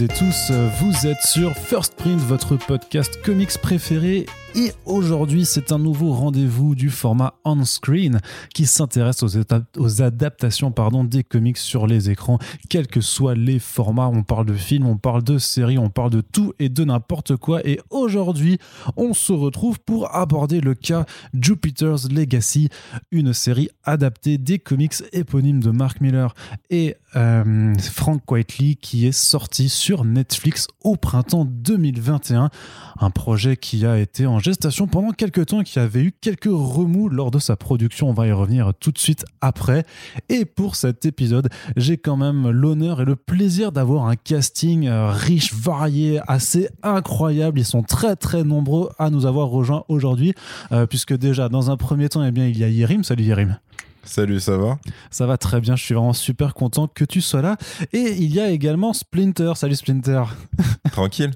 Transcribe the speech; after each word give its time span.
Et 0.00 0.08
tous, 0.08 0.50
vous 0.80 1.06
êtes 1.06 1.20
sur 1.22 1.54
First 1.54 1.96
Print, 1.96 2.18
votre 2.20 2.56
podcast 2.56 3.20
comics 3.22 3.58
préféré 3.58 4.24
et 4.54 4.72
aujourd'hui, 4.84 5.46
c'est 5.46 5.72
un 5.72 5.78
nouveau 5.78 6.12
rendez-vous 6.12 6.74
du 6.74 6.90
format 6.90 7.34
on-screen 7.44 8.20
qui 8.52 8.66
s'intéresse 8.66 9.22
aux, 9.22 10.02
adaptations 10.02 10.70
pardon, 10.70 11.04
des 11.04 11.24
comics 11.24 11.56
sur 11.56 11.86
les 11.86 12.10
écrans, 12.10 12.38
quels 12.68 12.86
que 12.86 13.00
soient 13.00 13.34
les 13.34 13.58
formats. 13.58 14.08
On 14.12 14.22
parle 14.22 14.44
de 14.44 14.54
films, 14.54 14.86
on 14.86 14.98
parle 14.98 15.22
de 15.22 15.38
séries, 15.38 15.78
on 15.78 15.88
parle 15.88 16.10
de 16.10 16.20
tout 16.20 16.52
et 16.58 16.68
de 16.68 16.84
n'importe 16.84 17.36
quoi. 17.36 17.66
Et 17.66 17.80
aujourd'hui, 17.88 18.58
on 18.96 19.14
se 19.14 19.32
retrouve 19.32 19.80
pour 19.80 20.14
aborder 20.14 20.60
le 20.60 20.74
cas 20.74 21.06
Jupiter's 21.32 22.10
Legacy, 22.12 22.68
une 23.10 23.32
série 23.32 23.70
adaptée 23.84 24.36
des 24.36 24.58
comics 24.58 24.94
éponymes 25.12 25.62
de 25.62 25.70
Mark 25.70 26.02
Miller 26.02 26.34
et 26.68 26.96
euh, 27.16 27.74
Frank 27.78 28.30
Whiteley 28.30 28.74
qui 28.74 29.06
est 29.06 29.12
sorti 29.12 29.68
sur 29.68 30.04
Netflix 30.04 30.66
au 30.82 30.96
printemps 30.96 31.46
2021. 31.46 32.50
Un 33.00 33.10
projet 33.10 33.56
qui 33.56 33.86
a 33.86 33.98
été 33.98 34.26
en 34.26 34.41
gestation 34.42 34.86
pendant 34.86 35.12
quelques 35.12 35.46
temps 35.46 35.62
qui 35.62 35.78
avait 35.78 36.02
eu 36.02 36.12
quelques 36.20 36.44
remous 36.44 37.08
lors 37.08 37.30
de 37.30 37.38
sa 37.38 37.56
production. 37.56 38.10
On 38.10 38.12
va 38.12 38.26
y 38.26 38.32
revenir 38.32 38.72
tout 38.78 38.90
de 38.90 38.98
suite 38.98 39.24
après. 39.40 39.84
Et 40.28 40.44
pour 40.44 40.76
cet 40.76 41.04
épisode, 41.06 41.48
j'ai 41.76 41.96
quand 41.96 42.16
même 42.16 42.50
l'honneur 42.50 43.00
et 43.00 43.04
le 43.04 43.16
plaisir 43.16 43.72
d'avoir 43.72 44.06
un 44.06 44.16
casting 44.16 44.88
euh, 44.88 45.10
riche, 45.10 45.54
varié, 45.54 46.20
assez 46.26 46.68
incroyable. 46.82 47.60
Ils 47.60 47.64
sont 47.64 47.82
très 47.82 48.16
très 48.16 48.44
nombreux 48.44 48.90
à 48.98 49.10
nous 49.10 49.26
avoir 49.26 49.48
rejoints 49.48 49.84
aujourd'hui, 49.88 50.34
euh, 50.72 50.86
puisque 50.86 51.16
déjà 51.16 51.48
dans 51.48 51.70
un 51.70 51.76
premier 51.76 52.08
temps, 52.08 52.24
eh 52.24 52.32
bien, 52.32 52.46
il 52.46 52.58
y 52.58 52.64
a 52.64 52.68
Yerim. 52.68 53.04
Salut 53.04 53.24
Yerim. 53.24 53.56
Salut, 54.04 54.40
ça 54.40 54.56
va? 54.56 54.78
Ça 55.10 55.26
va 55.26 55.36
très 55.36 55.60
bien, 55.60 55.76
je 55.76 55.84
suis 55.84 55.94
vraiment 55.94 56.12
super 56.12 56.54
content 56.54 56.88
que 56.88 57.04
tu 57.04 57.20
sois 57.20 57.40
là. 57.40 57.56
Et 57.92 58.16
il 58.18 58.34
y 58.34 58.40
a 58.40 58.50
également 58.50 58.92
Splinter. 58.92 59.52
Salut 59.54 59.76
Splinter. 59.76 60.24
Tranquille. 60.92 61.30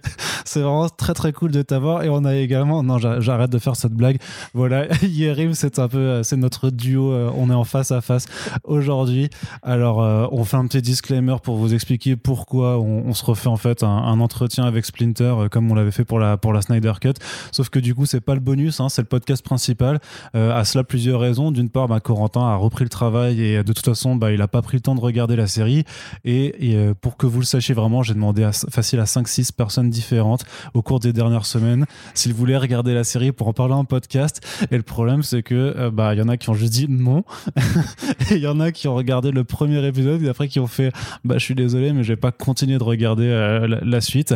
c'est 0.44 0.60
vraiment 0.60 0.88
très 0.88 1.14
très 1.14 1.32
cool 1.32 1.52
de 1.52 1.62
t'avoir. 1.62 2.02
Et 2.02 2.08
on 2.08 2.24
a 2.24 2.34
également, 2.34 2.82
non, 2.82 2.98
j'arrête 2.98 3.50
de 3.50 3.58
faire 3.58 3.76
cette 3.76 3.92
blague. 3.92 4.18
Voilà, 4.52 4.86
Yerim, 5.02 5.54
c'est 5.54 5.78
un 5.78 5.88
peu, 5.88 5.98
euh, 5.98 6.22
c'est 6.24 6.36
notre 6.36 6.70
duo. 6.70 7.12
Euh, 7.12 7.30
on 7.36 7.50
est 7.50 7.54
en 7.54 7.64
face 7.64 7.92
à 7.92 8.00
face 8.00 8.26
aujourd'hui. 8.64 9.30
Alors, 9.62 10.02
euh, 10.02 10.26
on 10.32 10.44
fait 10.44 10.56
un 10.56 10.66
petit 10.66 10.82
disclaimer 10.82 11.36
pour 11.42 11.56
vous 11.56 11.72
expliquer 11.72 12.16
pourquoi 12.16 12.78
on, 12.78 13.14
se 13.14 13.24
refait 13.24 13.48
en 13.48 13.56
fait 13.56 13.82
un, 13.82 14.20
entretien 14.20 14.64
avec 14.64 14.84
Splinter 14.84 15.34
comme 15.50 15.70
on 15.70 15.74
l'avait 15.74 15.90
fait 15.90 16.04
pour 16.04 16.18
la, 16.18 16.36
pour 16.36 16.52
la 16.52 16.62
Snyder 16.62 16.92
Cut. 17.00 17.14
Sauf 17.52 17.68
que 17.68 17.78
du 17.78 17.94
coup, 17.94 18.06
c'est 18.06 18.20
pas 18.20 18.34
le 18.34 18.40
bonus, 18.40 18.80
hein, 18.80 18.88
c'est 18.88 19.02
le 19.02 19.08
podcast 19.08 19.42
principal. 19.42 20.00
à 20.34 20.64
cela, 20.64 20.84
plusieurs 20.84 21.20
raisons. 21.20 21.50
D'une 21.50 21.70
part, 21.70 21.88
bah, 21.88 22.00
Corentin 22.00 22.42
a 22.42 22.55
repris 22.56 22.84
le 22.84 22.90
travail 22.90 23.42
et 23.42 23.62
de 23.62 23.72
toute 23.72 23.84
façon, 23.84 24.16
bah, 24.16 24.32
il 24.32 24.42
a 24.42 24.48
pas 24.48 24.62
pris 24.62 24.76
le 24.76 24.82
temps 24.82 24.94
de 24.94 25.00
regarder 25.00 25.36
la 25.36 25.46
série. 25.46 25.84
Et, 26.24 26.54
pour 27.00 27.16
que 27.16 27.26
vous 27.26 27.40
le 27.40 27.44
sachiez 27.44 27.74
vraiment, 27.74 28.02
j'ai 28.02 28.14
demandé 28.14 28.42
à, 28.42 28.52
facile 28.52 29.00
à 29.00 29.04
5-6 29.04 29.52
personnes 29.52 29.90
différentes 29.90 30.44
au 30.74 30.82
cours 30.82 31.00
des 31.00 31.12
dernières 31.12 31.46
semaines 31.46 31.86
s'ils 32.14 32.34
voulaient 32.34 32.56
regarder 32.56 32.94
la 32.94 33.04
série 33.04 33.32
pour 33.32 33.48
en 33.48 33.52
parler 33.52 33.74
en 33.74 33.84
podcast. 33.84 34.40
Et 34.70 34.76
le 34.76 34.82
problème, 34.82 35.22
c'est 35.22 35.42
que 35.42 35.54
euh, 35.54 35.90
bah 35.90 36.14
il 36.14 36.18
y 36.18 36.22
en 36.22 36.28
a 36.28 36.36
qui 36.36 36.50
ont 36.50 36.54
juste 36.54 36.72
dit 36.72 36.86
non, 36.88 37.24
et 38.30 38.34
il 38.34 38.42
y 38.42 38.46
en 38.46 38.60
a 38.60 38.72
qui 38.72 38.88
ont 38.88 38.94
regardé 38.94 39.30
le 39.30 39.44
premier 39.44 39.84
épisode 39.86 40.22
et 40.22 40.28
après 40.28 40.48
qui 40.48 40.60
ont 40.60 40.66
fait 40.66 40.92
bah 41.24 41.38
je 41.38 41.44
suis 41.44 41.54
désolé, 41.54 41.92
mais 41.92 42.02
je 42.02 42.12
vais 42.12 42.16
pas 42.16 42.32
continuer 42.32 42.78
de 42.78 42.84
regarder 42.84 43.26
euh, 43.26 43.78
la 43.82 44.00
suite. 44.00 44.34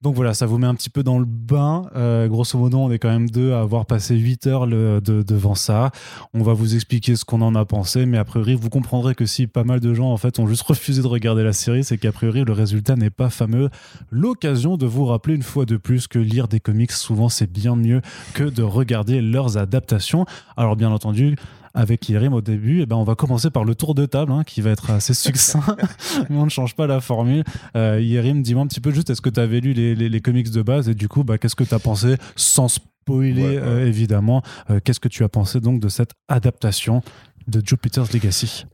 Donc 0.00 0.14
voilà, 0.14 0.32
ça 0.32 0.46
vous 0.46 0.58
met 0.58 0.66
un 0.68 0.76
petit 0.76 0.90
peu 0.90 1.02
dans 1.02 1.18
le 1.18 1.24
bain. 1.24 1.90
Euh, 1.96 2.28
grosso 2.28 2.56
modo, 2.56 2.78
on 2.78 2.92
est 2.92 3.00
quand 3.00 3.08
même 3.08 3.28
deux 3.28 3.52
à 3.52 3.60
avoir 3.62 3.84
passé 3.84 4.14
8 4.14 4.46
heures 4.46 4.68
devant 4.68 5.56
ça. 5.56 5.90
On 6.34 6.42
va 6.44 6.52
vous 6.52 6.76
expliquer 6.76 7.16
ce 7.16 7.24
qu'on 7.24 7.42
en 7.42 7.56
a 7.56 7.64
pensé, 7.64 8.06
mais 8.06 8.16
a 8.16 8.24
priori, 8.24 8.54
vous 8.54 8.70
comprendrez 8.70 9.16
que 9.16 9.26
si 9.26 9.48
pas 9.48 9.64
mal 9.64 9.80
de 9.80 9.92
gens 9.94 10.12
en 10.12 10.16
fait 10.16 10.38
ont 10.38 10.46
juste 10.46 10.62
refusé 10.68 11.02
de 11.02 11.08
regarder 11.08 11.42
la 11.42 11.52
série, 11.52 11.82
c'est 11.82 11.98
qu'a 11.98 12.12
priori 12.12 12.44
le 12.44 12.52
résultat 12.52 12.94
n'est 12.94 13.10
pas 13.10 13.28
fameux. 13.28 13.70
L'occasion 14.12 14.76
de 14.76 14.86
vous 14.86 15.04
rappeler 15.04 15.34
une 15.34 15.42
fois 15.42 15.64
de 15.64 15.76
plus 15.76 16.06
que 16.06 16.20
lire 16.20 16.46
des 16.46 16.60
comics, 16.60 16.92
souvent 16.92 17.28
c'est 17.28 17.50
bien 17.50 17.74
mieux 17.74 18.00
que 18.34 18.44
de 18.44 18.62
regarder 18.62 19.20
leurs 19.20 19.58
adaptations. 19.58 20.26
Alors 20.56 20.76
bien 20.76 20.92
entendu, 20.92 21.34
avec 21.78 22.08
Yerim 22.08 22.34
au 22.34 22.40
début, 22.40 22.80
et 22.80 22.82
eh 22.82 22.86
ben 22.86 22.96
on 22.96 23.04
va 23.04 23.14
commencer 23.14 23.50
par 23.50 23.62
le 23.62 23.76
tour 23.76 23.94
de 23.94 24.04
table 24.04 24.32
hein, 24.32 24.42
qui 24.42 24.60
va 24.60 24.70
être 24.70 24.90
assez 24.90 25.14
succinct, 25.28 25.76
mais 26.28 26.36
on 26.36 26.44
ne 26.44 26.50
change 26.50 26.74
pas 26.74 26.88
la 26.88 27.00
formule. 27.00 27.44
Euh, 27.76 28.00
Yerim, 28.00 28.42
dis-moi 28.42 28.64
un 28.64 28.66
petit 28.66 28.80
peu 28.80 28.90
juste, 28.90 29.10
est-ce 29.10 29.20
que 29.20 29.30
tu 29.30 29.38
avais 29.38 29.60
lu 29.60 29.74
les, 29.74 29.94
les, 29.94 30.20
comics 30.20 30.50
de 30.50 30.62
base? 30.62 30.88
Et 30.88 30.94
du 30.94 31.06
coup, 31.06 31.22
bah, 31.22 31.38
qu'est-ce 31.38 31.54
que 31.54 31.62
tu 31.62 31.74
as 31.74 31.78
pensé? 31.78 32.16
Sans 32.34 32.66
spoiler 32.66 33.58
euh, 33.58 33.86
évidemment 33.86 34.42
euh, 34.70 34.80
Qu'est-ce 34.82 34.98
que 34.98 35.08
tu 35.08 35.22
as 35.22 35.28
pensé 35.28 35.60
donc 35.60 35.80
de 35.80 35.88
cette 35.88 36.10
adaptation 36.26 37.00
de 37.46 37.62
Jupiter's 37.64 38.12
Legacy? 38.12 38.66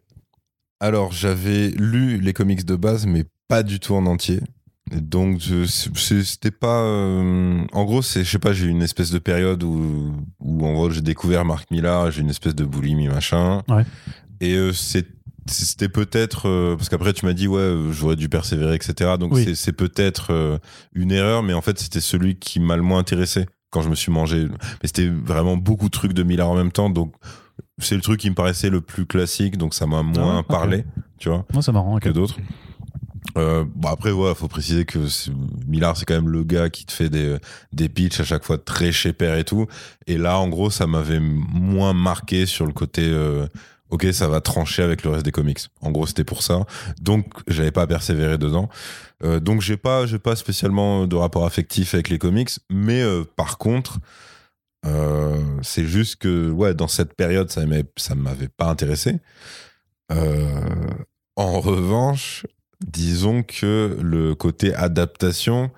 Alors, 0.81 1.12
j'avais 1.12 1.69
lu 1.69 2.19
les 2.20 2.32
comics 2.32 2.64
de 2.64 2.75
base, 2.75 3.04
mais 3.04 3.25
pas 3.48 3.62
du 3.62 3.81
tout 3.81 3.94
en 3.94 4.06
entier. 4.06 4.41
Donc 4.90 5.40
c'était 5.96 6.50
pas. 6.50 6.82
Euh, 6.82 7.64
en 7.72 7.84
gros, 7.84 8.02
c'est 8.02 8.22
je 8.22 8.30
sais 8.30 8.38
pas, 8.38 8.52
j'ai 8.52 8.66
eu 8.66 8.70
une 8.70 8.82
espèce 8.82 9.10
de 9.10 9.18
période 9.18 9.62
où 9.62 10.12
où 10.40 10.66
en 10.66 10.72
gros 10.74 10.90
j'ai 10.90 11.00
découvert 11.00 11.44
Marc 11.44 11.70
Millar, 11.70 12.10
j'ai 12.10 12.20
une 12.20 12.30
espèce 12.30 12.54
de 12.54 12.64
boulimie 12.64 13.08
machin. 13.08 13.62
Ouais. 13.68 13.84
Et 14.40 14.54
euh, 14.56 14.72
c'était 14.72 15.88
peut-être 15.88 16.48
euh, 16.48 16.76
parce 16.76 16.90
qu'après 16.90 17.14
tu 17.14 17.24
m'as 17.24 17.32
dit 17.32 17.48
ouais 17.48 17.74
j'aurais 17.92 18.16
dû 18.16 18.28
persévérer 18.28 18.74
etc. 18.74 19.12
Donc 19.18 19.38
c'est 19.54 19.72
peut-être 19.72 20.60
une 20.92 21.12
erreur, 21.12 21.42
mais 21.42 21.54
en 21.54 21.62
fait 21.62 21.78
c'était 21.78 22.00
celui 22.00 22.36
qui 22.36 22.60
m'a 22.60 22.76
le 22.76 22.82
moins 22.82 22.98
intéressé 22.98 23.46
quand 23.70 23.80
je 23.80 23.88
me 23.88 23.94
suis 23.94 24.12
mangé. 24.12 24.46
Mais 24.48 24.86
c'était 24.86 25.08
vraiment 25.08 25.56
beaucoup 25.56 25.86
de 25.86 25.92
trucs 25.92 26.12
de 26.12 26.22
Millar 26.22 26.50
en 26.50 26.56
même 26.56 26.72
temps, 26.72 26.90
donc 26.90 27.14
c'est 27.78 27.96
le 27.96 28.02
truc 28.02 28.20
qui 28.20 28.30
me 28.30 28.34
paraissait 28.34 28.70
le 28.70 28.80
plus 28.80 29.06
classique, 29.06 29.56
donc 29.56 29.74
ça 29.74 29.86
m'a 29.86 30.02
moins 30.02 30.38
ah, 30.38 30.42
parlé, 30.42 30.84
tu 31.18 31.28
vois. 31.28 31.44
Moi, 31.52 31.62
ça 31.62 31.72
marrant 31.72 31.98
que 31.98 32.08
d'autres. 32.08 32.36
Euh, 33.36 33.64
bon 33.74 33.88
après 33.88 34.12
ouais 34.12 34.34
faut 34.34 34.48
préciser 34.48 34.84
que 34.84 34.98
Millard 35.66 35.96
c'est 35.96 36.04
quand 36.04 36.14
même 36.14 36.28
le 36.28 36.44
gars 36.44 36.68
qui 36.68 36.84
te 36.84 36.92
fait 36.92 37.08
des 37.08 37.38
des 37.72 37.88
pitchs 37.88 38.20
à 38.20 38.24
chaque 38.24 38.44
fois 38.44 38.58
très 38.58 38.92
chez 38.92 39.12
père 39.12 39.36
et 39.36 39.44
tout. 39.44 39.66
Et 40.06 40.18
là 40.18 40.38
en 40.38 40.48
gros 40.48 40.70
ça 40.70 40.86
m'avait 40.86 41.20
moins 41.20 41.94
marqué 41.94 42.46
sur 42.46 42.66
le 42.66 42.72
côté 42.72 43.02
euh, 43.04 43.46
ok 43.90 44.06
ça 44.12 44.28
va 44.28 44.40
trancher 44.40 44.82
avec 44.82 45.04
le 45.04 45.10
reste 45.10 45.24
des 45.24 45.32
comics. 45.32 45.60
En 45.80 45.90
gros 45.90 46.06
c'était 46.06 46.24
pour 46.24 46.42
ça. 46.42 46.64
Donc 47.00 47.26
j'avais 47.48 47.72
pas 47.72 47.86
persévéré 47.86 48.38
dedans. 48.38 48.68
Euh, 49.24 49.40
donc 49.40 49.62
j'ai 49.62 49.76
pas 49.78 50.04
pas 50.22 50.36
spécialement 50.36 51.06
de 51.06 51.16
rapport 51.16 51.46
affectif 51.46 51.94
avec 51.94 52.10
les 52.10 52.18
comics. 52.18 52.50
Mais 52.70 53.02
par 53.36 53.58
contre 53.58 53.98
c'est 55.62 55.86
juste 55.86 56.16
que 56.16 56.50
ouais 56.50 56.74
dans 56.74 56.88
cette 56.88 57.14
période 57.14 57.50
ça 57.50 57.62
ça 57.96 58.14
m'avait 58.14 58.48
pas 58.48 58.66
intéressé. 58.66 59.18
En 61.36 61.60
revanche 61.60 62.44
disons 62.80 63.42
que 63.42 63.98
le 64.00 64.34
côté 64.34 64.74
adaptation, 64.74 65.70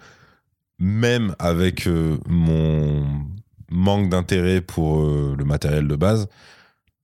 même 0.78 1.34
avec 1.38 1.86
euh, 1.86 2.18
mon 2.26 3.06
manque 3.70 4.10
d'intérêt 4.10 4.60
pour 4.60 5.00
euh, 5.00 5.34
le 5.36 5.44
matériel 5.44 5.88
de 5.88 5.96
base, 5.96 6.28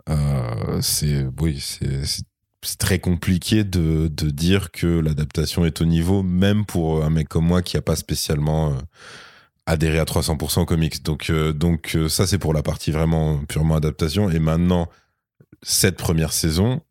euh, 0.09 0.81
c'est 0.81 1.27
oui, 1.41 1.61
c'est 1.61 2.79
très 2.79 2.99
compliqué 2.99 3.65
de, 3.65 4.09
dire 4.09 4.71
que 4.71 4.87
l'adaptation 4.87 5.65
est 5.65 5.81
au 5.81 5.85
niveau, 5.85 6.23
même 6.23 6.65
pour 6.65 7.05
un 7.05 7.11
mec 7.11 7.29
comme 7.29 7.47
moi 7.47 7.63
qui 7.63 7.77
n'a 7.77 7.83
pas 7.83 7.97
spécialement 7.97 8.77
adhéré 9.67 9.99
à 9.99 10.05
300% 10.05 10.61
aux 10.61 10.65
comics. 10.65 11.03
Donc, 11.03 11.31
donc 11.31 11.97
ça, 12.09 12.27
c'est 12.27 12.39
pour 12.39 12.55
la 12.55 12.63
partie 12.63 12.93
vraiment 12.93 13.39
purement 13.47 13.77
adaptation. 13.77 14.31
Et 14.31 14.39
maintenant, 14.39 14.89
cette 15.63 15.97
première 15.97 16.33
saison, 16.33 16.83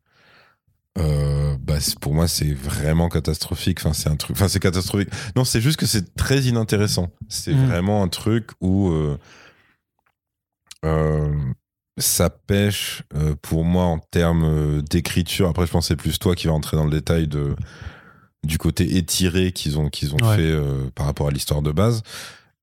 euh, 0.98 1.56
bah, 1.58 1.78
pour 2.00 2.14
moi 2.14 2.28
c'est 2.28 2.52
vraiment 2.52 3.08
catastrophique. 3.08 3.78
Enfin 3.80 3.92
c'est 3.92 4.08
un 4.08 4.16
truc 4.16 4.36
enfin 4.36 4.48
c'est 4.48 4.60
catastrophique. 4.60 5.08
Non 5.36 5.44
c'est 5.44 5.60
juste 5.60 5.78
que 5.78 5.86
c'est 5.86 6.14
très 6.14 6.42
inintéressant. 6.42 7.10
C'est 7.28 7.54
mm. 7.54 7.66
vraiment 7.66 8.02
un 8.02 8.08
truc 8.08 8.50
où 8.60 8.90
euh, 8.90 9.18
euh, 10.84 11.34
ça 11.96 12.28
pêche 12.28 13.02
pour 13.40 13.64
moi 13.64 13.84
en 13.84 13.98
termes 13.98 14.82
d'écriture. 14.82 15.48
Après 15.48 15.66
je 15.66 15.72
pense 15.72 15.88
c'est 15.88 15.96
plus 15.96 16.18
toi 16.18 16.34
qui 16.34 16.46
va 16.46 16.52
entrer 16.52 16.76
dans 16.76 16.84
le 16.84 16.90
détail 16.90 17.26
de 17.26 17.56
du 18.44 18.58
côté 18.58 18.96
étiré 18.96 19.52
qu'ils 19.52 19.78
ont 19.78 19.88
qu'ils 19.88 20.14
ont 20.14 20.18
fait 20.34 20.54
par 20.94 21.06
rapport 21.06 21.28
à 21.28 21.30
l'histoire 21.30 21.62
de 21.62 21.72
base. 21.72 22.02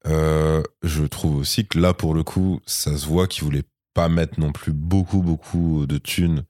Je 0.05 1.05
trouve 1.05 1.37
aussi 1.37 1.65
que 1.65 1.79
là 1.79 1.95
pour 1.95 2.13
le 2.13 2.23
coup 2.23 2.59
ça 2.67 2.95
se 2.95 3.07
voit 3.07 3.27
qu'ils 3.27 3.43
voulaient 3.43 3.65
pas 3.95 4.07
mettre 4.07 4.39
non 4.39 4.51
plus 4.51 4.73
beaucoup 4.73 5.23
beaucoup 5.23 5.87
de 5.87 5.97
thunes 5.97 6.43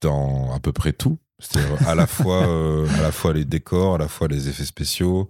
dans 0.00 0.52
à 0.54 0.60
peu 0.60 0.72
près 0.72 0.92
tout. 0.92 1.18
cest 1.38 1.64
à 1.86 1.94
la 1.94 2.06
fois 2.06 2.46
euh, 2.48 2.88
à 2.98 3.02
la 3.02 3.12
fois 3.12 3.32
les 3.32 3.44
décors, 3.44 3.96
à 3.96 3.98
la 3.98 4.08
fois 4.08 4.28
les 4.28 4.48
effets 4.48 4.64
spéciaux, 4.64 5.28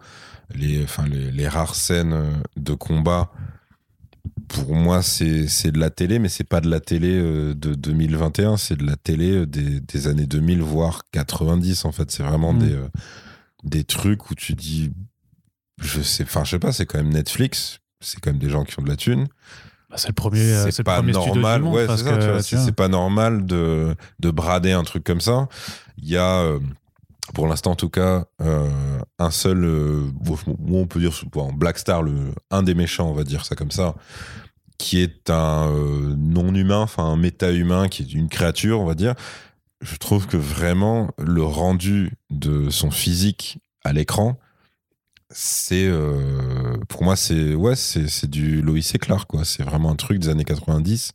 les 0.54 0.82
enfin 0.84 1.04
les, 1.06 1.48
rares 1.48 1.74
scènes 1.74 2.42
de 2.56 2.74
combat. 2.74 3.30
Pour 4.48 4.74
moi, 4.74 5.02
c'est 5.02 5.48
c'est 5.48 5.72
de 5.72 5.78
la 5.78 5.90
télé, 5.90 6.18
mais 6.18 6.28
c'est 6.28 6.44
pas 6.44 6.60
de 6.60 6.68
la 6.68 6.80
télé 6.80 7.14
euh, 7.14 7.54
de 7.54 7.74
2021, 7.74 8.56
c'est 8.56 8.76
de 8.76 8.84
la 8.84 8.96
télé 8.96 9.30
euh, 9.30 9.46
des, 9.46 9.80
des, 9.80 10.08
années 10.08 10.26
2000 10.26 10.62
voire 10.62 11.02
90 11.12 11.84
en 11.84 11.92
fait. 11.92 12.10
C'est 12.10 12.22
vraiment 12.22 12.52
mm. 12.52 12.58
des 12.58 12.76
des 13.64 13.84
trucs 13.84 14.30
où 14.30 14.34
tu 14.34 14.54
dis 14.54 14.92
je 15.80 16.00
sais 16.00 16.24
enfin 16.24 16.44
je 16.44 16.50
sais 16.50 16.58
pas, 16.58 16.72
c'est 16.72 16.86
quand 16.86 16.98
même 16.98 17.12
Netflix, 17.12 17.80
c'est 18.00 18.20
quand 18.20 18.30
même 18.30 18.40
des 18.40 18.50
gens 18.50 18.64
qui 18.64 18.78
ont 18.78 18.82
de 18.82 18.88
la 18.88 18.96
thune. 18.96 19.26
Bah, 19.88 19.96
c'est 19.98 20.08
le 20.08 20.14
premier, 20.14 20.70
c'est 20.70 20.82
pas 20.82 21.00
normal. 21.02 21.62
ouais, 21.62 21.86
c'est 22.42 22.72
pas 22.72 22.88
normal 22.88 23.46
de, 23.46 23.94
de 24.18 24.30
brader 24.30 24.72
un 24.72 24.82
truc 24.82 25.04
comme 25.04 25.20
ça. 25.20 25.48
Il 25.98 26.08
y 26.08 26.16
a, 26.16 26.40
euh, 26.40 26.58
pour 27.34 27.46
l'instant 27.46 27.72
en 27.72 27.76
tout 27.76 27.88
cas, 27.88 28.24
euh, 28.40 28.68
un 29.18 29.30
seul, 29.30 29.64
euh, 29.64 30.02
où 30.28 30.78
on 30.78 30.86
peut 30.86 31.00
dire 31.00 31.12
bon, 31.32 31.52
Black 31.52 31.78
Star, 31.78 32.02
le, 32.02 32.32
un 32.50 32.62
des 32.62 32.74
méchants, 32.74 33.08
on 33.08 33.14
va 33.14 33.24
dire 33.24 33.44
ça 33.44 33.54
comme 33.54 33.70
ça, 33.70 33.94
qui 34.78 35.00
est 35.00 35.30
un 35.30 35.68
euh, 35.68 36.14
non-humain, 36.18 36.80
enfin 36.80 37.04
un 37.04 37.16
méta-humain, 37.16 37.88
qui 37.88 38.02
est 38.02 38.12
une 38.12 38.28
créature, 38.28 38.80
on 38.80 38.86
va 38.86 38.94
dire. 38.94 39.14
Je 39.82 39.96
trouve 39.96 40.26
que 40.26 40.36
vraiment 40.36 41.10
le 41.18 41.44
rendu 41.44 42.12
de 42.30 42.70
son 42.70 42.90
physique 42.90 43.58
à 43.84 43.92
l'écran, 43.92 44.38
c'est 45.38 45.86
euh, 45.86 46.78
pour 46.88 47.02
moi 47.04 47.14
c'est 47.14 47.54
ouais 47.54 47.76
c'est 47.76 48.08
c'est 48.08 48.30
du 48.30 48.62
Lois 48.62 48.78
et 48.78 48.98
Clark 48.98 49.28
quoi. 49.28 49.44
C'est 49.44 49.62
vraiment 49.62 49.90
un 49.90 49.96
truc 49.96 50.18
des 50.18 50.28
années 50.30 50.44
90. 50.44 51.12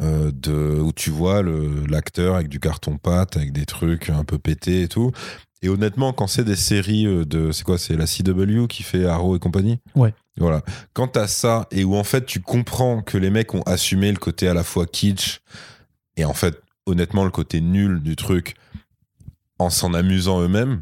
euh, 0.00 0.30
de, 0.32 0.78
où 0.80 0.92
tu 0.92 1.10
vois 1.10 1.42
le- 1.42 1.84
l'acteur 1.86 2.36
avec 2.36 2.48
du 2.48 2.60
carton 2.60 2.96
pâte, 2.98 3.36
avec 3.36 3.52
des 3.52 3.66
trucs 3.66 4.10
un 4.10 4.22
peu 4.24 4.38
pétés 4.38 4.82
et 4.82 4.88
tout. 4.88 5.10
Et 5.60 5.68
honnêtement, 5.68 6.12
quand 6.12 6.28
c'est 6.28 6.44
des 6.44 6.54
séries 6.54 7.04
euh, 7.06 7.24
de. 7.24 7.50
C'est 7.50 7.64
quoi 7.64 7.78
C'est 7.78 7.96
la 7.96 8.06
CW 8.06 8.68
qui 8.68 8.84
fait 8.84 9.04
Arrow 9.06 9.34
et 9.34 9.40
compagnie? 9.40 9.80
Ouais. 9.96 10.14
Voilà. 10.38 10.62
Quand 10.92 11.08
t'as 11.08 11.26
ça, 11.26 11.66
et 11.72 11.82
où 11.82 11.96
en 11.96 12.04
fait 12.04 12.24
tu 12.26 12.40
comprends 12.40 13.02
que 13.02 13.18
les 13.18 13.30
mecs 13.30 13.52
ont 13.54 13.62
assumé 13.62 14.12
le 14.12 14.18
côté 14.18 14.46
à 14.46 14.54
la 14.54 14.62
fois 14.62 14.86
kitsch, 14.86 15.40
et 16.16 16.24
en 16.24 16.32
fait, 16.34 16.62
honnêtement, 16.86 17.24
le 17.24 17.30
côté 17.32 17.60
nul 17.60 18.00
du 18.00 18.14
truc, 18.14 18.54
en 19.58 19.68
s'en 19.68 19.94
amusant 19.94 20.40
eux-mêmes. 20.40 20.80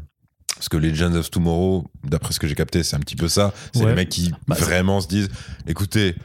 Parce 0.57 0.69
que 0.69 0.77
Legends 0.77 1.13
of 1.15 1.29
Tomorrow, 1.31 1.89
d'après 2.03 2.33
ce 2.33 2.39
que 2.39 2.47
j'ai 2.47 2.55
capté, 2.55 2.83
c'est 2.83 2.95
un 2.95 2.99
petit 2.99 3.15
peu 3.15 3.27
ça. 3.27 3.53
C'est 3.73 3.81
Ouais. 3.83 3.89
les 3.89 3.95
mecs 3.95 4.09
qui 4.09 4.31
Bah, 4.47 4.55
vraiment 4.59 4.99
se 5.01 5.07
disent 5.07 5.29
écoutez, 5.67 6.15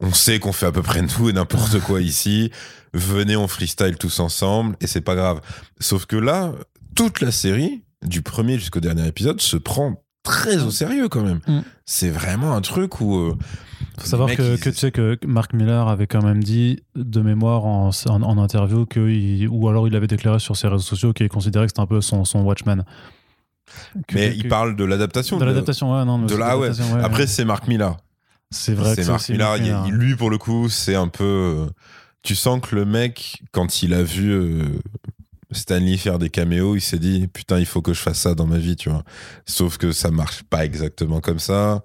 on 0.00 0.12
sait 0.12 0.38
qu'on 0.38 0.52
fait 0.52 0.66
à 0.66 0.72
peu 0.72 0.82
près 0.82 1.04
tout 1.06 1.28
et 1.28 1.32
n'importe 1.32 1.80
quoi 1.80 2.00
ici. 2.12 2.50
Venez, 2.94 3.36
on 3.36 3.48
freestyle 3.48 3.96
tous 3.96 4.20
ensemble 4.20 4.76
et 4.80 4.86
c'est 4.86 5.00
pas 5.00 5.14
grave. 5.14 5.40
Sauf 5.80 6.06
que 6.06 6.16
là, 6.16 6.52
toute 6.94 7.20
la 7.20 7.32
série, 7.32 7.82
du 8.02 8.20
premier 8.22 8.58
jusqu'au 8.58 8.80
dernier 8.80 9.06
épisode, 9.06 9.40
se 9.40 9.56
prend 9.56 10.02
très 10.24 10.62
au 10.62 10.70
sérieux 10.70 11.08
quand 11.08 11.22
même. 11.22 11.40
Mm. 11.48 11.60
C'est 11.86 12.10
vraiment 12.10 12.54
un 12.54 12.60
truc 12.60 13.00
où. 13.00 13.16
euh, 13.16 13.36
Faut 13.98 14.06
savoir 14.06 14.34
que, 14.34 14.56
tu 14.56 14.72
sais 14.74 14.90
que 14.92 15.18
Mark 15.26 15.52
Miller 15.54 15.88
avait 15.88 16.06
quand 16.06 16.22
même 16.22 16.42
dit 16.44 16.80
de 16.94 17.20
mémoire 17.20 17.64
en, 17.64 17.90
en, 18.06 18.22
en 18.22 18.38
interview 18.38 18.86
que 18.86 19.08
il- 19.08 19.48
ou 19.48 19.68
alors 19.68 19.88
il 19.88 19.96
avait 19.96 20.06
déclaré 20.06 20.38
sur 20.38 20.56
ses 20.56 20.68
réseaux 20.68 20.82
sociaux 20.82 21.12
qu'il 21.12 21.28
considérait 21.28 21.66
que 21.66 21.70
c'était 21.70 21.80
un 21.80 21.86
peu 21.86 22.00
son, 22.00 22.24
son 22.24 22.42
Watchman. 22.42 22.84
Que- 24.06 24.14
Mais 24.14 24.30
que- 24.30 24.36
il 24.36 24.48
parle 24.48 24.76
de 24.76 24.84
l'adaptation. 24.84 25.38
de 25.38 25.44
l'adaptation, 25.44 25.92
ouais, 25.96 26.04
non. 26.04 26.18
de 26.18 26.34
ouais. 26.34 26.54
ouais, 26.54 27.02
Après, 27.04 27.26
c'est 27.26 27.44
Mark 27.44 27.66
Millar. 27.68 27.96
c'est 28.50 28.74
vrai 28.74 28.94
C'est 28.94 29.06
Mark 29.06 29.20
aussi 29.20 29.32
Millar. 29.32 29.56
Il- 29.58 29.92
lui, 29.92 30.14
pour 30.16 30.30
le 30.30 30.38
coup, 30.38 30.68
c'est 30.68 30.94
un 30.94 31.08
peu. 31.08 31.24
euh, 31.24 31.70
Tu 32.22 32.36
sens 32.36 32.60
que 32.60 32.76
le 32.76 32.84
mec, 32.84 33.42
quand 33.50 33.82
il 33.82 33.94
a 33.94 34.02
vu 34.04 34.30
euh, 34.30 34.62
Stanley 35.50 35.96
faire 35.96 36.18
des 36.20 36.30
caméos, 36.30 36.76
il 36.76 36.80
s'est 36.80 36.98
dit 37.00 37.26
putain, 37.26 37.58
il 37.58 37.66
faut 37.66 37.82
que 37.82 37.92
je 37.92 38.00
fasse 38.00 38.18
ça 38.20 38.34
dans 38.36 38.46
ma 38.46 38.58
vie, 38.58 38.76
tu 38.76 38.90
vois. 38.90 39.02
Sauf 39.44 39.76
que 39.76 39.90
ça 39.90 40.10
marche 40.12 40.42
pas 40.44 40.64
exactement 40.64 41.20
comme 41.20 41.40
ça. 41.40 41.82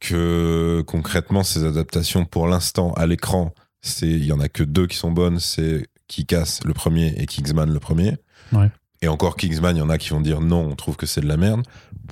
Que 0.00 0.82
concrètement, 0.86 1.42
ces 1.42 1.64
adaptations, 1.64 2.24
pour 2.24 2.46
l'instant, 2.48 2.92
à 2.94 3.06
l'écran, 3.06 3.54
c'est 3.80 4.08
il 4.08 4.24
y 4.24 4.32
en 4.32 4.40
a 4.40 4.48
que 4.48 4.62
deux 4.62 4.86
qui 4.86 4.96
sont 4.96 5.10
bonnes. 5.10 5.40
C'est 5.40 5.86
Kick-Ass 6.08 6.60
le 6.64 6.72
premier 6.74 7.14
et 7.18 7.26
Kingsman 7.26 7.70
le 7.72 7.80
premier. 7.80 8.16
Ouais. 8.52 8.70
Et 9.06 9.08
encore 9.08 9.36
Kingsman, 9.36 9.76
il 9.76 9.78
y 9.78 9.82
en 9.82 9.88
a 9.88 9.98
qui 9.98 10.10
vont 10.10 10.20
dire 10.20 10.40
non, 10.40 10.66
on 10.68 10.74
trouve 10.74 10.96
que 10.96 11.06
c'est 11.06 11.20
de 11.20 11.28
la 11.28 11.36
merde. 11.36 11.62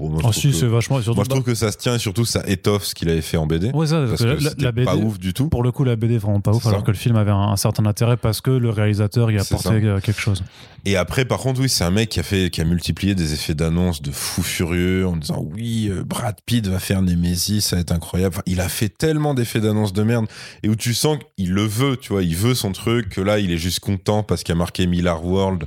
Moi, 0.00 0.10
je 0.12 0.16
Ah 0.18 0.20
trouve 0.22 0.32
si, 0.34 0.48
que- 0.50 0.54
c'est 0.54 0.66
vachement. 0.66 1.00
Surtout, 1.02 1.16
moi, 1.16 1.24
je 1.24 1.28
trouve 1.28 1.42
que 1.42 1.54
ça 1.56 1.72
se 1.72 1.76
tient 1.76 1.96
et 1.96 1.98
surtout 1.98 2.24
ça 2.24 2.42
étoffe 2.46 2.84
ce 2.84 2.94
qu'il 2.94 3.08
avait 3.08 3.20
fait 3.20 3.36
en 3.36 3.46
BD. 3.46 3.70
Ouais, 3.72 3.86
ça, 3.88 3.98
parce 3.98 4.10
parce 4.10 4.22
que 4.22 4.38
que 4.38 4.44
la, 4.44 4.50
c'était 4.50 4.62
la 4.62 4.72
BD, 4.72 4.84
pas 4.84 4.96
ouf 4.96 5.18
du 5.18 5.34
tout. 5.34 5.48
pour 5.48 5.62
le 5.64 5.72
coup, 5.72 5.82
la 5.84 5.96
BD 5.96 6.14
est 6.14 6.18
vraiment 6.18 6.40
pas 6.40 6.52
ouf, 6.52 6.64
alors 6.66 6.80
ça. 6.80 6.86
que 6.86 6.90
le 6.92 6.96
film 6.96 7.16
avait 7.16 7.30
un, 7.32 7.36
un 7.50 7.56
certain 7.56 7.84
intérêt 7.86 8.16
parce 8.16 8.40
que 8.40 8.50
le 8.52 8.70
réalisateur 8.70 9.30
y 9.32 9.38
a 9.38 9.42
C'est 9.44 9.54
apporté 9.54 9.80
ça. 9.80 9.86
euh, 9.86 10.00
quelque 10.00 10.20
chose. 10.20 10.42
Et 10.84 10.96
après, 10.96 11.24
par 11.24 11.38
contre, 11.38 11.60
oui, 11.60 11.68
c'est 11.68 11.82
un 11.84 11.90
mec 11.90 12.10
qui 12.10 12.20
a 12.20 12.22
fait, 12.22 12.50
qui 12.50 12.60
a 12.60 12.64
multiplié 12.64 13.14
des 13.16 13.32
effets 13.34 13.54
d'annonce 13.54 14.02
de 14.02 14.10
fou 14.12 14.42
furieux 14.42 15.06
en 15.06 15.16
disant 15.16 15.44
oui, 15.52 15.88
euh, 15.90 16.04
Brad 16.04 16.36
Pitt 16.46 16.66
va 16.68 16.78
faire 16.78 17.02
Nemesis, 17.02 17.60
ça 17.62 17.76
va 17.76 17.80
être 17.82 17.92
incroyable. 17.92 18.34
Enfin, 18.36 18.42
il 18.46 18.60
a 18.60 18.68
fait 18.68 18.88
tellement 18.88 19.34
d'effets 19.34 19.60
d'annonce 19.60 19.92
de 19.92 20.02
merde 20.04 20.26
et 20.62 20.68
où 20.68 20.76
tu 20.76 20.94
sens 20.94 21.18
qu'il 21.36 21.52
le 21.52 21.62
veut, 21.64 21.96
tu 21.96 22.12
vois, 22.12 22.22
il 22.22 22.36
veut 22.36 22.54
son 22.54 22.70
truc, 22.72 23.08
que 23.08 23.20
là, 23.20 23.38
il 23.40 23.50
est 23.50 23.58
juste 23.58 23.80
content 23.80 24.22
parce 24.22 24.42
qu'il 24.44 24.52
a 24.52 24.56
marqué 24.56 24.86
Millar 24.86 25.24
World 25.24 25.64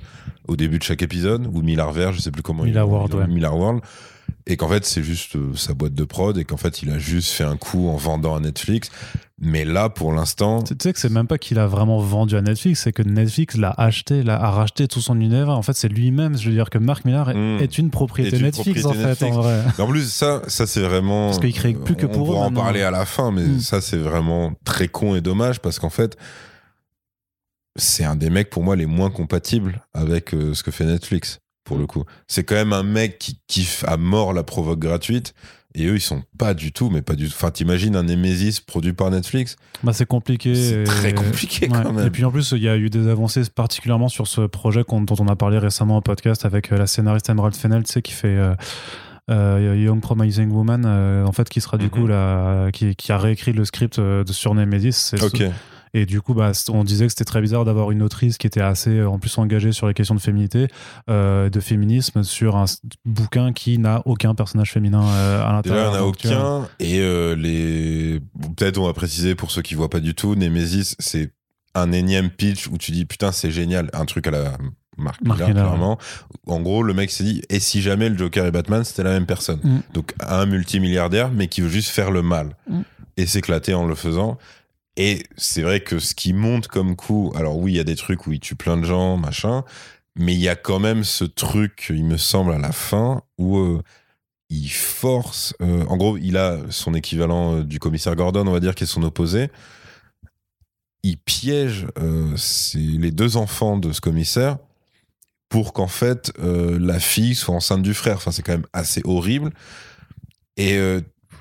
au 0.48 0.56
début 0.56 0.78
de 0.80 0.84
chaque 0.84 1.02
épisode 1.02 1.17
ou 1.26 1.62
Millar 1.62 1.92
Vert, 1.92 2.14
je 2.14 2.22
sais 2.22 2.32
plus 2.32 2.44
comment. 2.44 2.64
Millar 2.64 2.86
il, 2.86 2.92
World, 2.92 3.14
ouais. 3.16 3.28
Millar 3.28 3.56
World. 3.58 3.82
Et 4.50 4.56
qu'en 4.56 4.70
fait, 4.70 4.86
c'est 4.86 5.04
juste 5.04 5.36
euh, 5.36 5.52
sa 5.56 5.74
boîte 5.74 5.94
de 5.94 6.04
prod 6.06 6.38
et 6.38 6.46
qu'en 6.46 6.56
fait, 6.58 6.82
il 6.82 6.90
a 6.90 6.98
juste 6.98 7.32
fait 7.32 7.44
un 7.44 7.58
coup 7.58 7.90
en 7.90 7.96
vendant 7.98 8.34
à 8.36 8.40
Netflix. 8.40 8.90
Mais 9.40 9.66
là, 9.66 9.90
pour 9.90 10.14
l'instant, 10.14 10.64
Tu 10.64 10.74
sais 10.82 10.94
que 10.94 11.00
c'est 11.00 11.12
même 11.12 11.28
pas 11.28 11.38
qu'il 11.38 11.60
a 11.60 11.68
vraiment 11.68 12.00
vendu 12.00 12.36
à 12.38 12.42
Netflix, 12.42 12.82
c'est 12.84 12.92
que 12.94 13.04
Netflix 13.04 13.56
l'a 13.58 13.74
acheté, 13.78 14.24
l'a, 14.24 14.42
a 14.42 14.50
racheté 14.50 14.88
tout 14.88 15.02
son 15.02 15.16
univers. 15.20 15.50
En 15.50 15.62
fait, 15.62 15.74
c'est 15.76 15.90
lui-même. 15.90 16.38
Je 16.38 16.48
veux 16.50 16.56
dire 16.56 16.70
que 16.70 16.78
Mark 16.78 17.04
Millar 17.06 17.30
est- 17.30 17.36
Mm. 17.36 17.62
est 17.62 17.78
une 17.78 17.90
propriété 17.90 18.36
Est 18.36 18.40
une 18.40 18.46
Netflix, 18.46 18.82
propriété 18.82 18.88
en 18.88 18.94
fait, 18.94 19.08
Netflix. 19.10 19.36
en 19.38 19.42
vrai. 19.42 19.64
Mais 19.78 19.84
En 19.84 19.88
plus, 19.88 20.12
ça, 20.12 20.42
ça 20.48 20.66
c'est 20.66 20.82
vraiment. 20.82 21.28
Parce 21.28 21.40
qu'ils 21.40 21.54
créent 21.54 21.74
plus 21.74 21.96
que 21.96 22.06
on 22.06 22.10
pour 22.10 22.24
eux 22.24 22.34
pourra 22.34 22.46
en 22.48 22.52
parler 22.52 22.82
à 22.84 22.92
la 22.92 23.06
fin, 23.06 23.32
mais 23.32 23.44
Mm. 23.44 23.60
ça, 23.60 23.82
c'est 23.82 23.98
vraiment 23.98 24.54
très 24.64 24.88
con 24.88 25.16
et 25.16 25.22
dommage 25.22 25.60
parce 25.60 25.78
qu'en 25.78 25.90
fait, 25.92 26.18
c'est 27.78 28.04
un 28.04 28.16
des 28.16 28.30
mecs 28.30 28.50
pour 28.50 28.64
moi 28.64 28.76
les 28.76 28.86
moins 28.86 29.10
compatibles 29.10 29.82
avec 29.94 30.34
euh, 30.34 30.54
ce 30.54 30.64
que 30.64 30.72
fait 30.72 30.86
Netflix, 30.86 31.40
pour 31.64 31.78
le 31.78 31.86
coup. 31.88 32.04
C'est 32.28 32.44
quand 32.44 32.56
même 32.56 32.74
un 32.74 32.84
mec 32.84 33.18
qui 33.20 33.40
kiffe 33.48 33.84
à 33.88 33.98
mort 33.98 34.34
la 34.34 34.44
provoque 34.44 34.80
gratuite. 34.80 35.34
Et 35.76 35.86
eux, 35.86 35.96
ils 35.96 36.02
sont 36.02 36.24
pas 36.40 36.56
du 36.56 36.72
tout, 36.72 36.90
mais 36.90 37.04
pas 37.04 37.14
du 37.14 37.28
tout. 37.28 37.34
Enfin, 37.36 37.52
t'imagines 37.52 37.96
un 37.96 38.02
Nemesis 38.02 38.62
produit 38.66 38.94
par 38.94 39.12
Netflix? 39.12 39.58
Bah, 39.84 39.94
c'est 39.94 40.08
compliqué. 40.08 40.56
C'est 40.56 40.84
très 40.86 41.14
compliqué 41.14 41.68
quand 41.68 41.92
même. 41.94 42.08
Et 42.08 42.10
puis 42.10 42.26
en 42.26 42.32
plus, 42.32 42.52
il 42.54 42.64
y 42.64 42.70
a 42.70 42.76
eu 42.78 42.90
des 42.90 43.08
avancées 43.08 43.44
particulièrement 43.54 44.08
sur 44.10 44.26
ce 44.26 44.42
projet 44.42 44.84
dont 44.90 45.06
on 45.20 45.28
a 45.28 45.36
parlé 45.36 45.60
récemment 45.60 45.98
au 45.98 46.02
podcast 46.02 46.46
avec 46.46 46.72
euh, 46.72 46.78
la 46.78 46.88
scénariste 46.88 47.30
Emerald 47.30 47.56
Fennell, 47.56 47.84
tu 47.84 47.92
sais, 47.94 48.02
qui 48.02 48.14
fait 48.14 48.30
euh, 48.30 48.56
euh, 49.30 49.76
Young 49.78 50.02
Promising 50.02 50.50
Woman, 50.50 50.84
euh, 50.88 51.26
en 51.26 51.32
fait, 51.32 51.48
qui 51.48 51.62
sera 51.62 51.78
du 51.78 51.86
Mhm. 51.86 51.92
coup 51.92 52.08
la, 52.08 52.70
qui, 52.74 52.96
qui 52.96 53.12
a 53.12 53.20
réécrit 53.20 53.54
le 53.54 53.64
script 53.64 54.00
de 54.00 54.32
sur 54.32 54.56
Nemesis. 54.56 54.94
C'est 54.94 55.22
Ok. 55.22 55.44
Et 55.98 56.06
du 56.06 56.22
coup, 56.22 56.34
bah, 56.36 56.52
on 56.70 56.84
disait 56.84 57.06
que 57.06 57.10
c'était 57.12 57.26
très 57.26 57.42
bizarre 57.42 57.66
d'avoir 57.66 57.90
une 57.92 58.04
autrice 58.04 58.38
qui 58.38 58.46
était 58.46 58.62
assez, 58.62 58.92
euh, 59.00 59.10
en 59.10 59.18
plus, 59.18 59.36
engagée 59.38 59.72
sur 59.72 59.88
les 59.88 59.94
questions 59.96 60.14
de 60.16 60.20
féminité, 60.20 60.68
euh, 61.10 61.50
de 61.50 61.60
féminisme, 61.60 62.24
sur 62.24 62.56
un 62.56 62.66
bouquin 63.06 63.52
qui 63.52 63.80
n'a 63.80 64.04
aucun 64.06 64.36
personnage 64.36 64.72
féminin 64.72 65.04
euh, 65.04 65.42
à 65.44 65.62
Déjà, 65.64 65.76
il 65.76 65.82
l'intérieur. 65.82 65.92
n'y 65.92 65.96
en 65.96 65.96
a 65.96 66.00
vois, 66.00 66.08
aucun. 66.10 66.70
Et 66.80 67.00
euh, 67.00 67.36
les. 67.36 68.20
Peut-être 68.56 68.78
on 68.78 68.86
va 68.86 68.94
préciser 68.94 69.34
pour 69.34 69.50
ceux 69.52 69.62
qui 69.64 69.74
voient 69.76 69.90
pas 69.90 70.00
du 70.00 70.14
tout. 70.14 70.36
Nemesis, 70.36 70.96
c'est 71.00 71.32
un 71.74 71.92
énième 71.92 72.30
pitch 72.30 72.68
où 72.68 72.78
tu 72.78 72.92
dis 72.92 73.06
putain, 73.06 73.32
c'est 73.32 73.52
génial. 73.52 73.90
Un 73.94 74.06
truc 74.06 74.28
à 74.28 74.32
la 74.32 74.58
Millar, 74.98 75.16
Millar, 75.22 75.52
clairement. 75.52 75.98
En 76.48 76.60
gros, 76.62 76.82
le 76.84 76.94
mec 76.94 77.12
s'est 77.12 77.24
dit 77.24 77.42
et 77.50 77.60
si 77.60 77.82
jamais 77.82 78.10
le 78.10 78.18
Joker 78.18 78.46
et 78.46 78.52
Batman, 78.52 78.84
c'était 78.84 79.04
la 79.04 79.12
même 79.12 79.26
personne? 79.28 79.60
Mm. 79.64 79.80
Donc, 79.94 80.14
un 80.20 80.46
multimilliardaire, 80.48 81.30
mais 81.32 81.48
qui 81.48 81.62
veut 81.62 81.70
juste 81.70 81.90
faire 81.90 82.10
le 82.12 82.22
mal 82.22 82.56
Mm. 82.70 82.82
et 83.18 83.26
s'éclater 83.28 83.74
en 83.74 83.86
le 83.86 83.96
faisant. 83.96 84.38
Et 84.98 85.24
c'est 85.38 85.62
vrai 85.62 85.82
que 85.82 86.00
ce 86.00 86.16
qui 86.16 86.34
monte 86.34 86.68
comme 86.68 86.96
coup, 86.96 87.32
alors 87.36 87.58
oui, 87.58 87.74
il 87.74 87.78
y 87.78 87.80
a 87.80 87.84
des 87.84 87.96
trucs 87.96 88.26
où 88.26 88.34
il 88.34 88.40
tue 88.40 88.56
plein 88.56 88.78
de 88.78 88.84
gens, 88.84 89.16
machin, 89.16 89.64
mais 90.16 90.34
il 90.34 90.40
y 90.40 90.50
a 90.50 90.56
quand 90.56 90.80
même 90.80 91.04
ce 91.04 91.24
truc, 91.24 91.88
il 91.92 92.04
me 92.04 92.18
semble, 92.18 92.52
à 92.52 92.58
la 92.58 92.72
fin, 92.72 93.22
où 93.38 93.60
euh, 93.60 93.84
il 94.50 94.70
force. 94.70 95.54
euh, 95.62 95.86
en 95.86 95.98
gros, 95.98 96.18
il 96.18 96.36
a 96.36 96.58
son 96.72 96.96
équivalent 96.96 97.58
euh, 97.58 97.64
du 97.64 97.78
commissaire 97.78 98.16
Gordon, 98.16 98.48
on 98.48 98.52
va 98.52 98.60
dire, 98.60 98.74
qui 98.74 98.86
est 98.86 98.88
son 98.88 99.04
opposé. 99.04 99.50
Il 101.04 101.18
piège 101.20 101.88
les 102.74 103.12
deux 103.12 103.38
enfants 103.38 103.78
de 103.78 103.94
ce 103.94 104.02
commissaire 104.02 104.58
pour 105.48 105.72
qu'en 105.72 105.88
fait 105.88 106.34
la 106.38 107.00
fille 107.00 107.34
soit 107.34 107.56
enceinte 107.56 107.82
du 107.82 107.94
frère. 107.94 108.18
Enfin, 108.18 108.32
c'est 108.32 108.42
quand 108.42 108.52
même 108.52 108.66
assez 108.74 109.02
horrible. 109.06 109.52
Et 110.58 110.78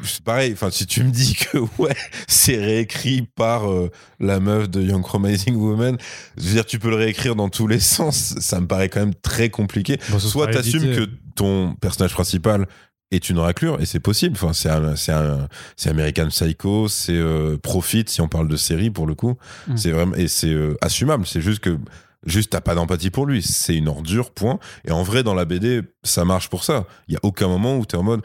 c'est 0.05 0.23
pareil. 0.23 0.53
Enfin, 0.53 0.71
si 0.71 0.87
tu 0.87 1.03
me 1.05 1.11
dis 1.11 1.35
que 1.35 1.59
ouais, 1.79 1.97
c'est 2.29 2.57
réécrit 2.57 3.23
par 3.35 3.71
euh, 3.71 3.91
la 4.21 4.41
meuf 4.41 4.69
de 4.69 4.83
Young 4.83 5.03
Promising 5.03 5.55
Woman, 5.57 5.97
je 6.37 6.43
veux 6.43 6.53
dire, 6.55 6.67
tu 6.67 6.79
peux 6.79 6.91
le 6.91 6.97
réécrire 6.97 7.35
dans 7.37 7.49
tous 7.49 7.67
les 7.67 7.81
sens. 7.97 8.35
Ça 8.38 8.61
me 8.61 8.67
paraît 8.67 8.88
quand 8.88 9.00
même 9.00 9.15
très 9.15 9.50
compliqué 9.50 9.99
Bon, 10.11 10.19
soit 10.19 10.49
t'assumes 10.49 10.85
édité. 10.85 11.07
que 11.07 11.11
ton 11.35 11.75
personnage 11.75 12.12
principal 12.12 12.67
est 13.12 13.31
une 13.31 13.38
raclure 13.38 13.81
et 13.81 13.87
c'est 13.87 14.00
possible 14.00 14.35
enfin 14.41 14.53
c'est 14.53 15.88
American 15.88 16.26
Psycho 16.29 16.88
c'est 16.88 17.12
euh, 17.12 17.57
Profit 17.57 18.05
si 18.09 18.21
on 18.21 18.26
parle 18.26 18.49
de 18.49 18.57
série 18.57 18.91
pour 18.91 19.07
le 19.07 19.15
coup 19.15 19.37
Mm. 19.69 19.76
c'est 19.76 19.91
vraiment 19.93 20.17
et 20.17 20.26
c'est 20.26 20.49
euh, 20.53 20.75
assumable 20.81 21.25
c'est 21.25 21.41
juste 21.41 21.61
que 21.61 21.79
juste 22.26 22.50
t'as 22.50 22.61
pas 22.61 22.75
d'empathie 22.75 23.11
pour 23.11 23.26
lui 23.26 23.43
c'est 23.43 23.76
une 23.76 23.87
ordure 23.87 24.33
point 24.33 24.59
et 24.85 24.91
en 24.91 25.05
vrai 25.05 25.23
dans 25.23 25.35
la 25.35 25.45
BD 25.45 25.83
ça 26.03 26.25
marche 26.25 26.49
pour 26.50 26.65
ça 26.65 26.85
il 27.07 27.15
y 27.15 27.17
a 27.17 27.21
aucun 27.23 27.47
moment 27.47 27.76
où 27.79 27.87
t'es 27.87 27.97
en 27.97 28.03
mode 28.03 28.23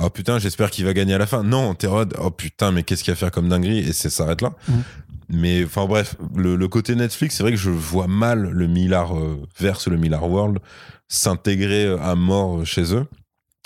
oh 0.00 0.10
putain 0.10 0.38
j'espère 0.38 0.70
qu'il 0.70 0.84
va 0.84 0.92
gagner 0.94 1.14
à 1.14 1.18
la 1.18 1.26
fin. 1.26 1.42
Non 1.42 1.74
t'es 1.74 1.86
oh 1.88 2.30
putain 2.30 2.72
mais 2.72 2.82
qu'est-ce 2.82 3.04
qu'il 3.04 3.12
va 3.12 3.16
faire 3.16 3.30
comme 3.30 3.48
dinguerie? 3.48 3.78
Et 3.78 3.92
c'est 3.92 4.10
s'arrête 4.10 4.42
là. 4.42 4.52
Mm. 4.68 4.72
mais 5.28 5.64
enfin 5.64 5.86
bref 5.86 6.16
le, 6.34 6.56
le 6.56 6.68
côté 6.68 6.94
Netflix 6.94 7.36
c'est 7.36 7.42
vrai 7.42 7.52
que 7.52 7.58
je 7.58 7.70
vois 7.70 8.06
mal 8.06 8.50
le 8.50 8.66
Millar 8.66 9.16
euh, 9.16 9.40
verse 9.58 9.88
le 9.88 9.96
Millar 9.96 10.28
World 10.28 10.58
s'intégrer 11.08 11.86
euh, 11.86 11.98
à 12.00 12.14
mort 12.14 12.64
chez 12.64 12.94
eux. 12.94 13.06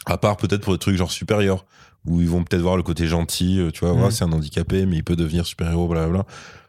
À 0.06 0.18
part 0.18 0.36
peut-être 0.36 0.62
pour 0.62 0.72
des 0.74 0.78
trucs 0.78 0.96
genre 0.96 1.12
supérieurs 1.12 1.64
où 2.06 2.20
ils 2.20 2.28
vont 2.28 2.44
peut-être 2.44 2.62
voir 2.62 2.76
le 2.76 2.82
côté 2.82 3.06
gentil 3.06 3.60
euh, 3.60 3.70
tu 3.70 3.80
vois 3.84 3.94
ouais, 3.94 4.10
c'est 4.10 4.24
un 4.24 4.32
handicapé 4.32 4.86
mais 4.86 4.96
il 4.96 5.04
peut 5.04 5.16
devenir 5.16 5.46
super 5.46 5.70
héros 5.70 5.88
blablabla 5.88 6.26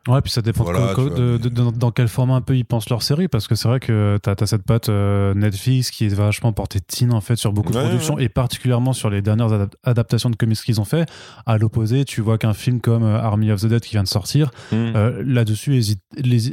Ouais, 0.08 0.22
puis 0.22 0.32
ça 0.32 0.42
dépend 0.44 0.64
Voilà, 0.64 0.94
vois, 0.94 1.10
de- 1.10 1.10
mais- 1.10 1.40
de- 1.40 1.50
de- 1.50 1.78
dans 1.78 1.90
quel 1.92 2.08
format 2.08 2.36
un 2.36 2.42
peu 2.42 2.56
ils 2.56 2.64
pensent 2.64 2.90
leur 2.90 3.02
série, 3.02 3.28
parce 3.28 3.48
que 3.48 3.56
c'est 3.56 3.68
vrai 3.68 3.80
que 3.80 4.20
t'as 4.22 4.36
as 4.40 4.46
cette 4.46 4.62
patte 4.64 4.90
euh, 4.90 5.34
Netflix 5.34 5.90
qui 5.90 6.06
est 6.06 6.14
vachement 6.14 6.54
portée 6.54 6.80
teen 6.80 7.12
en 7.12 7.22
fait 7.22 7.36
sur 7.38 7.54
beaucoup 7.54 7.72
de 7.72 7.78
Ouais, 7.78 7.84
productions 7.86 8.16
ouais. 8.16 8.26
et 8.26 8.30
particulièrement 8.30 8.94
sur 8.94 9.10
les 9.10 9.22
dernières 9.24 9.50
adap- 9.52 9.74
adaptations 9.84 10.30
de 10.30 10.36
comics 10.36 10.60
qu'ils 10.60 10.80
ont 10.80 10.86
fait. 10.86 11.10
À 11.48 11.58
l'opposé, 11.58 12.06
tu 12.06 12.22
vois 12.22 12.38
qu'un 12.38 12.54
film 12.54 12.82
comme 12.82 13.04
euh, 13.04 13.20
Army 13.20 13.52
of 13.52 13.62
the 13.62 13.66
Dead 13.68 13.82
qui 13.82 13.92
vient 13.92 14.04
de 14.04 14.08
sortir, 14.08 14.52
Hmm. 14.72 14.76
euh, 14.96 15.24
là-dessus, 15.26 15.76
hésite, 15.76 16.02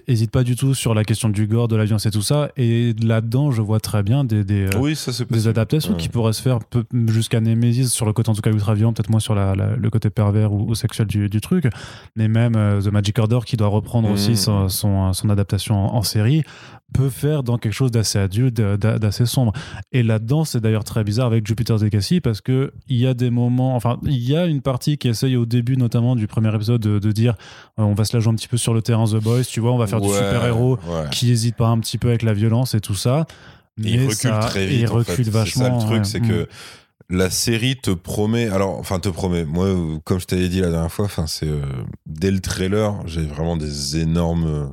hésite 0.09 0.31
pas 0.31 0.45
du 0.45 0.57
tout 0.57 0.73
sur 0.75 0.95
la 0.95 1.05
question 1.05 1.29
du 1.29 1.47
gore, 1.47 1.69
de 1.69 1.77
la 1.77 1.85
violence 1.85 2.07
et 2.07 2.11
tout 2.11 2.23
ça. 2.23 2.51
Et 2.57 2.95
là-dedans, 3.03 3.51
je 3.51 3.61
vois 3.61 3.81
très 3.81 4.03
bien 4.03 4.25
des, 4.25 4.45
des, 4.45 4.69
oui, 4.79 4.97
ça 4.97 5.13
c'est 5.13 5.25
des 5.25 5.29
possible. 5.29 5.51
adaptations 5.51 5.93
Ouais. 5.93 5.99
qui 5.99 6.09
pourraient 6.09 6.33
se 6.33 6.41
faire 6.43 6.59
jusqu'à 7.09 7.41
Nemesis 7.41 7.89
sur 7.91 8.07
le 8.07 8.13
côté 8.15 8.31
en 8.31 8.35
tout 8.35 8.41
cas 8.43 8.51
ultra 8.51 8.75
violent, 8.75 8.93
peut-être 8.95 9.11
moins 9.11 9.21
sur 9.21 9.35
la- 9.35 9.55
la- 9.55 9.77
le 9.77 9.91
côté 9.91 10.09
pervers 10.11 10.53
ou, 10.53 10.71
ou 10.71 10.75
sexuel 10.75 11.07
du, 11.07 11.29
du 11.29 11.41
truc, 11.41 11.67
mais 12.17 12.29
même 12.29 12.55
euh, 12.57 12.81
The 12.81 12.87
Magic 12.93 13.19
Order 13.19 13.41
qui 13.45 13.57
doit 13.57 13.69
reprendre 13.69 14.11
aussi 14.11 14.37
son, 14.37 14.69
son, 14.69 15.13
son 15.13 15.31
adaptation 15.31 15.75
en, 15.77 15.97
en 15.97 16.03
série 16.03 16.43
peut 16.95 17.09
faire 17.09 17.43
dans 17.43 17.57
quelque 17.57 17.73
chose 17.73 17.91
d'assez 17.91 18.19
adulte, 18.19 18.55
d'a- 18.55 18.99
d'assez 18.99 19.25
sombre. 19.25 19.53
Et 19.93 20.03
là-dedans, 20.03 20.45
c'est 20.45 20.61
d'ailleurs 20.61 20.85
très 20.85 21.05
bizarre 21.05 21.27
avec 21.27 21.47
Jupiter's 21.47 21.83
Legacy 21.83 22.21
parce 22.21 22.43
que 22.43 22.73
il 22.89 22.99
y 22.99 23.07
a 23.07 23.15
des 23.15 23.31
moments, 23.31 23.75
enfin, 23.77 23.99
il 24.05 24.19
y 24.23 24.37
a 24.37 24.45
une 24.45 24.61
partie 24.61 24.99
qui 24.99 25.09
essaye 25.09 25.37
au 25.37 25.47
début 25.47 25.79
notamment 25.79 26.17
du 26.17 26.27
premier 26.27 26.55
épisode 26.55 26.83
de, 26.83 26.99
de 26.99 27.13
dire 27.13 27.35
euh, 27.79 27.83
on 27.85 27.95
va 27.95 28.05
se 28.05 28.15
la 28.15 28.21
jouer 28.21 28.33
un 28.33 28.37
petit 28.37 28.49
peu 28.49 28.59
sur 28.59 28.75
le 28.75 28.83
terrain 28.83 29.05
The 29.07 29.17
Boys, 29.23 29.45
tu 29.45 29.61
vois, 29.61 29.73
on 29.73 29.79
va 29.79 29.87
faire 29.87 30.03
du 30.03 30.09
super-héros 30.09 30.75
ouais. 30.87 31.05
qui 31.11 31.31
hésite 31.31 31.57
pas 31.57 31.69
un 31.69 31.79
petit 31.79 31.97
peu 31.97 32.09
avec 32.09 32.23
la 32.23 32.35
violence 32.35 32.75
et 32.75 32.81
tout 32.81 32.95
ça. 32.95 33.25
Et 33.83 33.93
il 33.95 34.01
recule 34.03 34.15
ça- 34.15 34.39
très 34.41 34.67
vite. 34.67 34.81
il 34.83 34.87
fait. 34.87 34.93
recule 34.93 35.31
vachement. 35.31 35.65
C'est 35.65 35.71
ça 35.71 35.75
le 35.75 35.79
truc, 35.81 35.99
ouais. 35.99 36.05
c'est 36.05 36.21
Mm. 36.21 36.29
que 36.29 36.49
la 37.09 37.31
série 37.31 37.77
te 37.77 37.91
promet. 37.91 38.49
Alors, 38.49 38.79
enfin, 38.79 38.99
te 38.99 39.09
promet. 39.09 39.45
Moi, 39.45 39.69
comme 40.05 40.21
je 40.21 40.27
t'avais 40.27 40.49
dit 40.49 40.61
la 40.61 40.71
dernière 40.71 40.93
fois, 40.93 41.05
enfin, 41.05 41.27
c'est 41.27 41.49
euh, 41.49 41.63
dès 42.07 42.31
le 42.31 42.41
trailer, 42.41 43.07
j'ai 43.07 43.23
vraiment 43.23 43.57
des 43.57 43.99
énormes 43.99 44.47
euh, 44.47 44.67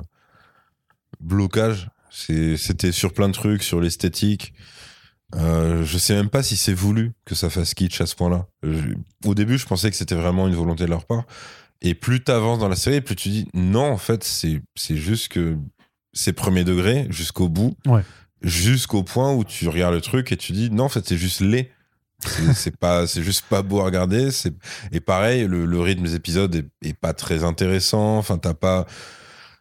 blocages. 1.20 1.88
C'était 2.10 2.92
sur 2.92 3.12
plein 3.12 3.28
de 3.28 3.34
trucs, 3.34 3.62
sur 3.62 3.80
l'esthétique. 3.80 4.52
Euh, 5.36 5.84
je 5.84 5.96
sais 5.96 6.14
même 6.14 6.28
pas 6.28 6.42
si 6.42 6.56
c'est 6.56 6.74
voulu 6.74 7.12
que 7.24 7.34
ça 7.34 7.50
fasse 7.50 7.74
kitsch 7.74 8.00
à 8.00 8.06
ce 8.06 8.16
point-là. 8.16 8.46
Au 9.24 9.34
début, 9.34 9.58
je 9.58 9.66
pensais 9.66 9.90
que 9.90 9.96
c'était 9.96 10.16
vraiment 10.16 10.48
une 10.48 10.54
volonté 10.54 10.84
de 10.84 10.90
leur 10.90 11.04
part. 11.04 11.24
Et 11.82 11.94
plus 11.94 12.22
t'avances 12.22 12.58
dans 12.58 12.68
la 12.68 12.76
série, 12.76 13.00
plus 13.00 13.16
tu 13.16 13.28
dis 13.28 13.48
non, 13.54 13.92
en 13.92 13.96
fait, 13.96 14.24
c'est 14.24 14.60
c'est 14.74 14.96
juste 14.96 15.28
que 15.28 15.56
c'est 16.12 16.32
premier 16.32 16.64
degré 16.64 17.06
jusqu'au 17.10 17.48
bout. 17.48 17.76
Ouais. 17.86 18.02
Jusqu'au 18.42 19.02
point 19.02 19.32
où 19.32 19.44
tu 19.44 19.68
regardes 19.68 19.94
le 19.94 20.00
truc 20.00 20.32
et 20.32 20.36
tu 20.36 20.52
dis 20.52 20.70
non, 20.70 20.84
en 20.84 20.88
fait, 20.88 21.06
c'est 21.06 21.16
juste 21.16 21.40
laid. 21.40 21.70
C'est 22.54 22.76
pas, 22.76 23.06
c'est 23.06 23.22
juste 23.22 23.44
pas 23.48 23.62
beau 23.62 23.80
à 23.80 23.84
regarder. 23.84 24.30
C'est 24.30 24.52
et 24.92 25.00
pareil, 25.00 25.46
le, 25.46 25.80
rythme 25.80 26.04
des 26.04 26.14
épisodes 26.14 26.66
est, 26.82 26.92
pas 26.94 27.12
très 27.12 27.44
intéressant. 27.44 28.18
Enfin, 28.18 28.38
t'as 28.38 28.54
pas. 28.54 28.86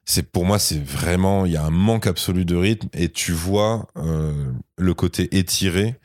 C'est 0.06 0.32
pour 0.32 0.46
moi, 0.46 0.58
c'est 0.58 0.84
vraiment, 0.84 1.46
il 1.46 1.51
y 1.51 1.58
a 1.58 1.63
un 1.63 1.70
manque 1.70 2.08
absolu 2.08 2.44
de 2.44 2.56
rythme 2.56 2.88
et 2.94 3.10
tu 3.10 3.32
vois 3.32 3.88
euh, 3.98 4.51
le 4.78 4.94
côté 4.94 5.38
étiré. 5.38 5.96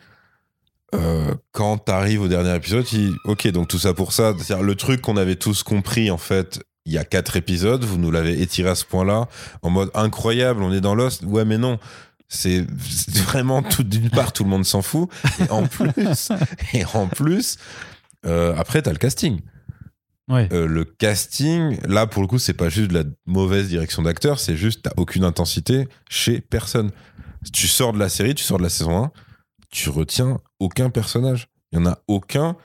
Euh, 0.94 1.34
quand 1.52 1.78
t'arrives 1.78 2.20
au 2.20 2.28
dernier 2.28 2.54
épisode, 2.54 2.84
dis 2.84 3.12
ok, 3.24 3.48
donc 3.48 3.68
tout 3.68 3.78
ça 3.78 3.94
pour 3.94 4.12
ça. 4.12 4.34
Le 4.60 4.74
truc 4.74 5.00
qu'on 5.00 5.16
avait 5.16 5.36
tous 5.36 5.62
compris 5.62 6.10
en 6.10 6.18
fait. 6.18 6.60
Il 6.86 6.92
y 6.92 6.98
a 6.98 7.04
quatre 7.04 7.38
épisodes, 7.38 7.82
vous 7.82 7.96
nous 7.96 8.10
l'avez 8.10 8.42
étiré 8.42 8.68
à 8.68 8.74
ce 8.74 8.84
point-là, 8.84 9.26
en 9.62 9.70
mode 9.70 9.90
incroyable, 9.94 10.62
on 10.62 10.70
est 10.70 10.82
dans 10.82 10.94
Lost. 10.94 11.22
Ouais, 11.22 11.46
mais 11.46 11.56
non, 11.56 11.78
c'est 12.28 12.60
vraiment 13.26 13.62
tout 13.62 13.84
d'une 13.84 14.10
part 14.10 14.32
tout 14.32 14.44
le 14.44 14.50
monde 14.50 14.64
s'en 14.64 14.82
fout 14.82 15.08
et 15.40 15.50
en 15.50 15.66
plus 15.68 16.30
et 16.72 16.84
en 16.94 17.06
plus 17.06 17.58
euh, 18.26 18.54
après 18.56 18.82
t'as 18.82 18.92
le 18.92 18.98
casting. 18.98 19.40
Ouais. 20.28 20.48
Euh, 20.52 20.66
le 20.66 20.84
casting 20.84 21.78
là 21.86 22.06
pour 22.06 22.22
le 22.22 22.28
coup 22.28 22.38
c'est 22.38 22.54
pas 22.54 22.70
juste 22.70 22.90
de 22.90 22.94
la 22.94 23.04
mauvaise 23.26 23.68
direction 23.68 24.02
d'acteur 24.02 24.40
c'est 24.40 24.56
juste 24.56 24.82
t'as 24.82 24.92
aucune 24.96 25.24
intensité 25.24 25.86
chez 26.08 26.40
personne. 26.40 26.90
Tu 27.52 27.68
sors 27.68 27.92
de 27.92 27.98
la 27.98 28.08
série 28.08 28.34
tu 28.34 28.44
sors 28.44 28.58
de 28.58 28.62
la 28.62 28.70
saison 28.70 29.04
1 29.04 29.12
tu 29.70 29.90
retiens 29.90 30.40
aucun 30.60 30.88
personnage. 30.88 31.48
Il 31.72 31.78
y 31.78 31.82
en 31.82 31.86
a 31.86 31.98
aucun 32.08 32.56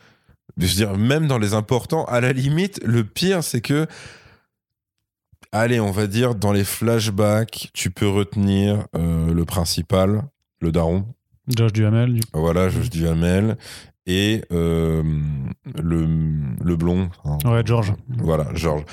je 0.57 0.65
veux 0.65 0.73
dire 0.73 0.97
même 0.97 1.27
dans 1.27 1.37
les 1.37 1.53
importants 1.53 2.05
à 2.05 2.21
la 2.21 2.31
limite 2.31 2.79
le 2.85 3.03
pire 3.03 3.43
c'est 3.43 3.61
que 3.61 3.87
allez 5.51 5.79
on 5.79 5.91
va 5.91 6.07
dire 6.07 6.35
dans 6.35 6.51
les 6.51 6.63
flashbacks 6.63 7.69
tu 7.73 7.91
peux 7.91 8.07
retenir 8.07 8.85
euh, 8.95 9.33
le 9.33 9.45
principal 9.45 10.23
le 10.61 10.71
daron 10.71 11.05
Josh 11.47 11.73
Duhamel, 11.73 12.13
du 12.13 12.21
voilà, 12.33 12.69
Josh 12.69 12.91
Duhamel 12.91 13.57
et 14.05 14.43
euh, 14.51 15.01
le, 15.81 16.07
le 16.63 16.75
blond. 16.75 17.09
hein. 17.25 17.37
Ouais, 17.43 17.63
George. 17.65 17.93
Voilà, 18.19 18.47
George. 18.53 18.83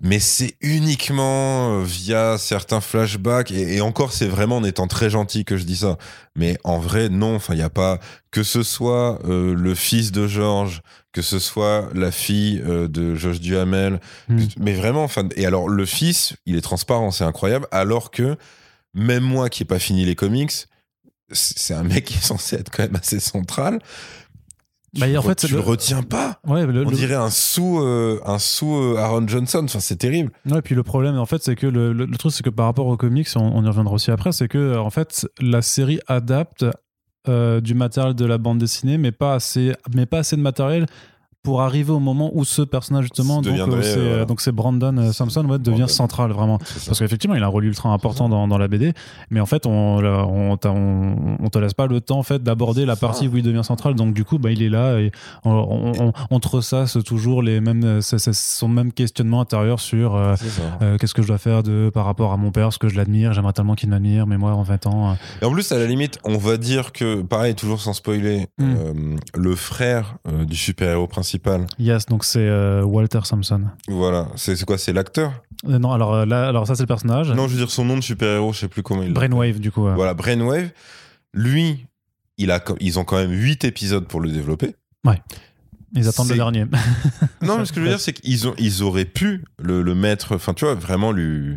Mais 0.00 0.20
c'est 0.20 0.54
uniquement 0.60 1.80
euh, 1.80 1.82
via 1.84 2.38
certains 2.38 2.80
flashbacks 2.80 3.50
et, 3.50 3.76
et 3.76 3.80
encore 3.80 4.12
c'est 4.12 4.28
vraiment 4.28 4.58
en 4.58 4.64
étant 4.64 4.86
très 4.86 5.10
gentil 5.10 5.44
que 5.44 5.56
je 5.56 5.64
dis 5.64 5.76
ça. 5.78 5.98
Mais 6.36 6.56
en 6.64 6.78
vrai 6.78 7.08
non, 7.08 7.34
enfin 7.36 7.54
il 7.54 7.60
y 7.60 7.62
a 7.62 7.70
pas 7.70 7.98
que 8.30 8.42
ce 8.42 8.62
soit 8.62 9.18
euh, 9.24 9.54
le 9.54 9.74
fils 9.74 10.12
de 10.12 10.28
George, 10.28 10.82
que 11.12 11.20
ce 11.22 11.38
soit 11.40 11.88
la 11.94 12.12
fille 12.12 12.62
euh, 12.64 12.86
de 12.86 13.14
Josh 13.16 13.40
Duhamel, 13.40 14.00
Hmm. 14.28 14.44
mais 14.58 14.72
vraiment 14.74 15.02
enfin 15.02 15.28
et 15.34 15.46
alors 15.46 15.68
le 15.68 15.84
fils, 15.84 16.36
il 16.46 16.56
est 16.56 16.60
transparent, 16.60 17.10
c'est 17.10 17.24
incroyable 17.24 17.66
alors 17.70 18.10
que 18.10 18.36
même 18.94 19.24
moi 19.24 19.48
qui 19.48 19.62
ai 19.64 19.66
pas 19.66 19.78
fini 19.78 20.04
les 20.04 20.14
comics, 20.14 20.52
c'est 21.32 21.74
un 21.74 21.82
mec 21.82 22.04
qui 22.06 22.14
est 22.14 22.22
censé 22.22 22.56
être 22.56 22.70
quand 22.70 22.84
même 22.84 22.96
assez 22.96 23.20
central. 23.20 23.80
Bah, 24.94 25.06
Tu 25.06 25.16
en 25.16 25.20
le 25.22 25.28
fait, 25.28 25.32
re- 25.32 25.40
c'est 25.40 25.46
tu 25.48 25.52
le- 25.54 25.58
le 25.60 25.64
retiens 25.66 26.02
pas. 26.02 26.40
Ouais, 26.46 26.64
le, 26.66 26.84
On 26.86 26.90
le- 26.90 26.96
dirait 26.96 27.14
un 27.14 27.30
sous, 27.30 27.78
euh, 27.80 28.20
un 28.24 28.38
sous 28.38 28.74
euh, 28.74 28.96
Aaron 28.96 29.26
Johnson. 29.28 29.62
Enfin, 29.64 29.80
c'est 29.80 29.96
terrible. 29.96 30.30
Ouais, 30.48 30.62
puis 30.62 30.74
le 30.74 30.82
problème, 30.82 31.18
en 31.18 31.26
fait, 31.26 31.42
c'est 31.42 31.56
que 31.56 31.66
le, 31.66 32.06
truc, 32.16 32.32
c'est 32.32 32.42
que 32.42 32.50
par 32.50 32.66
rapport 32.66 32.86
aux 32.86 32.96
comics, 32.96 33.28
on, 33.36 33.40
on 33.40 33.62
y 33.64 33.68
reviendra 33.68 33.94
aussi 33.94 34.10
après, 34.10 34.32
c'est 34.32 34.48
que 34.48 34.76
en 34.78 34.90
fait, 34.90 35.28
la 35.40 35.60
série 35.62 36.00
adapte 36.06 36.64
euh, 37.28 37.60
du 37.60 37.74
matériel 37.74 38.14
de 38.14 38.24
la 38.24 38.38
bande 38.38 38.58
dessinée, 38.58 38.96
mais 38.96 39.12
pas 39.12 39.34
assez, 39.34 39.74
mais 39.94 40.06
pas 40.06 40.18
assez 40.20 40.36
de 40.36 40.40
matériel 40.40 40.86
pour 41.48 41.62
arriver 41.62 41.92
au 41.92 41.98
moment 41.98 42.30
où 42.34 42.44
ce 42.44 42.60
personnage 42.60 43.04
justement, 43.04 43.40
donc 43.40 43.58
euh, 43.58 43.80
c'est 43.82 43.96
euh, 43.96 44.24
donc 44.26 44.42
c'est 44.42 44.52
Brandon 44.52 44.94
euh, 44.98 45.12
Sampson, 45.12 45.44
ouais, 45.46 45.58
devient 45.58 45.78
Brandon. 45.78 45.86
central 45.88 46.30
vraiment. 46.30 46.58
Parce 46.58 46.98
qu'effectivement, 46.98 47.34
il 47.36 47.42
a 47.42 47.46
un 47.46 47.48
rôle 47.48 47.64
ultra 47.64 47.88
important 47.88 48.28
dans, 48.28 48.46
dans 48.46 48.58
la 48.58 48.68
BD, 48.68 48.92
mais 49.30 49.40
en 49.40 49.46
fait, 49.46 49.64
on, 49.64 49.98
on, 50.04 50.56
t'a- 50.58 50.70
on, 50.72 51.36
on 51.40 51.48
te 51.48 51.58
laisse 51.58 51.72
pas 51.72 51.86
le 51.86 52.02
temps 52.02 52.18
en 52.18 52.22
fait 52.22 52.42
d'aborder 52.42 52.84
la 52.84 52.96
ça. 52.96 53.00
partie 53.06 53.28
où 53.28 53.36
il 53.38 53.42
devient 53.42 53.64
central. 53.64 53.94
Donc 53.94 54.12
du 54.12 54.24
coup, 54.26 54.38
bah, 54.38 54.50
il 54.50 54.62
est 54.62 54.68
là 54.68 54.98
et 55.00 55.10
on, 55.44 55.52
on, 55.52 56.12
on- 56.30 56.40
te 56.40 56.48
ressasse 56.48 56.98
toujours 57.04 57.42
les 57.42 57.60
mêmes, 57.62 58.02
c'est- 58.02 58.18
c'est 58.18 58.34
son 58.34 58.68
même 58.68 58.92
questionnement 58.92 59.40
intérieur 59.40 59.80
sur 59.80 60.14
euh, 60.16 60.34
euh, 60.82 60.98
qu'est-ce 60.98 61.14
que 61.14 61.22
je 61.22 61.28
dois 61.28 61.38
faire 61.38 61.62
de 61.62 61.90
par 61.94 62.04
rapport 62.04 62.32
à 62.32 62.36
mon 62.36 62.50
père, 62.50 62.74
ce 62.74 62.78
que 62.78 62.88
je 62.88 62.96
l'admire, 62.96 63.32
j'aimerais 63.32 63.54
tellement 63.54 63.74
qu'il 63.74 63.88
m'admire, 63.88 64.26
mais 64.26 64.36
moi 64.36 64.52
en 64.52 64.62
20 64.62 64.86
ans, 64.86 65.10
euh, 65.12 65.14
Et 65.40 65.44
en 65.46 65.50
plus, 65.52 65.72
à 65.72 65.78
la 65.78 65.86
limite, 65.86 66.18
on 66.24 66.36
va 66.36 66.58
dire 66.58 66.92
que, 66.92 67.22
pareil, 67.22 67.54
toujours 67.54 67.80
sans 67.80 67.94
spoiler, 67.94 68.48
Mm. 68.58 68.64
euh, 68.76 68.92
le 69.36 69.54
frère 69.54 70.16
euh, 70.28 70.44
du 70.44 70.56
super-héros 70.56 71.06
principal, 71.06 71.37
yes, 71.78 72.06
donc 72.06 72.24
c'est 72.24 72.46
euh, 72.46 72.82
Walter 72.82 73.20
Sampson. 73.24 73.62
voilà, 73.88 74.28
c'est 74.36 74.62
quoi 74.64 74.78
C'est 74.78 74.92
l'acteur? 74.92 75.32
Euh, 75.66 75.78
non, 75.78 75.92
alors 75.92 76.14
euh, 76.14 76.24
là, 76.26 76.48
alors 76.48 76.66
ça 76.66 76.74
c'est 76.74 76.82
le 76.82 76.86
personnage. 76.88 77.30
Non, 77.30 77.48
je 77.48 77.52
veux 77.54 77.58
dire 77.58 77.70
son 77.70 77.84
nom 77.84 77.96
de 77.96 78.02
super-héros, 78.02 78.52
je 78.52 78.60
sais 78.60 78.68
plus 78.68 78.82
comment 78.82 79.02
il. 79.02 79.12
Brainwave 79.12 79.58
du 79.58 79.70
coup. 79.70 79.82
Voilà, 79.82 80.14
Brainwave. 80.14 80.70
Lui, 81.34 81.86
il 82.36 82.50
a, 82.50 82.62
ils 82.80 82.98
ont 82.98 83.04
quand 83.04 83.16
même 83.16 83.32
8 83.32 83.64
épisodes 83.64 84.06
pour 84.06 84.20
le 84.20 84.30
développer. 84.30 84.74
Ils 85.94 86.06
attendent 86.06 86.28
le 86.28 86.34
dernier. 86.36 86.66
Non, 87.42 87.58
mais 87.58 87.64
ce 87.64 87.72
que 87.72 87.80
je 87.80 87.84
veux 87.84 87.88
dire, 87.90 88.00
c'est 88.00 88.12
qu'ils 88.12 88.46
ont, 88.46 88.54
ils 88.58 88.82
auraient 88.82 89.04
pu 89.06 89.44
le, 89.58 89.82
le 89.82 89.94
mettre, 89.94 90.34
enfin, 90.34 90.52
tu 90.52 90.64
vois, 90.64 90.74
vraiment 90.74 91.12
lui, 91.12 91.56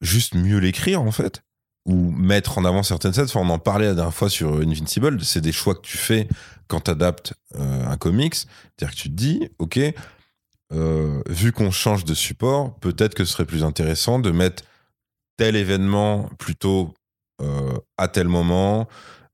juste 0.00 0.34
mieux 0.34 0.58
l'écrire, 0.58 1.02
en 1.02 1.12
fait. 1.12 1.42
Ou 1.86 2.10
mettre 2.12 2.58
en 2.58 2.64
avant 2.64 2.82
certaines 2.82 3.12
scènes. 3.12 3.24
Enfin, 3.24 3.40
on 3.40 3.50
en 3.50 3.58
parlait 3.58 3.86
la 3.86 3.94
dernière 3.94 4.14
fois 4.14 4.30
sur 4.30 4.54
Invincible. 4.54 5.22
C'est 5.22 5.42
des 5.42 5.52
choix 5.52 5.74
que 5.74 5.82
tu 5.82 5.98
fais 5.98 6.28
quand 6.66 6.80
tu 6.82 6.90
adaptes 6.90 7.34
un 7.58 7.96
comics. 7.98 8.34
C'est-à-dire 8.34 8.96
que 8.96 9.00
tu 9.00 9.10
te 9.10 9.14
dis, 9.14 9.48
OK, 9.58 9.78
euh, 10.72 11.22
vu 11.28 11.52
qu'on 11.52 11.70
change 11.70 12.04
de 12.04 12.14
support, 12.14 12.74
peut-être 12.80 13.14
que 13.14 13.24
ce 13.24 13.32
serait 13.32 13.44
plus 13.44 13.64
intéressant 13.64 14.18
de 14.18 14.30
mettre 14.30 14.62
tel 15.36 15.56
événement 15.56 16.30
plutôt 16.38 16.94
euh, 17.42 17.74
à 17.98 18.08
tel 18.08 18.28
moment, 18.28 18.88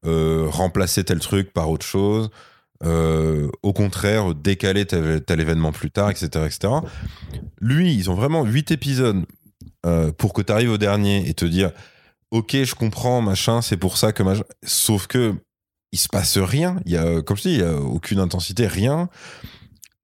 euh, 0.06 0.46
remplacer 0.48 1.04
tel 1.04 1.20
truc 1.20 1.52
par 1.52 1.70
autre 1.70 1.86
chose. 1.86 2.30
Euh, 2.82 3.50
au 3.62 3.74
contraire, 3.74 4.34
décaler 4.34 4.86
tel, 4.86 5.40
événement 5.40 5.72
plus 5.72 5.90
tard, 5.90 6.10
etc., 6.10 6.46
etc. 6.46 6.74
Lui, 7.60 7.94
ils 7.94 8.10
ont 8.10 8.14
vraiment 8.14 8.44
8 8.44 8.70
épisodes 8.70 9.24
euh, 9.84 10.12
pour 10.12 10.32
que 10.32 10.40
tu 10.40 10.52
arrives 10.52 10.70
au 10.70 10.78
dernier 10.78 11.28
et 11.28 11.34
te 11.34 11.44
dire 11.44 11.72
Ok, 12.30 12.52
je 12.52 12.74
comprends, 12.74 13.20
machin, 13.22 13.62
c'est 13.62 13.76
pour 13.76 13.96
ça 13.96 14.12
que. 14.12 14.22
Sauf 14.62 15.06
que 15.06 15.34
il 15.92 15.98
se 15.98 16.08
passe 16.08 16.38
rien. 16.38 16.80
Il 16.86 16.92
y 16.92 16.96
a, 16.96 17.22
comme 17.22 17.36
je 17.36 17.42
dis, 17.42 17.54
il 17.54 17.60
y 17.60 17.64
a 17.64 17.74
aucune 17.74 18.20
intensité, 18.20 18.66
rien. 18.66 19.08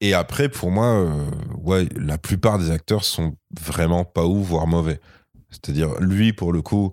Et 0.00 0.14
après, 0.14 0.48
pour 0.48 0.70
moi, 0.70 0.86
euh, 0.86 1.24
ouais, 1.62 1.88
la 1.96 2.18
plupart 2.18 2.58
des 2.58 2.70
acteurs 2.70 3.04
sont 3.04 3.36
vraiment 3.58 4.04
pas 4.04 4.26
ouf, 4.26 4.48
voire 4.48 4.66
mauvais. 4.66 5.00
C'est-à-dire, 5.50 5.94
lui, 6.00 6.32
pour 6.32 6.52
le 6.52 6.60
coup, 6.60 6.92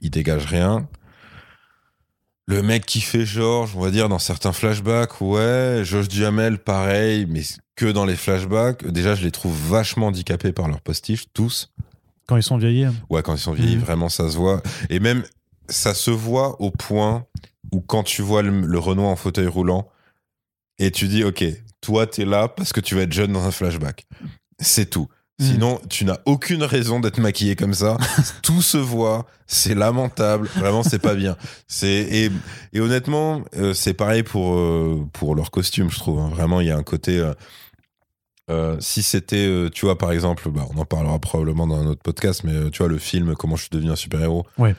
il 0.00 0.10
dégage 0.10 0.46
rien. 0.46 0.88
le 2.46 2.62
mec 2.62 2.84
qui 2.84 3.00
fait 3.00 3.24
George, 3.24 3.74
on 3.76 3.80
va 3.80 3.90
dire 3.90 4.08
dans 4.08 4.18
certains 4.18 4.52
flashbacks, 4.52 5.20
ouais, 5.20 5.82
Josh 5.84 6.08
Duhamel, 6.08 6.58
pareil, 6.58 7.26
mais 7.26 7.42
que 7.76 7.86
dans 7.86 8.04
les 8.04 8.16
flashbacks. 8.16 8.86
Déjà, 8.86 9.14
je 9.14 9.22
les 9.22 9.30
trouve 9.30 9.56
vachement 9.70 10.08
handicapés 10.08 10.52
par 10.52 10.68
leur 10.68 10.80
postiche, 10.80 11.26
tous. 11.32 11.72
Quand 12.26 12.36
ils 12.36 12.42
sont 12.42 12.56
vieillis. 12.56 12.86
Ouais, 13.10 13.22
quand 13.22 13.34
ils 13.34 13.40
sont 13.40 13.52
vieillis, 13.52 13.76
Mhm. 13.76 13.82
vraiment, 13.82 14.08
ça 14.08 14.30
se 14.30 14.36
voit. 14.36 14.62
Et 14.90 15.00
même, 15.00 15.22
ça 15.68 15.94
se 15.94 16.10
voit 16.10 16.60
au 16.60 16.70
point 16.70 17.26
où 17.72 17.80
quand 17.80 18.02
tu 18.02 18.22
vois 18.22 18.42
le, 18.42 18.60
le 18.60 18.78
Renoir 18.78 19.08
en 19.08 19.16
fauteuil 19.16 19.46
roulant, 19.46 19.88
et 20.78 20.90
tu 20.90 21.08
dis, 21.08 21.24
ok, 21.24 21.44
toi, 21.80 22.06
t'es 22.06 22.24
là 22.24 22.48
parce 22.48 22.72
que 22.72 22.80
tu 22.80 22.94
vas 22.94 23.02
être 23.02 23.12
jeune 23.12 23.32
dans 23.32 23.44
un 23.44 23.50
flashback. 23.50 24.06
C'est 24.58 24.88
tout. 24.90 25.08
Mhm. 25.40 25.46
Sinon, 25.46 25.80
tu 25.88 26.04
n'as 26.04 26.18
aucune 26.26 26.62
raison 26.62 27.00
d'être 27.00 27.18
maquillé 27.18 27.56
comme 27.56 27.74
ça. 27.74 27.96
Tout 28.42 28.62
se 28.62 28.76
voit. 28.78 29.26
C'est 29.46 29.74
lamentable. 29.74 30.48
Vraiment, 30.56 30.82
c'est 30.82 30.98
pas 31.00 31.14
bien. 31.14 31.36
C'est 31.66 31.88
et, 31.88 32.30
et 32.72 32.80
honnêtement, 32.80 33.42
euh, 33.56 33.74
c'est 33.74 33.94
pareil 33.94 34.22
pour 34.22 34.54
euh, 34.54 35.04
pour 35.12 35.34
leur 35.34 35.50
costume, 35.50 35.90
je 35.90 35.98
trouve. 35.98 36.20
hein. 36.20 36.28
Vraiment, 36.28 36.60
il 36.60 36.68
y 36.68 36.70
a 36.70 36.76
un 36.76 36.82
côté. 36.84 37.18
euh, 37.18 37.32
euh, 38.50 38.76
si 38.80 39.02
c'était, 39.02 39.46
euh, 39.46 39.68
tu 39.70 39.86
vois, 39.86 39.96
par 39.96 40.12
exemple, 40.12 40.50
bah, 40.50 40.66
on 40.74 40.78
en 40.78 40.84
parlera 40.84 41.18
probablement 41.18 41.66
dans 41.66 41.80
un 41.80 41.86
autre 41.86 42.02
podcast, 42.02 42.42
mais 42.44 42.52
euh, 42.52 42.70
tu 42.70 42.78
vois, 42.78 42.88
le 42.88 42.98
film 42.98 43.34
Comment 43.36 43.56
je 43.56 43.62
suis 43.62 43.70
devenu 43.70 43.90
un 43.90 43.96
super-héros. 43.96 44.44
Ouais. 44.58 44.74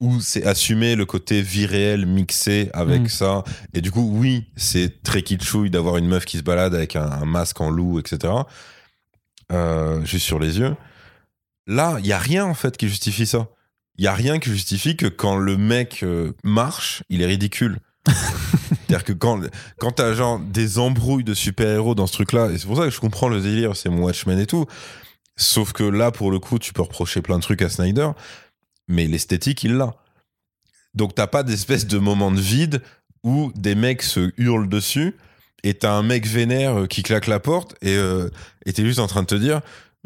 Où 0.00 0.18
c'est 0.20 0.46
assumer 0.46 0.96
le 0.96 1.04
côté 1.04 1.42
vie 1.42 1.66
réelle 1.66 2.06
mixé 2.06 2.70
avec 2.72 3.02
Mm. 3.02 3.08
ça. 3.08 3.44
Et 3.74 3.82
du 3.82 3.90
coup, 3.90 4.10
oui, 4.14 4.46
c'est 4.56 5.02
très 5.02 5.22
kitschouille 5.22 5.68
d'avoir 5.70 5.98
une 5.98 6.06
meuf 6.08 6.24
qui 6.24 6.38
se 6.38 6.42
balade 6.42 6.74
avec 6.74 6.96
un, 6.96 7.02
un 7.10 7.26
masque 7.26 7.60
en 7.60 7.68
loup, 7.70 7.98
etc. 7.98 8.32
Juste 10.04 10.24
sur 10.24 10.38
les 10.38 10.58
yeux. 10.58 10.74
Là, 11.66 11.96
il 12.00 12.06
y 12.06 12.12
a 12.12 12.18
rien 12.18 12.46
en 12.46 12.54
fait 12.54 12.76
qui 12.76 12.88
justifie 12.88 13.26
ça. 13.26 13.48
Il 13.98 14.04
y 14.04 14.06
a 14.08 14.14
rien 14.14 14.38
qui 14.38 14.48
justifie 14.50 14.96
que 14.96 15.06
quand 15.06 15.36
le 15.36 15.56
mec 15.58 16.02
marche, 16.44 17.02
il 17.10 17.20
est 17.20 17.26
ridicule. 17.26 17.78
C'est-à-dire 18.90 19.04
que 19.04 19.12
quand, 19.12 19.40
quand 19.78 19.92
t'as 19.92 20.14
genre 20.14 20.40
des 20.40 20.78
embrouilles 20.78 21.22
de 21.22 21.34
super-héros 21.34 21.94
dans 21.94 22.08
ce 22.08 22.12
truc-là, 22.12 22.50
et 22.50 22.58
c'est 22.58 22.66
pour 22.66 22.76
ça 22.76 22.84
que 22.84 22.90
je 22.90 22.98
comprends 22.98 23.28
le 23.28 23.40
délire, 23.40 23.76
c'est 23.76 23.88
mon 23.88 24.02
Watchmen 24.02 24.38
et 24.38 24.46
tout. 24.46 24.66
Sauf 25.36 25.72
que 25.72 25.84
là, 25.84 26.10
pour 26.10 26.32
le 26.32 26.40
coup, 26.40 26.58
tu 26.58 26.72
peux 26.72 26.82
reprocher 26.82 27.22
plein 27.22 27.38
de 27.38 27.42
trucs 27.42 27.62
à 27.62 27.68
Snyder, 27.68 28.10
mais 28.88 29.06
l'esthétique, 29.06 29.62
il 29.62 29.74
l'a. 29.76 29.94
Donc 30.92 31.14
t'as 31.14 31.28
pas 31.28 31.44
d'espèce 31.44 31.86
de 31.86 31.98
moment 31.98 32.32
de 32.32 32.40
vide 32.40 32.82
où 33.22 33.52
des 33.54 33.76
mecs 33.76 34.02
se 34.02 34.32
hurlent 34.38 34.68
dessus 34.68 35.14
et 35.62 35.74
t'as 35.74 35.92
un 35.92 36.02
mec 36.02 36.26
vénère 36.26 36.80
euh, 36.80 36.86
qui 36.86 37.04
claque 37.04 37.28
la 37.28 37.38
porte 37.38 37.76
et 37.82 37.94
euh, 37.94 38.28
t'es 38.64 38.84
juste 38.84 38.98
en 38.98 39.06
train 39.06 39.22
de 39.22 39.28
te 39.28 39.34
dire 39.36 39.60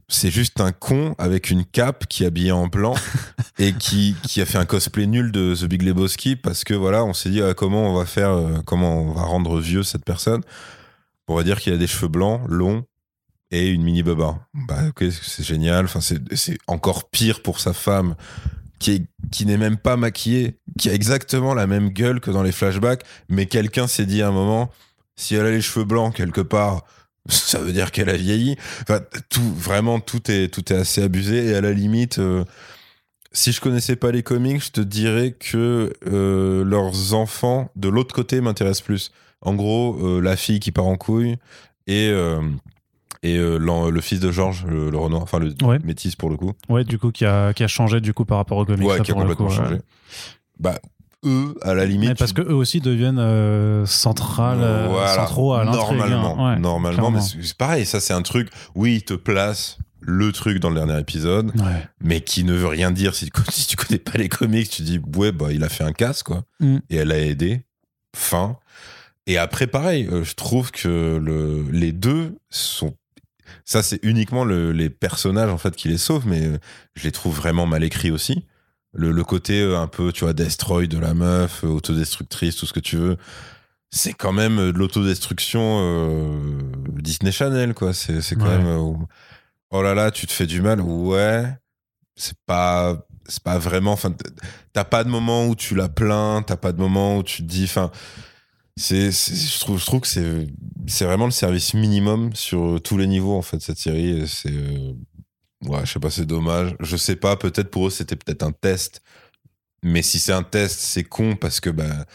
c'est 0.09 0.31
juste 0.31 0.61
un 0.61 0.73
con 0.73 1.15
avec 1.19 1.51
une 1.51 1.65
cape 1.65 2.07
qui 2.07 2.25
est 2.25 2.27
habillé 2.27 2.53
en 2.53 2.67
blanc 2.67 2.95
et 3.59 3.73
qui, 3.73 4.17
qui 4.23 4.41
a 4.41 4.47
fait 4.47 4.59
un 4.59 4.65
cosplay 4.65 5.07
nul 5.07 5.33
de 5.33 5.55
The 5.55 5.65
Big 5.65 5.83
Lebowski 5.83 6.37
parce 6.37 6.65
que 6.65 6.75
voilà 6.75 7.05
on 7.05 7.15
s'est 7.15 7.31
dit 7.31 7.43
ah, 7.43 7.55
comment 7.55 7.91
on 7.91 7.95
va 7.95 8.05
faire 8.05 8.31
euh, 8.31 8.59
comment 8.65 9.01
on 9.01 9.13
va 9.13 9.23
rendre 9.23 9.59
vieux 9.61 9.83
cette 9.83 10.05
personne? 10.05 10.43
On 11.27 11.35
va 11.35 11.43
dire 11.43 11.61
qu'il 11.61 11.73
a 11.73 11.79
des 11.79 11.87
cheveux 11.87 12.09
blancs 12.09 12.43
longs 12.49 12.85
et 13.51 13.69
une 13.69 13.83
mini 13.83 14.03
baba 14.03 14.39
bah 14.53 14.89
ok 14.89 15.05
c'est 15.11 15.45
génial. 15.45 15.87
Enfin 15.87 16.01
c'est 16.01 16.21
c'est 16.35 16.59
encore 16.67 17.09
pire 17.11 17.43
pour 17.43 17.61
sa 17.61 17.73
femme 17.73 18.15
qui 18.79 18.93
est 18.93 19.07
qui 19.31 19.47
n'est 19.47 19.57
même 19.57 19.79
pas 19.79 19.97
maquillée 19.97 20.59
qui 20.79 20.91
a 20.91 20.95
exactement 20.95 21.55
la 21.55 21.67
même 21.67 21.89
gueule 21.91 22.21
que 22.21 22.31
dans 22.31 22.43
les 22.43 22.53
flashbacks 22.53 23.05
mais 23.29 23.47
quelqu'un 23.47 23.87
s'est 23.87 24.07
dit 24.07 24.21
à 24.21 24.29
un 24.29 24.33
moment 24.33 24.71
si 25.17 25.35
elle 25.35 25.47
a 25.47 25.51
les 25.51 25.63
cheveux 25.63 25.85
blancs 25.85 26.15
quelque 26.15 26.41
part 26.43 26.85
ça 27.29 27.59
veut 27.59 27.73
dire 27.73 27.91
qu'elle 27.93 28.11
a 28.11 28.17
vieilli 28.17 28.57
enfin 28.83 29.01
tout 29.31 29.55
vraiment 29.55 30.01
tout 30.01 30.31
est 30.31 30.53
tout 30.53 30.73
est 30.73 30.77
assez 30.77 31.03
abusé 31.03 31.47
et 31.47 31.55
à 31.55 31.61
la 31.61 31.73
limite 31.73 32.19
euh, 32.19 32.45
si 33.33 33.51
je 33.53 33.61
connaissais 33.61 33.97
pas 33.97 34.11
les 34.13 34.23
comics 34.23 34.63
je 34.63 34.71
te 34.71 34.81
dirais 34.81 35.33
que 35.33 35.93
euh, 36.07 36.65
leurs 36.65 37.15
enfants 37.15 37.71
de 37.77 37.89
l'autre 37.89 38.15
côté 38.15 38.41
m'intéressent 38.41 38.85
plus 38.85 39.11
en 39.41 39.55
gros 39.55 39.97
euh, 40.07 40.21
la 40.21 40.37
fille 40.37 40.61
qui 40.61 40.71
part 40.73 40.87
en 40.87 40.97
couille 40.97 41.37
et 41.87 42.13
et 43.23 43.39
euh, 43.39 43.59
le 43.59 44.01
fils 44.03 44.21
de 44.21 44.31
Georges 44.31 44.67
le, 44.67 44.91
le 44.91 44.99
Renoir 44.99 45.23
enfin 45.23 45.39
le 45.39 45.55
Ouais. 45.63 45.79
métis 45.83 46.15
pour 46.17 46.29
le 46.29 46.37
coup 46.37 46.53
Ouais, 46.69 46.85
du 46.85 46.99
coup, 46.99 47.11
qui 47.11 47.25
a, 47.25 47.55
qui 47.55 47.65
a 47.65 47.69
changé 47.69 48.01
du 48.03 48.13
coup 48.13 48.27
par 48.27 48.37
rapport 48.37 48.59
au 48.59 48.67
comics. 48.67 48.87
ouais 48.87 49.01
qui 49.01 49.13
a 49.13 49.15
complètement 49.15 49.47
coup, 49.47 49.53
ouais. 49.53 49.57
changé 49.57 49.77
bah 50.61 50.79
eux 51.25 51.55
à 51.63 51.75
la 51.75 51.87
limite 51.87 52.19
parce 52.19 52.33
que 52.33 52.43
eux 52.43 52.55
aussi 52.55 52.81
deviennent 52.81 53.19
euh, 53.19 53.87
central, 53.87 54.59
euh, 54.61 54.87
Voilà. 54.89 55.15
centraux 55.15 55.53
à. 55.55 55.65
Normalement, 55.65 56.47
hein. 56.49 56.55
Ouais, 56.55 56.61
normalement, 56.61 57.11
mais 57.11 57.19
clairement. 57.19 57.21
c'est 57.21 57.43
c'est 57.43 57.57
pareil. 57.57 57.87
Ça, 57.87 58.01
c'est 58.01 58.13
un 58.15 58.23
truc. 58.23 58.49
Oui, 58.75 58.97
il 58.97 59.03
te 59.05 59.15
place 59.15 59.79
le 60.01 60.33
truc 60.33 60.59
dans 60.59 60.69
le 60.71 60.75
dernier 60.77 60.99
épisode, 61.01 61.47
Ouais. 61.61 61.87
mais 62.03 62.21
qui 62.21 62.45
ne 62.45 62.53
veut 62.53 62.67
rien 62.67 62.91
dire. 62.91 63.15
Si, 63.15 63.31
si 63.51 63.67
tu 63.67 63.77
connais 63.77 63.99
pas 63.99 64.19
les 64.19 64.29
comics, 64.29 64.69
tu 64.69 64.83
dis 64.83 65.01
ouais, 65.17 65.33
bah 65.33 65.47
il 65.53 65.65
a 65.65 65.69
fait 65.69 65.85
un 65.85 65.93
casse 65.93 66.23
quoi, 66.23 66.45
Mm. 66.61 66.77
et 66.91 66.97
elle 66.97 67.13
a 67.13 67.19
aidé. 67.19 67.65
Fin. 68.15 68.59
Et 69.27 69.39
après, 69.39 69.67
pareil, 69.67 70.07
euh, 70.13 70.23
je 70.23 70.35
trouve 70.35 70.71
que 70.71 71.17
le, 71.23 71.65
les 71.73 71.93
deux 71.93 72.37
sont. 72.51 72.95
Ça, 73.65 73.83
c'est 73.83 73.99
uniquement 74.03 74.45
le- 74.45 74.73
les 74.73 74.91
personnages 74.91 75.51
en 75.51 75.57
fait 75.59 75.75
qui 75.75 75.89
les 75.89 75.97
sauvent, 75.99 76.27
mais 76.27 76.45
euh, 76.45 76.59
je 76.95 77.05
les 77.05 77.13
trouve 77.13 77.35
vraiment 77.35 77.65
mal 77.67 77.83
écrits 77.85 78.11
aussi. 78.11 78.45
Le, 78.95 79.11
le 79.11 79.25
côté 79.25 79.61
euh, 79.61 79.79
un 79.79 79.89
peu, 79.89 80.13
tu 80.13 80.25
vois, 80.25 80.33
destroy 80.33 80.87
de 80.89 80.99
la 80.99 81.15
meuf, 81.15 81.65
euh, 81.65 81.69
autodestructrice, 81.69 82.57
tout 82.57 82.67
ce 82.67 82.73
que 82.73 82.81
tu 82.81 82.97
veux. 82.97 83.17
C'est 83.91 84.13
quand 84.13 84.33
même 84.33 84.59
euh, 84.59 84.73
de 84.73 84.79
l'autodestruction 84.79 85.79
euh, 85.81 86.59
Disney 87.01 87.33
Channel, 87.33 87.75
quoi. 87.75 87.93
C'est 87.93 88.21
quand 88.37 88.45
Ouais. 88.47 88.59
même. 88.59 88.67
euh, 88.67 88.95
oh 89.71 89.83
là 89.83 89.95
là, 89.95 90.11
tu 90.11 90.27
te 90.27 90.33
fais 90.33 90.47
du 90.47 90.63
mal. 90.63 90.81
Ouais. 90.81 91.45
C'est 92.17 92.37
pas. 92.47 93.05
C'est 93.27 93.43
pas 93.43 93.59
vraiment. 93.59 93.93
Enfin, 93.93 94.15
t'as 94.75 94.85
pas 94.85 95.03
de 95.03 95.09
moment 95.09 95.47
où 95.47 95.55
tu 95.57 95.75
la 95.75 95.89
plains, 95.89 96.43
t'as 96.47 96.57
pas 96.57 96.73
de 96.73 96.79
moment 96.79 97.17
où 97.19 97.23
tu 97.23 97.39
te 97.43 97.49
dis. 97.49 97.65
Enfin, 97.65 97.91
c'est, 98.77 99.11
c'est- 99.13 99.35
je 99.35 99.59
trouve, 99.61 99.81
je 99.81 99.87
trouve 99.87 100.01
que 100.01 100.07
c'est, 100.09 100.47
c'est 100.87 101.05
vraiment 101.07 101.25
le 101.25 101.31
service 101.31 101.75
minimum 101.75 102.35
sur 102.35 102.81
tous 102.83 102.99
les 102.99 103.07
niveaux 103.07 103.35
en 103.37 103.43
fait 103.43 103.61
cette 103.63 103.79
série. 103.79 104.25
C'est, 104.29 104.51
euh, 104.53 104.93
ouais, 105.67 105.81
je 105.85 105.93
sais 105.93 106.01
pas, 106.01 106.11
c'est 106.11 106.27
dommage. 106.27 106.75
Je 106.81 106.97
sais 106.97 107.17
pas, 107.17 107.37
peut-être 107.37 107.71
pour 107.71 107.87
eux 107.89 107.91
c'était 107.91 108.17
peut-être 108.17 108.43
un 108.43 108.53
test, 108.53 109.03
mais 109.83 110.03
si 110.03 110.19
c'est 110.19 110.33
un 110.33 110.43
test, 110.43 110.79
c'est 110.81 111.05
con 111.05 111.37
parce 111.37 111.61
que 111.61 111.71
bah, 111.71 112.07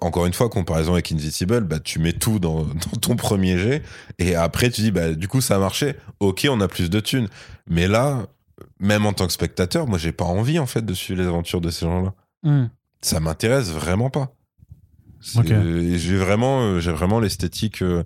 encore 0.00 0.26
une 0.26 0.32
fois, 0.32 0.48
comparaison 0.48 0.92
avec 0.94 1.12
Invisible, 1.12 1.60
bah 1.60 1.78
tu 1.80 1.98
mets 2.00 2.12
tout 2.12 2.38
dans, 2.38 2.64
dans 2.92 2.98
ton 3.00 3.16
premier 3.16 3.58
jet 3.58 3.82
et 4.18 4.34
après 4.34 4.70
tu 4.70 4.80
dis 4.82 4.90
bah 4.90 5.14
du 5.14 5.28
coup 5.28 5.40
ça 5.40 5.56
a 5.56 5.58
marché. 5.58 5.94
Ok, 6.20 6.46
on 6.50 6.60
a 6.60 6.68
plus 6.68 6.90
de 6.90 7.00
thunes, 7.00 7.28
mais 7.68 7.86
là, 7.88 8.26
même 8.80 9.06
en 9.06 9.12
tant 9.12 9.26
que 9.26 9.32
spectateur, 9.32 9.86
moi 9.86 9.98
j'ai 9.98 10.12
pas 10.12 10.24
envie 10.24 10.58
en 10.58 10.66
fait 10.66 10.84
de 10.84 10.94
suivre 10.94 11.20
les 11.22 11.26
aventures 11.28 11.60
de 11.60 11.70
ces 11.70 11.86
gens-là 11.86 12.14
Mm. 12.42 12.66
ça 13.00 13.20
m'intéresse 13.20 13.70
vraiment 13.70 14.10
pas. 14.10 14.34
J'ai 15.96 16.16
vraiment, 16.18 16.60
euh, 16.60 16.80
j'ai 16.80 16.92
vraiment 16.92 17.18
l'esthétique. 17.20 17.80
euh, 17.82 18.04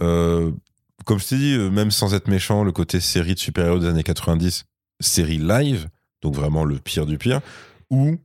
euh, 0.00 0.52
comme 1.06 1.18
je 1.18 1.28
t'ai 1.28 1.36
dit, 1.38 1.54
euh, 1.54 1.70
même 1.70 1.90
sans 1.90 2.12
être 2.14 2.28
méchant, 2.28 2.62
le 2.64 2.72
côté 2.72 3.00
série 3.00 3.34
de 3.34 3.38
super-héros 3.38 3.78
des 3.78 3.86
années 3.86 4.02
90, 4.02 4.64
série 5.00 5.38
live, 5.38 5.88
donc 6.20 6.34
vraiment 6.34 6.64
le 6.64 6.78
pire 6.78 7.06
du 7.06 7.16
pire, 7.16 7.40
ou 7.90 8.16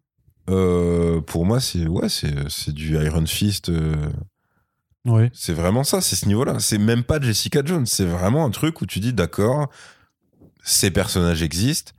euh, 0.50 1.22
pour 1.22 1.46
moi, 1.46 1.60
c'est 1.62 1.88
ouais, 1.88 2.10
c'est 2.10 2.74
du 2.74 2.96
Iron 2.98 3.26
Fist. 3.26 3.70
euh, 3.70 3.96
Ouais. 5.04 5.32
c'est 5.34 5.54
vraiment 5.54 5.84
ça, 5.84 6.00
c'est 6.00 6.16
ce 6.16 6.28
niveau-là. 6.28 6.60
C'est 6.60 6.78
même 6.78 7.04
pas 7.04 7.20
Jessica 7.20 7.62
Jones. 7.66 7.88
C'est 7.88 8.06
vraiment 8.06 8.46
un 8.46 8.52
truc 8.52 8.82
où 8.82 8.86
tu 8.86 9.00
dis, 9.00 9.14
d'accord, 9.14 9.68
ces 10.64 10.92
personnages 10.92 11.42
existent, 11.42 11.94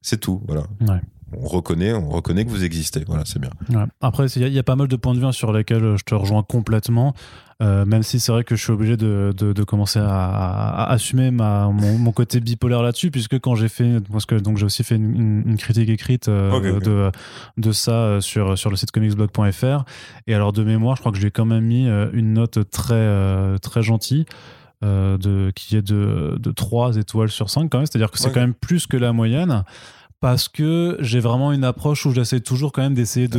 c'est 0.00 0.18
tout. 0.18 0.40
Voilà. 0.46 0.62
Ouais. 0.80 1.00
On 1.40 1.46
reconnaît, 1.46 1.92
on 1.92 2.08
reconnaît 2.10 2.44
que 2.44 2.50
vous 2.50 2.64
existez. 2.64 3.04
Voilà, 3.06 3.24
c'est 3.26 3.38
bien. 3.38 3.50
Ouais. 3.70 3.84
Après, 4.00 4.26
il 4.26 4.42
y, 4.42 4.44
a- 4.44 4.48
il 4.48 4.54
y 4.54 4.58
a 4.58 4.62
pas 4.62 4.76
mal 4.76 4.88
de 4.88 4.96
points 4.96 5.14
de 5.14 5.20
vue 5.24 5.32
sur 5.32 5.52
lesquels 5.52 5.84
euh, 5.84 5.96
je 5.96 6.04
te 6.04 6.14
rejoins 6.14 6.42
complètement, 6.42 7.14
euh, 7.62 7.84
même 7.86 8.02
si 8.02 8.20
c'est 8.20 8.32
vrai 8.32 8.44
que 8.44 8.54
je 8.56 8.62
suis 8.62 8.72
obligé 8.72 8.96
de, 8.96 9.32
de- 9.36 9.52
de 9.52 9.62
commencer 9.64 9.98
à, 9.98 10.08
à- 10.08 10.82
à 10.84 10.92
assumer 10.92 11.30
ma, 11.30 11.68
mon, 11.68 11.96
mon 11.98 12.12
côté 12.12 12.40
bipolaire 12.40 12.82
là-dessus, 12.82 13.10
puisque 13.10 13.38
quand 13.38 13.54
j'ai 13.54 13.68
fait, 13.68 14.00
parce 14.10 14.26
que 14.26 14.34
donc 14.34 14.58
j'ai 14.58 14.66
aussi 14.66 14.84
fait 14.84 14.96
une, 14.96 15.56
critique 15.56 15.88
écrite 15.88 16.28
euh, 16.28 16.80
de, 16.80 17.10
de 17.56 17.72
ça 17.72 18.20
sur, 18.20 18.58
sur 18.58 18.70
le 18.70 18.76
site 18.76 18.90
comicsblog.fr, 18.90 19.84
et 20.26 20.34
alors 20.34 20.52
de 20.52 20.62
mémoire, 20.64 20.96
je 20.96 21.00
crois 21.02 21.12
que 21.12 21.16
je 21.18 21.22
lui 21.22 21.28
ai 21.28 21.32
quand 21.32 21.46
même 21.46 21.64
mis 21.64 21.86
une 22.12 22.32
note 22.34 22.68
très, 22.70 23.58
très 23.60 23.82
gentille. 23.82 24.26
euh, 24.84 25.16
de, 25.16 25.52
qui 25.54 25.76
est 25.76 25.82
de, 25.82 26.34
de 26.40 26.50
3 26.50 26.96
étoiles 26.96 27.28
sur 27.30 27.48
5 27.48 27.68
quand 27.70 27.78
même, 27.78 27.86
c'est-à-dire 27.86 28.10
que 28.10 28.18
c'est 28.18 28.26
Ouais. 28.26 28.32
quand 28.34 28.40
même 28.40 28.52
plus 28.54 28.88
que 28.88 28.96
la 28.96 29.12
moyenne 29.12 29.62
parce 30.22 30.48
que 30.48 30.96
j'ai 31.00 31.20
vraiment 31.20 31.52
une 31.52 31.64
approche 31.64 32.06
où 32.06 32.12
j'essaie 32.12 32.40
toujours 32.40 32.72
quand 32.72 32.80
même 32.80 32.94
d'essayer 32.94 33.26
de, 33.28 33.38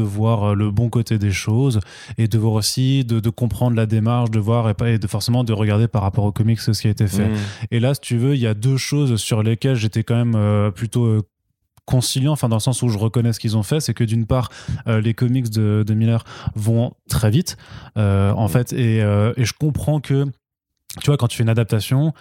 voir 0.00 0.44
euh, 0.44 0.54
le 0.54 0.70
bon 0.70 0.88
côté 0.88 1.18
des 1.18 1.30
choses 1.30 1.78
et 2.18 2.26
de 2.26 2.38
voir 2.38 2.54
aussi 2.54 3.04
de, 3.04 3.30
comprendre 3.30 3.76
la 3.76 3.86
démarche 3.86 4.30
de 4.30 4.40
voir 4.40 4.68
et, 4.70 4.74
pas, 4.74 4.90
et 4.90 4.98
de 4.98 5.06
forcément 5.06 5.44
de 5.44 5.52
regarder 5.52 5.86
par 5.86 6.02
rapport 6.02 6.24
aux 6.24 6.32
comics 6.32 6.58
ce 6.58 6.72
qui 6.72 6.88
a 6.88 6.90
été 6.90 7.06
fait 7.06 7.28
Mmh. 7.28 7.36
et 7.70 7.80
là 7.80 7.94
si 7.94 8.00
tu 8.00 8.16
veux 8.16 8.34
il 8.34 8.40
y 8.40 8.46
a 8.46 8.54
deux 8.54 8.76
choses 8.76 9.16
sur 9.16 9.42
lesquelles 9.42 9.76
j'étais 9.76 10.02
quand 10.02 10.16
même 10.16 10.34
euh, 10.34 10.70
plutôt 10.70 11.04
euh, 11.04 11.22
conciliant, 11.84 12.32
enfin 12.32 12.48
dans 12.48 12.56
le 12.56 12.60
sens 12.60 12.82
où 12.82 12.88
je 12.88 12.96
reconnais 12.96 13.32
ce 13.34 13.40
qu'ils 13.40 13.56
ont 13.58 13.62
fait, 13.62 13.80
c'est 13.80 13.92
que 13.94 14.04
d'une 14.04 14.26
part 14.26 14.48
euh, 14.88 15.00
les 15.02 15.12
comics 15.12 15.50
de, 15.50 15.84
de 15.86 15.94
Miller 15.94 16.24
vont 16.54 16.92
très 17.10 17.30
vite 17.30 17.58
euh, 17.98 18.32
en 18.32 18.46
Mm. 18.46 18.48
fait 18.48 18.72
et, 18.72 19.02
euh, 19.02 19.34
et 19.36 19.44
je 19.44 19.52
comprends 19.52 20.00
que 20.00 20.24
tu 21.00 21.06
vois 21.10 21.16
quand 21.18 21.28
tu 21.28 21.36
fais 21.36 21.42
une 21.42 21.48
adaptation 21.50 22.12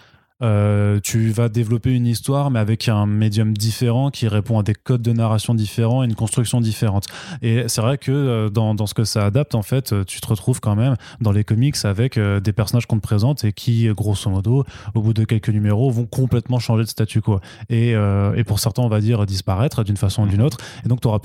euh, 0.44 1.00
tu 1.02 1.30
vas 1.30 1.50
développer 1.50 1.92
une 1.92 2.06
histoire, 2.06 2.52
mais 2.52 2.60
avec 2.60 2.90
un 2.90 3.06
médium 3.06 3.56
différent 3.56 4.12
qui 4.12 4.28
répond 4.28 4.60
à 4.60 4.64
des 4.64 4.74
codes 4.74 5.02
de 5.02 5.12
narration 5.12 5.56
différents 5.56 6.04
et 6.04 6.06
une 6.06 6.16
construction 6.16 6.60
différente. 6.62 7.06
Et 7.42 7.64
c'est 7.68 7.82
vrai 7.82 7.98
que 7.98 8.12
euh, 8.12 8.50
dans, 8.50 8.76
dans, 8.76 8.86
ce 8.86 8.94
que 8.94 9.06
ça 9.06 9.26
adapte, 9.26 9.56
en 9.56 9.62
fait, 9.62 9.94
euh, 9.94 10.04
tu 10.04 10.20
te 10.20 10.28
retrouves 10.28 10.60
quand 10.60 10.76
même 10.76 10.96
dans 11.22 11.32
les 11.32 11.44
comics 11.44 11.76
avec 11.84 12.20
des 12.20 12.54
personnages 12.54 12.86
qu'on 12.86 12.98
te 12.98 13.02
présente 13.02 13.44
et 13.44 13.54
qui, 13.54 13.88
grosso 13.90 14.30
modo, 14.30 14.64
au 14.94 15.02
bout 15.02 15.14
de 15.14 15.24
quelques 15.24 15.50
numéros, 15.50 15.90
vont 15.92 16.06
complètement 16.06 16.60
changer 16.60 16.84
de 16.84 16.90
statut 16.90 17.22
quo. 17.22 17.40
Et, 17.70 17.92
et 17.92 18.44
pour 18.44 18.60
certains, 18.60 18.84
on 18.84 18.90
va 18.90 19.00
dire 19.00 19.26
disparaître 19.26 19.84
d'une 19.84 19.98
façon 19.98 20.24
ou 20.24 20.28
d'une 20.28 20.42
autre. 20.42 20.58
Et 20.86 20.90
donc, 20.90 21.02
tu 21.02 21.08
n'auras 21.08 21.20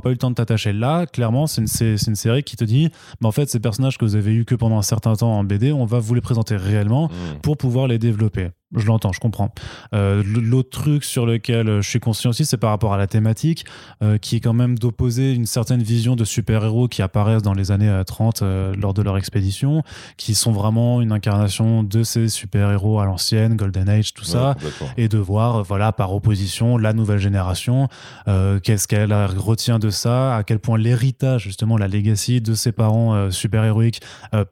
pas 0.00 0.08
eu 0.08 0.12
le 0.12 0.18
temps 0.18 0.30
de 0.30 0.34
t'attacher. 0.34 0.72
Là, 0.72 1.06
clairement, 1.06 1.46
c'est 1.46 1.62
une, 1.62 1.96
une, 2.06 2.14
série 2.14 2.42
qui 2.42 2.56
te 2.56 2.64
dit, 2.64 2.90
mais 3.20 3.26
en 3.26 3.32
fait, 3.32 3.48
ces 3.48 3.60
personnages 3.60 3.98
que 3.98 4.04
vous 4.04 4.16
avez 4.16 4.32
eu 4.32 4.44
que 4.44 4.54
pendant 4.54 4.78
un 4.78 4.82
certain 4.82 5.14
temps 5.14 5.38
en 5.38 5.44
BD, 5.44 5.72
on 5.72 5.84
va 5.84 5.98
vous 5.98 6.14
les 6.14 6.20
présenter 6.20 6.56
réellement 6.56 7.08
mmh. 7.08 7.40
pour 7.42 7.56
pouvoir 7.56 7.86
les 7.86 7.98
développer. 7.98 8.50
Je 8.76 8.86
l'entends, 8.86 9.12
je 9.12 9.20
comprends. 9.20 9.52
Euh, 9.94 10.22
l'autre 10.24 10.70
truc 10.70 11.04
sur 11.04 11.26
lequel 11.26 11.68
euh, 11.68 11.82
je 11.82 11.88
suis 11.88 12.00
conscient 12.00 12.30
aussi, 12.30 12.44
c'est 12.44 12.56
par 12.56 12.70
rapport 12.70 12.92
à 12.92 12.96
la 12.96 13.06
thématique, 13.06 13.64
euh, 14.02 14.18
qui 14.18 14.36
est 14.36 14.40
quand 14.40 14.52
même 14.52 14.78
d'opposer 14.78 15.32
une 15.32 15.46
certaine 15.46 15.82
vision 15.82 16.16
de 16.16 16.24
super-héros 16.24 16.88
qui 16.88 17.02
apparaissent 17.02 17.42
dans 17.42 17.54
les 17.54 17.70
années 17.70 18.02
30 18.06 18.42
lors 18.76 18.94
de 18.94 19.02
leur 19.02 19.16
expédition, 19.16 19.82
qui 20.16 20.34
sont 20.34 20.52
vraiment 20.52 21.00
une 21.00 21.12
incarnation 21.12 21.82
de 21.82 22.02
ces 22.02 22.28
super-héros 22.28 23.00
à 23.00 23.04
l'ancienne, 23.04 23.56
Golden 23.56 23.88
Age, 23.88 24.14
tout 24.14 24.24
ça, 24.24 24.56
et 24.96 25.08
de 25.08 25.18
voir, 25.18 25.62
voilà, 25.62 25.92
par 25.92 26.14
opposition, 26.14 26.76
la 26.78 26.92
nouvelle 26.92 27.18
génération, 27.18 27.88
qu'est-ce 28.26 28.88
qu'elle 28.88 29.12
retient 29.12 29.78
de 29.78 29.90
ça, 29.90 30.36
à 30.36 30.42
quel 30.42 30.58
point 30.58 30.78
l'héritage, 30.78 31.42
justement, 31.42 31.76
la 31.76 31.88
legacy 31.88 32.40
de 32.40 32.54
ses 32.54 32.72
parents 32.72 33.30
super-héroïques 33.30 34.00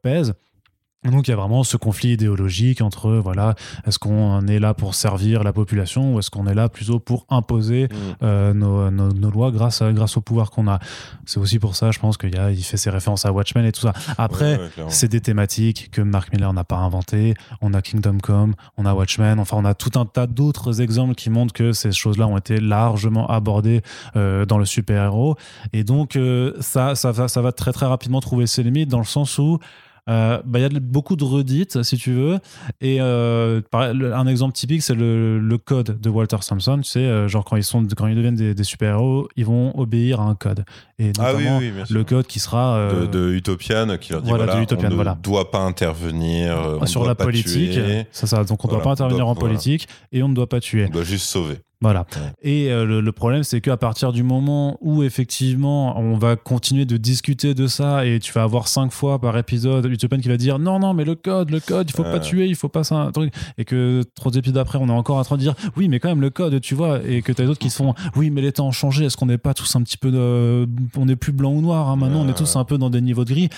pèse. 0.02 0.34
Donc 1.04 1.26
il 1.26 1.32
y 1.32 1.34
a 1.34 1.36
vraiment 1.36 1.64
ce 1.64 1.76
conflit 1.76 2.10
idéologique 2.10 2.80
entre 2.80 3.10
voilà 3.10 3.56
est-ce 3.86 3.98
qu'on 3.98 4.46
est 4.46 4.60
là 4.60 4.72
pour 4.72 4.94
servir 4.94 5.42
la 5.42 5.52
population 5.52 6.14
ou 6.14 6.20
est-ce 6.20 6.30
qu'on 6.30 6.46
est 6.46 6.54
là 6.54 6.68
plutôt 6.68 7.00
pour 7.00 7.26
imposer 7.28 7.88
mm. 7.90 7.96
euh, 8.22 8.54
nos, 8.54 8.90
nos, 8.90 9.30
lois 9.30 9.50
grâce 9.50 9.82
à, 9.82 9.92
grâce 9.92 10.16
au 10.16 10.20
pouvoir 10.20 10.50
qu'on 10.50 10.68
a. 10.68 10.78
C'est 11.26 11.40
aussi 11.40 11.58
pour 11.58 11.74
ça 11.74 11.90
je 11.90 11.98
pense 11.98 12.16
qu'il 12.16 12.38
a 12.38 12.52
il 12.52 12.62
fait 12.62 12.76
ses 12.76 12.90
références 12.90 13.26
à 13.26 13.32
Watchmen 13.32 13.64
et 13.64 13.72
tout 13.72 13.80
ça. 13.80 13.92
Après 14.16 14.60
c'est 14.88 15.08
des 15.08 15.20
thématiques 15.20 15.90
que 15.90 16.02
Mark 16.02 16.32
Miller 16.32 16.52
n'a 16.52 16.64
pas 16.64 16.76
inventées. 16.76 17.34
On 17.60 17.74
a 17.74 17.82
Kingdom 17.82 18.18
Come, 18.22 18.54
on 18.76 18.86
a 18.86 18.94
Watchmen, 18.94 19.40
enfin 19.40 19.56
on 19.58 19.64
a 19.64 19.74
tout 19.74 19.98
un 19.98 20.06
tas 20.06 20.28
d'autres 20.28 20.80
exemples 20.82 21.16
qui 21.16 21.30
montrent 21.30 21.52
que 21.52 21.72
ces 21.72 21.90
choses-là 21.90 22.28
ont 22.28 22.38
été 22.38 22.60
largement 22.60 23.26
abordées 23.28 23.82
euh, 24.14 24.44
dans 24.44 24.58
le 24.58 24.64
super-héros 24.64 25.36
et 25.72 25.82
donc 25.82 26.14
euh, 26.14 26.52
ça 26.60 26.94
ça 26.94 27.10
va 27.10 27.26
ça 27.26 27.42
va 27.42 27.50
très 27.50 27.72
très 27.72 27.86
rapidement 27.86 28.20
trouver 28.20 28.46
ses 28.46 28.62
limites 28.62 28.88
dans 28.88 28.98
le 28.98 29.04
sens 29.04 29.38
où 29.38 29.58
euh, 30.10 30.42
bah, 30.44 30.58
il 30.58 30.62
y 30.62 30.64
a 30.64 30.80
beaucoup 30.80 31.14
de 31.16 31.24
redites, 31.24 31.82
si 31.82 31.96
tu 31.96 32.12
veux. 32.12 32.38
Et 32.80 33.00
euh, 33.00 33.60
un 33.72 34.26
exemple 34.26 34.52
typique, 34.52 34.82
c'est 34.82 34.94
le, 34.94 35.56
code 35.64 36.00
de 36.00 36.10
Walter 36.10 36.38
Sampson. 36.40 36.78
Tu 36.78 36.84
sais, 36.84 37.00
euh, 37.00 37.28
genre 37.28 37.44
quand 37.44 37.56
ils, 37.56 37.62
sont, 37.64 37.86
quand 37.96 38.08
ils 38.08 38.16
deviennent 38.16 38.34
des, 38.34 38.64
super-héros, 38.64 39.28
ils 39.36 39.44
vont 39.44 39.78
obéir 39.78 40.20
à 40.20 40.24
un 40.24 40.34
code. 40.34 40.64
Et 40.98 41.12
ah 41.18 41.32
notamment 41.32 41.60
le 41.90 42.04
code 42.04 42.26
qui 42.26 42.40
sera. 42.40 42.88
De, 43.12 43.32
Utopian, 43.32 43.96
qui 43.98 44.12
leur 44.12 44.22
dit 44.22 44.28
voilà, 44.28 44.56
on 44.56 44.60
ne 44.60 45.22
doit 45.22 45.50
pas 45.50 45.60
intervenir. 45.60 46.78
sur 46.86 47.04
la 47.04 47.14
politique. 47.14 47.78
Ça, 48.10 48.26
ça, 48.26 48.44
donc 48.44 48.64
on 48.64 48.68
ne 48.68 48.72
doit 48.72 48.82
pas 48.82 48.90
intervenir 48.90 49.28
en 49.28 49.34
politique 49.34 49.88
et 50.10 50.22
on 50.22 50.28
ne 50.28 50.34
doit 50.34 50.48
pas 50.48 50.60
tuer. 50.60 50.86
On 50.88 50.92
doit 50.92 51.04
juste 51.04 51.26
sauver. 51.26 51.58
Voilà. 51.82 52.06
Et 52.42 52.70
euh, 52.70 53.00
le, 53.00 53.12
problème, 53.12 53.42
c'est 53.42 53.60
qu'à 53.60 53.76
partir 53.76 54.12
du 54.12 54.22
moment 54.22 54.78
où 54.80 55.02
effectivement 55.02 55.98
on 55.98 56.16
va 56.16 56.36
continuer 56.36 56.84
de 56.84 56.96
discuter 56.96 57.54
de 57.54 57.66
ça 57.66 58.06
et 58.06 58.20
tu 58.20 58.32
vas 58.32 58.44
avoir 58.44 58.68
cinq 58.68 58.92
fois 58.92 59.18
par 59.18 59.36
épisode 59.36 59.86
Utopian 59.86 60.18
qui 60.18 60.28
va 60.28 60.36
dire 60.36 60.60
non, 60.60 60.78
non, 60.78 60.94
mais 60.94 61.04
le 61.04 61.16
code, 61.16 61.50
le 61.50 61.58
code, 61.58 61.90
il 61.90 61.92
faut 61.92 62.04
pas 62.04 62.20
tuer, 62.20 62.46
il 62.46 62.54
faut 62.54 62.68
pas 62.68 62.84
ça, 62.84 62.94
un 62.94 63.10
truc. 63.10 63.34
Et 63.58 63.64
que 63.64 64.04
trois 64.14 64.32
épisodes 64.32 64.58
après, 64.58 64.78
on 64.80 64.88
est 64.88 64.92
encore 64.92 65.16
en 65.16 65.24
train 65.24 65.36
de 65.36 65.42
dire 65.42 65.54
oui, 65.76 65.88
mais 65.88 65.98
quand 65.98 66.08
même 66.08 66.20
le 66.20 66.30
code, 66.30 66.60
tu 66.60 66.76
vois. 66.76 67.00
Et 67.04 67.20
que 67.20 67.32
tu 67.32 67.42
as 67.42 67.46
d'autres 67.46 67.58
qui 67.58 67.70
se 67.70 67.76
font 67.76 67.94
oui, 68.14 68.30
mais 68.30 68.42
les 68.42 68.52
temps 68.52 68.68
ont 68.68 68.72
changé. 68.72 69.06
Est-ce 69.06 69.16
qu'on 69.16 69.26
n'est 69.26 69.38
pas 69.38 69.52
tous 69.52 69.74
un 69.74 69.82
petit 69.82 69.98
peu 69.98 70.12
de. 70.12 70.68
On 70.96 71.06
n'est 71.06 71.16
plus 71.16 71.32
blanc 71.32 71.52
ou 71.52 71.60
noir. 71.60 71.90
Hein, 71.90 71.96
maintenant, 71.96 72.20
on 72.20 72.28
est 72.28 72.36
tous 72.36 72.54
un 72.54 72.64
peu 72.64 72.78
dans 72.78 72.90
des 72.90 73.00
niveaux 73.00 73.24
de 73.24 73.30
gris. 73.30 73.48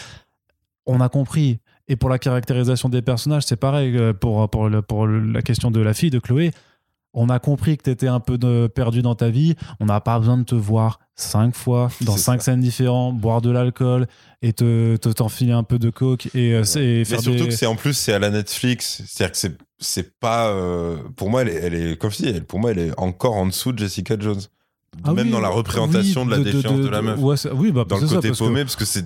On 0.87 1.01
a 1.01 1.11
compris. 1.11 1.59
Et 1.89 1.97
pour 1.97 2.09
la 2.09 2.19
caractérisation 2.19 2.89
des 2.89 3.03
personnages, 3.03 3.43
c'est 3.45 3.57
pareil. 3.57 3.95
Euh, 3.99 4.15
pour, 4.15 4.49
pour, 4.49 4.71
pour 4.89 5.07
la 5.07 5.43
question 5.43 5.71
de 5.71 5.81
la 5.81 5.93
fille 5.93 6.09
de 6.09 6.19
Chloé 6.19 6.53
on 7.15 7.29
a 7.29 7.39
compris 7.39 7.77
que 7.77 7.85
tu 7.85 7.91
étais 7.91 8.09
un 8.09 8.21
peu 8.21 8.39
perdu 8.69 9.03
dans 9.03 9.15
ta 9.15 9.31
vie. 9.31 9.55
On 9.81 9.87
n'a 9.87 10.01
pas 10.01 10.19
besoin 10.19 10.37
de 10.37 10.45
te 10.45 10.55
voir 10.55 10.99
cinq 11.15 11.55
fois 11.55 11.89
dans 12.03 12.17
cinq 12.17 12.43
scènes 12.43 12.61
différentes, 12.61 13.19
boire 13.19 13.41
de 13.41 13.51
l'alcool 13.51 14.07
et 14.43 14.53
te 14.53 14.97
t'enfiler 14.97 15.53
un 15.53 15.63
peu 15.63 15.79
de 15.79 15.91
coke 15.91 16.27
et, 16.35 16.53
euh, 16.53 16.65
Mais 16.75 17.05
surtout 17.05 17.47
que 17.47 17.51
c'est 17.51 17.67
en 17.67 17.77
plus 17.77 17.95
c'est 17.95 18.13
à 18.13 18.19
la 18.19 18.31
Netflix, 18.31 19.03
c'est-à-dire 19.07 19.33
que 19.33 19.39
c'est 19.39 19.57
c'est 19.79 20.19
pas 20.19 20.49
euh, 20.49 20.97
pour 21.17 21.31
moi 21.31 21.43
elle 21.43 21.75
est, 21.75 21.99
comme 21.99 22.11
je 22.11 22.17
dis 22.17 22.41
pour 22.41 22.59
moi 22.59 22.73
elle 22.73 22.79
est 22.79 22.99
encore 22.99 23.35
en 23.35 23.47
dessous 23.47 23.73
de 23.73 23.79
Jessica 23.79 24.17
Jones. 24.19 24.41
Ah 25.03 25.13
même 25.13 25.31
dans 25.31 25.41
la 25.41 25.49
représentation 25.49 26.25
de 26.25 26.31
la 26.31 26.39
défiance 26.39 26.79
de, 26.79 26.89
la 26.89 27.03
meuf. 27.03 27.19
oui, 27.55 27.73
bah, 27.73 27.85
dans 27.85 27.99
le 27.99 28.07
côté 28.07 28.31
paumé, 28.31 28.63
parce 28.63 28.77
que 28.77 28.85
c'est 28.85 29.05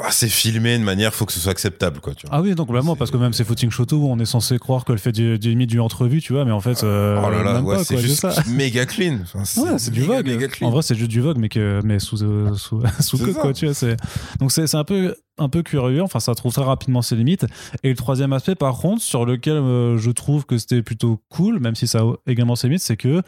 ah, 0.00 0.10
c'est 0.10 0.28
filmé 0.28 0.78
de 0.78 0.84
manière, 0.84 1.14
faut 1.14 1.26
que 1.26 1.32
ce 1.32 1.40
soit 1.40 1.52
acceptable, 1.52 2.00
quoi. 2.00 2.14
Tu 2.14 2.26
vois. 2.26 2.36
Ah 2.36 2.42
oui, 2.42 2.54
donc 2.54 2.68
vraiment, 2.68 2.96
parce 2.96 3.10
que 3.10 3.16
même 3.16 3.32
ces 3.32 3.44
footing 3.44 3.70
shotos 3.70 3.96
où 3.96 4.08
on 4.08 4.18
est 4.18 4.24
censé 4.26 4.58
croire 4.58 4.84
qu'elle 4.84 4.98
fait 4.98 5.12
du, 5.12 5.38
du, 5.38 5.54
du 5.66 5.80
entrevue, 5.80 6.20
tu 6.20 6.32
vois, 6.32 6.44
mais 6.44 6.52
en 6.52 6.60
fait, 6.60 6.82
euh, 6.82 7.20
oh 7.24 7.30
là 7.30 7.42
là, 7.42 7.84
c'est 7.84 7.98
juste 7.98 8.26
méga 8.48 8.86
clean. 8.86 9.18
ouais, 9.34 9.78
c'est 9.78 9.90
du 9.90 10.02
vogue. 10.02 10.50
En 10.62 10.70
vrai, 10.70 10.82
c'est 10.82 10.94
juste 10.94 11.10
du 11.10 11.20
vogue, 11.20 11.38
mais 11.38 11.48
que, 11.48 11.80
mais 11.84 11.98
sous, 11.98 12.22
euh, 12.22 12.54
sous, 12.54 12.82
sous 13.00 13.18
quoi, 13.34 13.52
tu 13.52 13.66
vois. 13.66 13.74
C'est 13.74 13.96
donc 14.40 14.52
c'est 14.52 14.74
un 14.74 14.84
peu 14.84 15.14
un 15.38 15.48
peu 15.48 15.62
curieux. 15.62 16.02
Enfin, 16.02 16.20
ça 16.20 16.34
trouve 16.34 16.52
très 16.52 16.64
rapidement 16.64 17.02
ses 17.02 17.16
limites. 17.16 17.46
Et 17.82 17.90
le 17.90 17.96
troisième 17.96 18.32
aspect, 18.32 18.54
par 18.54 18.76
contre, 18.78 19.02
sur 19.02 19.24
lequel 19.24 19.54
euh, 19.54 19.98
je 19.98 20.10
trouve 20.10 20.46
que 20.46 20.58
c'était 20.58 20.82
plutôt 20.82 21.20
cool, 21.28 21.58
même 21.58 21.74
si 21.74 21.86
ça 21.86 22.00
a 22.00 22.14
également 22.26 22.56
ses 22.56 22.68
limites, 22.68 22.82
c'est 22.82 22.96
que 22.96 23.22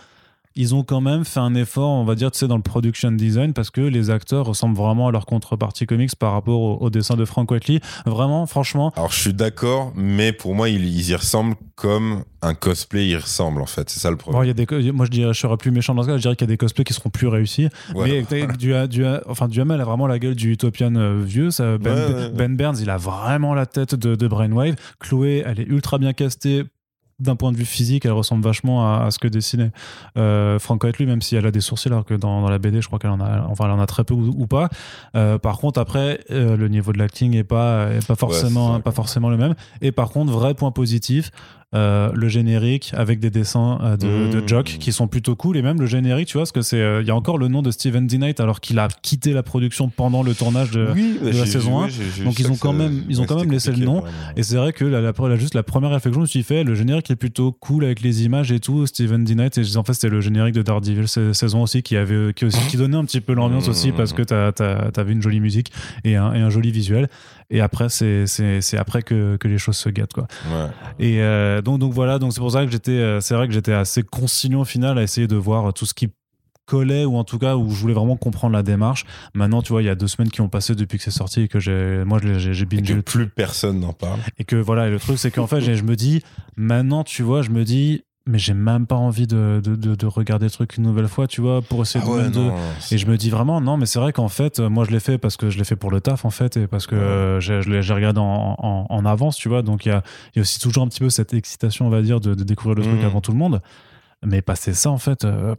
ils 0.56 0.74
ont 0.74 0.84
quand 0.84 1.00
même 1.00 1.24
fait 1.24 1.40
un 1.40 1.54
effort, 1.54 1.90
on 1.90 2.04
va 2.04 2.14
dire, 2.14 2.30
tu 2.30 2.38
sais, 2.38 2.46
dans 2.46 2.56
le 2.56 2.62
production 2.62 3.10
design, 3.10 3.52
parce 3.52 3.70
que 3.70 3.80
les 3.80 4.10
acteurs 4.10 4.46
ressemblent 4.46 4.76
vraiment 4.76 5.08
à 5.08 5.12
leur 5.12 5.26
contrepartie 5.26 5.86
comics 5.86 6.14
par 6.16 6.32
rapport 6.32 6.80
au, 6.80 6.90
dessin 6.90 7.16
de 7.16 7.24
Frank 7.24 7.50
Whiteley. 7.50 7.80
Vraiment, 8.06 8.46
franchement. 8.46 8.92
Alors, 8.96 9.10
je 9.10 9.20
suis 9.20 9.34
d'accord, 9.34 9.92
mais 9.96 10.32
pour 10.32 10.54
moi, 10.54 10.68
ils, 10.68 11.10
y 11.10 11.14
ressemblent 11.14 11.56
comme 11.74 12.22
un 12.40 12.54
cosplay 12.54 13.08
y 13.08 13.16
ressemble, 13.16 13.60
en 13.60 13.66
fait. 13.66 13.90
C'est 13.90 13.98
ça 13.98 14.10
le 14.10 14.16
problème. 14.16 14.44
y 14.44 14.50
a 14.50 14.54
des, 14.54 14.92
moi, 14.92 15.06
je 15.06 15.10
dirais, 15.10 15.34
je 15.34 15.40
serais 15.40 15.56
plus 15.56 15.72
méchant 15.72 15.94
dans 15.94 16.02
ce 16.02 16.08
cas, 16.08 16.16
je 16.16 16.22
dirais 16.22 16.36
qu'il 16.36 16.46
y 16.46 16.50
a 16.50 16.52
des 16.52 16.56
cosplays 16.56 16.84
qui 16.84 16.92
seront 16.92 17.10
plus 17.10 17.26
réussis. 17.26 17.68
Mais 17.96 18.22
du, 18.56 18.72
du, 18.88 19.04
enfin, 19.26 19.48
Duhamel 19.48 19.80
a 19.80 19.84
vraiment 19.84 20.06
la 20.06 20.20
gueule 20.20 20.36
du 20.36 20.52
Utopian 20.52 20.94
euh, 20.94 21.20
vieux. 21.20 21.50
Ça, 21.50 21.78
ben, 21.78 22.30
ben, 22.32 22.56
Burns, 22.56 22.76
il 22.80 22.90
a 22.90 22.96
vraiment 22.96 23.54
la 23.54 23.66
tête 23.66 23.96
de, 23.96 24.14
de 24.14 24.28
Brainwave. 24.28 24.76
Chloé, 25.00 25.42
elle 25.44 25.58
est 25.58 25.66
ultra 25.66 25.98
bien 25.98 26.12
castée 26.12 26.64
d'un 27.20 27.36
point 27.36 27.52
de 27.52 27.56
vue 27.56 27.64
physique, 27.64 28.04
elle 28.04 28.12
ressemble 28.12 28.42
vachement 28.42 29.02
à, 29.02 29.10
ce 29.10 29.18
que 29.18 29.28
dessinait 29.28 29.70
euh, 30.18 30.58
Whiteley, 30.68 31.06
même 31.06 31.22
si 31.22 31.36
elle 31.36 31.46
a 31.46 31.50
des 31.50 31.60
sourcils, 31.60 31.88
alors 31.88 32.04
que 32.04 32.14
dans, 32.14 32.48
la 32.48 32.58
BD, 32.58 32.80
je 32.80 32.86
crois 32.86 32.98
qu'elle 32.98 33.10
en 33.10 33.20
a, 33.20 33.46
enfin, 33.48 33.66
elle 33.66 33.70
en 33.70 33.80
a 33.80 33.86
très 33.86 34.04
peu 34.04 34.14
ou, 34.14 34.46
pas. 34.46 34.68
Euh, 35.16 35.38
par 35.38 35.58
contre, 35.58 35.80
après, 35.80 36.20
euh, 36.30 36.56
le 36.56 36.68
niveau 36.68 36.92
de 36.92 36.98
l'acting 36.98 37.34
est 37.36 37.44
pas, 37.44 37.90
est 37.90 38.06
pas 38.06 38.16
forcément, 38.16 38.80
pas 38.80 38.92
forcément 38.92 39.30
le 39.30 39.36
même. 39.36 39.54
Et 39.80 39.92
par 39.92 40.10
contre, 40.10 40.32
vrai 40.32 40.54
point 40.54 40.72
positif, 40.72 41.30
euh, 41.74 42.10
le 42.14 42.28
générique 42.28 42.92
avec 42.96 43.18
des 43.18 43.30
dessins 43.30 43.80
euh, 43.82 43.96
de, 43.96 44.38
mmh. 44.38 44.48
Jock 44.48 44.76
qui 44.78 44.92
sont 44.92 45.08
plutôt 45.08 45.34
cool 45.34 45.56
et 45.56 45.62
même 45.62 45.80
le 45.80 45.86
générique 45.86 46.28
tu 46.28 46.34
vois 46.34 46.42
parce 46.42 46.52
que 46.52 46.62
c'est 46.62 46.80
euh, 46.80 47.02
il 47.02 47.08
y 47.08 47.10
a 47.10 47.16
encore 47.16 47.36
le 47.36 47.48
nom 47.48 47.62
de 47.62 47.72
Steven 47.72 48.06
D. 48.06 48.16
Knight 48.18 48.38
alors 48.38 48.60
qu'il 48.60 48.78
a 48.78 48.86
quitté 49.02 49.32
la 49.32 49.42
production 49.42 49.88
pendant 49.88 50.22
le 50.22 50.34
tournage 50.34 50.70
de, 50.70 50.88
la 51.22 51.46
saison 51.46 51.82
1 51.82 51.88
donc 52.24 52.38
ils 52.38 52.48
ont 52.48 52.56
quand 52.56 52.72
même 52.72 53.02
ils 53.08 53.20
ont 53.20 53.26
quand 53.26 53.40
même 53.40 53.50
laissé 53.50 53.72
le 53.72 53.84
nom 53.84 54.04
et 54.36 54.44
c'est 54.44 54.56
vrai 54.56 54.72
que 54.72 54.84
la, 54.84 55.00
la, 55.00 55.36
juste 55.36 55.54
la 55.54 55.64
première 55.64 55.90
réflexion 55.90 56.10
que 56.10 56.14
je 56.14 56.20
me 56.20 56.26
suis 56.26 56.44
fait 56.44 56.62
le 56.62 56.76
générique 56.76 57.10
est 57.10 57.16
plutôt 57.16 57.50
cool 57.50 57.84
avec 57.84 58.02
les 58.02 58.24
images 58.24 58.52
et 58.52 58.60
tout 58.60 58.86
Steven 58.86 59.24
D. 59.24 59.34
Knight 59.34 59.58
et 59.58 59.76
en 59.76 59.82
fait 59.82 59.94
c'était 59.94 60.10
le 60.10 60.20
générique 60.20 60.54
de 60.54 60.62
Daredevil 60.62 61.08
saison 61.08 61.62
aussi 61.62 61.82
qui 61.82 61.96
avait 61.96 62.32
qui, 62.34 62.44
aussi, 62.44 62.60
qui 62.68 62.76
donnait 62.76 62.96
un 62.96 63.04
petit 63.04 63.20
peu 63.20 63.34
l'ambiance 63.34 63.68
aussi 63.68 63.90
parce 63.90 64.12
que 64.12 64.22
t'avais 64.22 65.12
une 65.12 65.22
jolie 65.22 65.40
musique 65.40 65.72
et 66.04 66.14
un, 66.14 66.32
et 66.34 66.40
un 66.40 66.50
joli 66.50 66.70
visuel 66.70 67.08
et 67.50 67.60
après 67.60 67.88
c'est 67.88 68.26
après 68.78 69.02
que, 69.02 69.36
que, 69.36 69.48
les 69.48 69.58
choses 69.58 69.76
se 69.76 69.88
gâtent 69.88 70.12
quoi 70.12 70.26
et 70.98 71.20
donc, 71.62 71.78
donc 71.78 71.92
voilà, 71.92 72.18
donc 72.18 72.32
c'est 72.32 72.40
pour 72.40 72.52
ça 72.52 72.64
que 72.64 72.70
j'étais, 72.70 72.92
euh, 72.92 73.20
c'est 73.20 73.34
vrai 73.34 73.46
que 73.48 73.52
j'étais 73.52 73.72
assez 73.72 74.02
conciliant 74.02 74.60
au 74.60 74.64
final 74.64 74.98
à 74.98 75.02
essayer 75.02 75.26
de 75.26 75.36
voir 75.36 75.72
tout 75.72 75.86
ce 75.86 75.94
qui 75.94 76.10
collait 76.66 77.04
ou 77.04 77.16
en 77.16 77.24
tout 77.24 77.38
cas 77.38 77.56
où 77.56 77.70
je 77.70 77.80
voulais 77.80 77.92
vraiment 77.94 78.16
comprendre 78.16 78.54
la 78.54 78.62
démarche. 78.62 79.04
Maintenant, 79.34 79.60
tu 79.60 79.72
vois, 79.72 79.82
il 79.82 79.86
y 79.86 79.90
a 79.90 79.94
deux 79.94 80.06
semaines 80.06 80.30
qui 80.30 80.40
ont 80.40 80.48
passé 80.48 80.74
depuis 80.74 80.96
que 80.96 81.04
c'est 81.04 81.10
sorti 81.10 81.42
et 81.42 81.48
que 81.48 81.60
j'ai, 81.60 82.04
moi, 82.06 82.20
j'ai 82.22 82.64
binge. 82.64 82.90
Et 82.90 82.94
que 82.94 83.00
plus 83.00 83.28
personne 83.28 83.80
n'en 83.80 83.92
parle. 83.92 84.20
Et 84.38 84.44
que 84.44 84.56
voilà, 84.56 84.86
et 84.86 84.90
le 84.90 84.98
truc, 84.98 85.18
c'est 85.18 85.30
qu'en 85.30 85.46
fait, 85.46 85.60
je 85.60 85.82
me 85.82 85.94
dis, 85.94 86.22
maintenant, 86.56 87.04
tu 87.04 87.22
vois, 87.22 87.42
je 87.42 87.50
me 87.50 87.64
dis, 87.64 88.04
mais 88.26 88.38
j'ai 88.38 88.54
même 88.54 88.86
pas 88.86 88.96
envie 88.96 89.26
de, 89.26 89.60
de, 89.62 89.76
de, 89.76 90.06
regarder 90.06 90.46
le 90.46 90.50
truc 90.50 90.78
une 90.78 90.84
nouvelle 90.84 91.08
fois, 91.08 91.26
tu 91.26 91.42
vois, 91.42 91.60
pour 91.60 91.82
essayer 91.82 92.02
ah 92.06 92.28
de, 92.28 92.50
Et 92.90 92.96
je 92.96 93.06
me 93.06 93.18
dis 93.18 93.28
vraiment, 93.28 93.60
non, 93.60 93.76
mais 93.76 93.84
c'est 93.84 93.98
vrai 93.98 94.12
qu'en 94.14 94.28
fait, 94.28 94.60
moi 94.60 94.84
je 94.84 94.92
l'ai 94.92 95.00
fait 95.00 95.18
parce 95.18 95.36
que 95.36 95.50
je 95.50 95.58
l'ai 95.58 95.64
fait 95.64 95.76
pour 95.76 95.90
le 95.90 96.00
taf, 96.00 96.24
en 96.24 96.30
fait, 96.30 96.56
et 96.56 96.66
parce 96.66 96.86
que 96.86 97.38
j'ai 97.40 97.60
regardé 97.94 98.20
en, 98.20 98.56
en, 98.88 99.04
avance, 99.04 99.36
tu 99.36 99.48
vois. 99.48 99.62
Donc 99.62 99.84
il 99.84 99.90
y 99.90 99.92
a, 99.92 100.02
y 100.36 100.38
a, 100.38 100.42
aussi 100.42 100.58
toujours 100.58 100.84
un 100.84 100.88
petit 100.88 101.00
peu 101.00 101.10
cette 101.10 101.34
excitation, 101.34 101.86
on 101.86 101.90
va 101.90 102.00
dire, 102.00 102.20
de, 102.20 102.34
découvrir 102.34 102.76
le 102.76 102.82
truc 102.82 103.02
mmh. 103.02 103.06
avant 103.06 103.20
tout 103.20 103.32
le 103.32 103.38
monde. 103.38 103.60
Mais 104.24 104.40
passer 104.40 104.72
ça, 104.72 104.90
en 104.90 104.98
fait, 104.98 105.24
euh, 105.26 105.54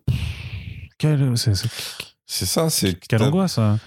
c'est 1.35 2.45
ça, 2.45 2.69
c'est. 2.69 2.99
Quelle 3.07 3.21
angoisse, 3.21 3.53
ça. 3.53 3.77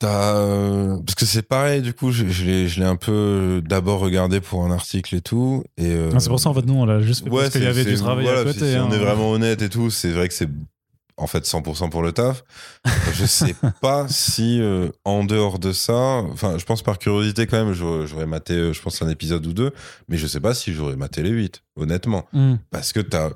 T'as, 0.00 0.34
euh, 0.34 0.96
parce 1.04 1.14
que 1.14 1.26
c'est 1.26 1.42
pareil, 1.42 1.82
du 1.82 1.92
coup, 1.92 2.10
je, 2.10 2.26
je 2.26 2.44
l'ai, 2.46 2.68
je 2.68 2.80
l'ai 2.80 2.86
un 2.86 2.96
peu 2.96 3.60
d'abord 3.62 4.00
regardé 4.00 4.40
pour 4.40 4.64
un 4.64 4.70
article 4.70 5.14
et 5.14 5.20
tout. 5.20 5.62
Et 5.76 5.92
euh, 5.92 6.10
Ah, 6.14 6.20
c'est 6.20 6.30
pour 6.30 6.40
ça, 6.40 6.48
en 6.48 6.54
fait, 6.54 6.64
nous, 6.64 6.72
on 6.72 6.86
l'a 6.86 7.02
juste 7.02 7.22
fait 7.22 7.30
ouais, 7.30 7.42
parce 7.42 7.52
qu'il 7.52 7.64
y 7.64 7.66
avait 7.66 7.84
du 7.84 7.96
travail 7.96 8.24
voilà, 8.24 8.40
à 8.40 8.44
côté. 8.44 8.70
Si, 8.70 8.76
hein. 8.76 8.86
on 8.88 8.92
est 8.94 8.98
vraiment 8.98 9.30
honnête 9.30 9.60
et 9.60 9.68
tout, 9.68 9.90
c'est 9.90 10.10
vrai 10.10 10.26
que 10.28 10.32
c'est 10.32 10.48
en 11.18 11.26
fait 11.26 11.44
100% 11.44 11.90
pour 11.90 12.02
le 12.02 12.12
taf. 12.12 12.42
je 13.12 13.26
sais 13.26 13.54
pas 13.82 14.08
si 14.08 14.58
euh, 14.62 14.88
en 15.04 15.22
dehors 15.24 15.58
de 15.58 15.72
ça, 15.72 16.22
enfin, 16.32 16.56
je 16.56 16.64
pense 16.64 16.82
par 16.82 16.98
curiosité 16.98 17.46
quand 17.46 17.62
même, 17.62 17.74
j'aurais, 17.74 18.24
maté, 18.24 18.54
euh, 18.54 18.72
je 18.72 18.80
pense, 18.80 19.02
un 19.02 19.08
épisode 19.10 19.46
ou 19.46 19.52
deux, 19.52 19.72
mais 20.08 20.16
je 20.16 20.26
sais 20.26 20.40
pas 20.40 20.54
si 20.54 20.72
j'aurais 20.72 20.96
maté 20.96 21.22
les 21.22 21.28
8, 21.28 21.62
honnêtement. 21.76 22.26
Hmm. 22.32 22.54
Parce 22.70 22.94
que 22.94 23.00
t'as. 23.00 23.32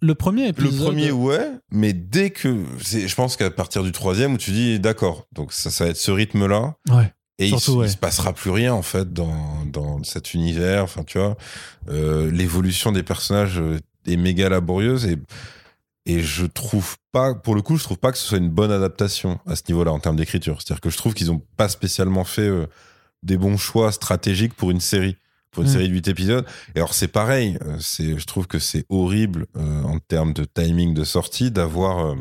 Le 0.00 0.14
premier 0.14 0.44
Le 0.44 0.48
épisode. 0.48 0.86
premier, 0.86 1.10
ouais, 1.10 1.50
mais 1.70 1.92
dès 1.92 2.30
que. 2.30 2.64
Je 2.78 3.14
pense 3.14 3.36
qu'à 3.36 3.50
partir 3.50 3.82
du 3.82 3.92
troisième, 3.92 4.34
où 4.34 4.38
tu 4.38 4.50
dis, 4.50 4.80
d'accord, 4.80 5.26
donc 5.32 5.52
ça, 5.52 5.70
ça 5.70 5.84
va 5.84 5.90
être 5.90 5.96
ce 5.96 6.10
rythme-là. 6.10 6.74
Ouais. 6.90 7.12
Et 7.38 7.48
Surtout, 7.48 7.72
il 7.72 7.76
ouais. 7.80 7.88
se 7.88 7.98
passera 7.98 8.32
plus 8.32 8.50
rien 8.50 8.72
en 8.72 8.80
fait 8.80 9.12
dans, 9.12 9.64
dans 9.66 10.02
cet 10.04 10.32
univers. 10.32 10.84
Enfin, 10.84 11.02
tu 11.04 11.18
vois, 11.18 11.36
euh, 11.90 12.30
l'évolution 12.30 12.92
des 12.92 13.02
personnages 13.02 13.58
euh, 13.60 13.78
est 14.06 14.16
méga 14.16 14.48
laborieuse 14.48 15.04
et 15.06 15.18
et 16.08 16.22
je 16.22 16.46
trouve 16.46 16.96
pas, 17.10 17.34
pour 17.34 17.56
le 17.56 17.62
coup, 17.62 17.76
je 17.76 17.82
trouve 17.82 17.98
pas 17.98 18.12
que 18.12 18.16
ce 18.18 18.24
soit 18.24 18.38
une 18.38 18.48
bonne 18.48 18.70
adaptation 18.70 19.40
à 19.44 19.56
ce 19.56 19.62
niveau-là 19.68 19.90
en 19.90 19.98
termes 19.98 20.14
d'écriture. 20.14 20.62
C'est-à-dire 20.62 20.80
que 20.80 20.88
je 20.88 20.96
trouve 20.96 21.14
qu'ils 21.14 21.32
ont 21.32 21.42
pas 21.56 21.68
spécialement 21.68 22.22
fait 22.22 22.42
euh, 22.42 22.66
des 23.24 23.36
bons 23.36 23.56
choix 23.56 23.90
stratégiques 23.90 24.54
pour 24.54 24.70
une 24.70 24.78
série, 24.80 25.16
pour 25.56 25.64
une 25.64 25.70
série 25.70 25.88
de 25.88 25.94
8 25.94 26.08
épisodes. 26.08 26.44
Et 26.74 26.80
alors 26.80 26.92
c'est 26.92 27.08
pareil, 27.08 27.56
euh, 27.64 27.78
c'est, 27.80 28.18
je 28.18 28.26
trouve 28.26 28.46
que 28.46 28.58
c'est 28.58 28.84
horrible 28.90 29.46
euh, 29.56 29.82
en 29.84 29.98
termes 29.98 30.34
de 30.34 30.44
timing 30.44 30.92
de 30.92 31.02
sortie 31.02 31.50
d'avoir 31.50 32.08
euh, 32.08 32.14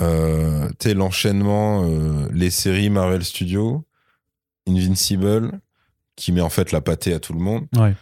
euh, 0.00 0.68
l'enchaînement, 0.92 1.84
euh, 1.84 2.28
les 2.32 2.50
séries 2.50 2.90
Marvel 2.90 3.24
Studios, 3.24 3.84
Invincible, 4.66 5.60
qui 6.16 6.32
met 6.32 6.40
en 6.40 6.48
fait 6.50 6.72
la 6.72 6.80
pâtée 6.80 7.14
à 7.14 7.20
tout 7.20 7.32
le 7.32 7.38
monde. 7.38 7.68
Ouais. 7.76 7.94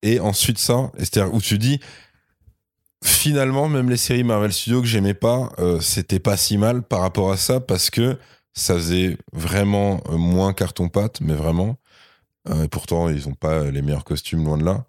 Et 0.00 0.18
ensuite 0.18 0.58
ça, 0.58 0.90
c'est-à-dire 0.96 1.34
où 1.34 1.42
tu 1.42 1.58
dis, 1.58 1.80
finalement, 3.04 3.68
même 3.68 3.90
les 3.90 3.98
séries 3.98 4.24
Marvel 4.24 4.54
Studios 4.54 4.80
que 4.80 4.86
j'aimais 4.86 5.12
pas, 5.12 5.50
c'était 5.82 6.18
pas 6.18 6.38
si 6.38 6.56
mal 6.56 6.82
par 6.82 7.00
rapport 7.00 7.30
à 7.30 7.36
ça, 7.36 7.60
parce 7.60 7.90
que 7.90 8.16
ça 8.54 8.72
faisait 8.74 9.18
vraiment 9.34 10.02
moins 10.08 10.54
carton-pâte, 10.54 11.20
mais 11.20 11.34
vraiment. 11.34 11.76
Euh, 12.48 12.64
et 12.64 12.68
pourtant, 12.68 13.08
ils 13.08 13.28
ont 13.28 13.34
pas 13.34 13.70
les 13.70 13.82
meilleurs 13.82 14.04
costumes, 14.04 14.44
loin 14.44 14.58
de 14.58 14.64
là. 14.64 14.84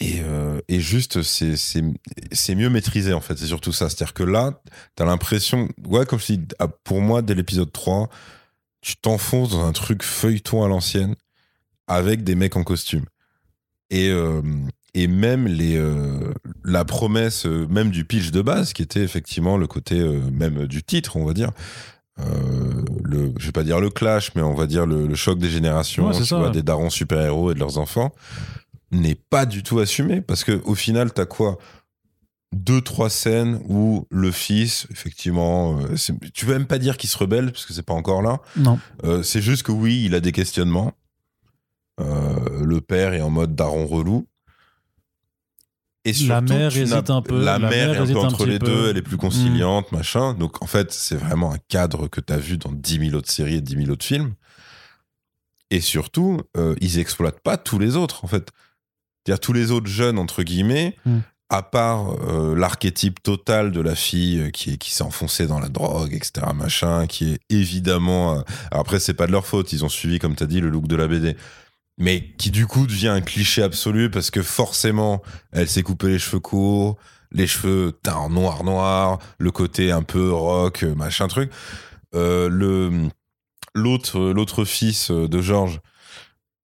Et, 0.00 0.20
euh, 0.22 0.60
juste, 0.68 1.22
c'est- 1.22 2.54
mieux 2.54 2.70
maîtrisé, 2.70 3.12
en 3.12 3.20
fait. 3.20 3.36
C'est 3.36 3.46
surtout 3.46 3.72
ça. 3.72 3.88
C'est-à-dire 3.88 4.14
que 4.14 4.22
là, 4.22 4.62
t'as 4.94 5.04
l'impression... 5.04 5.68
Ouais, 5.86 6.06
comme 6.06 6.18
je 6.18 6.34
ah, 6.58 6.68
pour 6.68 7.00
moi, 7.00 7.20
dès 7.22 7.34
l'épisode 7.34 7.70
3, 7.72 8.08
tu 8.80 8.96
t'enfonces 8.96 9.50
dans 9.50 9.64
un 9.64 9.72
truc 9.72 10.02
feuilleton 10.02 10.64
à 10.64 10.68
l'ancienne 10.68 11.14
avec 11.86 12.24
des 12.24 12.34
mecs 12.34 12.56
en 12.56 12.64
costume. 12.64 13.04
Et, 13.90 14.08
euh, 14.08 14.40
même 14.94 15.46
la 16.64 16.84
promesse, 16.84 17.44
même 17.46 17.90
du 17.90 18.04
pitch 18.04 18.30
de 18.30 18.42
base, 18.42 18.72
qui 18.72 18.82
était 18.82 19.02
effectivement 19.02 19.56
le 19.56 19.66
côté 19.66 19.98
même 20.00 20.66
du 20.66 20.82
titre, 20.82 21.16
on 21.16 21.24
va 21.24 21.32
dire. 21.34 21.50
Euh, 22.22 22.82
le, 23.04 23.32
je 23.38 23.46
vais 23.46 23.52
pas 23.52 23.64
dire 23.64 23.80
le 23.80 23.90
clash, 23.90 24.32
mais 24.34 24.42
on 24.42 24.54
va 24.54 24.66
dire 24.66 24.86
le, 24.86 25.06
le 25.06 25.14
choc 25.14 25.38
des 25.38 25.50
générations, 25.50 26.06
Ouais, 26.08 26.12
c'est 26.14 26.20
tu 26.20 26.26
ça, 26.26 26.36
vois, 26.38 26.46
ouais. 26.46 26.52
des 26.52 26.62
darons 26.62 26.90
super-héros 26.90 27.50
et 27.50 27.54
de 27.54 27.58
leurs 27.60 27.78
enfants, 27.78 28.12
n'est 28.90 29.14
pas 29.14 29.46
du 29.46 29.62
tout 29.62 29.78
assumé. 29.80 30.20
Parce 30.20 30.44
que 30.44 30.60
au 30.64 30.74
final, 30.74 31.12
t'as 31.12 31.26
quoi? 31.26 31.58
Deux 32.54 32.82
trois 32.82 33.08
scènes 33.08 33.60
où 33.66 34.06
le 34.10 34.30
fils 34.30 34.86
effectivement 34.90 35.78
euh, 35.80 35.94
tu 36.34 36.44
veux 36.44 36.52
même 36.52 36.66
pas 36.66 36.76
dire 36.78 36.98
qu'il 36.98 37.08
se 37.08 37.16
rebelle 37.16 37.50
parce 37.50 37.64
que 37.64 37.72
c'est 37.72 37.82
pas 37.82 37.94
encore 37.94 38.20
là 38.20 38.40
Non. 38.58 38.78
euh, 39.04 39.22
c'est 39.22 39.40
juste 39.40 39.62
que 39.62 39.72
oui, 39.72 40.02
il 40.04 40.14
a 40.14 40.20
des 40.20 40.32
questionnements. 40.32 40.92
Euh, 42.00 42.62
le 42.62 42.80
père 42.82 43.14
est 43.14 43.22
en 43.22 43.30
mode 43.30 43.54
daron 43.54 43.86
relou. 43.86 44.26
Et 46.04 46.12
La 46.26 46.40
mère 46.40 46.76
hésite 46.76 47.10
un 47.10 47.22
peu, 47.22 47.38
La, 47.44 47.58
la 47.58 47.68
mère, 47.70 47.70
mère 47.88 47.94
est 47.94 47.98
un 47.98 48.02
hésite 48.04 48.14
peu 48.16 48.20
un 48.22 48.24
entre 48.26 48.44
les 48.46 48.58
peu. 48.58 48.66
deux, 48.66 48.88
elle 48.90 48.96
est 48.96 49.02
plus 49.02 49.16
Mm. 49.16 49.20
conciliante, 49.20 49.92
machin. 49.92 50.34
Donc 50.34 50.60
en 50.62 50.66
fait, 50.66 50.92
c'est 50.92 51.14
vraiment 51.16 51.52
un 51.52 51.58
cadre 51.68 52.08
que 52.08 52.20
tu 52.20 52.32
as 52.32 52.38
vu 52.38 52.56
dans 52.58 52.72
10 52.72 52.98
000 53.10 53.14
autres 53.14 53.30
séries 53.30 53.54
et 53.56 53.60
10 53.60 53.76
000 53.76 53.90
autres 53.90 54.04
films. 54.04 54.34
Et 55.70 55.80
surtout, 55.80 56.40
euh, 56.56 56.74
ils 56.80 56.98
exploitent 56.98 57.40
pas 57.40 57.56
tous 57.56 57.78
les 57.78 57.96
autres, 57.96 58.24
en 58.24 58.28
fait. 58.28 58.50
C'est-à-dire 59.24 59.40
tous 59.40 59.52
les 59.52 59.70
autres 59.70 59.86
jeunes, 59.86 60.18
entre 60.18 60.42
guillemets, 60.42 60.96
Mm. 61.06 61.18
à 61.50 61.62
part 61.62 62.10
euh, 62.28 62.56
l'archétype 62.56 63.22
total 63.22 63.70
de 63.70 63.80
la 63.80 63.94
fille 63.94 64.40
euh, 64.40 64.50
qui, 64.50 64.70
est- 64.72 64.76
qui 64.78 64.90
s'est 64.92 65.04
enfoncée 65.04 65.46
dans 65.46 65.60
la 65.60 65.68
drogue, 65.68 66.12
etc., 66.14 66.46
machin, 66.54 67.06
qui 67.06 67.34
est 67.34 67.40
évidemment... 67.48 68.38
euh, 68.38 68.42
alors 68.72 68.80
après, 68.80 68.98
c'est 68.98 69.14
pas 69.14 69.26
de 69.28 69.32
leur 69.32 69.46
faute, 69.46 69.72
ils 69.72 69.84
ont 69.84 69.88
suivi, 69.88 70.18
comme 70.18 70.34
tu 70.34 70.42
as 70.42 70.46
dit, 70.46 70.60
le 70.60 70.68
look 70.68 70.88
de 70.88 70.96
la 70.96 71.06
BD. 71.06 71.36
Mais 71.98 72.32
qui 72.38 72.50
du 72.50 72.66
coup 72.66 72.86
devient 72.86 73.08
un 73.08 73.20
cliché 73.20 73.62
absolu 73.62 74.10
parce 74.10 74.30
que 74.30 74.42
forcément, 74.42 75.22
elle 75.52 75.68
s'est 75.68 75.82
coupé 75.82 76.08
les 76.08 76.18
cheveux 76.18 76.40
courts, 76.40 76.96
les 77.32 77.46
cheveux 77.46 77.92
teints 78.02 78.14
en 78.16 78.30
noir 78.30 78.64
noir, 78.64 79.18
le 79.38 79.50
côté 79.50 79.90
un 79.92 80.02
peu 80.02 80.32
rock, 80.32 80.82
euh, 80.84 80.94
machin 80.94 81.28
truc. 81.28 81.50
Euh, 82.14 82.48
le 82.48 83.08
l'autre 83.74 84.20
l'autre 84.20 84.64
fils 84.64 85.10
euh, 85.10 85.28
de 85.28 85.40
Georges 85.40 85.80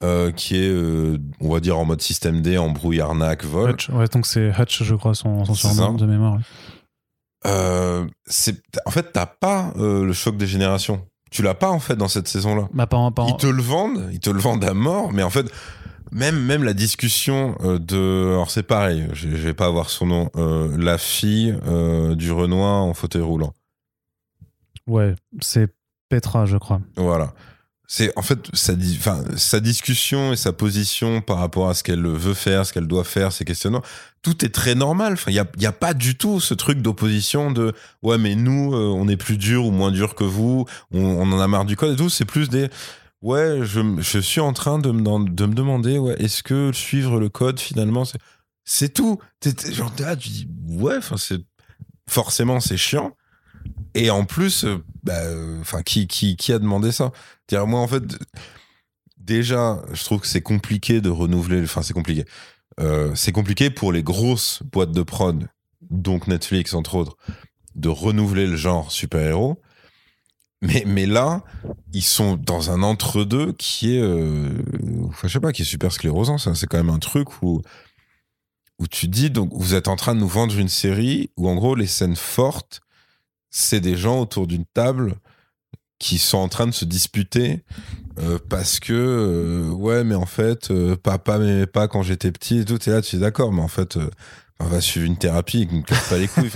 euh, 0.05 0.31
qui 0.31 0.57
est 0.57 0.69
euh, 0.69 1.19
on 1.41 1.51
va 1.51 1.61
dire 1.61 1.79
en 1.79 1.85
mode 1.85 2.03
système 2.03 2.43
D, 2.43 2.59
embrouille, 2.59 3.01
arnaque, 3.01 3.45
vol. 3.45 3.71
Hutch, 3.71 3.88
ouais, 3.91 4.07
donc 4.09 4.27
c'est 4.27 4.51
Hutch, 4.59 4.83
je 4.83 4.95
crois, 4.95 5.14
son, 5.14 5.45
son 5.45 5.55
surnom 5.55 5.95
de 5.95 6.07
mémoire. 6.07 6.35
ouais. 6.35 6.41
Euh, 7.47 8.07
en 8.85 8.91
fait 8.91 9.12
t'as 9.12 9.27
pas 9.27 9.73
le 9.77 10.12
choc 10.12 10.37
des 10.37 10.47
générations. 10.47 11.07
Tu 11.31 11.43
l'as 11.43 11.55
pas 11.55 11.71
en 11.71 11.79
fait 11.81 11.97
dans 11.97 12.09
cette 12.09 12.29
saison-là. 12.29 12.69
Bah, 12.73 12.87
pas 12.87 13.11
pas 13.11 13.27
Ils 13.29 13.37
te 13.37 13.47
le 13.47 13.62
vendent, 13.62 14.09
ils 14.12 14.21
te 14.21 14.31
le 14.31 14.38
vendent 14.41 14.64
à 14.64 14.75
mort, 14.75 15.12
mais 15.12 15.23
en 15.23 15.31
fait, 15.31 15.47
même, 16.11 16.41
même 16.43 16.64
la 16.64 16.73
discussion 16.75 17.57
euh, 17.61 17.79
de. 17.79 18.33
Alors 18.33 18.51
c'est 18.51 18.62
pareil, 18.62 19.07
je, 19.12 19.29
je 19.29 19.37
vais 19.37 19.55
pas 19.55 19.67
avoir 19.67 19.91
son 19.91 20.07
nom. 20.07 20.31
euh, 20.37 20.75
la 20.79 20.97
fille 20.99 21.57
euh, 21.67 22.14
du 22.14 22.33
Renoir 22.33 22.83
en 22.83 22.95
fauteuil 22.95 23.23
roulant. 23.23 23.53
Ouais, 24.87 25.14
c'est 25.41 25.69
Petra, 26.09 26.47
je 26.47 26.57
crois. 26.57 26.81
Voilà. 26.97 27.35
C'est 27.90 28.12
en 28.16 28.22
fait 28.22 28.38
sa, 28.53 28.74
enfin, 28.74 29.24
sa 29.37 29.61
discussion 29.61 30.35
et 30.35 30.37
sa 30.37 30.53
position 30.53 31.22
par 31.22 31.38
rapport 31.38 31.70
à 31.70 31.74
ce 31.74 31.83
qu'elle 31.83 32.07
veut 32.07 32.35
faire, 32.35 32.66
ce 32.66 32.74
qu'elle 32.74 32.87
doit 32.87 33.03
faire, 33.03 33.33
ses 33.33 33.46
questionnements, 33.46 33.83
tout 34.20 34.44
est 34.44 34.51
très 34.51 34.74
normal. 34.74 35.14
Enfin, 35.14 35.31
il 35.31 35.35
y 35.35 35.66
a, 35.66 35.72
pas 35.72 35.94
du 35.94 36.14
tout 36.14 36.38
ce 36.38 36.53
truc 36.53 36.83
d'opposition 36.83 37.51
de 37.51 37.72
ouais, 38.03 38.18
mais 38.18 38.35
nous, 38.35 38.74
euh, 38.74 38.92
on 38.94 39.09
est 39.09 39.16
plus 39.16 39.38
dur 39.38 39.64
ou 39.64 39.70
moins 39.70 39.90
dur 39.90 40.14
que 40.14 40.24
vous, 40.24 40.66
on, 40.90 41.33
en 41.33 41.40
a 41.40 41.48
marre 41.48 41.64
du 41.64 41.77
code 41.77 41.94
et 41.94 41.96
tout. 41.96 42.11
C'est 42.11 42.27
plus 42.27 42.51
des 42.51 42.68
ouais, 43.22 43.61
je, 43.62 44.20
suis 44.20 44.40
en 44.42 44.53
train 44.53 44.79
de 44.79 44.90
me, 44.90 45.55
demander 45.55 45.96
ouais, 45.96 46.16
est-ce 46.22 46.42
que 46.42 46.72
suivre 46.74 47.18
le 47.18 47.31
code 47.31 47.59
finalement, 47.59 48.05
c'est, 48.05 48.18
c'est 48.66 48.92
tout? 48.92 49.18
Genre 49.72 49.92
là, 49.98 50.14
tu 50.14 50.29
dis 50.29 50.48
ouais, 50.66 50.98
enfin 50.98 51.16
c'est 51.16 51.40
forcément 52.07 52.61
c'est 52.61 52.77
chiant. 52.77 53.16
Et 53.99 54.11
en 54.11 54.25
plus, 54.25 54.65
euh, 54.65 54.79
bah, 55.03 55.19
euh, 55.25 55.83
qui, 55.85 56.53
a 56.53 56.59
demandé 56.61 56.93
ça? 56.93 57.11
Moi, 57.51 57.81
en 57.81 57.89
fait, 57.89 58.05
déjà, 59.17 59.83
je 59.93 60.05
trouve 60.05 60.21
que 60.21 60.29
c'est 60.29 60.41
compliqué 60.41 61.01
de 61.01 61.11
renouveler. 61.11 61.61
Enfin, 61.65 61.83
c'est 61.83 61.95
compliqué. 61.95 62.25
Euh, 62.79 63.13
c'est 63.17 63.33
compliqué 63.33 63.71
pour 63.71 63.91
les 63.91 64.05
grosses 64.05 64.63
boîtes 64.71 64.93
de 64.93 65.03
prod, 65.03 65.49
donc 65.91 66.29
Netflix, 66.29 66.75
entre 66.75 66.95
autres, 66.95 67.17
de 67.75 67.89
renouveler 67.89 68.47
le 68.47 68.55
genre 68.55 68.93
super-héros. 68.93 69.61
Mais, 70.63 71.07
là, 71.07 71.43
ils 71.93 72.03
sont 72.03 72.37
dans 72.37 72.71
un 72.71 72.85
entre-deux 72.85 73.53
qui 73.53 73.97
est, 73.97 74.01
euh, 74.01 74.49
je 75.25 75.29
sais 75.29 75.41
pas, 75.41 75.51
qui 75.51 75.63
est 75.63 75.65
super 75.65 75.91
sclérosant. 75.91 76.39
C'est 76.39 76.67
quand 76.69 76.79
même 76.79 76.91
un 76.91 77.01
truc 77.01 77.43
où, 77.43 77.63
où 78.79 78.87
tu 78.87 79.09
dis, 79.09 79.31
donc, 79.31 79.51
vous 79.53 79.75
êtes 79.75 79.89
en 79.89 79.97
train 79.97 80.15
de 80.15 80.21
nous 80.21 80.29
vendre 80.29 80.57
une 80.57 80.69
série 80.69 81.31
où, 81.37 81.49
en 81.49 81.57
gros, 81.57 81.75
les 81.75 81.89
scènes 81.89 82.17
fortes, 82.17 82.81
c'est 83.51 83.81
des 83.81 83.97
gens 83.97 84.21
autour 84.21 84.47
d'une 84.47 84.67
table 84.67 85.17
qui 85.99 86.19
sont 86.19 86.39
en 86.39 86.49
train 86.49 86.67
de 86.67 86.73
se 86.73 86.85
disputer 86.85 87.65
euh, 88.21 88.39
parce 88.49 88.79
que 88.81 88.93
euh, 88.93 89.71
ouais 89.71 90.05
mais 90.05 90.15
en 90.15 90.27
fait 90.27 90.71
euh, 90.71 90.97
papa 90.97 91.39
m'aimait 91.39 91.67
pas 91.67 91.89
quand 91.89 92.03
j'étais 92.03 92.31
petit 92.31 92.59
et 92.59 92.65
tout. 92.65 92.79
Et 92.89 92.93
là 92.93 93.03
tu 93.03 93.17
es 93.17 93.19
d'accord 93.19 93.53
mais 93.53 93.63
en 93.63 93.69
fait 93.69 93.99
on 94.61 94.67
va 94.67 94.81
suivre 94.81 95.07
une 95.07 95.17
thérapie 95.17 95.67
qui 95.67 95.75
me 95.75 95.83
casse 95.83 96.09
pas 96.09 96.19
les 96.19 96.29
couilles. 96.29 96.51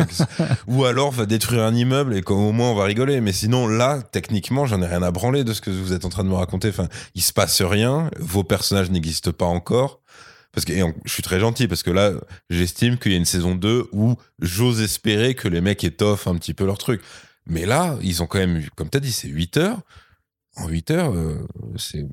Ou 0.66 0.84
alors 0.84 1.10
va 1.10 1.26
détruire 1.26 1.62
un 1.62 1.74
immeuble 1.74 2.14
et 2.14 2.22
qu'au 2.22 2.36
au 2.36 2.52
moins 2.52 2.70
on 2.70 2.74
va 2.74 2.84
rigoler. 2.84 3.20
Mais 3.20 3.32
sinon 3.32 3.66
là 3.66 4.02
techniquement 4.02 4.66
j'en 4.66 4.80
ai 4.82 4.86
rien 4.86 5.02
à 5.02 5.10
branler 5.10 5.44
de 5.44 5.52
ce 5.52 5.60
que 5.60 5.70
vous 5.70 5.92
êtes 5.92 6.04
en 6.04 6.08
train 6.08 6.24
de 6.24 6.28
me 6.28 6.34
raconter. 6.34 6.68
Enfin 6.68 6.88
il 7.14 7.22
se 7.22 7.32
passe 7.32 7.62
rien. 7.62 8.10
Vos 8.18 8.44
personnages 8.44 8.90
n'existent 8.90 9.32
pas 9.32 9.46
encore 9.46 10.01
parce 10.52 10.64
que 10.64 10.72
et 10.72 10.82
je 11.04 11.12
suis 11.12 11.22
très 11.22 11.40
gentil 11.40 11.66
parce 11.68 11.82
que 11.82 11.90
là 11.90 12.12
j'estime 12.50 12.98
qu'il 12.98 13.12
y 13.12 13.14
a 13.14 13.18
une 13.18 13.24
saison 13.24 13.54
2 13.54 13.88
où 13.92 14.16
j'ose 14.40 14.80
espérer 14.80 15.34
que 15.34 15.48
les 15.48 15.60
mecs 15.60 15.82
étoffent 15.84 16.26
un 16.26 16.36
petit 16.36 16.54
peu 16.54 16.64
leur 16.66 16.78
truc 16.78 17.00
mais 17.46 17.66
là, 17.66 17.98
ils 18.02 18.22
ont 18.22 18.26
quand 18.28 18.38
même 18.38 18.56
eu, 18.58 18.70
comme 18.76 18.88
tu 18.88 18.96
as 18.96 19.00
dit, 19.00 19.10
c'est 19.10 19.26
8 19.26 19.56
heures. 19.56 19.80
En 20.54 20.68
8 20.68 20.92
heures, 20.92 21.12
euh, 21.12 21.44
c'est. 21.76 22.06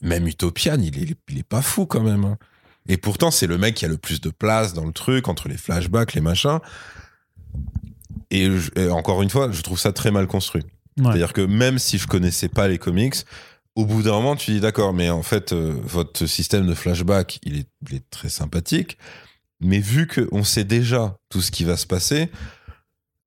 Même 0.00 0.26
Utopian, 0.26 0.80
il 0.80 0.98
est, 0.98 1.14
il 1.28 1.38
est 1.38 1.42
pas 1.46 1.60
fou 1.60 1.84
quand 1.84 2.02
même. 2.02 2.24
hein. 2.24 2.38
Et 2.88 2.96
pourtant, 2.96 3.30
c'est 3.30 3.46
le 3.46 3.58
mec 3.58 3.74
qui 3.74 3.84
a 3.84 3.88
le 3.88 3.98
plus 3.98 4.22
de 4.22 4.30
place 4.30 4.72
dans 4.72 4.86
le 4.86 4.92
truc, 4.94 5.28
entre 5.28 5.48
les 5.48 5.58
flashbacks, 5.58 6.14
les 6.14 6.22
machins. 6.22 6.58
et, 8.30 8.46
je- 8.50 8.70
et 8.76 8.88
encore 8.90 9.22
une 9.22 9.28
fois, 9.30 9.50
je 9.52 9.60
trouve 9.60 9.78
ça 9.78 9.92
très 9.92 10.10
mal 10.10 10.26
construit. 10.26 10.62
Ouais. 10.96 11.04
C'est-à-dire 11.04 11.32
que 11.32 11.42
même 11.42 11.78
si 11.78 11.98
je 11.98 12.06
connaissais 12.06 12.48
pas 12.48 12.66
les 12.68 12.78
comics, 12.78 13.16
au 13.76 13.86
bout 13.86 14.02
d'un 14.02 14.12
moment, 14.12 14.36
tu 14.36 14.50
dis 14.52 14.60
d'accord, 14.60 14.92
mais 14.92 15.10
en 15.10 15.22
fait, 15.22 15.52
euh, 15.52 15.74
votre 15.84 16.26
système 16.26 16.66
de 16.66 16.74
flashback, 16.74 17.38
il 17.44 17.56
est, 17.58 17.68
il 17.88 17.96
est 17.96 18.10
très 18.10 18.28
sympathique. 18.28 18.98
Mais 19.60 19.78
vu 19.78 20.06
qu'on 20.06 20.42
sait 20.42 20.64
déjà 20.64 21.16
tout 21.28 21.40
ce 21.42 21.50
qui 21.50 21.64
va 21.64 21.76
se 21.76 21.86
passer, 21.86 22.30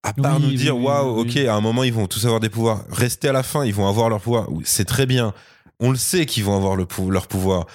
à 0.04 0.14
part 0.14 0.38
Oui, 0.38 0.48
nous 0.48 0.54
dire, 0.54 0.78
waouh, 0.78 1.22
oui, 1.24 1.30
ok, 1.30 1.38
à 1.48 1.56
un 1.56 1.62
moment, 1.62 1.84
ils 1.84 1.94
vont 1.94 2.08
tous 2.08 2.26
avoir 2.26 2.40
des 2.40 2.50
pouvoirs. 2.50 2.84
Rester 2.90 3.30
à 3.30 3.32
la 3.32 3.44
fin, 3.44 3.64
ils 3.66 3.74
vont 3.74 3.88
avoir 3.88 4.10
leur 4.10 4.20
pouvoir. 4.20 4.48
C'est 4.64 4.86
très 4.86 5.06
bien. 5.06 5.34
On 5.80 5.92
le 5.92 5.98
sait 5.98 6.26
qu'ils 6.26 6.44
vont 6.44 6.56
avoir 6.56 6.76
le 6.76 6.86
pou- 6.86 7.10
leur 7.10 7.28
pouvoir. 7.28 7.68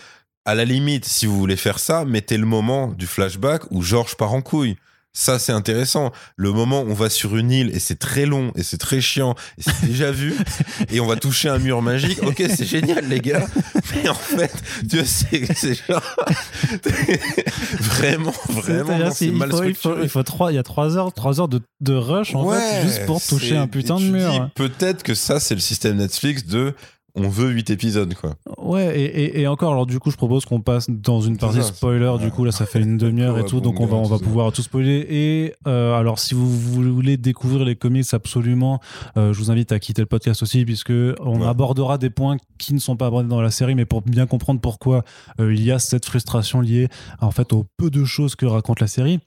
À 0.44 0.54
la 0.54 0.64
limite, 0.64 1.04
si 1.04 1.26
vous 1.26 1.38
voulez 1.38 1.56
faire 1.56 1.78
ça, 1.78 2.04
mettez 2.04 2.36
le 2.36 2.46
moment 2.46 2.88
du 2.88 3.06
flashback 3.06 3.62
où 3.70 3.82
George 3.82 4.16
part 4.16 4.32
en 4.34 4.42
couille. 4.42 4.76
Ça, 5.14 5.38
c'est 5.38 5.52
intéressant. 5.52 6.12
Le 6.36 6.52
moment 6.52 6.82
où 6.82 6.90
on 6.90 6.94
va 6.94 7.10
sur 7.10 7.36
une 7.36 7.50
île 7.50 7.70
et 7.74 7.80
c'est 7.80 7.98
très 7.98 8.26
long 8.26 8.52
et 8.54 8.62
c'est 8.62 8.78
très 8.78 9.00
chiant 9.00 9.34
et 9.58 9.62
c'est 9.62 9.86
déjà 9.86 10.12
vu 10.12 10.34
et 10.92 11.00
on 11.00 11.06
va 11.06 11.16
toucher 11.16 11.48
un 11.48 11.58
mur 11.58 11.82
magique. 11.82 12.22
Ok, 12.22 12.42
c'est 12.48 12.64
génial, 12.66 13.08
les 13.08 13.20
gars. 13.20 13.46
Mais 13.94 14.08
en 14.08 14.14
fait, 14.14 14.52
tu 14.88 15.04
sais, 15.04 15.48
c'est 15.54 15.74
genre. 15.74 16.02
vraiment, 17.80 18.34
vraiment, 18.48 19.10
c'est 19.10 19.30
mal 19.30 19.50
faut, 19.50 19.64
il 19.64 19.74
faut, 19.74 20.02
il 20.02 20.08
faut 20.08 20.22
trois, 20.22 20.52
il 20.52 20.56
y 20.56 20.58
a 20.58 20.62
trois 20.62 20.96
heures, 20.96 21.12
trois 21.12 21.40
heures 21.40 21.48
de, 21.48 21.60
de 21.80 21.94
rush 21.94 22.34
en 22.34 22.48
fait, 22.50 22.82
juste 22.82 23.06
pour 23.06 23.20
toucher 23.24 23.56
un 23.56 23.66
putain 23.66 23.96
de 23.96 24.04
mur. 24.04 24.50
Peut-être 24.54 25.02
que 25.02 25.14
ça, 25.14 25.40
c'est 25.40 25.54
le 25.54 25.60
système 25.60 25.96
Netflix 25.96 26.44
de 26.46 26.74
on 27.18 27.28
veut 27.28 27.50
8 27.50 27.70
épisodes, 27.70 28.14
quoi. 28.14 28.34
Ouais, 28.58 28.98
et, 28.98 29.04
et, 29.04 29.40
et 29.40 29.46
encore, 29.46 29.72
alors 29.72 29.86
du 29.86 29.98
coup, 29.98 30.10
je 30.10 30.16
propose 30.16 30.44
qu'on 30.44 30.60
passe 30.60 30.88
dans 30.90 31.20
une 31.20 31.36
partie 31.38 31.56
ça, 31.62 31.62
spoiler. 31.64 32.12
Du 32.20 32.30
coup, 32.30 32.44
là, 32.44 32.52
ça 32.52 32.66
fait 32.66 32.80
une 32.80 32.96
demi-heure 32.98 33.38
et 33.38 33.44
tout, 33.44 33.60
donc 33.60 33.80
on 33.80 33.86
va, 33.86 33.96
on 33.96 34.04
va 34.04 34.18
pouvoir 34.18 34.52
tout 34.52 34.62
spoiler. 34.62 35.06
Et 35.08 35.54
euh, 35.66 35.94
alors, 35.94 36.18
si 36.18 36.34
vous 36.34 36.48
voulez 36.48 37.16
découvrir 37.16 37.64
les 37.64 37.76
comics 37.76 38.06
absolument, 38.12 38.80
euh, 39.16 39.32
je 39.32 39.38
vous 39.38 39.50
invite 39.50 39.72
à 39.72 39.78
quitter 39.78 40.02
le 40.02 40.06
podcast 40.06 40.42
aussi, 40.42 40.64
puisque 40.64 40.90
on 40.90 41.40
Ouais. 41.40 41.46
abordera 41.46 41.98
des 41.98 42.10
points 42.10 42.36
qui 42.58 42.74
ne 42.74 42.78
sont 42.78 42.96
pas 42.96 43.06
abordés 43.06 43.28
dans 43.28 43.40
la 43.40 43.50
série, 43.50 43.74
mais 43.74 43.84
pour 43.86 44.02
bien 44.02 44.26
comprendre 44.26 44.60
pourquoi 44.60 45.04
euh, 45.40 45.54
il 45.54 45.62
y 45.62 45.70
a 45.70 45.78
cette 45.78 46.04
frustration 46.04 46.60
liée 46.60 46.88
en 47.20 47.30
fait 47.30 47.52
au 47.52 47.66
peu 47.76 47.90
de 47.90 48.04
choses 48.04 48.34
que 48.36 48.46
raconte 48.46 48.80
la 48.80 48.86
série. 48.86 49.20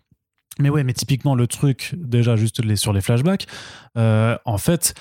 Mais 0.60 0.70
ouais, 0.70 0.84
mais 0.84 0.94
typiquement 0.94 1.34
le 1.34 1.48
truc, 1.48 1.96
déjà 1.98 2.36
juste 2.36 2.64
les, 2.64 2.76
sur 2.76 2.92
les 2.94 3.00
flashbacks, 3.02 3.48
en 3.96 4.58
fait, 4.58 4.94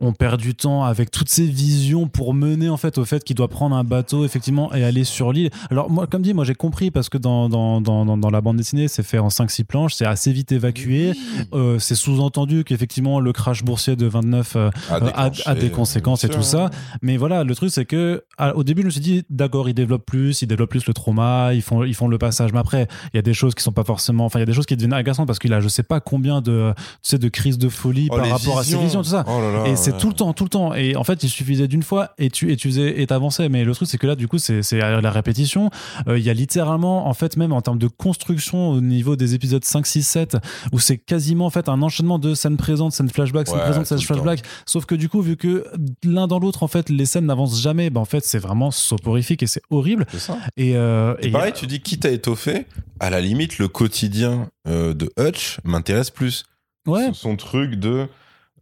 on 0.00 0.12
perd 0.12 0.40
du 0.40 0.54
temps 0.54 0.84
avec 0.84 1.10
toutes 1.10 1.28
ces 1.28 1.44
visions 1.46 2.06
pour 2.06 2.32
mener 2.32 2.68
en 2.68 2.76
fait 2.76 2.98
au 2.98 3.04
fait 3.04 3.24
qu'il 3.24 3.34
doit 3.34 3.48
prendre 3.48 3.74
un 3.74 3.82
bateau 3.84 4.24
effectivement 4.24 4.72
et 4.72 4.84
aller 4.84 5.02
sur 5.04 5.32
l'île. 5.32 5.50
Alors 5.70 5.90
moi, 5.90 6.06
comme 6.06 6.22
dit, 6.22 6.34
moi 6.34 6.44
j'ai 6.44 6.54
compris 6.54 6.90
parce 6.92 7.08
que 7.08 7.18
dans, 7.18 7.48
dans, 7.48 7.80
dans, 7.80 8.16
dans- 8.16 8.30
la 8.30 8.40
bande 8.40 8.56
dessinée, 8.58 8.86
c'est 8.88 9.02
fait 9.02 9.18
en 9.18 9.28
5-6 9.28 9.64
planches, 9.64 9.94
c'est 9.94 10.04
assez 10.06 10.30
vite 10.32 10.52
évacué. 10.52 11.12
Euh, 11.52 11.78
c'est 11.78 11.94
sous-entendu 11.94 12.62
qu'effectivement 12.62 13.18
le 13.20 13.32
crash 13.32 13.64
boursier 13.64 13.96
de 13.96 14.06
29 14.06 14.56
euh, 14.56 14.70
A 14.90 14.96
a, 15.26 15.30
a 15.46 15.54
des 15.54 15.70
conséquences 15.70 16.24
et 16.24 16.28
tout 16.28 16.42
ça. 16.42 16.70
Mais 17.02 17.16
voilà, 17.16 17.42
le 17.42 17.54
truc 17.54 17.70
c'est 17.72 17.84
que 17.84 18.22
à- 18.36 18.54
au 18.56 18.62
début, 18.64 18.82
je 18.82 18.86
me 18.86 18.90
suis 18.90 19.00
dit, 19.00 19.24
d'accord, 19.30 19.68
ils 19.68 19.74
développent 19.74 20.06
plus, 20.06 20.42
ils 20.42 20.46
développent 20.46 20.70
plus 20.70 20.86
le 20.86 20.94
trauma, 20.94 21.54
ils 21.54 21.62
font, 21.62 21.82
ils 21.84 21.94
font 21.94 22.06
le 22.08 22.18
passage. 22.18 22.52
Mais 22.52 22.58
après, 22.60 22.86
il 23.12 23.16
y 23.16 23.18
a 23.18 23.22
des 23.22 23.34
choses 23.34 23.54
qui 23.54 23.62
sont 23.64 23.72
pas 23.72 23.84
forcément, 23.84 24.26
enfin, 24.26 24.38
il 24.38 24.42
y 24.42 24.44
a 24.44 24.46
des 24.46 24.52
choses 24.52 24.66
qui 24.66 24.76
deviennent 24.76 24.92
agaçantes 24.92 25.26
parce 25.26 25.38
qu'il 25.40 25.52
a, 25.52 25.60
je 25.60 25.68
sais 25.68 25.82
pas 25.82 26.00
combien 26.00 26.40
de, 26.40 26.72
tu 26.76 26.82
sais, 27.02 27.18
de 27.18 27.28
crises 27.28 27.58
de 27.58 27.68
folie 27.68 28.08
Oh, 28.12 28.16
par 28.16 28.28
rapport 28.28 28.58
à 28.58 28.62
ses 28.62 28.68
visions. 28.76 28.82
visions, 28.82 29.02
tout 29.02 29.08
ça. 29.08 29.24
Oh 29.26 29.40
là 29.40 29.52
là, 29.64 29.66
Et 29.68 29.76
c'est 29.92 29.98
tout 29.98 30.08
le 30.08 30.14
temps, 30.14 30.32
tout 30.32 30.44
le 30.44 30.50
temps. 30.50 30.74
Et 30.74 30.96
en 30.96 31.04
fait, 31.04 31.22
il 31.22 31.28
suffisait 31.28 31.68
d'une 31.68 31.82
fois 31.82 32.10
et 32.18 32.30
tu, 32.30 32.50
et 32.52 32.56
tu 32.56 32.68
faisais, 32.68 33.00
et 33.00 33.06
t'avançais. 33.06 33.48
Mais 33.48 33.64
le 33.64 33.74
truc, 33.74 33.88
c'est 33.88 33.98
que 33.98 34.06
là, 34.06 34.14
du 34.16 34.28
coup, 34.28 34.38
c'est, 34.38 34.62
la 34.72 35.10
répétition. 35.10 35.70
Euh, 36.06 36.18
Il 36.18 36.24
y 36.24 36.30
a 36.30 36.34
littéralement, 36.34 37.08
en 37.08 37.14
fait, 37.14 37.36
même 37.36 37.52
en 37.52 37.60
termes 37.60 37.78
de 37.78 37.88
construction 37.88 38.70
au 38.70 38.80
niveau 38.80 39.16
des 39.16 39.34
épisodes 39.34 39.64
5, 39.64 39.86
6, 39.86 40.02
7, 40.02 40.36
où 40.72 40.78
c'est 40.78 40.98
quasiment, 40.98 41.46
en 41.46 41.50
fait, 41.50 41.68
un 41.68 41.82
enchaînement 41.82 42.18
de 42.18 42.34
scènes 42.34 42.56
présentes, 42.56 42.92
scènes 42.92 43.08
flashback, 43.10 43.46
scènes 43.48 43.56
Ouais, 43.56 43.62
présentes, 43.64 43.86
scènes 43.86 43.98
le 43.98 44.06
temps. 44.06 44.14
flashback. 44.14 44.42
Sauf 44.66 44.84
que 44.86 44.94
du 44.94 45.08
coup, 45.08 45.20
vu 45.22 45.36
que 45.36 45.64
l'un 46.04 46.26
dans 46.26 46.38
l'autre, 46.38 46.62
en 46.62 46.68
fait, 46.68 46.88
les 46.90 47.06
scènes 47.06 47.26
n'avancent 47.26 47.60
jamais, 47.60 47.90
ben, 47.90 48.00
en 48.00 48.04
fait, 48.04 48.24
c'est 48.24 48.38
vraiment 48.38 48.70
soporifique 48.70 49.42
et 49.42 49.46
c'est 49.46 49.62
horrible. 49.70 50.06
C'est 50.10 50.18
ça. 50.18 50.38
Et, 50.56 50.76
euh, 50.76 51.14
Et 51.20 51.28
et 51.28 51.30
pareil, 51.30 51.50
a- 51.50 51.52
tu 51.52 51.66
dis 51.66 51.80
quitte 51.80 52.04
à 52.04 52.10
étoffer, 52.10 52.66
à 53.00 53.10
la 53.10 53.20
limite, 53.20 53.58
le 53.58 53.68
quotidien 53.68 54.48
euh, 54.66 54.94
de 54.94 55.10
Hutch 55.18 55.58
m'intéresse 55.64 56.10
plus. 56.10 56.44
ouais, 56.86 57.10
Son- 57.12 57.36
truc 57.36 57.74
de 57.76 58.06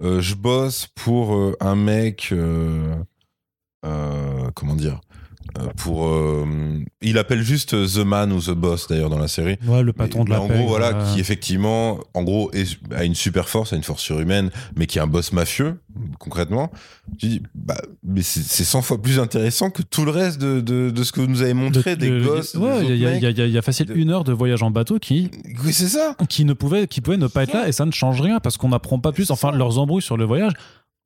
je 0.00 0.34
bosse 0.34 0.86
pour 0.94 1.34
euh, 1.34 1.56
un 1.60 1.74
mec. 1.76 2.30
euh, 2.32 2.96
euh, 3.84 4.50
comment 4.54 4.74
dire 4.74 5.00
Euh, 5.05 5.05
pour 5.76 6.06
euh, 6.06 6.44
il 7.02 7.18
appelle 7.18 7.42
juste 7.42 7.70
The 7.70 7.98
Man 8.04 8.32
ou 8.32 8.40
The 8.40 8.50
Boss 8.50 8.88
d'ailleurs 8.88 9.10
dans 9.10 9.18
la 9.18 9.28
série. 9.28 9.56
Ouais, 9.66 9.82
le 9.82 9.92
patron 9.92 10.24
de 10.24 10.30
la 10.30 10.40
en 10.40 10.48
paix, 10.48 10.58
gros 10.58 10.68
voilà. 10.68 10.92
qui 11.12 11.20
effectivement 11.20 11.98
en 12.14 12.22
gros 12.22 12.50
est- 12.52 12.78
a 12.94 13.04
une 13.04 13.14
super 13.14 13.48
force 13.48 13.72
a 13.72 13.76
une 13.76 13.82
force 13.82 14.02
surhumaine 14.02 14.50
mais 14.76 14.86
qui 14.86 14.98
est 14.98 15.00
un 15.00 15.06
boss 15.06 15.32
mafieux 15.32 15.80
concrètement. 16.18 16.70
Tu 17.18 17.26
dis 17.28 17.42
bah 17.54 17.76
mais 18.04 18.22
c'est 18.22 18.42
c'est 18.42 18.64
100 18.64 18.82
fois 18.82 19.00
plus 19.00 19.18
intéressant 19.18 19.70
que 19.70 19.82
tout 19.82 20.04
le 20.04 20.10
reste 20.10 20.40
de, 20.40 20.60
de, 20.60 20.90
de 20.90 21.04
ce 21.04 21.12
que 21.12 21.20
vous 21.20 21.26
nous 21.28 21.42
avez 21.42 21.54
montré 21.54 21.96
des 21.96 22.20
gosses 22.22 22.54
Ouais, 22.54 22.84
il 22.86 22.96
y, 22.96 23.00
y 23.00 23.06
a- 23.06 23.30
y 23.46 23.62
facile 23.62 23.90
une 23.94 24.10
heure 24.10 24.24
de 24.24 24.32
voyage 24.32 24.62
en 24.62 24.70
bateau 24.70 24.98
qui, 24.98 25.30
oui 25.64 25.72
c'est 25.72 25.88
ça. 25.88 26.14
qui 26.28 26.44
ne 26.44 26.52
pouvait, 26.52 26.86
qui 26.86 27.00
pouvait 27.00 27.16
ne 27.16 27.26
pas 27.26 27.44
être 27.44 27.52
là 27.54 27.68
et 27.68 27.72
ça 27.72 27.84
ne 27.86 27.92
change 27.92 28.20
rien 28.20 28.40
parce 28.40 28.56
qu'on 28.56 28.68
n'apprend 28.70 28.98
pas 28.98 29.12
plus. 29.12 29.30
Enfin, 29.30 29.52
leurs 29.52 29.78
embrouilles 29.78 30.02
sur 30.02 30.16
le 30.16 30.24
voyage, 30.24 30.52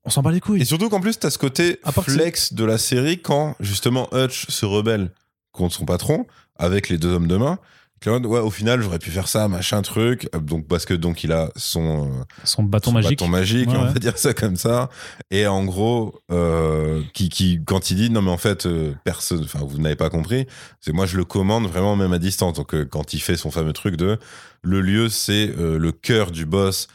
on 0.05 0.11
s'en 0.11 0.23
bat 0.23 0.31
les 0.33 0.41
couilles. 0.41 0.63
Et 0.63 0.65
surtout 0.65 0.89
qu'en 0.89 1.01
plus, 1.01 1.19
t'as 1.19 1.31
ce 1.31 1.39
côté 1.39 1.79
flex 2.03 2.53
de 2.55 2.65
la 2.65 2.79
série 2.79 3.21
quand 3.21 3.55
justement 3.61 4.09
Hutch 4.13 4.47
se 4.49 4.65
rebelle 4.67 5.13
contre 5.53 5.75
son 5.75 5.85
patron 5.85 6.27
avec 6.57 6.89
les 6.89 6.99
deux 6.99 7.13
hommes 7.13 7.29
de 7.29 7.37
main. 7.37 7.59
Claude, 8.01 8.25
ouais, 8.25 8.41
au 8.41 8.51
final, 8.51 8.81
j'aurais 8.81 8.99
pu 8.99 9.11
faire 9.11 9.29
ça, 9.29 9.47
machin 9.47 9.83
truc. 9.83 10.27
Euh, 10.35 10.39
Donc 10.39 10.67
parce 10.67 10.87
que 10.87 10.95
donc 10.95 11.23
il 11.23 11.33
a 11.33 11.51
son, 11.55 12.07
euh, 12.09 12.23
Son 12.45 12.63
bâton 12.63 12.93
son 12.93 12.95
magique. 12.95 13.19
bâton 13.19 13.29
magique, 13.29 13.69
Ouais, 13.69 13.77
on 13.77 13.83
ouais. 13.83 13.93
va 13.93 13.99
dire 13.99 14.17
ça 14.17 14.33
comme 14.33 14.57
ça. 14.57 14.89
Et 15.31 15.47
en 15.47 15.65
gros, 15.67 16.19
euh, 16.33 17.03
qui, 17.13 17.29
qui 17.29 17.61
quand 17.63 17.91
il 17.91 17.97
dit 17.97 18.09
non 18.09 18.23
mais 18.23 18.31
en 18.31 18.39
fait 18.39 18.65
euh, 18.65 18.95
personne, 19.05 19.43
enfin 19.45 19.59
vous 19.63 19.77
n'avez 19.77 19.97
pas 19.97 20.09
compris, 20.09 20.47
c'est 20.81 20.93
moi 20.93 21.05
je 21.05 21.19
le 21.19 21.27
commande 21.27 21.67
vraiment 21.67 21.95
même 21.95 22.15
à 22.15 22.19
distance. 22.19 22.55
Donc 22.57 22.73
euh, 22.75 22.87
quand 22.87 23.13
il 23.13 23.21
fait 23.21 23.37
son 23.37 23.51
fameux 23.51 23.75
truc 23.75 23.97
de 23.97 24.19
le 24.63 24.81
lieu 24.81 25.11
c'est 25.11 25.49
le 25.59 25.93
cœur 25.93 26.31
du 26.31 26.47
boss. 26.47 26.89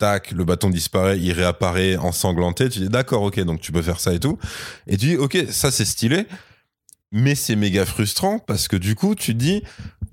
Tac, 0.00 0.32
le 0.32 0.44
bâton 0.44 0.70
disparaît, 0.70 1.20
il 1.20 1.30
réapparaît 1.32 1.96
ensanglanté. 1.96 2.68
Tu 2.70 2.80
dis 2.80 2.88
d'accord, 2.88 3.22
ok, 3.22 3.38
donc 3.40 3.60
tu 3.60 3.70
peux 3.70 3.82
faire 3.82 4.00
ça 4.00 4.12
et 4.14 4.18
tout. 4.18 4.38
Et 4.88 4.96
tu 4.96 5.06
dis 5.06 5.16
ok, 5.16 5.46
ça 5.50 5.70
c'est 5.70 5.84
stylé, 5.84 6.26
mais 7.12 7.34
c'est 7.34 7.54
méga 7.54 7.84
frustrant 7.84 8.38
parce 8.38 8.66
que 8.66 8.76
du 8.76 8.94
coup 8.94 9.14
tu 9.14 9.32
te 9.34 9.38
dis 9.38 9.62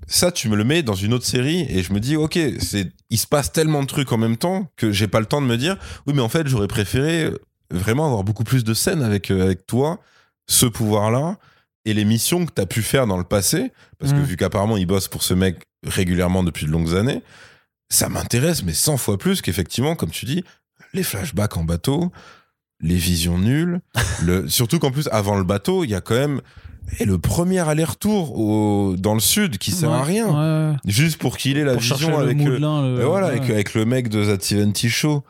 ça 0.06 0.30
tu 0.30 0.48
me 0.48 0.56
le 0.56 0.64
mets 0.64 0.82
dans 0.82 0.94
une 0.94 1.12
autre 1.14 1.26
série 1.26 1.66
et 1.70 1.82
je 1.82 1.92
me 1.92 2.00
dis 2.00 2.16
ok, 2.16 2.38
c'est 2.60 2.92
il 3.10 3.18
se 3.18 3.26
passe 3.26 3.50
tellement 3.50 3.82
de 3.82 3.86
trucs 3.86 4.12
en 4.12 4.18
même 4.18 4.36
temps 4.36 4.70
que 4.76 4.92
j'ai 4.92 5.08
pas 5.08 5.20
le 5.20 5.26
temps 5.26 5.40
de 5.40 5.46
me 5.46 5.56
dire 5.56 5.76
oui 6.06 6.12
mais 6.14 6.22
en 6.22 6.28
fait 6.28 6.46
j'aurais 6.46 6.68
préféré 6.68 7.30
vraiment 7.70 8.06
avoir 8.06 8.24
beaucoup 8.24 8.44
plus 8.44 8.64
de 8.64 8.74
scènes 8.74 9.02
avec 9.02 9.30
euh, 9.30 9.42
avec 9.42 9.66
toi, 9.66 10.00
ce 10.46 10.66
pouvoir 10.66 11.10
là 11.10 11.38
et 11.84 11.94
les 11.94 12.04
missions 12.04 12.44
que 12.46 12.52
tu 12.52 12.60
as 12.60 12.66
pu 12.66 12.82
faire 12.82 13.06
dans 13.06 13.16
le 13.18 13.24
passé 13.24 13.72
parce 13.98 14.12
que 14.12 14.18
Mm. 14.18 14.24
vu 14.24 14.36
qu'apparemment 14.36 14.76
il 14.76 14.86
bosse 14.86 15.08
pour 15.08 15.22
ce 15.22 15.34
mec 15.34 15.66
régulièrement 15.86 16.42
depuis 16.42 16.66
de 16.66 16.70
longues 16.72 16.94
années 16.94 17.22
ça 17.90 18.08
m'intéresse, 18.08 18.62
mais 18.64 18.72
100 18.74 18.96
fois 18.96 19.18
plus 19.18 19.40
qu'effectivement, 19.42 19.94
comme 19.96 20.10
tu 20.10 20.26
dis, 20.26 20.44
les 20.94 21.02
flashbacks 21.02 21.56
en 21.56 21.64
bateau, 21.64 22.12
les 22.80 22.96
visions 22.96 23.38
nulles. 23.38 23.80
le, 24.24 24.48
surtout 24.48 24.78
qu'en 24.78 24.90
plus, 24.90 25.08
avant 25.12 25.36
le 25.36 25.44
bateau, 25.44 25.84
il 25.84 25.90
y 25.90 25.94
a 25.94 26.00
quand 26.00 26.14
même 26.14 26.40
et 27.00 27.04
le 27.04 27.18
premier 27.18 27.58
aller-retour 27.58 28.38
au- 28.38 28.96
dans 28.96 29.12
le 29.12 29.20
sud 29.20 29.58
qui 29.58 29.72
sert 29.72 29.90
à 29.92 30.02
rien. 30.02 30.70
ouais. 30.70 30.76
Juste 30.86 31.18
pour 31.18 31.36
qu'il 31.36 31.58
ait 31.58 31.64
la 31.64 31.72
Pour 31.74 31.82
vision 31.82 32.18
avec. 32.18 32.38
moulin. 32.38 32.82
le- 32.94 33.00
et 33.02 33.04
voilà, 33.04 33.26
ouais. 33.26 33.36
avec, 33.38 33.50
avec 33.50 33.74
le 33.74 33.84
mec 33.84 34.08
de 34.08 34.24
That 34.24 34.42
70 34.42 34.88
Show 34.88 35.22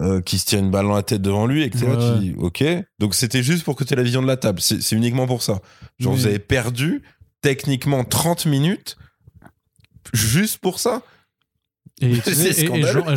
euh, 0.00 0.22
qui 0.22 0.38
se 0.38 0.46
tire 0.46 0.58
une 0.60 0.70
balle 0.70 0.86
dans 0.86 0.94
la 0.94 1.02
tête 1.02 1.20
devant 1.20 1.46
lui 1.46 1.62
et 1.64 1.68
que 1.68 1.76
là, 1.84 2.14
tu 2.14 2.20
dis, 2.20 2.34
ok. 2.38 2.64
Donc 2.98 3.14
c'était 3.14 3.42
juste 3.42 3.62
pour 3.64 3.76
que 3.76 3.84
tu 3.84 3.92
aies 3.92 3.96
la 3.96 4.02
vision 4.02 4.22
de 4.22 4.26
la 4.26 4.38
table. 4.38 4.62
C'est 4.62 4.80
c'est 4.80 4.96
uniquement 4.96 5.26
pour 5.26 5.42
ça. 5.42 5.60
Genre, 5.98 6.14
Oui. 6.14 6.18
vous 6.20 6.26
avez 6.26 6.38
perdu 6.38 7.02
techniquement 7.42 8.04
30 8.04 8.46
minutes 8.46 8.96
juste 10.14 10.58
pour 10.58 10.78
ça. 10.80 11.02
Et, 12.02 12.18
tu 12.24 12.34
sais, 12.34 12.50
et- 12.64 12.78
et. 12.78 12.82
Jean, 12.82 13.02
et 13.10 13.16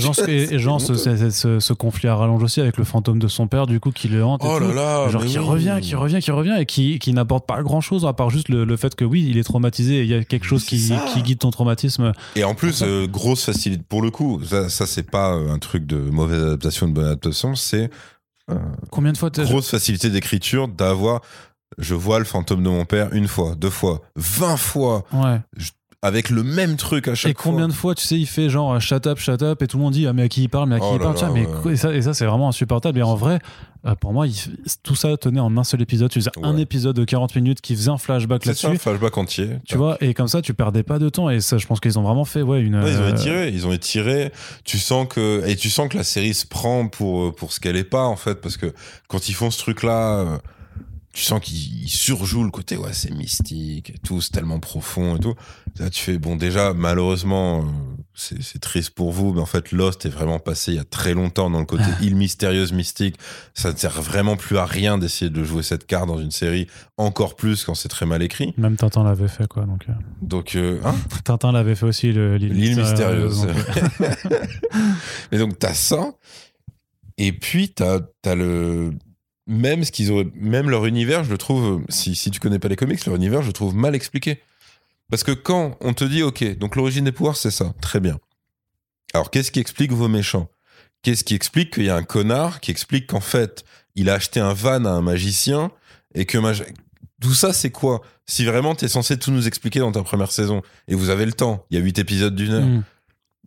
Jean- 0.59 0.79
ce, 0.79 0.93
ce- 0.95 1.29
ce- 1.31 1.59
ce 1.59 1.73
conflit 1.73 2.07
à 2.07 2.15
rallonge 2.15 2.43
aussi 2.43 2.61
avec 2.61 2.77
le 2.77 2.83
fantôme 2.83 3.19
de 3.19 3.27
son 3.27 3.47
père, 3.47 3.67
du 3.67 3.79
coup, 3.79 3.91
qui 3.91 4.07
le 4.07 4.23
hante. 4.23 4.41
Oh 4.43 4.59
là 4.59 4.73
là. 4.73 5.09
Genre 5.09 5.25
qui 5.25 5.38
oui. 5.39 5.43
revient, 5.45 5.77
qui 5.81 5.95
revient, 5.95 6.19
qui 6.21 6.31
revient 6.31 6.55
et 6.59 6.65
qui, 6.65 6.99
qui 6.99 7.13
n'apporte 7.13 7.45
pas 7.47 7.61
grand 7.63 7.81
chose 7.81 8.05
à 8.05 8.13
part 8.13 8.29
juste 8.29 8.49
le, 8.49 8.63
le 8.65 8.77
fait 8.77 8.95
que 8.95 9.03
oui, 9.05 9.25
il 9.29 9.38
est 9.38 9.43
traumatisé 9.43 9.97
et 9.97 10.03
il 10.03 10.09
y 10.09 10.13
a 10.13 10.23
quelque 10.23 10.45
chose 10.45 10.63
qui, 10.65 10.91
qui 11.13 11.21
guide 11.23 11.39
ton 11.39 11.49
traumatisme. 11.51 12.11
Et 12.36 12.43
en 12.43 12.55
plus, 12.55 12.81
euh, 12.83 13.07
grosse 13.07 13.43
facilité. 13.45 13.83
Pour 13.88 14.01
le 14.01 14.11
coup, 14.11 14.41
ça, 14.43 14.69
ça 14.69 14.86
c'est 14.86 15.09
pas 15.09 15.33
euh, 15.36 15.51
un 15.51 15.59
truc 15.59 15.86
de 15.86 15.97
mauvaise 15.97 16.43
adaptation, 16.43 16.88
de 16.88 16.93
bonne 16.93 17.05
adaptation, 17.05 17.55
c'est 17.55 17.89
Combien 18.91 19.11
de 19.11 19.17
fois 19.17 19.31
t'as- 19.31 19.43
grosse 19.43 19.69
facilité 19.71 20.09
d'écriture 20.11 20.67
d'avoir. 20.67 21.21
Je 21.79 21.95
vois 21.95 22.19
le 22.19 22.25
fantôme 22.25 22.63
de 22.63 22.69
mon 22.69 22.86
père 22.86 23.11
une 23.11 23.27
fois, 23.27 23.55
deux 23.55 23.71
fois, 23.71 24.01
vingt 24.15 24.55
fois. 24.55 25.03
Ouais. 25.11 25.39
Avec 26.06 26.30
le 26.30 26.43
même 26.43 26.76
truc 26.78 27.08
à 27.08 27.16
chaque 27.16 27.32
et 27.32 27.34
combien 27.34 27.60
fois. 27.60 27.68
de 27.68 27.74
fois, 27.74 27.95
tu 27.95 28.06
sais, 28.06 28.16
il 28.20 28.28
fait 28.28 28.49
genre 28.49 28.80
shut 28.80 29.06
up, 29.08 29.18
shut 29.20 29.41
up, 29.41 29.62
et 29.62 29.68
tout 29.68 29.78
le 29.78 29.84
monde 29.84 29.93
dit 29.93 30.08
ah, 30.08 30.14
mais 30.14 30.24
à 30.24 30.28
qui 30.30 30.43
il 30.43 30.49
parle, 30.49 30.70
mais 30.70 30.76
à 30.76 30.80
qui 30.80 30.86
Oh 30.89 30.93
il 30.95 30.99
parle, 30.99 31.16
là, 31.20 31.30
mais 31.34 31.45
ouais. 31.47 31.74
et 31.74 31.78
ça, 31.78 31.93
et 31.93 32.01
ça 32.01 32.14
c'est 32.14 32.26
vraiment 32.26 32.49
insupportable. 32.49 32.99
Et 32.99 33.03
en 33.03 33.16
vrai, 33.16 33.39
euh, 33.86 33.95
pour 33.95 34.14
moi, 34.14 34.28
il- 34.28 34.34
tout 34.84 34.95
ça 34.95 35.16
tenait 35.18 35.39
en 35.39 35.56
un 35.58 35.64
seul 35.64 35.82
épisode. 35.82 36.10
Tu 36.10 36.20
faisais 36.20 36.32
un 36.43 36.58
épisode 36.58 36.95
de 36.95 37.03
40 37.06 37.36
minutes 37.36 37.62
qui 37.62 37.76
faisait 37.76 37.91
un 37.91 37.97
flashback 37.97 38.45
là-dessus. 38.45 38.78
flashback 38.78 39.18
entier. 39.18 39.49
Tu 39.68 39.78
vois, 39.78 39.97
et 40.01 40.14
comme 40.14 40.28
ça, 40.28 40.41
tu 40.41 40.53
perdais 40.53 40.84
pas 40.84 40.99
de 40.99 41.10
temps. 41.10 41.30
Et 41.30 41.39
ça, 41.41 41.58
je 41.58 41.66
pense 41.68 41.80
qu'ils 41.80 41.97
ont 41.99 42.03
vraiment 42.03 42.26
fait, 42.26 42.41
ouais, 42.41 42.62
une. 42.62 42.76
Ouais, 42.76 42.91
ils 42.91 42.97
ont 42.97 43.03
euh, 43.03 43.12
étiré, 43.12 43.49
ils 43.49 43.68
ont 43.68 43.72
étiré. 43.74 44.32
Tu 44.64 44.78
sens 44.80 45.08
que 45.10 45.43
et 45.47 45.56
tu 45.56 45.70
sens 45.70 45.89
que 45.89 45.97
la 45.97 46.03
série 46.03 46.34
se 46.34 46.45
prend 46.45 46.88
pour 46.88 47.36
pour 47.36 47.51
ce 47.53 47.60
qu'elle 47.60 47.76
est 47.78 47.84
pas 47.84 48.03
en 48.06 48.16
fait 48.16 48.41
parce 48.41 48.58
que 48.58 48.74
quand 49.08 49.30
ils 49.30 49.34
font 49.34 49.51
ce 49.51 49.60
truc 49.60 49.84
là, 49.84 50.39
tu 51.16 51.24
sens 51.24 51.39
qu'ils 51.41 51.84
ils 51.84 51.89
surjouent 51.89 52.43
le 52.43 52.51
côté 52.51 52.76
ouais 52.78 52.91
c'est 52.93 53.09
mystique 53.11 53.89
et 53.89 53.97
tout, 53.99 54.20
c'est 54.22 54.32
tellement 54.32 54.59
profond 54.59 55.16
et 55.16 55.20
tout. 55.20 55.34
Là 55.80 55.89
tu 55.89 56.01
fais 56.03 56.18
bon 56.18 56.36
déjà 56.36 56.74
malheureusement 56.74 57.61
euh, 57.61 57.66
c'est 58.13 58.59
triste 58.59 58.91
pour 58.91 59.11
vous 59.11 59.34
mais 59.34 59.39
en 59.41 59.45
fait 59.45 59.72
Lost 59.72 60.05
est 60.05 60.09
vraiment 60.09 60.39
passé 60.39 60.72
il 60.74 60.76
y 60.76 60.80
a 60.80 60.84
très 60.84 61.13
longtemps 61.13 61.49
dans 61.49 61.59
le 61.59 61.66
côté 61.66 61.84
île 62.01 62.16
mystérieuse 62.16 62.74
mystique. 62.74 63.16
Ça 63.53 63.72
ne 63.72 63.78
sert 63.78 64.01
vraiment 64.01 64.36
plus 64.36 64.57
à 64.57 64.66
rien 64.66 64.97
d'essayer 64.97 65.32
de 65.32 65.43
jouer 65.43 65.63
cette 65.63 65.86
carte 65.88 66.07
dans 66.07 66.20
une 66.20 66.32
série 66.32 66.68
encore 66.97 67.36
plus 67.36 67.63
quand 67.63 67.76
c'est 67.76 67.89
très 67.89 68.05
mal 68.05 68.22
écrit. 68.22 68.53
Même 68.57 68.76
Tintin 68.76 69.03
l'avait 69.03 69.28
fait, 69.28 69.47
quoi. 69.47 69.66
Donc, 69.66 69.86
euh, 69.89 69.93
Donc 70.22 70.55
euh, 70.55 70.80
hein? 70.86 70.95
Tintin 71.24 71.51
l'avait 71.51 71.76
fait 71.76 71.86
aussi, 71.86 72.11
le- 72.13 72.38
l'île 72.38 72.53
L'île 72.53 72.78
mystérieuse. 72.78 73.47
Mais 75.32 75.38
donc, 75.38 75.59
t'as 75.59 75.74
ça. 75.74 76.11
Et 77.18 77.32
puis, 77.32 77.70
t'as 77.70 77.99
as 78.26 78.36
le. 78.36 78.91
Même 79.47 79.83
ce 79.83 79.91
qu'ils. 79.91 80.11
Même 80.35 80.69
leur 80.69 80.85
univers, 80.85 81.23
je 81.23 81.31
le 81.31 81.37
trouve. 81.37 81.83
Si, 81.89 82.15
si 82.15 82.31
tu 82.31 82.39
connais 82.39 82.59
pas 82.59 82.67
les 82.67 82.75
comics, 82.75 83.05
leur 83.05 83.15
univers, 83.15 83.41
je 83.41 83.47
le 83.47 83.53
trouve 83.53 83.75
mal 83.75 83.95
expliqué. 83.95 84.41
Parce 85.09 85.23
que 85.23 85.31
quand 85.31 85.77
on 85.81 85.93
te 85.93 86.03
dit, 86.03 86.23
OK, 86.23 86.57
donc 86.57 86.75
l'origine 86.75 87.05
des 87.05 87.11
pouvoirs, 87.11 87.37
c'est 87.37 87.51
ça. 87.51 87.73
Très 87.81 87.99
bien. 87.99 88.19
Alors, 89.13 89.29
qu'est-ce 89.29 89.51
qui 89.51 89.59
explique 89.59 89.91
vos 89.91 90.07
méchants? 90.07 90.49
Qu'est-ce 91.03 91.23
qui 91.23 91.35
explique 91.35 91.73
qu'il 91.73 91.85
y 91.85 91.89
a 91.89 91.95
un 91.95 92.03
connard 92.03 92.59
qui 92.59 92.71
explique 92.71 93.07
qu'en 93.07 93.19
fait, 93.19 93.63
il 93.93 94.09
a 94.09 94.15
acheté 94.15 94.39
un 94.39 94.53
van 94.53 94.85
à 94.85 94.89
un 94.89 95.01
magicien 95.01 95.71
et 96.13 96.25
que. 96.25 96.37
Tout 97.21 97.33
ça, 97.33 97.53
c'est 97.53 97.71
quoi? 97.71 98.01
Si 98.25 98.43
vraiment 98.43 98.75
t'es 98.75 98.87
censé 98.87 99.17
tout 99.17 99.31
nous 99.31 99.47
expliquer 99.47 99.79
dans 99.79 99.91
ta 99.91 100.03
première 100.03 100.31
saison, 100.31 100.63
et 100.87 100.95
vous 100.95 101.09
avez 101.09 101.25
le 101.25 101.31
temps, 101.31 101.65
il 101.69 101.77
y 101.77 101.81
a 101.81 101.83
huit 101.83 101.97
épisodes 101.97 102.35
d'une 102.35 102.51
heure. 102.51 102.65
hmm, 102.65 102.83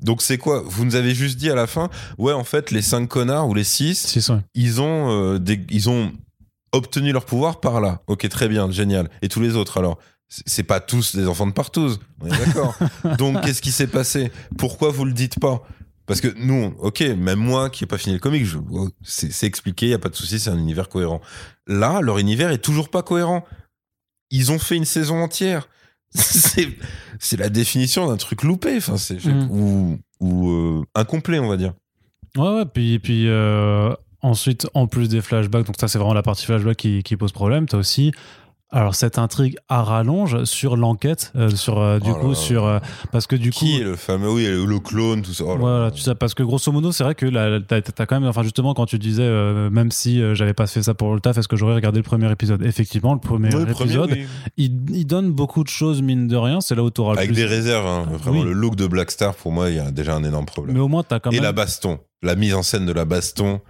Donc 0.00 0.22
c'est 0.22 0.38
quoi? 0.38 0.62
Vous 0.66 0.84
nous 0.84 0.94
avez 0.96 1.14
juste 1.14 1.38
dit 1.38 1.50
à 1.50 1.54
la 1.54 1.66
fin, 1.66 1.90
ouais, 2.18 2.32
en 2.32 2.44
fait, 2.44 2.70
les 2.70 2.82
cinq 2.82 3.08
connards 3.08 3.48
ou 3.48 3.54
les 3.54 3.64
six, 3.64 4.06
ils 4.54 4.80
ont, 4.80 5.10
euh, 5.10 5.38
des- 5.38 5.64
ils 5.70 5.88
ont 5.90 6.12
obtenu 6.72 7.12
leur 7.12 7.24
pouvoir 7.24 7.60
par 7.60 7.80
là. 7.80 8.02
Ok, 8.06 8.28
très 8.28 8.48
bien, 8.48 8.70
génial. 8.70 9.10
Et 9.22 9.28
tous 9.28 9.40
les 9.40 9.56
autres, 9.56 9.78
alors? 9.78 9.98
C'est- 10.28 10.62
pas 10.62 10.80
tous 10.80 11.16
des 11.16 11.26
enfants 11.26 11.46
de 11.46 11.52
partouze, 11.52 12.00
on 12.20 12.26
est 12.26 12.38
d'accord. 12.46 12.74
Donc 13.18 13.40
qu'est-ce 13.42 13.62
qui 13.62 13.72
s'est 13.72 13.86
passé? 13.86 14.30
Pourquoi 14.58 14.90
vous 14.90 15.06
le 15.06 15.12
dites 15.12 15.40
pas? 15.40 15.62
Parce 16.04 16.20
que 16.20 16.28
nous, 16.36 16.74
ok, 16.80 17.00
même 17.00 17.38
moi 17.38 17.70
qui 17.70 17.82
n'ai 17.84 17.88
pas 17.88 17.96
fini 17.98 18.14
le 18.14 18.20
comic, 18.20 18.46
oh, 18.70 18.88
c'est 19.02 19.32
c'est 19.32 19.46
expliqué, 19.46 19.86
il 19.86 19.90
y 19.90 19.94
a 19.94 19.98
pas 19.98 20.08
de 20.10 20.14
souci, 20.16 20.38
c'est 20.38 20.50
un 20.50 20.58
univers 20.58 20.88
cohérent. 20.90 21.20
Là, 21.66 22.00
leur 22.02 22.18
univers 22.18 22.50
est 22.50 22.58
toujours 22.62 22.90
pas 22.90 23.02
cohérent. 23.02 23.44
Ils 24.30 24.52
ont 24.52 24.58
fait 24.58 24.76
une 24.76 24.84
saison 24.84 25.22
entière. 25.22 25.68
C'est 26.14 27.36
la 27.38 27.48
définition 27.48 28.06
d'un 28.08 28.16
truc 28.16 28.42
loupé, 28.42 28.76
enfin 28.76 28.96
c'est 28.96 29.24
Mhm. 29.24 29.48
ou 29.50 29.98
ou 30.20 30.50
euh, 30.50 30.82
incomplet, 30.94 31.38
on 31.38 31.48
va 31.48 31.56
dire. 31.56 31.74
Ouais, 32.36 32.48
ouais, 32.56 32.64
puis, 32.66 32.98
puis 32.98 33.28
euh, 33.28 33.92
ensuite, 34.22 34.68
en 34.74 34.86
plus 34.86 35.08
des 35.08 35.20
flashbacks, 35.20 35.66
donc 35.66 35.76
ça 35.78 35.86
c'est 35.88 35.98
vraiment 35.98 36.14
la 36.14 36.22
partie 36.22 36.44
flashback 36.44 36.76
qui, 36.76 37.02
qui 37.02 37.16
pose 37.16 37.32
problème, 37.32 37.66
t'as 37.66 37.78
aussi 37.78 38.12
alors 38.70 38.94
cette 38.94 39.18
intrigue 39.18 39.56
à 39.68 39.82
rallonge 39.82 40.44
sur 40.44 40.76
l'enquête, 40.76 41.32
euh, 41.36 41.48
sur 41.48 41.78
euh, 41.80 41.98
du 41.98 42.10
Oh 42.10 42.14
coup 42.16 42.28
là. 42.30 42.34
sur 42.34 42.66
euh, 42.66 42.78
parce 43.12 43.26
que 43.26 43.34
du 43.34 43.50
coup 43.50 43.60
Qui 43.60 43.80
est 43.80 43.84
le 43.84 43.96
fameux, 43.96 44.30
oui, 44.30 44.44
le, 44.46 44.78
clone, 44.78 45.22
tout 45.22 45.32
ça. 45.32 45.44
Oh 45.46 45.52
là 45.52 45.56
Voilà, 45.58 45.84
là. 45.86 45.90
tu 45.90 46.00
sais, 46.02 46.14
parce 46.14 46.34
que 46.34 46.42
grosso 46.42 46.70
modo, 46.70 46.92
c'est 46.92 47.02
vrai 47.02 47.14
que 47.14 47.24
là, 47.26 47.60
t'as, 47.66 47.80
t'as 47.80 48.04
quand 48.06 48.20
même, 48.20 48.28
enfin 48.28 48.42
justement, 48.42 48.74
quand 48.74 48.84
tu 48.86 48.98
disais, 48.98 49.26
même 49.70 49.90
si 49.90 50.20
j'avais 50.34 50.52
pas 50.54 50.66
fait 50.66 50.82
ça 50.82 50.92
pour 50.94 51.14
le 51.14 51.20
taf, 51.20 51.38
est-ce 51.38 51.48
que 51.48 51.56
j'aurais 51.56 51.74
regardé 51.74 51.98
le 51.98 52.02
premier 52.04 52.30
épisode? 52.30 52.62
Effectivement, 52.62 53.14
le 53.14 53.20
premier 53.20 53.48
épisode, 53.48 54.10
oui. 54.12 54.26
il, 54.58 54.72
il 54.94 55.06
donne 55.06 55.32
beaucoup 55.32 55.64
de 55.64 55.68
choses, 55.68 56.02
mine 56.02 56.28
de 56.28 56.36
rien, 56.36 56.60
c'est 56.60 56.74
là 56.74 56.82
où 56.82 56.90
t'auras 56.90 57.12
le 57.14 57.18
Avec 57.18 57.30
plus. 57.30 57.36
des 57.36 57.46
réserves, 57.46 57.86
hein. 57.86 58.06
vraiment 58.18 58.40
Oui. 58.40 58.44
le 58.44 58.52
look 58.52 58.76
de 58.76 58.86
Black 58.86 59.10
Star, 59.10 59.34
pour 59.34 59.50
moi, 59.52 59.70
il 59.70 59.76
y 59.76 59.80
a 59.80 59.90
déjà 59.90 60.14
un 60.14 60.24
énorme 60.24 60.46
problème. 60.46 60.74
Mais 60.76 60.80
au 60.82 60.88
moins, 60.88 61.02
t'as 61.02 61.20
quand 61.20 61.30
Et 61.30 61.36
même. 61.36 61.42
la 61.44 61.52
baston, 61.52 61.98
la 62.22 62.34
mise 62.36 62.54
en 62.54 62.62
scène 62.62 62.84
de 62.84 62.92
la 62.92 63.06
baston, 63.06 63.60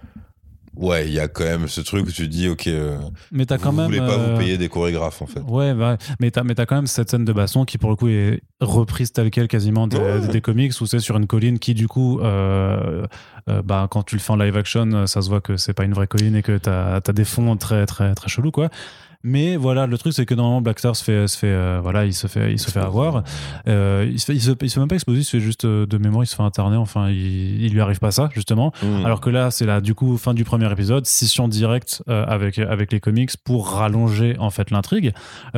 ouais, 0.79 1.07
il 1.07 1.13
y 1.13 1.19
a 1.19 1.27
quand 1.27 1.43
même 1.43 1.67
ce 1.67 1.81
truc 1.81 2.07
où 2.07 2.11
tu 2.11 2.27
dis, 2.27 2.47
ok, 2.49 2.67
euh, 2.67 2.97
mais 3.31 3.45
t'as 3.45 3.57
vous 3.57 3.63
quand 3.63 3.71
même. 3.73 3.85
voulez 3.85 3.99
pas 3.99 4.13
euh, 4.17 4.31
vous 4.33 4.39
payer 4.39 4.57
des 4.57 4.69
chorégraphes 4.69 5.21
en 5.21 5.27
fait. 5.27 5.41
Ouais, 5.41 5.73
bah, 5.73 5.97
mais 6.19 6.31
t'as, 6.31 6.43
mais 6.43 6.55
t'as 6.55 6.65
quand 6.65 6.75
même 6.75 6.87
cette 6.87 7.09
scène 7.11 7.25
de 7.25 7.33
baston 7.33 7.65
qui, 7.65 7.77
pour 7.77 7.89
le 7.91 7.95
coup, 7.95 8.07
est 8.07 8.41
reprise 8.61 9.11
telle 9.11 9.29
quelle 9.29 9.47
quasiment 9.47 9.87
des, 9.87 9.97
Ouais. 9.97 10.27
des 10.27 10.41
comics 10.41 10.73
où 10.81 10.85
c'est 10.85 10.99
sur 10.99 11.15
une 11.17 11.27
colline 11.27 11.59
qui, 11.59 11.73
du 11.73 11.87
coup, 11.87 12.19
euh, 12.21 13.05
euh, 13.49 13.61
bah, 13.61 13.87
quand 13.89 14.03
tu 14.03 14.15
le 14.15 14.21
fais 14.21 14.31
en 14.31 14.35
live 14.37 14.57
action, 14.57 14.89
euh, 14.93 15.05
ça 15.05 15.21
se 15.21 15.29
voit 15.29 15.41
que 15.41 15.57
c'est 15.57 15.73
pas 15.73 15.83
une 15.83 15.93
vraie 15.93 16.07
colline 16.07 16.35
et 16.35 16.41
que 16.41 16.57
t'as, 16.57 16.95
as 16.97 17.13
des 17.13 17.25
fonds 17.25 17.55
très, 17.57 17.85
très, 17.85 18.13
très 18.15 18.29
chelous, 18.29 18.51
quoi. 18.51 18.69
Mais 19.23 19.57
voilà, 19.57 19.85
le 19.85 19.97
truc, 19.97 20.13
c'est 20.13 20.25
que 20.25 20.33
normalement, 20.33 20.61
Black 20.61 20.79
Star 20.79 20.95
se 20.95 21.03
fait, 21.03 21.27
se 21.27 21.37
fait, 21.37 21.47
euh, 21.47 21.79
voilà, 21.83 22.05
il 22.05 22.13
se 22.13 22.27
fait, 22.27 22.53
il 22.53 22.59
se 22.59 22.71
fait 22.71 22.79
avoir. 22.79 23.23
Euh, 23.67 24.07
il, 24.09 24.17
se 24.17 24.25
fait, 24.27 24.33
il, 24.33 24.41
se, 24.41 24.51
il 24.61 24.69
se 24.69 24.75
fait 24.75 24.79
même 24.79 24.87
pas 24.87 24.95
exploser, 24.95 25.19
il 25.19 25.23
se 25.25 25.31
fait 25.31 25.41
juste 25.41 25.65
euh, 25.65 25.85
de 25.85 25.97
mémoire, 25.97 26.23
il 26.23 26.27
se 26.27 26.35
fait 26.37 26.41
interner. 26.43 26.77
Enfin, 26.77 27.09
il, 27.09 27.61
il 27.65 27.73
lui 27.73 27.81
arrive 27.81 27.99
pas 27.99 28.11
ça, 28.11 28.29
justement. 28.33 28.71
Mm. 28.81 29.05
Alors 29.05 29.19
que 29.19 29.29
là, 29.29 29.51
c'est 29.51 29.65
là, 29.65 29.81
du 29.81 29.93
coup, 29.93 30.17
fin 30.17 30.33
du 30.33 30.45
premier 30.45 30.71
épisode, 30.71 31.05
scission 31.05 31.49
directe 31.49 32.01
avec, 32.07 32.59
avec 32.59 32.91
les 32.93 32.99
comics 33.01 33.31
pour 33.43 33.69
rallonger 33.71 34.35
en 34.39 34.49
fait 34.51 34.71
l'intrigue, 34.71 35.11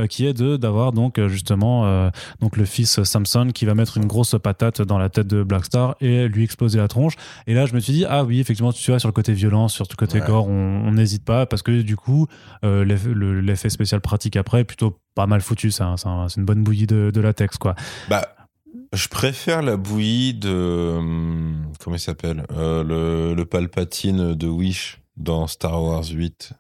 qui 0.09 0.25
est 0.25 0.33
de 0.33 0.57
d'avoir 0.57 0.91
donc 0.91 1.19
justement 1.27 2.09
donc 2.39 2.57
le 2.57 2.65
fils 2.65 3.03
Samson 3.03 3.49
qui 3.53 3.65
va 3.65 3.75
mettre 3.75 3.97
une 3.97 4.05
grosse 4.05 4.35
patate 4.41 4.81
dans 4.81 4.97
la 4.97 5.09
tête 5.09 5.27
de 5.27 5.43
Black 5.43 5.65
Star 5.65 5.95
et 6.01 6.27
lui 6.27 6.43
exploser 6.43 6.77
la 6.79 6.87
tronche. 6.87 7.13
Et 7.47 7.53
là, 7.53 7.65
je 7.65 7.73
me 7.73 7.79
suis 7.79 7.93
dit 7.93 8.05
ah 8.09 8.23
oui, 8.23 8.39
effectivement, 8.39 8.71
tu 8.73 8.89
vois 8.91 8.99
sur 8.99 9.07
le 9.09 9.13
côté 9.13 9.33
violence, 9.33 9.73
sur 9.73 9.85
le 9.89 9.95
côté 9.95 10.19
Ouais. 10.19 10.27
gore, 10.27 10.47
on 10.47 10.91
n'hésite 10.91 11.23
pas 11.23 11.45
parce 11.45 11.61
que 11.61 11.81
du 11.81 11.95
coup, 11.95 12.27
euh, 12.65 12.83
l'eff- 12.83 13.05
le- 13.05 13.41
l'effet 13.51 13.69
spécial 13.69 14.01
pratique 14.01 14.35
après 14.35 14.63
plutôt 14.63 14.99
pas 15.15 15.27
mal 15.27 15.41
foutu. 15.41 15.71
C'est 15.71 15.83
un- 15.83 15.97
c'est 15.97 16.07
un- 16.07 16.27
c'est 16.29 16.39
une 16.39 16.45
bonne 16.45 16.63
bouillie 16.63 16.87
de, 16.87 17.11
de 17.13 17.21
latex 17.21 17.57
quoi. 17.57 17.75
Bah, 18.09 18.27
je 18.93 19.07
préfère 19.07 19.61
la 19.61 19.77
bouillie 19.77 20.33
de. 20.33 20.95
hum, 20.97 21.65
Comment 21.83 21.95
il 21.95 21.99
s'appelle 21.99 22.45
Euh, 22.51 22.83
le, 22.83 23.33
le 23.35 23.45
Palpatine 23.45 24.33
de 24.35 24.47
Wish 24.47 25.01
dans 25.17 25.47
Star 25.47 25.81
Wars 25.83 26.05
8. 26.11 26.53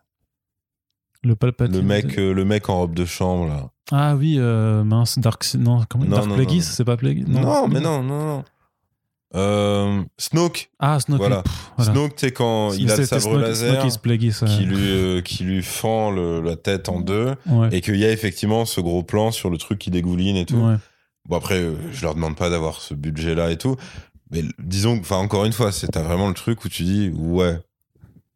Le 1.23 1.35
Palpatine. 1.35 1.75
Le 1.75 1.81
mec, 1.83 2.17
euh, 2.17 2.33
le 2.33 2.45
mec 2.45 2.69
en 2.69 2.77
robe 2.79 2.95
de 2.95 3.05
chambre, 3.05 3.47
là. 3.47 3.69
Ah 3.91 4.15
oui, 4.15 4.37
euh, 4.39 4.83
mince, 4.83 5.19
Dark. 5.19 5.45
Non, 5.55 5.83
comment 5.89 6.05
Non, 6.05 6.15
Dark 6.17 6.27
non, 6.27 6.35
Plagueis, 6.35 6.55
non. 6.57 6.61
c'est 6.63 6.85
pas 6.85 6.97
Plagueis? 6.97 7.25
Non, 7.27 7.67
mais 7.67 7.79
non, 7.79 8.01
non, 8.01 8.25
non. 8.25 8.43
Euh, 9.35 10.01
Snoke. 10.17 10.69
Ah, 10.79 10.99
Snoke. 10.99 11.19
Voilà. 11.19 11.41
pff, 11.43 11.53
voilà. 11.77 11.91
Snoke, 11.93 12.15
tu 12.15 12.25
sais, 12.27 12.31
quand 12.31 12.73
il 12.73 12.91
a 12.91 12.97
le 12.97 13.05
sabre 13.05 13.21
Snoke- 13.21 13.39
laser 13.41 13.91
Snoke 13.91 14.49
qui 14.49 14.65
lui, 14.65 14.89
euh, 14.89 15.21
qui 15.21 15.43
lui 15.43 15.63
fend 15.63 16.11
le- 16.11 16.41
la 16.41 16.55
tête 16.57 16.89
en 16.89 16.99
deux 16.99 17.33
Ouais. 17.47 17.69
et 17.71 17.81
qu'il 17.81 17.95
y 17.95 18.05
a 18.05 18.11
effectivement 18.11 18.65
ce 18.65 18.81
gros 18.81 19.03
plan 19.03 19.31
sur 19.31 19.49
le 19.49 19.57
truc 19.57 19.79
qui 19.79 19.89
dégouline 19.89 20.35
et 20.35 20.45
tout. 20.45 20.57
Ouais. 20.57 20.75
Bon, 21.29 21.37
après, 21.37 21.59
euh, 21.61 21.75
je 21.93 22.01
leur 22.01 22.15
demande 22.15 22.35
pas 22.35 22.49
d'avoir 22.49 22.81
ce 22.81 22.93
budget-là 22.93 23.51
et 23.51 23.57
tout. 23.57 23.75
Mais 24.31 24.43
disons, 24.59 24.97
enfin, 24.99 25.17
encore 25.17 25.45
une 25.45 25.53
fois, 25.53 25.71
c'est 25.71 25.87
t'as 25.87 26.01
vraiment 26.03 26.27
le 26.27 26.33
truc 26.33 26.63
où 26.65 26.69
tu 26.69 26.83
dis, 26.83 27.09
ouais, 27.15 27.57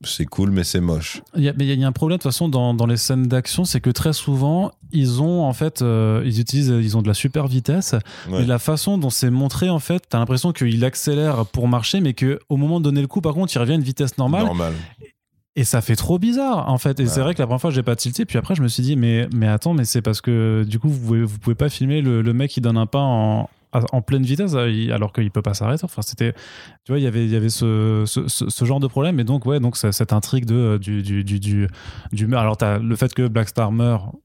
c'est 0.04 0.26
cool, 0.26 0.52
mais 0.52 0.64
c'est 0.64 0.82
moche. 0.82 1.22
Il 1.36 1.44
y 1.44 1.50
a, 1.50 1.54
mais 1.58 1.66
il 1.66 1.80
y 1.80 1.84
a 1.84 1.88
un 1.88 1.92
problème 1.92 2.18
de 2.18 2.22
toute 2.22 2.32
façon 2.32 2.50
dans, 2.50 2.74
dans 2.74 2.86
les 2.86 2.98
scènes 2.98 3.28
d'action, 3.28 3.64
c'est 3.66 3.80
que 3.82 3.90
très 3.90 4.14
souvent 4.14 4.72
ils 4.92 5.22
ont 5.22 5.44
en 5.44 5.54
fait, 5.54 5.82
euh, 5.82 6.22
ils 6.26 6.40
utilisent, 6.40 6.68
ils 6.82 6.98
ont 6.98 7.02
de 7.02 7.08
la 7.08 7.14
super 7.14 7.48
vitesse, 7.48 7.94
Ouais. 8.30 8.40
mais 8.40 8.46
la 8.46 8.60
façon 8.60 8.98
dont 8.98 9.10
c'est 9.10 9.30
montré 9.30 9.70
en 9.70 9.80
fait, 9.80 10.04
t'as 10.10 10.20
l'impression 10.20 10.52
qu'il 10.52 10.84
accélère 10.86 11.46
pour 11.46 11.68
marcher, 11.68 12.02
mais 12.02 12.14
que 12.14 12.40
au 12.50 12.58
moment 12.58 12.80
de 12.80 12.84
donner 12.86 13.02
le 13.02 13.08
coup, 13.08 13.22
par 13.22 13.34
contre, 13.34 13.54
il 13.56 13.60
revient 13.60 13.72
à 13.74 13.76
une 13.76 13.82
vitesse 13.82 14.18
normale, 14.18 14.46
Normal. 14.46 14.74
et 15.56 15.64
ça 15.64 15.82
fait 15.82 15.96
trop 15.96 16.20
bizarre 16.20 16.70
en 16.70 16.78
fait. 16.78 17.00
Et 17.00 17.04
Ouais. 17.04 17.10
c'est 17.10 17.22
vrai 17.22 17.34
que 17.34 17.40
la 17.42 17.48
première 17.48 17.62
fois 17.62 17.72
j'ai 17.72 17.84
pas 17.84 17.96
tilté, 17.96 18.26
puis 18.26 18.38
après 18.38 18.54
je 18.56 18.62
me 18.62 18.68
suis 18.68 18.84
dit 18.84 18.96
mais 18.98 19.28
mais 19.34 19.48
attends, 19.48 19.74
mais 19.74 19.86
c'est 19.86 20.02
parce 20.02 20.20
que 20.22 20.66
du 20.68 20.78
coup 20.78 20.90
vous 20.90 21.00
pouvez, 21.00 21.24
vous 21.24 21.40
pouvez 21.40 21.56
pas 21.56 21.70
filmer 21.70 22.02
le, 22.02 22.22
le 22.22 22.34
mec 22.34 22.52
qui 22.52 22.60
donne 22.62 22.78
un 22.78 22.86
pas 22.86 23.00
en 23.00 23.50
en 23.92 24.02
pleine 24.02 24.24
vitesse 24.24 24.54
euh, 24.56 24.94
alors 24.94 25.12
qu'il 25.14 25.32
peut 25.32 25.42
pas 25.42 25.54
s'arrêter. 25.54 25.84
Enfin 25.84 26.02
c'était 26.02 26.34
tu 26.84 26.92
vois 26.92 27.00
il 27.00 27.04
y 27.04 27.08
avait 27.08 27.26
il 27.26 27.32
y 27.32 27.36
avait 27.36 27.50
ce, 27.50 28.04
ce, 28.06 28.28
ce- 28.28 28.66
genre 28.66 28.80
de 28.80 28.88
problème. 28.88 29.20
Et 29.20 29.24
donc 29.24 29.46
ouais 29.46 29.60
donc 29.60 29.78
cette 29.78 30.14
intrigue 30.14 30.46
de 30.46 30.56
euh, 30.56 30.78
du 30.80 31.02
du 31.04 31.24
du 31.24 31.40
du, 31.40 31.68
du 32.12 32.36
alors 32.36 32.58
t'as 32.58 32.80
le 32.80 32.96
fait 32.96 33.14
que 33.14 33.28
Black 33.28 33.50
Star 33.50 33.72
meurt 33.72 34.16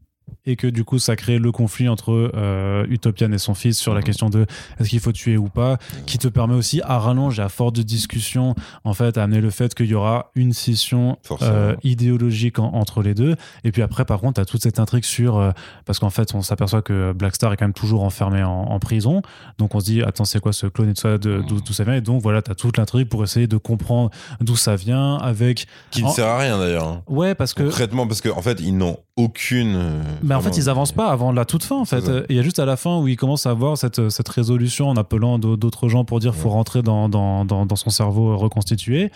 et 0.47 0.57
que 0.57 0.67
du 0.67 0.85
coup 0.85 0.99
ça 0.99 1.17
crée 1.17 1.39
le 1.39 1.53
conflit 1.53 1.89
entre 1.89 2.31
euh, 2.35 2.85
Utopian 2.89 3.31
et 3.33 3.39
son 3.39 3.55
fils 3.55 3.79
sur 3.79 3.93
la 3.95 4.01
Mhm. 4.01 4.05
question 4.05 4.31
de 4.31 4.47
est-ce 4.79 4.89
qu'il 4.89 5.01
faut 5.01 5.13
tuer 5.13 5.37
ou 5.37 5.49
pas 5.49 5.77
qui 6.07 6.19
te 6.19 6.29
permet 6.29 6.55
aussi 6.55 6.81
à 6.83 6.99
rallonge 6.99 7.39
et 7.39 7.43
à 7.43 7.49
force 7.49 7.73
de 7.73 7.83
discussion 7.83 8.55
en 8.85 8.95
fait 8.95 9.19
à 9.19 9.23
amener 9.25 9.41
le 9.41 9.51
fait 9.51 9.75
qu'il 9.75 9.87
y 9.87 9.95
aura 9.95 10.31
une 10.35 10.53
scission 10.53 11.19
euh, 11.43 11.75
idéologique 11.85 12.59
en- 12.59 12.73
entre 12.75 13.03
les 13.03 13.15
deux 13.15 13.37
et 13.65 13.73
puis 13.73 13.83
après 13.83 14.05
par 14.05 14.21
contre 14.21 14.35
tu 14.35 14.41
as 14.41 14.45
toute 14.45 14.63
cette 14.63 14.79
intrigue 14.79 15.05
sur 15.05 15.39
euh, 15.39 15.51
parce 15.85 15.99
qu'en 15.99 16.11
fait 16.11 16.35
on 16.35 16.43
s'aperçoit 16.43 16.83
que 16.83 17.13
Black 17.13 17.35
Star 17.35 17.53
est 17.53 17.57
quand 17.57 17.65
même 17.67 17.73
toujours 17.75 18.03
enfermé 18.05 18.43
en, 18.43 18.51
en 18.51 18.79
prison 18.79 19.23
donc 19.59 19.75
on 19.75 19.81
se 19.81 19.85
dit 19.87 20.03
attends 20.03 20.25
c'est 20.25 20.41
quoi 20.41 20.53
ce 20.53 20.67
clone 20.67 20.91
et 20.91 20.95
tout 20.95 21.03
ça 21.03 21.19
de- 21.19 21.43
d'où 21.49 21.73
ça 21.73 21.85
vient? 21.85 21.95
Et 21.95 22.01
donc 22.01 22.23
voilà 22.23 22.43
tu 22.43 22.51
as 22.51 22.55
toute 22.55 22.77
l'intrigue 22.79 23.09
pour 23.09 23.23
essayer 23.25 23.47
de 23.47 23.57
comprendre 23.57 24.11
d'où 24.41 24.57
ça 24.57 24.77
vient 24.77 25.17
avec 25.17 25.67
Qui 25.91 26.03
ne 26.03 26.09
En- 26.09 26.11
sert 26.13 26.27
à 26.27 26.39
rien 26.39 26.59
d'ailleurs. 26.59 26.87
hein. 26.89 27.03
ouais 27.09 27.35
parce 27.35 27.55
que 27.55 27.63
Concrètement, 27.65 28.07
parce 28.07 28.21
qu'en 28.21 28.37
en 28.37 28.43
fait, 28.43 28.61
ils 28.61 28.77
n'ont 28.77 28.97
aucune. 29.25 29.75
euh, 29.77 30.03
Mais 30.23 30.35
en 30.35 30.41
fait, 30.41 30.57
ils 30.57 30.69
avancent 30.69 30.93
pas 30.93 31.09
avant 31.11 31.33
la 31.33 31.45
toute 31.45 31.63
fin. 31.65 31.77
En 31.77 31.85
fait, 31.85 32.05
il 32.29 32.37
y 32.37 32.39
a 32.39 32.43
juste 32.43 32.59
à 32.59 32.65
la 32.65 32.77
fin 32.77 32.99
où 32.99 33.09
ils 33.09 33.17
commencent 33.17 33.47
à 33.47 33.51
avoir 33.51 33.77
cette, 33.79 34.09
cette 34.11 34.29
résolution 34.29 34.89
en 34.89 34.97
appelant 34.97 35.39
d'au- 35.39 35.57
d'autres 35.57 35.89
gens 35.89 36.05
pour 36.05 36.21
dire 36.21 36.35
faut 36.35 36.49
Ouais. 36.49 36.55
rentrer 36.55 36.83
dans, 36.83 37.09
dans, 37.09 37.45
dans, 37.45 37.67
dans 37.67 37.77
son 37.77 37.91
cerveau 37.91 38.37
reconstitué. 38.37 39.11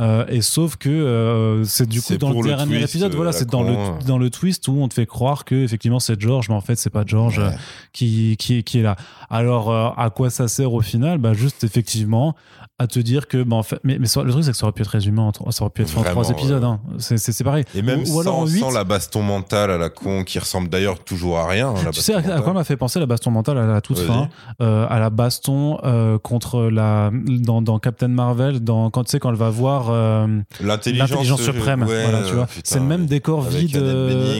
Euh, 0.00 0.24
et 0.28 0.40
sauf 0.42 0.76
que 0.76 0.88
euh, 0.88 1.64
c'est 1.64 1.88
du 1.88 2.02
coup 2.02 2.16
dans 2.16 2.30
le 2.32 2.42
dernier 2.48 2.78
twist, 2.78 2.90
épisode, 2.94 3.14
voilà, 3.14 3.32
c'est 3.32 3.48
dans 3.48 3.62
le 3.62 3.76
dans 4.06 4.18
le 4.18 4.28
twist 4.30 4.66
où 4.68 4.72
on 4.82 4.88
te 4.88 4.94
fait 4.94 5.06
croire 5.06 5.44
que 5.44 5.54
effectivement 5.54 6.00
c'est 6.00 6.20
George, 6.20 6.48
mais 6.48 6.54
en 6.56 6.60
fait 6.60 6.74
c'est 6.76 6.90
pas 6.90 7.04
George 7.06 7.38
Ouais. 7.38 7.54
qui, 7.92 8.36
qui 8.38 8.64
qui 8.64 8.80
est 8.80 8.82
là. 8.82 8.96
Alors 9.30 9.70
euh, 9.70 9.90
à 9.96 10.10
quoi 10.10 10.30
ça 10.30 10.48
sert 10.48 10.72
au 10.72 10.80
final? 10.80 11.18
Bah 11.18 11.32
juste 11.32 11.62
effectivement 11.64 12.34
à 12.80 12.88
te 12.88 12.98
dire 12.98 13.28
que 13.28 13.40
bah, 13.44 13.54
en 13.54 13.62
fait, 13.62 13.78
mais, 13.84 13.98
mais 14.00 14.08
le 14.24 14.30
truc 14.32 14.42
c'est 14.44 14.50
que 14.50 14.56
ça 14.56 14.64
aurait 14.64 14.72
pu 14.72 14.82
être 14.82 14.88
résumé 14.88 15.20
en 15.20 15.30
trois- 15.30 15.52
ça 15.52 15.62
aurait 15.62 15.70
pu 15.70 15.82
être 15.82 15.96
en 15.96 16.02
trois 16.02 16.28
épisodes. 16.30 16.62
ouais. 16.64 16.68
hein. 16.68 16.80
C'est 16.98 17.44
pareil. 17.44 17.64
Et 17.76 17.82
même 17.82 18.00
ou, 18.08 18.16
ou 18.16 18.20
alors 18.20 18.38
en 18.38 18.46
sans, 18.48 18.52
huit. 18.52 18.58
sans 18.60 18.72
la 18.72 18.82
baston 18.82 19.22
mentale 19.22 19.43
à 19.52 19.66
la 19.66 19.90
con, 19.90 20.24
qui 20.24 20.38
ressemble 20.38 20.68
d'ailleurs 20.68 20.98
toujours 21.04 21.38
à 21.38 21.46
rien. 21.46 21.68
hein, 21.70 21.74
la 21.84 21.90
Tu 21.90 22.00
sais 22.00 22.14
à, 22.14 22.40
quoi 22.40 22.52
m'a 22.52 22.64
fait 22.64 22.76
penser 22.76 22.98
la 22.98 23.06
baston 23.06 23.30
mentale 23.30 23.58
à 23.58 23.66
la 23.66 23.80
toute 23.80 23.98
fin 23.98 24.28
euh, 24.62 24.86
À 24.88 24.98
la 24.98 25.10
baston 25.10 25.78
euh, 25.84 26.18
contre 26.18 26.62
la 26.64 27.10
dans, 27.12 27.60
dans 27.62 27.78
Captain 27.78 28.08
Marvel, 28.08 28.60
dans 28.60 28.90
quand 28.90 29.04
tu 29.04 29.10
sais 29.10 29.20
quand 29.20 29.30
elle 29.30 29.36
va 29.36 29.50
voir 29.50 29.90
euh, 29.90 30.26
L'intelligence, 30.60 31.40
suprême. 31.42 31.82
ouais, 31.82 32.04
voilà, 32.10 32.26
tu 32.26 32.34
vois. 32.34 32.46
putain, 32.46 32.60
C'est 32.64 32.78
le 32.78 32.84
même 32.86 33.02
ouais. 33.02 33.06
décor 33.06 33.46
Avec 33.46 33.58
vide. 33.58 33.76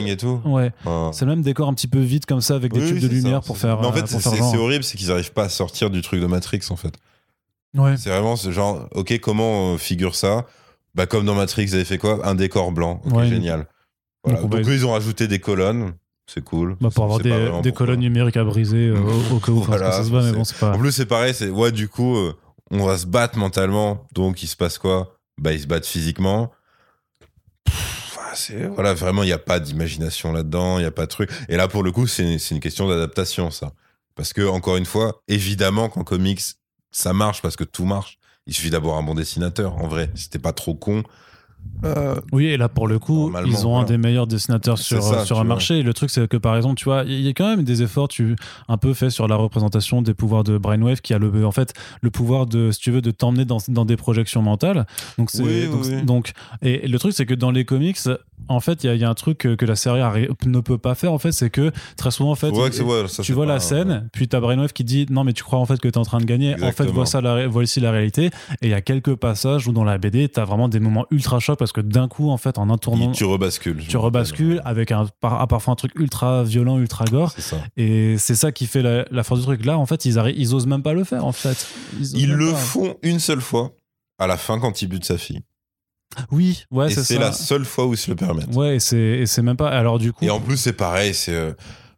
Et 0.07 0.17
tout. 0.17 0.41
Ouais, 0.45 0.71
c'est 1.11 1.25
le 1.25 1.31
même 1.31 1.41
décor 1.41 1.67
un 1.69 1.73
petit 1.73 1.87
peu 1.87 1.99
vide 1.99 2.25
comme 2.25 2.41
ça 2.41 2.55
avec 2.55 2.73
des 2.73 2.79
Oui, 2.81 2.87
tubes 2.87 2.95
oui, 2.97 3.01
de 3.03 3.07
lumière 3.07 3.41
ça, 3.43 3.47
pour 3.47 3.57
faire. 3.57 3.79
Mais 3.81 3.87
en 3.87 3.93
fait, 3.93 4.07
c'est 4.07 4.57
horrible, 4.57 4.83
c'est 4.83 4.97
qu'ils 4.97 5.09
n'arrivent 5.09 5.33
pas 5.33 5.43
à 5.43 5.49
sortir 5.49 5.89
du 5.89 6.01
truc 6.01 6.21
de 6.21 6.25
Matrix, 6.27 6.61
en 6.69 6.75
fait. 6.75 6.95
Ouais. 7.77 7.95
C'est 7.97 8.09
vraiment 8.09 8.35
ce 8.37 8.51
genre, 8.51 8.87
ok, 8.95 9.19
comment 9.19 9.73
on 9.73 9.77
figure 9.77 10.15
ça? 10.15 10.45
Bah, 10.93 11.05
comme 11.07 11.25
dans 11.25 11.35
Matrix, 11.35 11.63
ils 11.65 11.75
avaient 11.75 11.83
fait 11.83 11.97
quoi? 11.97 12.25
Un 12.25 12.35
décor 12.35 12.71
blanc. 12.71 13.01
Ok, 13.05 13.13
Ouais. 13.17 13.27
génial. 13.27 13.67
Voilà. 14.25 14.39
Donc, 14.41 14.45
on 14.53 14.55
Donc, 14.57 14.65
va- 14.65 14.73
ils 14.73 14.85
ont 14.85 14.91
rajouté 14.91 15.27
des 15.27 15.39
colonnes. 15.39 15.93
C'est 16.27 16.43
cool. 16.43 16.75
Bah, 16.81 16.89
pour 16.93 17.03
avoir 17.03 17.19
des, 17.19 17.51
des 17.61 17.71
colonnes 17.71 17.99
numériques 17.99 18.37
à 18.37 18.43
briser 18.43 18.87
euh, 18.87 18.97
au, 18.99 19.35
au 19.35 19.39
cas 19.39 19.51
où 19.51 19.61
Voilà, 19.61 19.91
ça 19.91 20.03
se 20.03 20.09
va, 20.09 20.21
mais 20.23 20.29
c'est- 20.31 20.35
bon, 20.35 20.43
c'est 20.43 20.57
pas. 20.57 20.73
En 20.73 20.79
plus, 20.79 20.91
c'est 20.91 21.05
pareil, 21.05 21.33
c'est 21.35 21.49
ouais, 21.49 21.71
du 21.71 21.87
coup, 21.87 22.17
euh, 22.17 22.33
on 22.71 22.83
va 22.83 22.97
se 22.97 23.05
battre 23.05 23.37
mentalement. 23.37 24.07
Donc, 24.13 24.41
il 24.41 24.47
se 24.47 24.55
passe 24.55 24.79
quoi? 24.79 25.19
Bah, 25.39 25.53
ils 25.53 25.59
se 25.61 25.67
battent 25.67 25.85
physiquement. 25.85 26.51
Pff, 27.65 28.17
c'est 28.33 28.65
voilà, 28.67 28.93
vraiment, 28.93 29.23
il 29.23 29.27
n'y 29.27 29.31
a 29.33 29.37
pas 29.39 29.59
d'imagination 29.59 30.31
là-dedans, 30.33 30.77
il 30.77 30.81
n'y 30.81 30.87
a 30.87 30.91
pas 30.91 31.03
de 31.05 31.11
truc. 31.11 31.29
Et 31.49 31.57
là, 31.57 31.67
pour 31.67 31.83
le 31.83 31.91
coup, 31.91 32.07
c'est 32.07 32.37
c'est 32.39 32.55
une 32.55 32.61
question 32.61 32.87
d'adaptation, 32.87 33.51
ça. 33.51 33.73
Parce 34.15 34.33
que, 34.33 34.47
encore 34.47 34.77
une 34.77 34.85
fois, 34.85 35.21
évidemment 35.27 35.89
qu'en 35.89 36.03
comics, 36.03 36.41
ça 36.91 37.13
marche 37.13 37.41
parce 37.41 37.55
que 37.55 37.63
tout 37.65 37.85
marche. 37.85 38.17
Il 38.47 38.53
suffit 38.53 38.69
d'avoir 38.69 38.97
un 38.97 39.03
bon 39.03 39.15
dessinateur, 39.15 39.75
en 39.75 39.87
vrai. 39.87 40.09
Si 40.15 40.29
t'es 40.29 40.39
pas 40.39 40.53
trop 40.53 40.75
con. 40.75 41.03
Euh, 41.83 42.15
Oui, 42.31 42.45
et 42.47 42.57
là 42.57 42.69
pour 42.69 42.87
le 42.87 42.99
coup, 42.99 43.31
ils 43.45 43.67
ont 43.67 43.77
un 43.77 43.83
des 43.83 43.97
meilleurs 43.97 44.27
dessinateurs 44.27 44.77
sur, 44.77 45.03
ça, 45.03 45.25
sur 45.25 45.37
un 45.37 45.43
vois. 45.43 45.49
marché. 45.49 45.79
Et 45.79 45.83
le 45.83 45.93
truc, 45.93 46.09
c'est 46.09 46.27
que 46.27 46.37
par 46.37 46.55
exemple, 46.55 46.75
tu 46.75 46.85
vois, 46.85 47.03
il 47.05 47.21
y 47.21 47.27
a 47.27 47.33
quand 47.33 47.47
même 47.47 47.63
des 47.63 47.83
efforts 47.83 48.07
tu, 48.07 48.35
un 48.67 48.77
peu 48.77 48.93
faits 48.93 49.11
sur 49.11 49.27
la 49.27 49.35
représentation 49.35 50.01
des 50.01 50.13
pouvoirs 50.13 50.43
de 50.43 50.57
Brainwave 50.57 51.01
qui 51.01 51.13
a 51.13 51.17
le, 51.19 51.45
en 51.45 51.51
fait 51.51 51.73
le 52.01 52.09
pouvoir 52.09 52.45
de, 52.45 52.71
si 52.71 52.79
tu 52.79 52.91
veux, 52.91 53.01
de 53.01 53.11
t'emmener 53.11 53.45
dans, 53.45 53.57
dans 53.67 53.85
des 53.85 53.97
projections 53.97 54.41
mentales. 54.41 54.85
Donc, 55.17 55.29
c'est, 55.31 55.43
Oui, 55.43 55.67
oui, 55.67 55.71
donc, 55.71 55.85
oui. 55.85 56.03
donc- 56.03 56.31
et 56.61 56.87
le 56.87 56.97
truc, 56.99 57.13
c'est 57.13 57.25
que 57.25 57.33
dans 57.35 57.51
les 57.51 57.65
comics, 57.65 57.97
en 58.47 58.59
fait, 58.59 58.83
il 58.83 58.87
y, 58.87 58.89
a- 58.89 58.95
il 58.95 59.01
y 59.01 59.03
a 59.03 59.09
un 59.09 59.13
truc 59.13 59.37
que, 59.39 59.55
que 59.55 59.65
la 59.65 59.75
série 59.75 60.01
ne 60.45 60.59
peut 60.59 60.77
pas 60.77 60.95
faire, 60.95 61.11
en 61.13 61.17
fait, 61.19 61.31
c'est 61.31 61.49
que 61.49 61.71
très 61.97 62.11
souvent, 62.11 62.31
en 62.31 62.35
fait, 62.35 62.49
ouais, 62.49 62.69
ouais, 62.81 63.07
ça, 63.07 63.23
tu 63.23 63.33
vois 63.33 63.45
pas- 63.45 63.53
la 63.53 63.59
scène, 63.59 64.09
puis 64.13 64.27
t'as 64.27 64.39
Brainwave 64.39 64.73
qui 64.73 64.83
dit 64.83 65.05
non 65.09 65.23
mais 65.23 65.33
tu 65.33 65.43
crois 65.43 65.59
en 65.59 65.65
fait 65.65 65.79
que 65.79 65.87
t'es 65.87 65.97
en 65.97 66.03
train 66.05 66.19
de 66.19 66.25
gagner. 66.25 66.53
En 66.53 66.57
fait 66.57 66.65
Exactement. 66.67 66.93
voici 66.93 67.21
la, 67.21 67.47
voici 67.47 67.79
la 67.79 67.91
réalité. 67.91 68.25
Et 68.61 68.67
il 68.67 68.69
y 68.69 68.73
a 68.73 68.81
quelques 68.81 69.15
passages 69.15 69.67
où 69.67 69.71
dans 69.71 69.83
la 69.83 69.97
BD 69.97 70.27
t'as 70.29 70.45
vraiment 70.45 70.67
des 70.69 70.79
moments 70.79 71.05
ultra 71.11 71.39
chocs 71.39 71.57
parce 71.59 71.71
que 71.71 71.81
d'un 71.81 72.07
coup 72.07 72.29
en 72.29 72.37
fait 72.37 72.57
en 72.57 72.69
un 72.69 72.77
tournant 72.77 73.11
Tu 73.11 73.23
rebascules. 73.25 73.85
tu 73.87 73.97
rebascules 73.97 74.61
avec 74.65 74.91
un 74.91 75.05
par- 75.21 75.41
à 75.41 75.47
parfois 75.47 75.73
un 75.73 75.75
truc 75.75 75.91
ultra 75.95 76.43
violent, 76.43 76.77
ultra 76.79 77.05
gore. 77.05 77.31
ça. 77.37 77.57
Et 77.77 78.17
c'est 78.17 78.35
ça 78.35 78.51
qui 78.51 78.65
fait 78.67 78.81
la, 78.81 79.05
la 79.11 79.23
force 79.23 79.39
du 79.41 79.45
truc. 79.45 79.65
Là 79.65 79.77
en 79.77 79.85
fait 79.85 80.05
ils 80.05 80.17
ils 80.37 80.53
osent 80.55 80.67
même 80.67 80.83
pas 80.83 80.93
le 80.93 81.03
faire 81.03 81.25
en 81.25 81.31
fait. 81.31 81.67
Ils 82.13 82.31
le 82.33 82.51
pas. 82.51 82.57
font 82.57 82.95
une 83.01 83.19
seule 83.19 83.41
fois, 83.41 83.71
à 84.19 84.27
la 84.27 84.37
fin, 84.37 84.59
quand 84.59 84.81
il 84.81 84.87
bute 84.87 85.05
sa 85.05 85.17
fille. 85.17 85.41
Oui, 86.31 86.63
ouais 86.71 86.89
c'est 86.89 87.03
c'est 87.03 87.15
ça. 87.15 87.19
la 87.19 87.31
seule 87.33 87.65
fois 87.65 87.85
où 87.87 87.93
ils 87.93 87.97
se 87.97 88.09
le 88.09 88.15
permettent. 88.15 88.53
Ouais 88.55 88.75
et 88.77 88.79
c'est 88.79 89.25
c'est 89.25 89.41
même 89.41 89.57
pas. 89.57 89.69
Alors 89.69 89.99
du 89.99 90.13
coup. 90.13 90.23
Et 90.23 90.29
en 90.29 90.39
plus, 90.39 90.57
c'est 90.57 90.73
pareil, 90.73 91.13
c'est. 91.13 91.33
euh, 91.35 91.53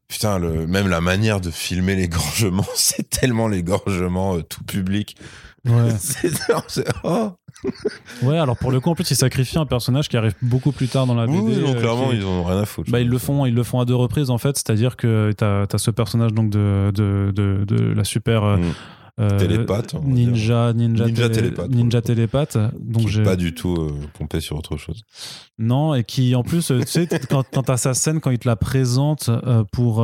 putain, 0.08 0.40
le, 0.40 0.66
même 0.68 0.88
la 0.88 1.02
manière 1.02 1.40
de 1.42 1.52
filmer 1.52 1.96
l'égorgement, 1.96 2.66
c'est 2.76 3.10
tellement 3.10 3.48
l'égorgement 3.48 4.38
euh, 4.38 4.42
tout 4.42 4.64
public. 4.64 5.16
ouais. 5.66 5.92
c'est. 6.00 6.32
c'est- 6.68 6.86
oh. 7.04 7.32
ouais 8.22 8.38
alors 8.38 8.56
pour 8.56 8.70
le 8.70 8.80
coup 8.80 8.92
en 8.92 8.94
plus 8.96 9.10
ils 9.10 9.16
sacrifient 9.16 9.58
un 9.58 9.66
personnage 9.66 10.10
qui 10.10 10.16
arrive 10.16 10.36
beaucoup 10.44 10.72
plus 10.72 10.88
tard 10.88 11.08
dans 11.08 11.16
la 11.16 11.26
BD. 11.26 11.40
Oui, 11.40 11.58
non, 11.58 11.72
euh, 11.76 11.80
clairement, 11.80 12.12
ils 12.12 12.24
ont 12.24 12.44
rien 12.44 12.60
à 12.60 12.66
foutre. 12.66 12.90
Bah, 12.92 13.00
ils 13.02 13.10
le 13.10 13.18
font, 13.18 13.46
ils 13.48 13.54
le 13.56 13.64
font 13.64 13.80
à 13.80 13.86
deux 13.86 13.96
reprises 13.96 14.30
en 14.30 14.38
fait, 14.38 14.56
c'est-à-dire 14.58 14.96
que 14.96 15.32
t'as 15.36 15.64
as 15.72 15.78
ce 15.78 15.90
personnage 15.92 16.34
donc 16.34 16.50
de, 16.52 16.92
de, 16.94 17.32
de, 17.36 17.66
de 17.66 17.94
la 17.94 18.04
super 18.04 18.44
euh, 18.44 18.58
Mm. 18.58 18.74
Euh, 19.20 19.40
Télépathe, 19.40 19.96
ninja, 20.04 20.74
ninja, 20.74 21.06
Ninja 21.06 21.30
télé- 21.30 21.36
télépathe, 21.42 21.70
ninja 21.72 22.02
télépathe. 22.02 22.58
Donc 22.80 23.08
j'ai 23.08 23.24
pas 23.24 23.36
du 23.36 23.54
tout 23.56 23.74
euh, 23.76 23.92
pompé 24.18 24.40
sur 24.40 24.58
autre 24.58 24.78
chose. 24.78 25.04
non 25.58 25.96
et 25.96 26.04
qui 26.04 26.36
en 26.36 26.44
plus 26.44 26.70
euh, 26.70 26.80
tu 26.82 26.86
sais 26.88 27.08
quand, 27.30 27.44
quand 27.52 27.64
t'as 27.64 27.78
sa 27.78 27.94
scène 27.96 28.20
quand 28.20 28.30
il 28.30 28.38
te 28.38 28.48
la 28.48 28.56
présente 28.56 29.30
euh, 29.30 29.64
pour 29.72 29.98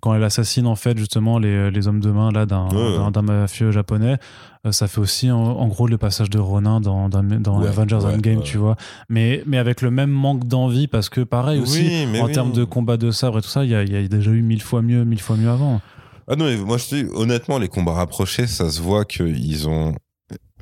quand 0.00 0.14
elle 0.14 0.24
assassine 0.24 0.66
en 0.66 0.74
fait 0.76 0.98
justement 0.98 1.38
les, 1.38 1.70
les 1.70 1.88
hommes 1.88 2.00
de 2.00 2.10
main 2.10 2.30
là 2.30 2.44
d'un 2.46 2.68
Ouais. 2.68 3.22
mafieux 3.22 3.70
japonais. 3.70 4.18
Ça 4.72 4.88
fait 4.88 5.00
aussi 5.00 5.30
en, 5.30 5.38
en 5.38 5.68
gros 5.68 5.86
le 5.86 5.96
passage 5.96 6.28
de 6.28 6.38
Ronin 6.40 6.80
dans, 6.80 7.08
dans, 7.08 7.22
dans 7.22 7.60
Ouais, 7.60 7.68
Avengers 7.68 7.96
ouais, 8.04 8.14
Endgame, 8.14 8.42
tu 8.42 8.58
vois. 8.58 8.74
Mais, 9.08 9.44
mais 9.46 9.58
avec 9.58 9.80
le 9.80 9.92
même 9.92 10.10
manque 10.10 10.44
d'envie, 10.48 10.88
parce 10.88 11.08
que 11.08 11.20
pareil 11.20 11.60
aussi, 11.60 11.82
Oui, 12.12 12.20
en 12.20 12.26
oui. 12.26 12.32
termes 12.32 12.50
de 12.52 12.64
combat 12.64 12.96
de 12.96 13.12
sabre 13.12 13.38
et 13.38 13.42
tout 13.42 13.48
ça, 13.48 13.62
il 13.64 13.70
y 13.70 13.74
y 13.74 13.96
a 13.96 14.08
déjà 14.08 14.32
eu 14.32 14.42
mille 14.42 14.60
fois 14.62 14.82
mieux, 14.82 15.04
mille 15.04 15.20
fois 15.20 15.36
mieux 15.36 15.48
avant. 15.50 15.80
Ah 16.28 16.36
non, 16.36 16.44
mais 16.46 16.56
moi 16.56 16.76
je 16.78 16.86
te 16.86 16.94
dis, 16.96 17.06
honnêtement, 17.14 17.58
les 17.58 17.68
combats 17.68 17.92
rapprochés, 17.94 18.46
ça 18.46 18.70
se 18.70 18.80
voit 18.80 19.04
qu'ils 19.04 19.68
ont. 19.68 19.94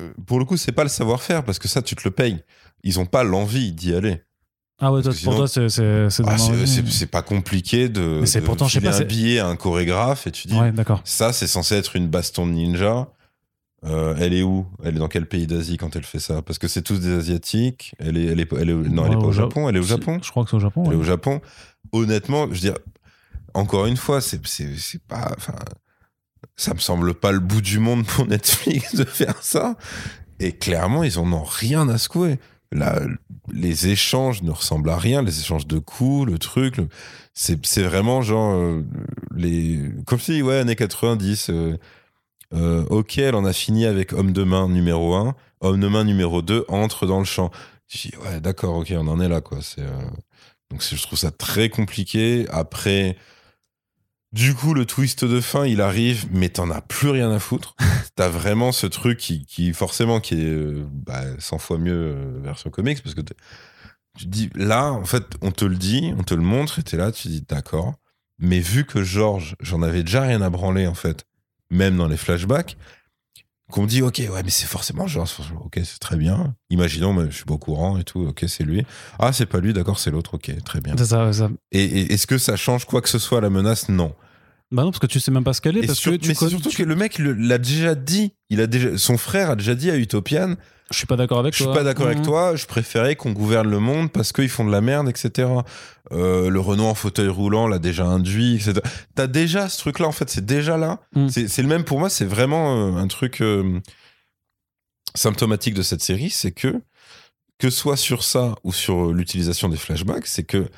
euh, 0.00 0.12
Pour 0.26 0.38
le 0.38 0.44
coup, 0.44 0.56
c'est 0.56 0.72
pas 0.72 0.82
le 0.82 0.88
savoir-faire 0.90 1.44
parce 1.44 1.58
que 1.58 1.68
ça, 1.68 1.80
tu 1.82 1.94
te 1.96 2.02
le 2.04 2.10
payes. 2.10 2.42
Ils 2.82 3.00
ont 3.00 3.06
pas 3.06 3.24
l'envie 3.24 3.72
d'y 3.72 3.94
aller. 3.94 4.22
Ah 4.80 4.92
ouais, 4.92 5.02
toi, 5.02 5.12
pour 5.22 5.36
toi, 5.36 5.48
c'est 5.48 5.68
c'est 5.68 6.10
c'est 6.10 6.22
Ah, 6.26 6.36
c'est- 6.36 6.86
c'est 6.90 7.06
pas 7.06 7.22
compliqué 7.22 7.88
de, 7.88 8.18
Mais 8.20 8.26
c'est 8.26 8.40
pourtant, 8.42 8.66
je 8.66 8.74
sais 8.74 8.80
pas, 8.80 8.96
un 9.00 9.04
billet 9.04 9.38
à 9.38 9.46
un 9.46 9.56
chorégraphe 9.56 10.26
et 10.26 10.32
tu 10.32 10.48
dis 10.48 10.58
Ouais, 10.58 10.72
d'accord. 10.72 11.00
ça 11.04 11.32
c'est 11.32 11.46
censé 11.46 11.76
être 11.76 11.94
une 11.96 12.08
baston 12.08 12.46
de 12.46 12.52
ninja. 12.52 13.08
Euh, 13.86 14.14
elle 14.18 14.32
est 14.34 14.42
où? 14.42 14.66
Elle 14.82 14.96
est 14.96 14.98
dans 14.98 15.08
quel 15.08 15.26
pays 15.26 15.46
d'Asie 15.46 15.76
quand 15.76 15.94
elle 15.94 16.04
fait 16.04 16.18
ça? 16.18 16.40
Parce 16.42 16.58
que 16.58 16.68
c'est 16.68 16.82
tous 16.82 16.98
des 17.00 17.12
asiatiques. 17.14 17.94
Elle 17.98 18.16
est, 18.16 18.24
elle 18.24 18.40
est, 18.40 18.52
elle 18.58 18.70
est- 18.70 18.74
non, 18.74 19.04
elle 19.06 19.12
est 19.12 19.16
pas 19.16 19.22
au 19.22 19.28
au 19.28 19.32
Ja- 19.32 19.42
Japon. 19.42 19.68
Elle 19.68 19.76
est 19.76 19.80
au 19.80 19.82
Japon. 19.82 20.18
Je 20.22 20.30
crois 20.30 20.42
que 20.44 20.50
c'est 20.50 20.56
au 20.56 20.60
Japon. 20.60 20.84
Elle 20.86 20.94
est 20.94 20.96
au 20.96 21.02
Japon. 21.04 21.40
Honnêtement, 21.92 22.46
je 22.46 22.54
veux 22.54 22.60
dire, 22.60 22.74
encore 23.54 23.86
une 23.86 23.96
fois, 23.96 24.20
c'est 24.20 24.40
pas. 25.08 25.32
Enfin, 25.36 25.54
ça 26.56 26.74
me 26.74 26.78
semble 26.78 27.14
pas 27.14 27.32
le 27.32 27.40
bout 27.40 27.60
du 27.60 27.78
monde 27.78 28.04
pour 28.06 28.26
Netflix 28.26 28.94
de 28.96 29.04
faire 29.04 29.42
ça. 29.42 29.76
Et 30.40 30.52
clairement, 30.52 31.04
ils 31.04 31.18
en 31.18 31.32
ont 31.32 31.44
rien 31.44 31.88
à 31.88 31.98
secouer. 31.98 32.38
Là, 32.72 33.00
les 33.52 33.88
échanges 33.88 34.42
ne 34.42 34.50
ressemblent 34.50 34.90
à 34.90 34.96
rien. 34.96 35.22
Les 35.22 35.40
échanges 35.40 35.66
de 35.66 35.78
coups, 35.78 36.26
le 36.26 36.38
truc, 36.38 36.80
c'est 37.32 37.82
vraiment 37.82 38.22
genre 38.22 38.54
euh, 38.54 38.82
les. 39.34 39.80
Comme 40.06 40.18
si, 40.18 40.42
ouais, 40.42 40.58
années 40.58 40.76
90. 40.76 41.50
euh, 41.50 41.76
euh, 42.52 42.84
ok, 42.88 43.18
elle 43.18 43.34
en 43.34 43.44
a 43.44 43.52
fini 43.52 43.84
avec 43.86 44.12
homme 44.12 44.32
de 44.32 44.44
main 44.44 44.68
numéro 44.68 45.14
1. 45.14 45.34
Homme 45.60 45.80
de 45.80 45.88
main 45.88 46.04
numéro 46.04 46.42
2 46.42 46.66
entre 46.68 47.06
dans 47.06 47.18
le 47.18 47.24
champ. 47.24 47.50
Je 47.88 47.98
dis, 48.08 48.12
ouais, 48.24 48.40
d'accord, 48.40 48.76
ok, 48.76 48.92
on 48.96 49.08
en 49.08 49.20
est 49.20 49.28
là, 49.28 49.40
quoi. 49.40 49.58
C'est. 49.60 49.84
donc 50.70 50.82
je 50.82 51.02
trouve 51.02 51.18
ça 51.18 51.30
très 51.30 51.68
compliqué. 51.68 52.46
Après, 52.50 53.16
du 54.34 54.52
coup, 54.52 54.74
le 54.74 54.84
twist 54.84 55.24
de 55.24 55.40
fin, 55.40 55.64
il 55.64 55.80
arrive, 55.80 56.26
mais 56.32 56.48
t'en 56.48 56.68
as 56.68 56.80
plus 56.80 57.08
rien 57.08 57.30
à 57.30 57.38
foutre. 57.38 57.76
T'as 58.16 58.28
vraiment 58.28 58.72
ce 58.72 58.88
truc 58.88 59.16
qui, 59.16 59.46
qui 59.46 59.72
forcément, 59.72 60.18
qui 60.18 60.34
est 60.34 60.44
euh, 60.44 60.84
bah, 60.90 61.22
100 61.38 61.58
fois 61.58 61.78
mieux 61.78 62.16
euh, 62.16 62.40
version 62.42 62.68
comics, 62.68 63.00
parce 63.00 63.14
que 63.14 63.20
tu 63.20 64.24
te 64.24 64.28
dis, 64.28 64.50
là, 64.56 64.90
en 64.90 65.04
fait, 65.04 65.22
on 65.40 65.52
te 65.52 65.64
le 65.64 65.76
dit, 65.76 66.12
on 66.18 66.24
te 66.24 66.34
le 66.34 66.42
montre, 66.42 66.80
et 66.80 66.82
t'es 66.82 66.96
là, 66.96 67.12
tu 67.12 67.22
te 67.22 67.28
dis, 67.28 67.44
d'accord. 67.48 67.94
Mais 68.40 68.58
vu 68.58 68.84
que 68.84 69.04
Georges, 69.04 69.54
j'en 69.60 69.82
avais 69.82 70.02
déjà 70.02 70.22
rien 70.22 70.42
à 70.42 70.50
branler, 70.50 70.88
en 70.88 70.94
fait, 70.94 71.26
même 71.70 71.96
dans 71.96 72.08
les 72.08 72.16
flashbacks, 72.16 72.76
qu'on 73.70 73.82
me 73.82 73.86
dit, 73.86 74.02
ok, 74.02 74.20
ouais, 74.32 74.42
mais 74.42 74.50
c'est 74.50 74.66
forcément 74.66 75.06
Georges, 75.06 75.36
ok, 75.64 75.78
c'est 75.84 76.00
très 76.00 76.16
bien. 76.16 76.56
Imaginons, 76.70 77.12
mais 77.12 77.30
je 77.30 77.36
suis 77.36 77.44
pas 77.44 77.54
au 77.54 77.58
courant 77.58 77.98
et 77.98 78.04
tout, 78.04 78.26
ok, 78.26 78.46
c'est 78.48 78.64
lui. 78.64 78.84
Ah, 79.20 79.32
c'est 79.32 79.46
pas 79.46 79.60
lui, 79.60 79.72
d'accord, 79.72 80.00
c'est 80.00 80.10
l'autre, 80.10 80.34
ok, 80.34 80.50
très 80.64 80.80
bien. 80.80 80.96
C'est 80.98 81.06
ça, 81.06 81.32
ça. 81.32 81.50
Et, 81.70 81.84
et 81.84 82.12
est-ce 82.14 82.26
que 82.26 82.36
ça 82.36 82.56
change 82.56 82.84
quoi 82.84 83.00
que 83.00 83.08
ce 83.08 83.20
soit 83.20 83.38
à 83.38 83.40
la 83.40 83.50
menace? 83.50 83.88
Non. 83.88 84.12
Bah 84.74 84.82
non, 84.82 84.90
parce 84.90 84.98
que 84.98 85.06
tu 85.06 85.20
sais 85.20 85.30
même 85.30 85.44
pas 85.44 85.52
ce 85.52 85.60
qu'elle 85.60 85.76
est. 85.78 85.86
Parce 85.86 85.98
sur- 85.98 86.10
que 86.12 86.16
tu 86.16 86.28
mais 86.28 86.34
c'est 86.34 86.48
surtout 86.48 86.68
tu- 86.70 86.78
que 86.78 86.82
le 86.82 86.96
mec 86.96 87.18
l'a 87.18 87.58
déjà 87.58 87.94
dit. 87.94 88.32
Il 88.50 88.60
a 88.60 88.66
déjà, 88.66 88.98
son 88.98 89.16
frère 89.16 89.50
a 89.50 89.56
déjà 89.56 89.74
dit 89.74 89.90
à 89.90 89.96
Utopian 89.96 90.56
Je 90.90 90.98
suis 90.98 91.06
pas 91.06 91.16
d'accord 91.16 91.38
avec 91.38 91.52
Je 91.54 91.58
suis 91.58 91.64
toi. 91.64 91.74
pas 91.74 91.82
d'accord 91.84 92.06
avec 92.06 92.18
Mhm. 92.18 92.24
toi, 92.24 92.56
je 92.56 92.66
préférais 92.66 93.16
qu'on 93.16 93.32
gouverne 93.32 93.70
le 93.70 93.78
monde 93.78 94.10
parce 94.12 94.32
qu'ils 94.32 94.48
font 94.50 94.64
de 94.66 94.70
la 94.72 94.80
merde, 94.80 95.08
etc. 95.08 95.48
Euh, 96.12 96.50
le 96.50 96.60
Renault 96.60 96.86
en 96.86 96.94
fauteuil 96.94 97.28
roulant 97.28 97.66
l'a 97.68 97.78
déjà 97.78 98.04
induit, 98.04 98.56
etc. 98.56 98.74
T'as 99.14 99.26
déjà 99.28 99.68
ce 99.68 99.78
truc-là, 99.78 100.06
en 100.08 100.12
fait, 100.12 100.28
c'est 100.28 100.44
déjà 100.44 100.76
là. 100.76 101.00
Mhm. 101.14 101.28
C'est 101.30 101.48
c'est 101.48 101.62
le 101.62 101.68
même 101.68 101.84
pour 101.84 101.98
moi, 102.00 102.10
c'est 102.10 102.26
vraiment 102.26 102.76
euh, 102.96 102.96
un 103.00 103.06
truc 103.06 103.40
euh, 103.40 103.80
symptomatique 105.14 105.74
de 105.74 105.82
cette 105.82 106.02
série, 106.02 106.30
c'est 106.30 106.52
que, 106.52 106.82
que 107.58 107.70
ce 107.70 107.78
soit 107.78 107.96
sur 107.96 108.24
ça 108.24 108.56
ou 108.64 108.72
sur 108.72 109.12
l'utilisation 109.12 109.68
des 109.68 109.76
flashbacks, 109.76 110.26
c'est 110.26 110.42
que 110.44 110.68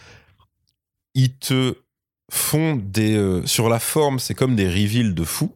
ils 1.15 1.35
te 1.37 1.75
font 2.31 2.77
des. 2.77 3.17
euh, 3.17 3.45
sur 3.47 3.69
la 3.69 3.79
forme, 3.79 4.19
c'est 4.19 4.35
comme 4.35 4.57
des 4.57 4.69
reveals 4.69 5.15
de 5.15 5.25
fou. 5.25 5.53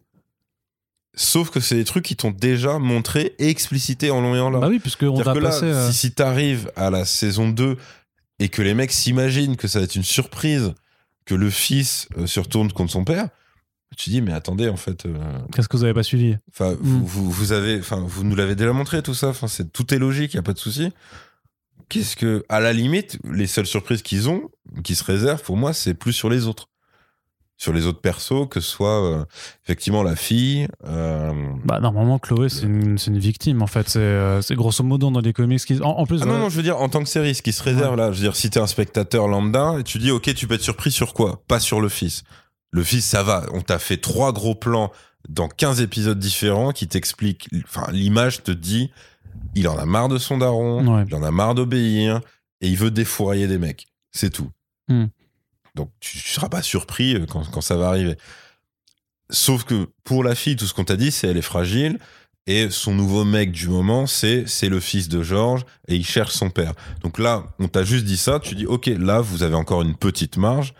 Sauf 1.15 1.51
que 1.51 1.59
c'est 1.61 1.75
des 1.75 1.85
trucs 1.85 2.05
qui 2.05 2.17
t'ont 2.17 2.31
déjà 2.31 2.79
montré 2.79 3.35
et 3.39 3.49
explicité 3.49 4.11
en 4.11 4.21
long 4.21 4.37
et 4.37 4.41
en 4.41 4.49
large. 4.51 4.63
Bah 4.63 4.69
oui, 4.71 4.79
puisqu'on 4.79 5.15
C'est-à-dire 5.17 5.25
va 5.25 5.35
que 5.35 5.39
là, 5.45 5.51
passer. 5.51 5.65
euh, 5.67 5.91
si, 5.91 5.97
si 5.97 6.13
t'arrives 6.13 6.71
à 6.77 6.89
la 6.91 7.05
saison 7.05 7.49
2 7.49 7.77
et 8.39 8.49
que 8.49 8.63
les 8.63 8.75
mecs 8.75 8.93
s'imaginent 8.93 9.57
que 9.57 9.69
ça 9.69 9.81
va 9.81 9.85
être 9.87 9.97
une 9.97 10.05
surprise, 10.05 10.73
que 11.27 11.35
le 11.35 11.51
fils 11.51 12.09
euh, 12.17 12.27
se 12.27 12.39
retourne 12.41 12.73
contre 12.73 12.93
son 12.93 13.05
père, 13.05 13.29
tu 13.97 14.09
dis, 14.11 14.23
mais 14.23 14.33
attendez, 14.33 14.69
en 14.69 14.77
fait, 14.77 15.05
euh, 15.05 15.19
Qu'est-ce 15.53 15.69
que 15.69 15.77
vous 15.77 15.83
avez 15.85 15.93
pas 15.95 16.05
suivi? 16.05 16.37
enfin, 16.53 16.73
Mm. 16.75 16.77
vous, 16.81 17.05
vous, 17.07 17.31
vous 17.31 17.53
avez, 17.53 17.81
enfin, 17.81 18.03
vous 18.07 18.23
nous 18.23 18.37
l'avez 18.37 18.55
déjà 18.55 18.73
montré 18.73 19.03
tout 19.03 19.15
ça, 19.15 19.29
enfin, 19.31 19.49
c'est, 19.49 19.73
tout 19.73 19.93
est 19.93 19.99
logique, 19.99 20.35
y 20.35 20.39
a 20.39 20.43
pas 20.43 20.53
de 20.53 20.59
souci. 20.59 20.91
Qu'est-ce 21.91 22.17
que, 22.17 22.45
à 22.49 22.61
la 22.61 22.73
limite, 22.73 23.19
les 23.31 23.49
seules 23.49 23.67
surprises 23.67 24.03
qu'ils 24.03 24.29
ont, 24.31 24.49
qui 24.85 24.95
se 24.95 25.05
réservent, 25.05 25.43
pour 25.43 25.57
moi, 25.57 25.73
c'est 25.73 25.93
plus 25.93 26.13
sur 26.13 26.31
les 26.31 26.47
autres. 26.47 26.69
Sur 27.57 27.75
les 27.75 27.85
autres 27.85 28.01
persos, 28.01 28.49
que 28.49 28.61
ce 28.61 28.71
soit 28.71 29.05
euh, 29.05 29.25
effectivement 29.65 30.03
la 30.03 30.17
fille, 30.17 30.67
euh, 30.87 31.31
Bah 31.67 31.79
normalement 31.79 32.19
Chloé 32.19 32.49
c'est 32.49 32.63
une, 32.63 32.97
c'est 32.97 33.11
une 33.11 33.19
victime 33.19 33.61
en 33.61 33.67
fait. 33.67 33.87
C'est 33.87 33.99
euh, 33.99 34.41
c'est 34.41 34.55
grosso 34.55 34.83
modo 34.83 35.11
dans 35.11 35.21
les 35.21 35.35
comics 35.35 35.63
qui. 35.63 35.79
En, 35.83 35.91
en 35.91 36.07
plus. 36.07 36.23
Ah 36.23 36.25
non, 36.25 36.39
non, 36.39 36.49
je 36.49 36.57
veux 36.57 36.63
dire, 36.63 36.79
en 36.79 36.89
tant 36.89 37.03
que 37.03 37.09
série, 37.11 37.35
ce 37.35 37.43
qui 37.43 37.53
se 37.53 37.63
réserve 37.63 37.97
là, 37.97 38.13
je 38.13 38.17
veux 38.17 38.23
dire, 38.23 38.35
si 38.35 38.49
t'es 38.49 38.61
un 38.61 38.67
spectateur 38.67 39.29
lambda, 39.29 39.75
et 39.79 39.83
tu 39.83 39.99
dis, 39.99 40.11
ok, 40.11 40.33
tu 40.35 40.47
peux 40.47 40.55
être 40.55 40.63
surpris 40.63 40.91
sur 40.91 41.13
quoi? 41.13 41.43
Pas 41.49 41.61
sur 41.61 41.83
le 41.83 41.91
fils. 41.91 42.23
Le 42.71 42.83
fils, 42.83 43.05
ça 43.05 43.23
va. 43.23 43.45
On 43.53 43.61
t'a 43.61 43.79
fait 43.79 43.99
trois 43.99 44.33
gros 44.33 44.55
plans 44.55 44.91
dans 45.29 45.49
15 45.49 45.83
épisodes 45.83 46.19
différents 46.19 46.73
qui 46.73 46.89
t'expliquent, 46.89 47.49
enfin, 47.65 47.87
l'image 47.93 48.43
te 48.43 48.53
dit, 48.53 48.91
il 49.55 49.69
en 49.69 49.77
a 49.79 49.85
marre 49.87 50.09
de 50.09 50.19
son 50.19 50.39
daron, 50.39 50.87
Ouais. 50.97 51.05
il 51.09 51.15
en 51.15 51.23
a 51.23 51.31
marre 51.31 51.55
d'obéir, 51.55 52.21
et 52.61 52.69
il 52.69 52.77
veut 52.77 52.91
défourailler 52.91 53.47
des 53.49 53.59
mecs. 53.59 53.87
C'est 54.13 54.31
tout. 54.31 54.51
Hmm. 54.89 55.07
Donc, 55.75 55.91
tu, 56.01 56.19
tu 56.19 56.29
seras 56.29 56.49
pas 56.49 56.63
surpris 56.63 57.15
euh, 57.15 57.27
quand, 57.27 57.49
quand 57.51 57.61
ça 57.61 57.77
va 57.77 57.89
arriver. 57.89 58.17
Sauf 59.31 59.65
que 59.65 59.89
pour 60.05 60.25
la 60.25 60.35
fille, 60.35 60.57
tout 60.57 60.67
ce 60.67 60.75
qu'on 60.75 60.85
t'a 60.85 60.97
dit, 60.97 61.11
c'est 61.13 61.29
elle 61.29 61.37
est 61.37 61.43
fragile. 61.43 61.99
Et 62.47 62.69
son 62.71 62.95
nouveau 62.95 63.25
mec 63.25 63.53
du 63.53 63.69
moment, 63.69 64.07
c'est 64.07 64.49
c'est 64.49 64.69
le 64.69 64.81
fils 64.81 65.09
de 65.09 65.23
Georges 65.23 65.65
et 65.87 65.95
il 65.95 66.05
cherche 66.05 66.33
son 66.33 66.51
père. 66.51 66.73
Donc 67.03 67.19
là, 67.19 67.45
on 67.61 67.69
t'a 67.69 67.85
juste 67.85 68.05
dit 68.07 68.17
ça, 68.17 68.41
tu 68.41 68.55
dis 68.57 68.67
ok, 68.67 68.87
là 68.87 69.21
vous 69.21 69.43
avez 69.45 69.55
encore 69.55 69.83
une 69.83 69.95
petite 69.95 70.37
marge 70.37 70.73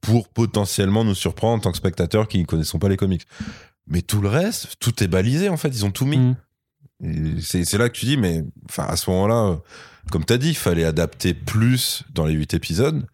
pour 0.00 0.28
potentiellement 0.28 1.04
nous 1.04 1.14
surprendre 1.14 1.54
en 1.58 1.60
tant 1.60 1.70
que 1.70 1.78
spectateurs 1.78 2.26
qui 2.28 2.38
ne 2.40 2.44
connaissons 2.44 2.78
pas 2.80 2.88
les 2.88 2.96
comics. 2.98 3.22
Mais 3.86 4.02
tout 4.02 4.20
le 4.20 4.28
reste, 4.28 4.74
tout 4.80 5.02
est 5.02 5.06
balisé 5.08 5.48
en 5.48 5.56
fait, 5.56 5.68
ils 5.68 5.84
ont 5.86 5.92
tout 5.92 6.04
mis. 6.04 6.18
mm. 6.18 6.36
C'est 7.40 7.78
là 7.78 7.88
que 7.88 7.94
tu 7.94 8.06
dis, 8.06 8.16
mais 8.16 8.44
enfin 8.68 8.84
à 8.84 8.96
ce 8.96 9.10
moment-là, 9.10 9.50
euh, 9.50 9.56
comme 10.10 10.24
t'as 10.24 10.36
dit, 10.36 10.50
il 10.50 10.56
fallait 10.56 10.84
adapter 10.84 11.34
plus 11.34 12.04
dans 12.14 12.26
les 12.26 12.34
huit 12.34 12.54
épisodes 12.54 13.06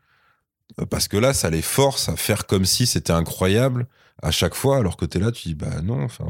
euh, 0.78 0.86
parce 0.86 1.08
que 1.08 1.16
là, 1.16 1.32
ça 1.32 1.48
les 1.48 1.62
force 1.62 2.08
à 2.08 2.16
faire 2.16 2.46
comme 2.46 2.66
si 2.66 2.86
c'était 2.86 3.12
incroyable 3.12 3.86
à 4.22 4.30
chaque 4.30 4.54
fois, 4.54 4.78
alors 4.78 4.96
que 4.96 5.06
t'es 5.06 5.18
là, 5.18 5.32
tu 5.32 5.48
dis 5.48 5.54
bah 5.54 5.80
non, 5.82 6.04
enfin 6.04 6.26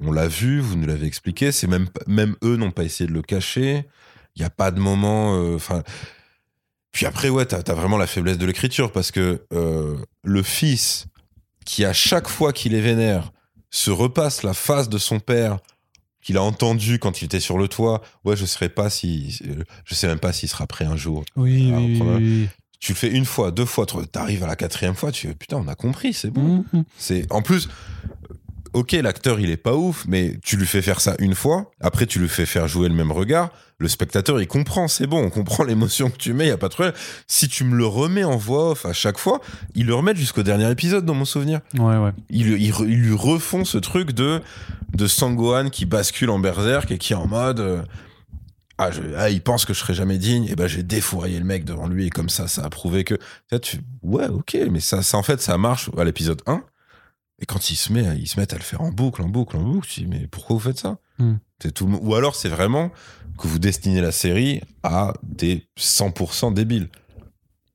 on, 0.00 0.10
l'a 0.10 0.26
vu, 0.26 0.58
vous 0.60 0.76
nous 0.76 0.86
l'avez 0.86 1.06
expliqué, 1.06 1.52
c'est 1.52 1.68
même 1.68 1.88
même 2.08 2.34
eux 2.42 2.56
n'ont 2.56 2.70
pas 2.72 2.84
essayé 2.84 3.08
de 3.08 3.14
le 3.14 3.22
cacher. 3.22 3.86
Il 4.34 4.42
y 4.42 4.44
a 4.44 4.50
pas 4.50 4.70
de 4.70 4.80
moment, 4.80 5.36
euh, 5.36 5.56
enfin. 5.56 5.82
puis 6.92 7.06
après, 7.06 7.28
ouais, 7.28 7.46
t'as 7.46 7.58
as 7.58 7.74
vraiment 7.74 7.98
la 7.98 8.06
faiblesse 8.06 8.38
de 8.38 8.46
l'écriture 8.46 8.90
parce 8.90 9.12
que 9.12 9.46
le 10.24 10.42
fils 10.42 11.06
qui 11.64 11.84
à 11.84 11.92
chaque 11.92 12.28
fois 12.28 12.52
qu'il 12.52 12.74
est 12.74 12.80
vénère 12.80 13.32
se 13.70 13.90
repasse 13.90 14.42
la 14.42 14.54
face 14.54 14.88
de 14.88 14.98
son 14.98 15.20
père 15.20 15.58
qu'il 16.22 16.36
a 16.36 16.42
entendu 16.42 16.98
quand 16.98 17.20
il 17.20 17.26
était 17.26 17.40
sur 17.40 17.58
le 17.58 17.68
toit. 17.68 18.02
Ouais, 18.24 18.36
je 18.36 18.46
serais 18.46 18.68
pas 18.68 18.90
si, 18.90 19.40
je 19.84 19.94
sais 19.94 20.06
même 20.06 20.18
pas 20.20 20.32
s'il 20.32 20.48
sera 20.48 20.66
prêt 20.66 20.84
un 20.84 20.96
jour. 20.96 21.24
Oui. 21.36 22.48
Tu 22.80 22.92
le 22.92 22.96
fais 22.96 23.10
une 23.10 23.24
fois, 23.24 23.52
deux 23.52 23.64
fois, 23.64 23.86
tu 23.86 24.18
arrives 24.18 24.42
à 24.42 24.48
la 24.48 24.56
quatrième 24.56 24.96
fois, 24.96 25.12
tu 25.12 25.28
fais 25.28 25.34
putain, 25.34 25.56
on 25.56 25.68
a 25.68 25.76
compris, 25.76 26.12
c'est 26.12 26.30
bon. 26.30 26.64
Mm, 26.72 26.78
mm. 26.78 26.84
C'est 26.98 27.32
en 27.32 27.40
plus, 27.40 27.68
ok, 28.74 28.92
l'acteur 28.92 29.38
il 29.40 29.50
est 29.50 29.56
pas 29.56 29.74
ouf, 29.74 30.04
mais 30.08 30.38
tu 30.42 30.56
lui 30.56 30.66
fais 30.66 30.82
faire 30.82 31.00
ça 31.00 31.14
une 31.18 31.34
fois, 31.34 31.70
après 31.80 32.06
tu 32.06 32.18
lui 32.18 32.28
fais 32.28 32.46
faire 32.46 32.68
jouer 32.68 32.88
le 32.88 32.94
même 32.94 33.12
regard, 33.12 33.50
le 33.78 33.88
spectateur 33.88 34.40
il 34.40 34.46
comprend, 34.46 34.88
c'est 34.88 35.06
bon, 35.06 35.22
on 35.24 35.30
comprend 35.30 35.64
l'émotion 35.70 36.08
que 36.10 36.16
tu 36.16 36.32
mets, 36.32 36.46
y 36.48 36.50
a 36.50 36.56
pas 36.56 36.68
de 36.68 36.74
problème. 36.74 36.94
Si 37.26 37.48
tu 37.48 37.64
me 37.64 37.76
le 37.76 37.84
remets 37.86 38.24
en 38.24 38.36
voix 38.36 38.70
off 38.70 38.86
à 38.86 38.92
chaque 38.92 39.18
fois, 39.18 39.40
ils 39.74 39.86
le 39.86 39.94
remettent 39.94 40.16
jusqu'au 40.16 40.42
dernier 40.42 40.70
épisode 40.70 41.04
dans 41.04 41.14
mon 41.14 41.24
souvenir. 41.24 41.60
Ouais, 41.78 41.96
ouais. 41.96 42.12
Ils, 42.30 42.48
ils 42.62 42.70
re- 42.72 42.88
ils 42.88 43.00
lui 43.00 43.14
refont 43.14 43.64
ce 43.64 43.78
truc 43.78 44.12
de 44.12 44.40
de 44.94 45.06
Sangohan 45.06 45.70
qui 45.70 45.86
bascule 45.86 46.28
en 46.30 46.38
berserk 46.38 46.90
et 46.90 46.98
qui 46.98 47.14
est 47.14 47.16
en 47.16 47.26
mode 47.26 47.60
euh, 47.60 47.82
ah, 48.78 48.90
je- 48.90 49.00
ah, 49.16 49.30
il 49.30 49.40
pense 49.42 49.64
que 49.64 49.72
je 49.74 49.78
serai 49.78 49.94
jamais 49.94 50.18
digne 50.18 50.46
et 50.50 50.54
ben 50.54 50.66
j'ai 50.66 50.82
défouraillé 50.82 51.38
le 51.38 51.44
mec 51.44 51.64
devant 51.64 51.86
lui 51.88 52.06
et 52.06 52.10
comme 52.10 52.28
ça 52.28 52.46
ça 52.48 52.62
a 52.64 52.70
prouvé 52.70 53.04
que 53.04 53.14
Là, 53.50 53.58
tu 53.58 53.78
ouais 54.02 54.28
ok 54.28 54.56
mais 54.70 54.80
ça, 54.80 55.02
ça 55.02 55.16
en 55.18 55.22
fait 55.22 55.40
ça 55.40 55.56
marche 55.58 55.90
à 55.96 56.04
l'épisode 56.04 56.42
1 56.46 56.62
et 57.40 57.46
quand 57.46 57.70
il 57.70 57.76
se 57.76 57.92
met 57.92 58.04
ils 58.18 58.26
se 58.28 58.38
mettent 58.38 58.52
à 58.52 58.56
le 58.58 58.62
faire 58.62 58.80
en 58.82 58.90
boucle 58.90 59.22
en 59.22 59.28
boucle 59.28 59.56
en 59.56 59.62
boucle 59.62 59.88
tu 59.88 60.00
dis 60.00 60.06
mais 60.06 60.26
pourquoi 60.28 60.54
vous 60.54 60.60
faites 60.60 60.78
ça? 60.78 60.98
Hmm. 61.18 61.34
c'est 61.62 61.72
tout 61.72 61.86
ou 62.02 62.14
alors 62.14 62.34
c'est 62.34 62.48
vraiment 62.48 62.90
que 63.38 63.46
vous 63.48 63.58
destinez 63.58 64.00
la 64.00 64.12
série 64.12 64.60
à 64.82 65.12
des 65.22 65.66
100% 65.78 66.52
débiles 66.54 66.88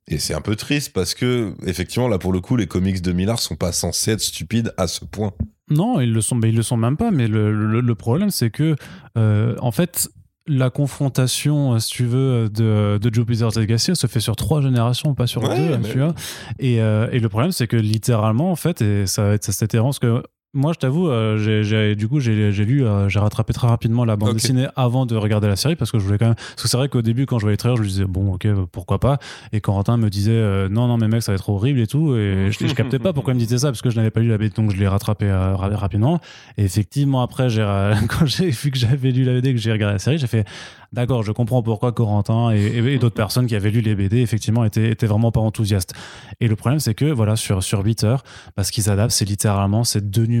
et 0.06 0.18
c'est 0.18 0.34
un 0.34 0.40
peu 0.40 0.56
triste 0.56 0.92
parce 0.92 1.14
que 1.14 1.54
effectivement 1.66 2.08
là 2.08 2.18
pour 2.18 2.32
le 2.32 2.40
coup 2.40 2.56
les 2.56 2.66
comics 2.66 3.02
de 3.02 3.12
Millard 3.12 3.38
sont 3.38 3.56
pas 3.56 3.72
censés 3.72 4.12
être 4.12 4.20
stupides 4.20 4.72
à 4.76 4.86
ce 4.86 5.04
point 5.04 5.32
Non, 5.70 6.00
ils 6.00 6.12
le 6.12 6.22
sont, 6.22 6.34
mais 6.34 6.48
ils 6.48 6.56
le 6.56 6.62
sont 6.62 6.78
même 6.78 6.96
pas. 6.96 7.10
Mais 7.10 7.28
le, 7.28 7.52
le- 7.52 7.82
le 7.82 7.94
problème, 7.94 8.30
c'est 8.30 8.48
que, 8.50 8.74
euh, 9.18 9.54
en 9.60 9.70
fait, 9.70 10.08
la 10.48 10.70
confrontation, 10.70 11.74
euh, 11.74 11.78
si 11.78 11.90
tu 11.90 12.04
veux, 12.04 12.48
de, 12.48 12.98
de 13.00 13.14
Joe 13.14 13.24
Blizzard 13.26 13.50
et 13.56 13.60
Legacy, 13.60 13.94
se 13.94 14.06
fait 14.06 14.20
sur 14.20 14.34
trois 14.36 14.60
générations, 14.62 15.14
pas 15.14 15.26
sur 15.26 15.42
Ouais, 15.42 15.56
deux, 15.56 15.78
mais- 15.78 15.88
tu 15.90 15.98
vois. 15.98 16.14
Et, 16.58 16.80
euh, 16.80 17.08
et 17.12 17.18
le 17.20 17.28
problème, 17.28 17.52
c'est 17.52 17.66
que 17.66 17.76
littéralement, 17.76 18.50
en 18.50 18.56
fait, 18.56 18.82
et 18.82 19.06
ça, 19.06 19.36
ça 19.40 19.52
c'était 19.52 19.76
errant, 19.76 19.88
parce 19.88 19.98
que 19.98 20.22
moi, 20.54 20.72
je 20.72 20.78
t'avoue, 20.78 21.08
euh, 21.08 21.36
j'ai- 21.36 21.62
j'ai- 21.62 21.94
du 21.94 22.08
coup, 22.08 22.20
j'ai 22.20 22.52
j'ai 22.52 22.64
lu, 22.64 22.84
euh, 22.84 23.08
j'ai 23.08 23.18
rattrapé 23.18 23.52
très 23.52 23.66
rapidement 23.68 24.04
la 24.06 24.16
bande 24.16 24.30
Ok. 24.30 24.34
dessinée 24.36 24.66
avant 24.76 25.04
de 25.04 25.14
regarder 25.14 25.46
la 25.46 25.56
série, 25.56 25.76
parce 25.76 25.92
que 25.92 25.98
je 25.98 26.04
voulais 26.04 26.16
quand 26.16 26.24
même. 26.26 26.34
Parce 26.34 26.62
que 26.62 26.68
c'est 26.68 26.76
vrai 26.78 26.88
qu'au 26.88 27.02
début, 27.02 27.26
quand 27.26 27.38
je 27.38 27.42
voyais 27.44 27.52
les 27.52 27.58
trailers, 27.58 27.76
je 27.76 27.82
me 27.82 27.86
disais, 27.86 28.04
bon, 28.06 28.32
ok, 28.32 28.46
euh, 28.46 28.64
pourquoi 28.72 28.98
pas. 28.98 29.18
Et 29.52 29.60
Corentin 29.60 29.98
me 29.98 30.08
disait, 30.08 30.30
euh, 30.32 30.68
non, 30.70 30.88
non, 30.88 30.96
mais 30.96 31.06
mec, 31.06 31.22
ça 31.22 31.32
va 31.32 31.36
être 31.36 31.50
horrible 31.50 31.80
et 31.80 31.86
tout. 31.86 32.16
Et 32.16 32.50
je, 32.50 32.66
je 32.66 32.74
captais 32.74 32.98
pas 32.98 33.12
pourquoi 33.12 33.34
il 33.34 33.36
me 33.36 33.40
disait 33.40 33.58
ça, 33.58 33.68
parce 33.68 33.82
que 33.82 33.90
je 33.90 33.96
n'avais 33.96 34.10
pas 34.10 34.20
lu 34.20 34.28
la 34.28 34.38
BD, 34.38 34.54
donc 34.54 34.70
je 34.72 34.76
l'ai 34.78 34.88
rattrapé 34.88 35.26
euh, 35.26 35.54
ra- 35.54 35.68
rapidement. 35.76 36.18
Et 36.56 36.64
effectivement, 36.64 37.20
après, 37.20 37.50
j'ai 37.50 37.62
ra- 37.62 37.92
quand 38.08 38.24
j'ai 38.24 38.48
vu 38.48 38.70
que 38.70 38.78
j'avais 38.78 39.10
lu 39.10 39.24
la 39.24 39.34
BD, 39.34 39.52
que 39.52 39.60
j'ai 39.60 39.70
regardé 39.70 39.92
la 39.92 39.98
série, 39.98 40.16
j'ai 40.16 40.26
fait, 40.28 40.46
d'accord, 40.94 41.22
je 41.24 41.32
comprends 41.32 41.62
pourquoi 41.62 41.92
Corentin 41.92 42.52
et, 42.52 42.58
et- 42.62 42.94
et 42.94 42.98
d'autres 42.98 43.14
personnes 43.14 43.46
qui 43.46 43.54
avaient 43.54 43.70
lu 43.70 43.82
les 43.82 43.94
BD, 43.94 44.22
effectivement, 44.22 44.64
étaient, 44.64 44.90
étaient 44.90 45.06
vraiment 45.06 45.30
pas 45.30 45.40
enthousiastes. 45.40 45.92
Et 46.40 46.48
le 46.48 46.56
problème, 46.56 46.80
c'est 46.80 46.94
que, 46.94 47.04
voilà, 47.04 47.36
sur, 47.36 47.62
sur 47.62 47.84
8 47.84 48.04
heures, 48.04 48.22
parce 48.56 48.70
qu'ils 48.70 48.88
adaptent, 48.88 49.10
c'est 49.12 49.26
littéralement 49.26 49.84
ces 49.84 50.00
deux 50.00 50.22
numéros 50.24 50.37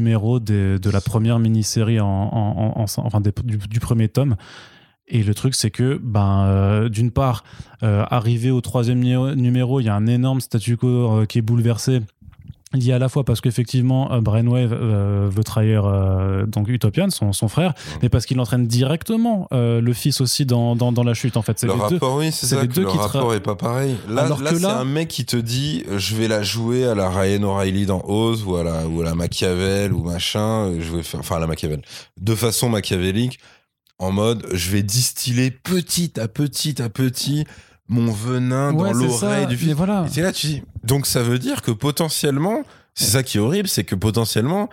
de 0.80 0.90
la 0.90 1.00
première 1.00 1.38
mini-série 1.38 2.00
en, 2.00 2.06
en- 2.06 2.72
en- 2.76 2.80
en- 2.80 2.84
enfin, 3.04 3.20
du, 3.20 3.58
premier 3.80 4.08
tome. 4.08 4.36
Et 5.10 5.22
le 5.22 5.34
truc, 5.34 5.54
c'est 5.54 5.70
que, 5.70 5.98
ben, 6.02 6.44
euh, 6.46 6.88
d'une 6.90 7.10
part, 7.10 7.42
euh, 7.82 8.04
arrivé 8.10 8.50
au 8.50 8.60
troisième 8.60 9.00
numéro, 9.00 9.80
il 9.80 9.84
y 9.84 9.88
a 9.88 9.94
un 9.94 10.06
énorme 10.06 10.40
statu 10.40 10.76
quo 10.76 10.86
euh, 11.20 11.24
qui 11.24 11.38
est 11.38 11.42
bouleversé. 11.42 12.02
Lié 12.74 12.92
à 12.92 12.98
la 12.98 13.08
fois 13.08 13.24
parce 13.24 13.40
qu'effectivement, 13.40 14.12
euh, 14.12 14.20
Brainwave 14.20 14.74
euh, 14.74 15.28
veut 15.32 15.42
trahir 15.42 15.86
euh, 15.86 16.44
donc 16.44 16.68
Utopian, 16.68 17.08
son, 17.08 17.32
son 17.32 17.48
frère, 17.48 17.72
mais 18.02 18.10
parce 18.10 18.26
qu'il 18.26 18.38
entraîne 18.40 18.66
directement 18.66 19.48
euh, 19.52 19.80
le 19.80 19.92
fils 19.94 20.20
aussi 20.20 20.44
dans, 20.44 20.76
dans, 20.76 20.92
dans 20.92 21.02
la 21.02 21.14
chute. 21.14 21.38
En 21.38 21.42
fait, 21.42 21.58
c'est 21.58 21.66
Le 21.66 21.72
les 21.72 21.78
deux. 21.78 21.84
rapport, 21.94 22.16
oui, 22.16 22.30
c'est 22.30 22.44
ça, 22.46 22.60
les 22.60 22.68
que 22.68 22.74
deux 22.74 22.82
le 22.82 22.90
qui 22.90 22.98
rapport 22.98 23.32
est 23.32 23.40
pas 23.40 23.54
pareil. 23.54 23.96
Là, 24.08 24.22
Alors 24.24 24.42
là 24.42 24.50
que 24.50 24.56
c'est 24.56 24.62
là- 24.62 24.78
un 24.80 24.84
mec 24.84 25.08
qui 25.08 25.24
te 25.24 25.36
dit 25.36 25.84
je 25.96 26.14
vais 26.14 26.28
la 26.28 26.42
jouer 26.42 26.84
à 26.86 26.94
la 26.94 27.08
Ryan 27.08 27.42
O'Reilly 27.44 27.86
dans 27.86 28.02
Oz 28.06 28.44
ou 28.44 28.56
à 28.56 28.64
la, 28.64 28.86
ou 28.86 29.00
à 29.00 29.04
la 29.04 29.14
Machiavel 29.14 29.94
ou 29.94 30.02
machin, 30.02 30.72
je 30.78 30.94
vais 30.94 31.02
faire, 31.02 31.20
enfin 31.20 31.36
à 31.36 31.40
la 31.40 31.46
Machiavel, 31.46 31.80
de 32.20 32.34
façon 32.34 32.68
machiavélique, 32.68 33.38
en 33.98 34.12
mode 34.12 34.46
je 34.52 34.70
vais 34.70 34.82
distiller 34.82 35.50
petit 35.50 36.20
à 36.20 36.28
petit 36.28 36.82
à 36.82 36.90
petit 36.90 37.44
mon 37.90 38.12
venin 38.12 38.74
Ouais, 38.74 38.92
dans 38.92 38.98
l'oreille 38.98 39.46
du 39.46 39.56
fils. 39.56 39.72
voilà. 39.72 40.04
Et 40.14 40.20
là, 40.20 40.30
tu 40.30 40.46
dis. 40.46 40.62
Donc 40.88 41.06
ça 41.06 41.22
veut 41.22 41.38
dire 41.38 41.62
que 41.62 41.70
potentiellement, 41.70 42.64
c'est 42.94 43.10
ça 43.10 43.22
qui 43.22 43.36
est 43.36 43.40
horrible, 43.40 43.68
c'est 43.68 43.84
que 43.84 43.94
potentiellement, 43.94 44.68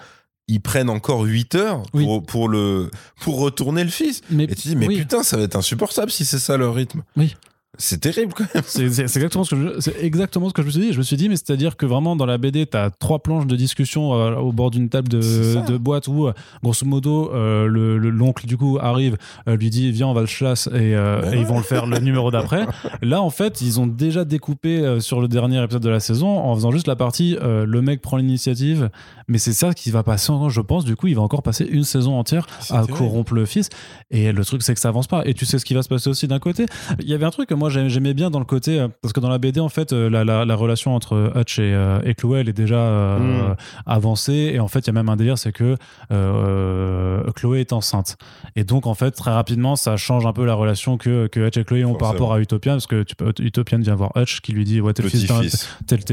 ils 0.47 0.61
prennent 0.61 0.89
encore 0.89 1.21
8 1.23 1.55
heures 1.55 1.83
Oui. 1.93 2.03
pour, 2.03 2.23
pour, 2.23 2.49
le, 2.49 2.89
pour 3.21 3.39
retourner 3.39 3.83
le 3.83 3.89
fils. 3.89 4.21
Mais, 4.29 4.45
Et 4.45 4.55
tu 4.55 4.69
dis, 4.69 4.75
mais 4.75 4.87
oui. 4.87 4.97
putain, 4.97 5.23
ça 5.23 5.37
va 5.37 5.43
être 5.43 5.55
insupportable 5.55 6.11
si 6.11 6.25
c'est 6.25 6.39
ça 6.39 6.55
leur 6.57 6.73
rythme. 6.75 7.03
Oui. 7.17 7.35
C'est 7.77 7.99
terrible 7.99 8.33
quand 8.33 8.45
même. 8.53 8.63
C'est 8.65 8.83
exactement, 8.85 9.43
ce 9.43 9.55
que 9.55 9.61
je- 9.75 9.79
c'est 9.79 10.03
exactement 10.03 10.49
ce 10.49 10.53
que 10.53 10.61
je 10.61 10.67
me 10.67 10.71
suis 10.71 10.81
dit. 10.81 10.93
Je 10.93 10.97
me 10.97 11.03
suis 11.03 11.17
dit, 11.17 11.29
mais 11.29 11.35
c'est-à-dire 11.35 11.77
que 11.77 11.85
vraiment 11.85 12.15
dans 12.15 12.25
la 12.25 12.37
BD, 12.37 12.65
tu 12.65 12.77
as 12.77 12.89
trois 12.89 13.19
planches 13.19 13.47
de 13.47 13.55
discussion 13.55 14.13
euh, 14.13 14.35
au 14.35 14.51
bord 14.51 14.71
d'une 14.71 14.89
table 14.89 15.07
de, 15.09 15.65
de 15.65 15.77
boîte 15.77 16.07
où, 16.07 16.27
euh, 16.27 16.33
grosso 16.63 16.85
modo, 16.85 17.31
euh, 17.33 17.67
le- 17.67 17.97
le- 17.97 18.09
l'oncle 18.09 18.45
du 18.47 18.57
coup 18.57 18.77
arrive, 18.81 19.17
euh, 19.47 19.55
lui 19.57 19.69
dit, 19.69 19.91
viens, 19.91 20.07
on 20.07 20.13
va 20.13 20.21
le 20.21 20.27
chasse 20.27 20.67
et, 20.67 20.93
Ben 20.95 21.33
et 21.33 21.37
ils 21.39 21.45
vont 21.45 21.57
le 21.57 21.63
faire 21.63 21.85
le 21.85 21.99
numéro 21.99 22.31
d'après. 22.31 22.65
Là, 23.01 23.21
en 23.21 23.29
fait, 23.29 23.61
ils 23.61 23.79
ont 23.79 23.87
déjà 23.87 24.25
découpé 24.25 24.99
sur 24.99 25.21
le 25.21 25.27
dernier 25.27 25.63
épisode 25.63 25.81
de 25.83 25.89
la 25.89 25.99
saison 25.99 26.27
en 26.39 26.55
faisant 26.55 26.71
juste 26.71 26.87
la 26.87 26.95
partie, 26.95 27.37
le 27.41 27.81
mec 27.81 28.01
prend 28.01 28.17
l'initiative, 28.17 28.89
mais 29.27 29.37
c'est 29.37 29.53
ça 29.53 29.73
qui 29.73 29.91
va 29.91 30.03
passer 30.03 30.31
encore, 30.31 30.49
je 30.49 30.61
pense. 30.61 30.85
Du 30.85 30.95
coup, 30.95 31.07
il 31.07 31.15
va 31.15 31.21
encore 31.21 31.43
passer 31.43 31.65
une 31.65 31.83
saison 31.83 32.17
entière 32.17 32.45
à 32.69 32.81
terrible. 32.81 32.93
corrompre 32.97 33.33
le 33.33 33.45
fils. 33.45 33.69
Et 34.11 34.31
le 34.31 34.45
truc, 34.45 34.61
c'est 34.63 34.73
que 34.73 34.79
ça 34.79 34.89
avance 34.89 35.07
pas. 35.07 35.23
Et 35.25 35.33
tu 35.33 35.45
sais 35.45 35.59
ce 35.59 35.65
qui 35.65 35.73
va 35.73 35.81
se 35.83 35.89
passer 35.89 36.09
aussi 36.09 36.27
d'un 36.27 36.39
côté. 36.39 36.65
Il 36.99 37.07
y 37.09 37.13
avait 37.13 37.25
un 37.25 37.31
truc 37.31 37.49
que 37.49 37.53
moi 37.53 37.64
moi 37.65 37.71
j'ai- 37.71 37.89
j'aimais 37.89 38.13
bien 38.13 38.29
dans 38.29 38.37
le 38.37 38.45
côté 38.45 38.79
euh, 38.79 38.87
parce 39.01 39.11
que 39.11 39.19
dans 39.19 39.29
la 39.29 39.39
BD 39.39 39.59
en 39.59 39.69
fait 39.69 39.91
euh, 39.91 40.07
la, 40.07 40.23
la, 40.23 40.45
la 40.45 40.55
relation 40.55 40.93
entre 40.93 41.31
Hutch 41.35 41.57
et, 41.57 41.73
euh, 41.73 41.99
et 42.03 42.13
Chloé 42.13 42.41
elle 42.41 42.49
est 42.49 42.53
déjà 42.53 42.75
euh, 42.75 43.15
Mm. 43.15 43.55
avancée. 43.87 44.51
Et 44.53 44.59
en 44.59 44.67
fait 44.67 44.79
il 44.81 44.87
y 44.87 44.89
a 44.91 44.93
même 44.93 45.09
un 45.09 45.15
délire 45.15 45.37
c'est 45.39 45.51
que 45.51 45.75
euh, 46.11 47.23
Chloé 47.35 47.61
est 47.61 47.73
enceinte. 47.73 48.17
Et 48.55 48.63
donc 48.63 48.85
en 48.87 48.93
fait 48.93 49.11
très 49.11 49.31
rapidement 49.31 49.75
ça 49.75 49.97
change 49.97 50.25
un 50.25 50.33
peu 50.33 50.45
la 50.45 50.53
relation 50.53 50.97
que, 50.97 51.27
que 51.27 51.39
Hutch 51.47 51.57
et 51.57 51.63
Chloé 51.63 51.85
ont 51.85 51.95
par 51.95 52.09
rapport 52.09 52.33
à 52.33 52.39
Utopian 52.39 52.73
parce 52.73 52.87
que 52.87 53.03
tu 53.03 53.15
Utopian 53.43 53.79
vient 53.79 53.95
voir 53.95 54.11
Hutch 54.15 54.41
qui 54.41 54.51
lui 54.51 54.63
dit 54.63 54.81
ouais 54.81 54.93
t'es 54.93 55.01
le 55.03 55.09
fils 55.09 55.25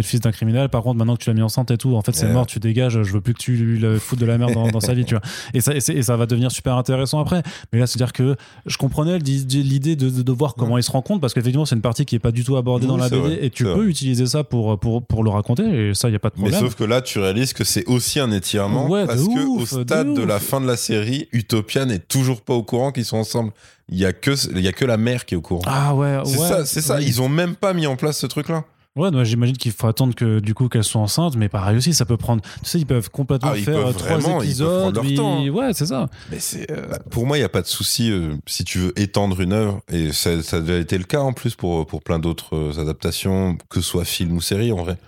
fils 0.02 0.20
d'un 0.20 0.32
criminel. 0.32 0.68
Par 0.68 0.82
contre 0.82 0.96
maintenant 0.98 1.16
que 1.16 1.22
tu 1.22 1.30
l'as 1.30 1.34
mis 1.34 1.42
enceinte 1.42 1.70
et 1.70 1.76
tout 1.78 1.94
en 1.94 2.02
fait 2.02 2.14
c'est 2.14 2.26
Ouais. 2.26 2.32
mort 2.32 2.46
tu 2.46 2.60
dégages 2.60 3.02
je 3.02 3.12
veux 3.12 3.20
plus 3.20 3.34
que 3.34 3.38
tu 3.40 3.52
lui 3.56 3.78
le 3.78 3.98
foutes 3.98 4.18
de 4.20 4.26
la 4.26 4.38
merde 4.38 4.54
dans, 4.54 4.68
dans 4.68 4.80
sa 4.80 4.94
vie 4.94 5.04
tu 5.04 5.14
vois. 5.14 5.22
Et 5.54 5.60
ça, 5.60 5.74
et, 5.74 5.80
ça 6.02 6.16
va 6.16 6.26
devenir 6.26 6.50
super 6.50 6.76
intéressant 6.76 7.20
après. 7.20 7.42
Mais 7.72 7.78
là 7.80 7.86
c'est 7.86 7.98
à 8.00 8.04
dire 8.04 8.12
que 8.12 8.36
je 8.66 8.76
comprenais 8.78 9.18
l'idée 9.18 9.96
de, 9.96 10.08
de, 10.08 10.22
de 10.22 10.32
voir 10.32 10.54
comment 10.54 10.78
ils 10.78 10.82
se 10.82 10.90
rencontrent 10.92 11.20
parce 11.20 11.34
qu'effectivement 11.42 11.66
c'est 11.66 11.74
une 11.74 11.82
partie 11.82 12.04
qui 12.06 12.14
est 12.16 12.18
pas 12.20 12.30
du 12.32 12.44
tout 12.44 12.56
abordée 12.56 12.86
Oui, 12.86 12.88
dans 12.92 12.96
la 12.96 13.08
BD 13.08 13.20
vrai, 13.20 13.38
et 13.44 13.50
tu 13.50 13.64
peux 13.64 13.70
vrai. 13.70 13.86
utiliser 13.86 14.26
ça 14.26 14.44
pour, 14.44 14.78
pour, 14.78 15.02
pour 15.04 15.22
le 15.24 15.30
raconter 15.30 15.64
et 15.90 15.94
ça 15.94 16.08
il 16.08 16.12
y 16.12 16.16
a 16.16 16.18
pas 16.18 16.30
de 16.30 16.34
Mais 16.36 16.42
problème 16.50 16.60
sauf 16.60 16.74
que 16.74 16.84
là, 16.84 17.00
tu 17.02 17.18
réalises 17.18 17.52
que 17.52 17.64
c'est 17.64 17.84
aussi 17.86 18.20
un 18.20 18.30
étirement 18.32 18.88
Ouais, 18.88 19.06
parce 19.06 19.22
que 19.22 19.44
ouf, 19.44 19.72
au 19.72 19.76
de 19.78 19.82
stade 19.84 20.14
de, 20.14 20.22
la 20.22 20.38
fin 20.38 20.60
de 20.60 20.66
la 20.66 20.76
série, 20.76 21.28
Utopia 21.32 21.84
n'est 21.84 21.98
toujours 21.98 22.40
pas 22.42 22.54
au 22.54 22.62
courant 22.62 22.92
qu'ils 22.92 23.04
sont 23.04 23.16
ensemble. 23.18 23.52
Il 23.88 23.98
y 23.98 24.06
a 24.06 24.12
que 24.12 24.30
il 24.54 24.60
y 24.62 24.68
a 24.68 24.72
que 24.72 24.84
la 24.84 24.96
mère 24.96 25.24
qui 25.26 25.34
est 25.34 25.36
au 25.36 25.42
courant. 25.42 25.62
ah 25.66 25.94
ouais 25.94 26.18
c'est 26.24 26.38
ouais, 26.38 26.48
ça, 26.48 26.64
c'est 26.64 26.80
ça. 26.80 27.00
Ils 27.00 27.20
ont 27.20 27.28
même 27.28 27.56
pas 27.56 27.74
mis 27.74 27.86
en 27.86 27.96
place 27.96 28.18
ce 28.18 28.26
truc-là. 28.26 28.64
Ouais, 28.94 29.10
moi, 29.10 29.24
j'imagine 29.24 29.56
qu'il 29.56 29.72
faut 29.72 29.86
attendre 29.86 30.14
que 30.14 30.38
du 30.38 30.52
coup 30.52 30.68
qu'elles 30.68 30.84
soient 30.84 31.00
enceintes, 31.00 31.34
mais 31.36 31.48
pareil 31.48 31.78
aussi, 31.78 31.94
ça 31.94 32.04
peut 32.04 32.18
prendre. 32.18 32.42
Tu 32.42 32.68
sais, 32.68 32.78
ils 32.78 32.84
peuvent 32.86 33.08
complètement 33.10 33.50
Ah, 33.52 33.56
ils 33.56 33.64
faire 33.64 33.76
peuvent 33.76 33.86
euh, 33.86 33.92
trois 33.92 34.18
vraiment, 34.18 34.42
ils 34.42 34.48
peuvent 34.48 34.48
épisodes. 34.48 34.94
leur 34.94 35.04
oui, 35.04 35.14
temps, 35.14 35.42
hein. 35.42 35.48
Ouais, 35.48 35.72
c'est 35.72 35.86
ça. 35.86 36.10
Mais 36.30 36.38
c'est 36.38 36.66
bah, 36.90 36.98
pour 37.10 37.26
moi, 37.26 37.38
il 37.38 37.40
y 37.40 37.44
a 37.44 37.48
pas 37.48 37.62
de 37.62 37.66
souci 37.66 38.10
euh, 38.10 38.34
si 38.46 38.64
tu 38.64 38.78
veux 38.78 38.92
étendre 39.00 39.40
une 39.40 39.54
œuvre 39.54 39.80
et 39.90 40.12
ça, 40.12 40.42
ça 40.42 40.58
a 40.58 40.60
déjà 40.60 40.76
été 40.78 40.98
le 40.98 41.04
cas 41.04 41.20
en 41.20 41.32
plus 41.32 41.54
pour 41.54 41.86
pour 41.86 42.02
plein 42.02 42.18
d'autres 42.18 42.54
euh, 42.54 42.80
adaptations, 42.82 43.56
que 43.70 43.80
ce 43.80 43.88
soit 43.88 44.04
film 44.04 44.32
ou 44.36 44.42
série 44.42 44.72
en 44.72 44.82
vrai. 44.84 44.98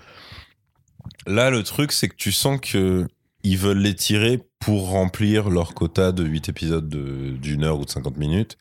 Là, 1.26 1.50
le 1.50 1.62
truc, 1.62 1.92
c'est 1.92 2.08
que 2.08 2.16
tu 2.16 2.32
sens 2.32 2.58
que 2.60 3.06
ils 3.42 3.58
veulent 3.58 3.78
les 3.78 3.94
tirer 3.94 4.40
pour 4.60 4.88
remplir 4.88 5.50
leur 5.50 5.74
quota 5.74 6.12
de 6.12 6.24
8 6.24 6.48
épisodes 6.48 6.88
de- 6.88 7.36
d'une 7.36 7.64
heure 7.64 7.78
ou 7.78 7.84
de 7.84 7.90
50 7.90 8.16
minutes. 8.16 8.56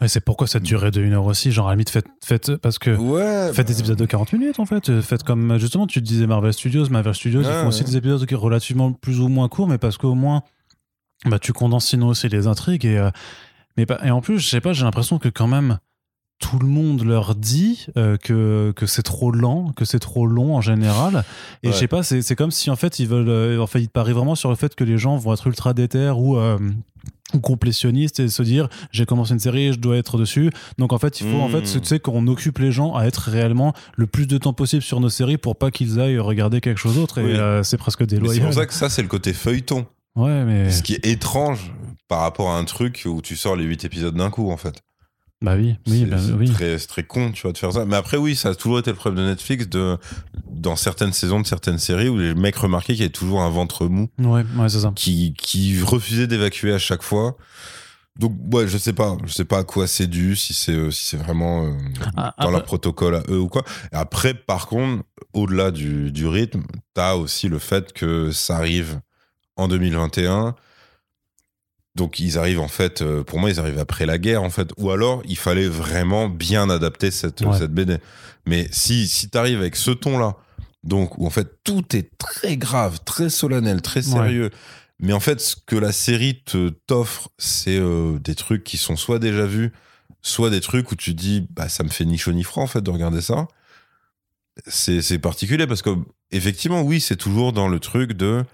Et 0.00 0.06
c'est 0.08 0.20
pourquoi 0.20 0.46
cette 0.46 0.62
durée 0.62 0.90
de 0.92 1.00
une 1.02 1.12
heure 1.14 1.24
aussi, 1.24 1.50
genre 1.50 1.66
à 1.66 1.70
la 1.70 1.74
limite, 1.74 1.90
faites, 1.90 2.06
faites 2.24 2.54
parce 2.56 2.78
que. 2.78 2.94
Ouais. 2.96 3.52
Faites 3.52 3.66
des 3.66 3.78
épisodes 3.80 3.98
de 3.98 4.06
40 4.06 4.32
minutes 4.34 4.60
en 4.60 4.64
fait. 4.66 5.00
Faites 5.00 5.24
comme 5.24 5.58
justement, 5.58 5.86
tu 5.88 6.00
disais 6.00 6.26
Marvel 6.26 6.52
Studios. 6.52 6.88
Marvel 6.88 7.14
Studios, 7.14 7.42
ils 7.42 7.46
Ouais, 7.48 7.60
font 7.62 7.68
aussi 7.68 7.82
des 7.84 7.96
épisodes 7.96 8.24
qui 8.24 8.34
sont 8.34 8.40
relativement 8.40 8.92
plus 8.92 9.18
ou 9.20 9.28
moins 9.28 9.48
courts, 9.48 9.66
mais 9.68 9.78
parce 9.78 9.96
qu'au 9.98 10.14
moins, 10.14 10.42
bah, 11.26 11.38
tu 11.40 11.52
condenses 11.52 11.86
sinon 11.86 12.06
aussi 12.08 12.28
les 12.28 12.46
intrigues. 12.46 12.84
Et, 12.86 12.96
euh, 12.96 13.10
mais, 13.76 13.86
et 14.04 14.10
en 14.12 14.20
plus, 14.20 14.38
je 14.38 14.48
sais 14.48 14.60
pas, 14.60 14.72
j'ai 14.72 14.84
l'impression 14.84 15.18
que 15.18 15.28
quand 15.28 15.48
même, 15.48 15.78
tout 16.40 16.60
le 16.60 16.68
monde 16.68 17.02
leur 17.02 17.34
dit 17.34 17.86
euh, 17.96 18.16
que, 18.16 18.72
que 18.76 18.86
c'est 18.86 19.02
trop 19.02 19.32
lent, 19.32 19.72
que 19.72 19.84
c'est 19.84 19.98
trop 19.98 20.24
long 20.28 20.54
en 20.54 20.60
général. 20.60 21.24
Et 21.64 21.68
Ouais. 21.68 21.72
je 21.72 21.78
sais 21.78 21.88
pas, 21.88 22.04
c'est 22.04 22.36
comme 22.36 22.52
si 22.52 22.70
en 22.70 22.76
fait, 22.76 23.00
ils 23.00 23.08
veulent. 23.08 23.28
euh, 23.28 23.60
enfin, 23.60 23.80
ils 23.80 23.88
parient 23.88 24.12
vraiment 24.14 24.36
sur 24.36 24.48
le 24.48 24.54
fait 24.54 24.76
que 24.76 24.84
les 24.84 24.96
gens 24.98 25.16
vont 25.16 25.32
être 25.34 25.48
ultra 25.48 25.74
déter 25.74 26.12
ou. 26.16 26.38
Ou 27.34 27.40
complétionnistes 27.40 28.20
et 28.20 28.28
se 28.28 28.42
dire 28.42 28.68
j'ai 28.90 29.04
commencé 29.04 29.32
une 29.34 29.38
série 29.38 29.72
je 29.72 29.78
dois 29.78 29.96
être 29.98 30.16
dessus 30.16 30.50
donc 30.78 30.92
en 30.94 30.98
fait 30.98 31.20
il 31.20 31.30
faut 31.30 31.36
en 31.38 31.48
fait 31.48 31.60
Mmh. 31.60 31.80
tu 31.80 31.84
sais 31.84 31.98
qu'on 32.00 32.26
occupe 32.26 32.58
les 32.58 32.72
gens 32.72 32.94
à 32.94 33.04
être 33.04 33.28
réellement 33.30 33.74
le 33.96 34.06
plus 34.06 34.26
de 34.26 34.38
temps 34.38 34.52
possible 34.54 34.82
sur 34.82 35.00
nos 35.00 35.10
séries 35.10 35.36
pour 35.38 35.56
pas 35.56 35.70
qu'ils 35.70 36.00
aillent 36.00 36.18
regarder 36.18 36.60
quelque 36.60 36.78
chose 36.78 36.94
d'autre 36.94 37.18
et 37.18 37.24
Oui. 37.24 37.32
euh, 37.34 37.62
c'est 37.62 37.76
presque 37.76 38.00
Mais 38.00 38.06
c'est 38.08 38.14
déloyal 38.16 38.44
pour 38.44 38.54
ça 38.54 38.64
que 38.66 38.72
ça, 38.74 38.88
c'est 38.88 39.02
le 39.02 39.08
côté 39.08 39.32
feuilleton. 39.34 39.86
ouais 40.16 40.44
mais 40.44 40.70
Ce 40.70 40.82
qui 40.82 40.94
est 40.94 41.06
étrange 41.06 41.72
par 42.08 42.20
rapport 42.20 42.50
à 42.50 42.58
un 42.58 42.64
truc 42.64 43.02
où 43.06 43.20
tu 43.20 43.36
sors 43.36 43.56
les 43.56 43.64
8 43.64 43.84
épisodes 43.84 44.14
d'un 44.16 44.30
coup, 44.30 44.50
en 44.50 44.56
fait. 44.56 44.80
Bah 45.40 45.54
oui 45.56 45.76
oui 45.86 46.00
c'est 46.00 46.06
bah 46.06 46.16
oui 46.36 46.50
très, 46.50 46.76
très 46.78 47.04
con, 47.04 47.30
tu 47.32 47.42
vois, 47.42 47.52
de 47.52 47.58
faire 47.58 47.72
ça. 47.72 47.84
Mais 47.84 47.96
après, 47.96 48.16
oui, 48.16 48.34
ça 48.34 48.48
a 48.50 48.54
toujours 48.54 48.78
été 48.80 48.90
le 48.90 48.96
problème 48.96 49.24
de 49.24 49.30
Netflix 49.30 49.68
de, 49.68 49.96
dans 50.50 50.74
certaines 50.76 51.12
saisons 51.12 51.40
de 51.40 51.46
certaines 51.46 51.78
séries 51.78 52.08
où 52.08 52.18
les 52.18 52.34
mecs 52.34 52.56
remarquaient 52.56 52.94
qu'il 52.94 53.02
y 53.02 53.04
avait 53.04 53.12
toujours 53.12 53.42
un 53.42 53.50
ventre 53.50 53.86
mou 53.86 54.08
ouais 54.18 54.44
ouais 54.56 54.68
c'est 54.68 54.80
ça 54.80 54.92
qui, 54.96 55.34
qui 55.34 55.80
refusait 55.82 56.26
d'évacuer 56.26 56.72
à 56.72 56.78
chaque 56.78 57.02
fois. 57.02 57.36
Donc, 58.18 58.36
ouais, 58.52 58.66
je 58.66 58.76
sais 58.78 58.92
pas. 58.92 59.16
Je 59.26 59.32
sais 59.32 59.44
pas 59.44 59.58
à 59.58 59.62
quoi 59.64 59.86
c'est 59.86 60.08
dû, 60.08 60.34
si 60.34 60.52
c'est 60.52 60.72
euh, 60.72 60.90
si 60.90 61.04
c'est 61.06 61.16
vraiment 61.16 61.66
euh, 61.66 61.72
Ah, 62.16 62.34
dans 62.40 62.50
leur 62.50 62.56
après- 62.60 62.66
protocole 62.66 63.14
à 63.14 63.22
eux 63.28 63.38
ou 63.38 63.46
quoi. 63.46 63.62
Et 63.92 63.96
après, 63.96 64.34
par 64.34 64.66
contre, 64.66 65.04
au-delà 65.34 65.70
du, 65.70 66.10
du 66.10 66.26
rythme, 66.26 66.64
t'as 66.94 67.14
aussi 67.14 67.48
le 67.48 67.60
fait 67.60 67.92
que 67.92 68.32
ça 68.32 68.56
arrive 68.56 69.00
en 69.54 69.68
2021. 69.68 70.56
Donc 71.94 72.20
ils 72.20 72.38
arrivent 72.38 72.60
en 72.60 72.68
fait, 72.68 73.02
euh, 73.02 73.24
pour 73.24 73.38
moi 73.40 73.50
ils 73.50 73.58
arrivent 73.58 73.78
après 73.78 74.06
la 74.06 74.18
guerre 74.18 74.42
en 74.42 74.50
fait, 74.50 74.68
ou 74.76 74.90
alors 74.90 75.22
il 75.26 75.36
fallait 75.38 75.66
vraiment 75.68 76.28
bien 76.28 76.70
adapter 76.70 77.10
cette, 77.10 77.40
Ouais. 77.40 77.58
cette 77.58 77.72
BD. 77.72 77.98
Mais 78.46 78.68
si, 78.70 79.08
si 79.08 79.28
t'arrives 79.30 79.58
avec 79.58 79.74
ce 79.76 79.90
ton-là, 79.90 80.36
donc 80.84 81.18
où 81.18 81.26
en 81.26 81.30
fait 81.30 81.58
tout 81.64 81.84
est 81.96 82.16
très 82.18 82.56
grave, 82.56 83.00
très 83.04 83.30
solennel, 83.30 83.82
très 83.82 84.02
sérieux, 84.02 84.50
mais 85.00 85.12
en 85.12 85.20
fait 85.20 85.40
ce 85.40 85.56
que 85.66 85.74
la 85.76 85.90
série 85.92 86.40
te 86.44 86.68
t'offre, 86.86 87.30
c'est 87.36 87.78
euh, 87.78 88.18
des 88.20 88.34
trucs 88.36 88.62
qui 88.64 88.76
sont 88.76 88.94
soit 88.96 89.18
déjà 89.18 89.44
vus, 89.46 89.72
soit 90.22 90.50
des 90.50 90.60
trucs 90.60 90.92
où 90.92 90.94
tu 90.96 91.14
dis 91.14 91.46
bah 91.50 91.68
ça 91.68 91.82
me 91.82 91.88
fait 91.88 92.04
ni 92.04 92.16
chaud 92.16 92.32
ni 92.32 92.44
froid 92.44 92.62
en 92.62 92.66
fait 92.68 92.80
de 92.80 92.90
regarder 92.90 93.20
ça. 93.22 93.48
C'est 94.66 95.02
c'est 95.02 95.18
particulier 95.18 95.66
parce 95.66 95.82
que 95.82 95.90
effectivement 96.32 96.82
oui 96.82 97.00
c'est 97.00 97.16
toujours 97.16 97.52
dans 97.52 97.68
le 97.68 97.78
truc 97.80 98.12
de 98.12 98.44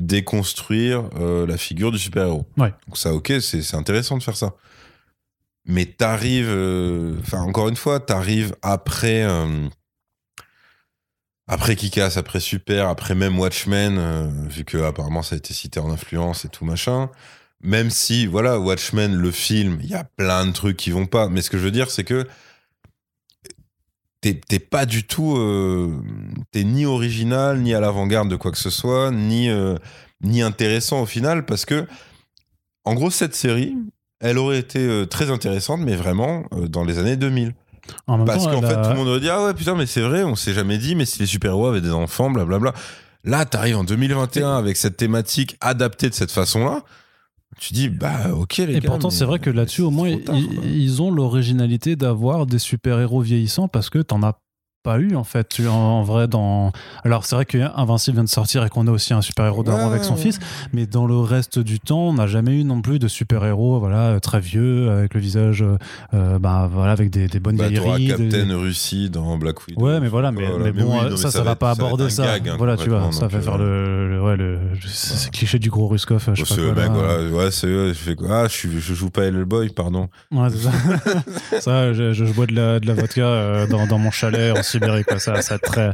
déconstruire 0.00 1.08
euh, 1.16 1.46
la 1.46 1.56
figure 1.56 1.92
du 1.92 1.98
super-héros. 1.98 2.46
Ouais. 2.56 2.72
Donc 2.86 2.98
ça, 2.98 3.12
ok, 3.14 3.32
c'est 3.40 3.74
intéressant 3.74 4.18
de 4.18 4.22
faire 4.22 4.36
ça. 4.36 4.54
Mais 5.66 5.86
t'arrives, 5.86 6.50
euh, 6.50 7.16
enfin 7.20 7.40
encore 7.40 7.68
une 7.68 7.76
fois, 7.76 7.98
t'arrives 7.98 8.54
après, 8.60 9.22
euh, 9.22 9.66
après 11.46 11.74
Kikas, 11.74 12.14
après 12.16 12.40
Super, 12.40 12.88
après 12.88 13.14
même 13.14 13.38
Watchmen, 13.38 13.96
euh, 13.98 14.30
vu 14.48 14.64
que 14.64 14.78
apparemment 14.78 15.22
ça 15.22 15.36
a 15.36 15.38
été 15.38 15.54
cité 15.54 15.80
en 15.80 15.90
influence 15.90 16.44
et 16.44 16.48
tout 16.48 16.64
machin. 16.64 17.10
Même 17.62 17.88
si, 17.88 18.26
voilà, 18.26 18.58
Watchmen, 18.60 19.14
le 19.14 19.30
film, 19.30 19.78
il 19.82 19.88
y 19.88 19.94
a 19.94 20.04
plein 20.04 20.46
de 20.46 20.52
trucs 20.52 20.76
qui 20.76 20.90
vont 20.90 21.06
pas. 21.06 21.30
Mais 21.30 21.40
ce 21.40 21.48
que 21.48 21.56
je 21.56 21.64
veux 21.64 21.70
dire, 21.70 21.90
c'est 21.90 22.04
que 22.04 22.28
t'es 24.20 24.34
t'es 24.34 24.58
pas 24.58 24.84
du 24.84 25.04
tout, 25.04 25.36
t'es 26.54 26.62
ni 26.64 26.86
original, 26.86 27.58
ni 27.60 27.74
à 27.74 27.80
l'avant-garde 27.80 28.28
de 28.28 28.36
quoi 28.36 28.52
que 28.52 28.58
ce 28.58 28.70
soit, 28.70 29.10
ni 29.10 29.50
euh, 29.50 29.74
ni 30.22 30.40
intéressant 30.40 31.02
au 31.02 31.06
final, 31.06 31.44
parce 31.46 31.64
que 31.64 31.84
en 32.84 32.94
gros 32.94 33.10
cette 33.10 33.34
série, 33.34 33.76
elle 34.20 34.38
aurait 34.38 34.58
été 34.60 34.78
euh, 34.78 35.04
très 35.04 35.30
intéressante, 35.30 35.80
mais 35.80 35.96
vraiment 35.96 36.44
euh, 36.52 36.68
dans 36.68 36.84
les 36.84 37.00
années 37.00 37.16
2000. 37.16 37.54
en 38.06 38.18
même 38.18 38.26
Parce 38.26 38.44
qu'en 38.46 38.60
fait, 38.62 38.74
a- 38.74 38.84
tout 38.84 38.90
le 38.90 38.96
monde 38.96 39.08
aurait 39.08 39.20
dit 39.20 39.28
Ah 39.30 39.44
ouais, 39.44 39.54
putain, 39.54 39.74
mais 39.74 39.86
c'est 39.86 40.00
vrai, 40.02 40.22
on 40.22 40.36
s'est 40.36 40.54
jamais 40.54 40.78
dit, 40.78 40.94
mais 40.94 41.06
si 41.06 41.18
les 41.18 41.26
super-héros 41.26 41.66
avaient 41.66 41.80
des 41.80 41.90
enfants, 41.92 42.30
blablabla. 42.30 42.72
Là, 43.24 43.44
t'arrives 43.46 43.78
en 43.78 43.84
2021 43.84 44.56
avec 44.56 44.76
cette 44.76 44.96
thématique 44.96 45.56
adaptée 45.60 46.08
de 46.08 46.14
cette 46.14 46.30
façon-là. 46.30 46.82
Tu 47.58 47.72
dis, 47.74 47.88
bah 47.88 48.32
ok, 48.32 48.56
les 48.58 48.76
et 48.76 48.80
gars. 48.80 48.88
pourtant, 48.90 49.08
mais 49.08 49.14
c'est 49.14 49.24
vrai 49.24 49.38
que 49.40 49.50
là-dessus, 49.50 49.82
au 49.82 49.90
moins, 49.90 50.16
tard, 50.18 50.36
ils 50.64 51.00
ont 51.02 51.10
l'originalité 51.10 51.96
d'avoir 51.96 52.46
des 52.46 52.58
super-héros 52.60 53.20
vieillissants 53.22 53.66
parce 53.68 53.90
que 53.90 53.98
t'en 54.00 54.22
as 54.22 54.38
pas 54.84 54.98
eu, 54.98 55.16
en 55.16 55.24
fait, 55.24 55.48
tu- 55.48 55.66
en, 55.66 55.72
en 55.74 56.02
vrai, 56.02 56.28
dans... 56.28 56.70
Alors, 57.04 57.24
c'est 57.24 57.34
vrai 57.34 57.46
que 57.46 57.58
Invincible 57.74 58.16
vient 58.16 58.24
de 58.24 58.28
sortir 58.28 58.64
et 58.64 58.68
qu'on 58.68 58.86
a 58.86 58.90
aussi 58.90 59.14
un 59.14 59.22
super-héros 59.22 59.64
d'avant 59.64 59.78
Ouais, 59.78 59.84
avec 59.94 60.04
son 60.04 60.14
ouais. 60.14 60.20
fils, 60.20 60.38
mais 60.74 60.86
dans 60.86 61.06
le 61.06 61.18
reste 61.18 61.58
du 61.58 61.80
temps, 61.80 62.08
on 62.08 62.12
n'a 62.12 62.26
jamais 62.26 62.52
eu 62.60 62.64
non 62.64 62.82
plus 62.82 62.98
de 62.98 63.08
super-héros, 63.08 63.80
voilà, 63.80 64.10
euh, 64.10 64.18
très 64.20 64.40
vieux, 64.40 64.90
avec 64.90 65.14
le 65.14 65.20
visage, 65.20 65.62
euh, 65.62 65.78
euh, 66.12 66.38
bah, 66.38 66.68
voilà, 66.70 66.92
avec 66.92 67.08
des, 67.10 67.26
des 67.28 67.40
bonnes 67.40 67.56
Bah, 67.56 67.66
rides, 67.68 68.08
Captain 68.10 68.26
des- 68.46 68.54
Russie 68.54 69.08
dans 69.08 69.38
Black 69.38 69.66
Widow. 69.66 69.80
Ouais, 69.82 70.00
mais 70.00 70.08
voilà, 70.08 70.30
mais, 70.32 70.46
Voilà. 70.46 70.64
mais 70.64 70.72
bon, 70.72 70.92
oui, 70.92 70.98
euh, 70.98 71.04
non, 71.04 71.10
mais 71.12 71.16
ça, 71.16 71.30
ça, 71.30 71.42
va 71.42 71.52
être- 71.52 71.58
pas 71.58 71.74
ça 71.74 71.82
aborder 71.82 72.10
ça. 72.10 72.24
gag, 72.26 72.50
hein, 72.50 72.54
voilà, 72.58 72.76
tu 72.76 72.90
vois, 72.90 73.10
ça 73.10 73.26
va 73.26 73.40
faire 73.40 73.54
euh, 73.58 74.06
le, 74.06 74.10
le- 74.16 74.22
ouais, 74.22 74.36
le, 74.36 74.58
cliché 75.32 75.58
du 75.58 75.70
gros 75.70 75.88
Ruskov, 75.88 76.28
je 76.34 76.44
sais 76.44 76.54
Oh, 76.60 76.74
pas 76.74 76.88
voilà, 76.88 77.30
ouais, 77.30 77.50
c'est 77.50 77.66
eux, 77.68 77.88
je 77.88 77.98
fais 77.98 78.14
quoi 78.16 78.42
Ah, 78.44 78.46
je, 78.48 78.68
joue 78.78 79.08
pas 79.10 79.22
Hellboy, 79.24 79.70
pardon. 79.70 80.08
Ouais, 80.30 80.48
c'est 80.50 80.58
ça. 80.58 80.72
ça, 81.60 81.92
je, 81.94 82.12
je 82.12 82.24
bois 82.26 82.44
de 82.46 82.54
la, 82.54 82.80
de 82.80 82.86
la 82.86 82.92
vodka 82.94 83.22
euh, 83.22 83.66
dans, 83.66 83.86
dans 83.86 83.98
mon 83.98 84.10
chalet 84.10 84.52
Sibérie, 84.74 85.04
quoi. 85.04 85.18
Ça, 85.18 85.40
ça 85.42 85.54
va 85.54 85.56
être 85.56 85.62
très. 85.64 85.90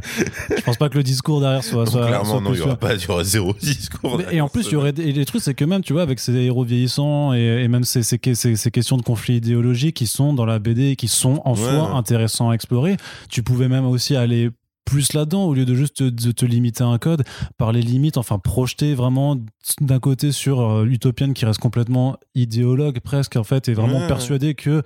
Je 0.57 0.61
pense 0.61 0.77
pas 0.77 0.89
que 0.89 0.97
le 0.97 1.03
discours 1.03 1.39
derrière 1.39 1.63
soit. 1.63 1.85
Donc, 1.85 1.93
soit 1.93 2.07
clairement, 2.07 2.25
soit 2.29 2.41
non, 2.41 2.53
il 2.53 2.59
y 2.59 2.61
aura 2.61 2.75
pas, 2.75 2.93
il 2.95 3.01
y 3.01 3.07
aura 3.09 3.23
zéro 3.23 3.53
discours. 3.61 4.17
Mais- 4.17 4.35
et 4.35 4.41
en 4.41 4.49
plus, 4.49 4.67
il 4.67 4.73
y 4.73 4.75
aurait 4.75 4.91
des, 4.93 5.03
et 5.03 5.11
les 5.11 5.25
trucs, 5.25 5.41
c'est 5.41 5.53
que 5.53 5.65
même, 5.65 5.81
tu 5.81 5.93
vois, 5.93 6.01
avec 6.01 6.19
ces 6.19 6.33
héros 6.33 6.63
vieillissants 6.63 7.33
et, 7.33 7.63
et 7.63 7.67
même 7.67 7.83
ces, 7.83 8.03
ces, 8.03 8.19
ces- 8.35 8.55
ces 8.55 8.71
questions 8.71 8.97
de 8.97 9.01
conflits 9.03 9.35
idéologiques 9.37 9.95
qui 9.95 10.07
sont 10.07 10.33
dans 10.33 10.45
la 10.45 10.59
BD 10.59 10.89
et 10.91 10.95
qui 10.95 11.07
sont 11.07 11.41
en 11.45 11.53
Ouais. 11.53 11.57
soi 11.59 11.91
intéressants 11.95 12.49
à 12.49 12.53
explorer, 12.53 12.97
tu 13.29 13.43
pouvais 13.43 13.67
même 13.67 13.85
aussi 13.85 14.15
aller 14.15 14.49
plus 14.83 15.13
là-dedans 15.13 15.43
au 15.45 15.53
lieu 15.53 15.63
de 15.63 15.75
juste 15.75 15.97
te, 15.97 16.03
de 16.05 16.31
te 16.31 16.43
limiter 16.45 16.83
à 16.83 16.87
un 16.87 16.97
code 16.97 17.23
par 17.57 17.71
les 17.71 17.81
limites 17.81 18.17
enfin 18.17 18.39
projeter 18.39 18.95
vraiment 18.95 19.37
d'un 19.79 19.99
côté 19.99 20.31
sur 20.31 20.59
euh, 20.59 20.85
Utopian 20.85 21.33
qui 21.33 21.45
reste 21.45 21.59
complètement 21.59 22.17
idéologue 22.35 22.99
presque 22.99 23.35
en 23.35 23.43
fait 23.43 23.69
et 23.69 23.73
vraiment 23.73 23.99
Ouais, 23.99 24.07
persuadé 24.07 24.55
que 24.55 24.81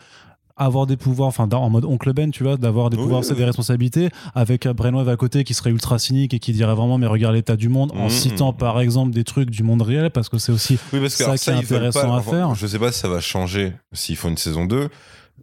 avoir 0.58 0.86
des 0.88 0.98
pouvoirs, 0.98 1.28
enfin 1.28 1.48
en 1.52 1.70
mode 1.70 1.86
oncle 1.86 2.14
Ben, 2.14 2.32
tu 2.32 2.44
vois, 2.44 2.58
d'avoir 2.58 2.90
des 2.90 2.98
Oui, 2.98 3.04
pouvoirs, 3.04 3.22
oui. 3.22 3.26
c'est 3.28 3.36
des 3.36 3.46
responsabilités, 3.46 4.10
avec 4.34 4.68
Brainwave 4.68 5.10
à 5.10 5.18
côté 5.18 5.44
qui 5.44 5.54
serait 5.54 5.70
ultra 5.72 6.00
cynique 6.00 6.34
et 6.34 6.40
qui 6.40 6.54
dirait 6.54 6.74
vraiment 6.76 6.98
mais 6.98 7.08
regarde 7.08 7.36
l'état 7.36 7.56
du 7.56 7.70
monde, 7.70 7.92
en 7.96 8.04
Mhm. 8.06 8.10
citant 8.10 8.54
par 8.54 8.80
exemple 8.80 9.12
des 9.12 9.24
trucs 9.24 9.50
du 9.50 9.64
monde 9.64 9.82
réel, 9.82 10.10
parce 10.12 10.30
que 10.30 10.38
c'est 10.38 10.52
aussi 10.52 10.78
Oui, 10.94 11.00
parce 11.02 11.16
que 11.18 11.24
ça 11.24 11.38
qui 11.38 11.50
est 11.50 11.54
intéressant 11.54 12.14
à 12.14 12.18
enfin, 12.20 12.32
faire. 12.32 12.56
Je 12.56 12.68
sais 12.68 12.80
pas 12.80 12.92
si 12.92 13.00
ça 13.00 13.08
va 13.10 13.20
changer 13.20 13.74
s'ils 13.94 14.16
font 14.16 14.30
une 14.30 14.38
saison 14.38 14.66
2, 14.66 14.90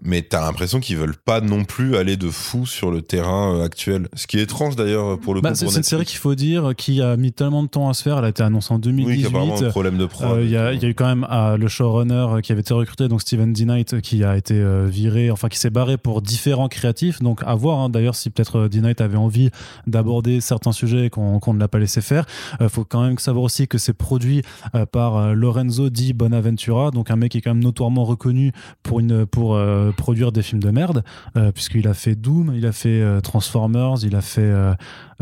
mais 0.01 0.23
t'as 0.23 0.41
l'impression 0.41 0.81
qu'ils 0.81 0.97
veulent 0.97 1.17
pas 1.17 1.41
non 1.41 1.65
plus 1.65 1.97
aller 1.97 2.17
de 2.17 2.29
fou 2.31 2.67
sur 2.67 2.91
le 2.91 3.03
terrain 3.03 3.57
euh, 3.57 3.65
actuel. 3.65 4.09
Ce 4.15 4.27
qui 4.27 4.39
est 4.39 4.43
étrange 4.43 4.75
d'ailleurs 4.77 5.19
pour 5.19 5.35
le 5.35 5.41
Bah, 5.41 5.51
coup. 5.51 5.57
c'est 5.57 5.67
une 5.77 5.83
série 5.83 6.05
qu'il 6.05 6.19
faut 6.19 6.35
dire 6.35 6.73
qui 6.77 7.03
a 7.03 7.17
mis 7.17 7.33
tellement 7.33 7.63
de 7.63 7.69
temps 7.69 7.89
à 7.89 7.95
se 7.95 8.03
faire. 8.03 8.19
Elle 8.19 8.25
a 8.25 8.29
été 8.31 8.43
annoncée 8.43 8.73
en 8.73 8.77
Oui, 8.77 8.83
2018. 8.83 9.19
qui 9.21 9.25
a 9.25 9.29
apparemment 9.29 9.63
un 9.63 9.69
problème 9.71 9.99
de. 9.99 10.09
Euh, 10.23 10.43
Il 10.43 10.51
y, 10.51 10.57
a 10.57 10.73
il 10.73 10.83
y 10.83 10.87
a 10.87 10.89
eu 10.89 10.95
quand 10.95 11.07
même 11.07 11.27
euh, 11.31 11.57
le 11.57 11.69
showrunner 11.69 12.15
euh, 12.37 12.41
qui 12.41 12.53
avait 12.53 12.63
été 12.63 12.75
recruté, 12.75 13.07
donc 13.09 13.21
Steven 13.23 13.53
D. 13.53 13.65
Knight, 13.65 13.95
euh, 13.95 14.01
qui 14.01 14.25
a 14.25 14.37
été 14.37 14.55
euh, 14.55 14.87
viré, 14.89 15.31
enfin 15.31 15.49
qui 15.49 15.59
s'est 15.59 15.71
barré 15.71 15.97
pour 15.99 16.23
différents 16.23 16.69
créatifs. 16.69 17.21
Donc 17.21 17.43
à 17.45 17.55
voir 17.55 17.79
hein, 17.79 17.89
d'ailleurs 17.89 18.15
si 18.15 18.31
peut-être 18.31 18.61
euh, 18.61 18.69
D. 18.69 18.81
Knight 18.81 19.01
avait 19.01 19.17
envie 19.19 19.51
d'aborder 19.87 20.41
certains 20.41 20.73
sujets 20.73 21.07
et 21.07 21.11
qu'on 21.11 21.41
ne 21.55 21.59
l'a 21.59 21.69
pas 21.69 21.79
laissé 21.79 22.01
faire. 22.01 22.25
Il 22.61 22.69
faut 22.69 22.85
quand 22.85 23.03
même 23.03 23.19
savoir 23.19 23.45
aussi 23.45 23.69
que 23.69 23.79
c'est 23.79 23.93
produit 23.93 24.43
euh, 24.75 24.87
par 24.87 25.17
euh, 25.17 25.33
Lorenzo 25.35 25.91
Di 25.91 26.13
Bonaventura, 26.13 26.91
donc 26.91 27.11
un 27.11 27.17
mec 27.17 27.33
qui 27.33 27.39
est 27.39 27.41
quand 27.41 27.55
même 27.55 27.63
notoirement 27.63 28.05
reconnu 28.05 28.53
pour, 28.83 29.01
une, 29.01 29.27
pour 29.27 29.57
euh, 29.83 29.93
produire 29.93 30.33
des 30.33 30.43
films 30.43 30.63
de 30.63 30.71
merde, 30.71 31.05
euh, 31.37 31.53
puisqu'il 31.53 31.89
a 31.89 31.95
fait 31.95 32.15
Doom, 32.15 32.53
il 32.55 32.67
a 32.67 32.73
fait 32.73 33.01
euh, 33.01 33.21
Transformers, 33.21 34.05
il 34.05 34.17
a 34.17 34.21
fait 34.21 34.53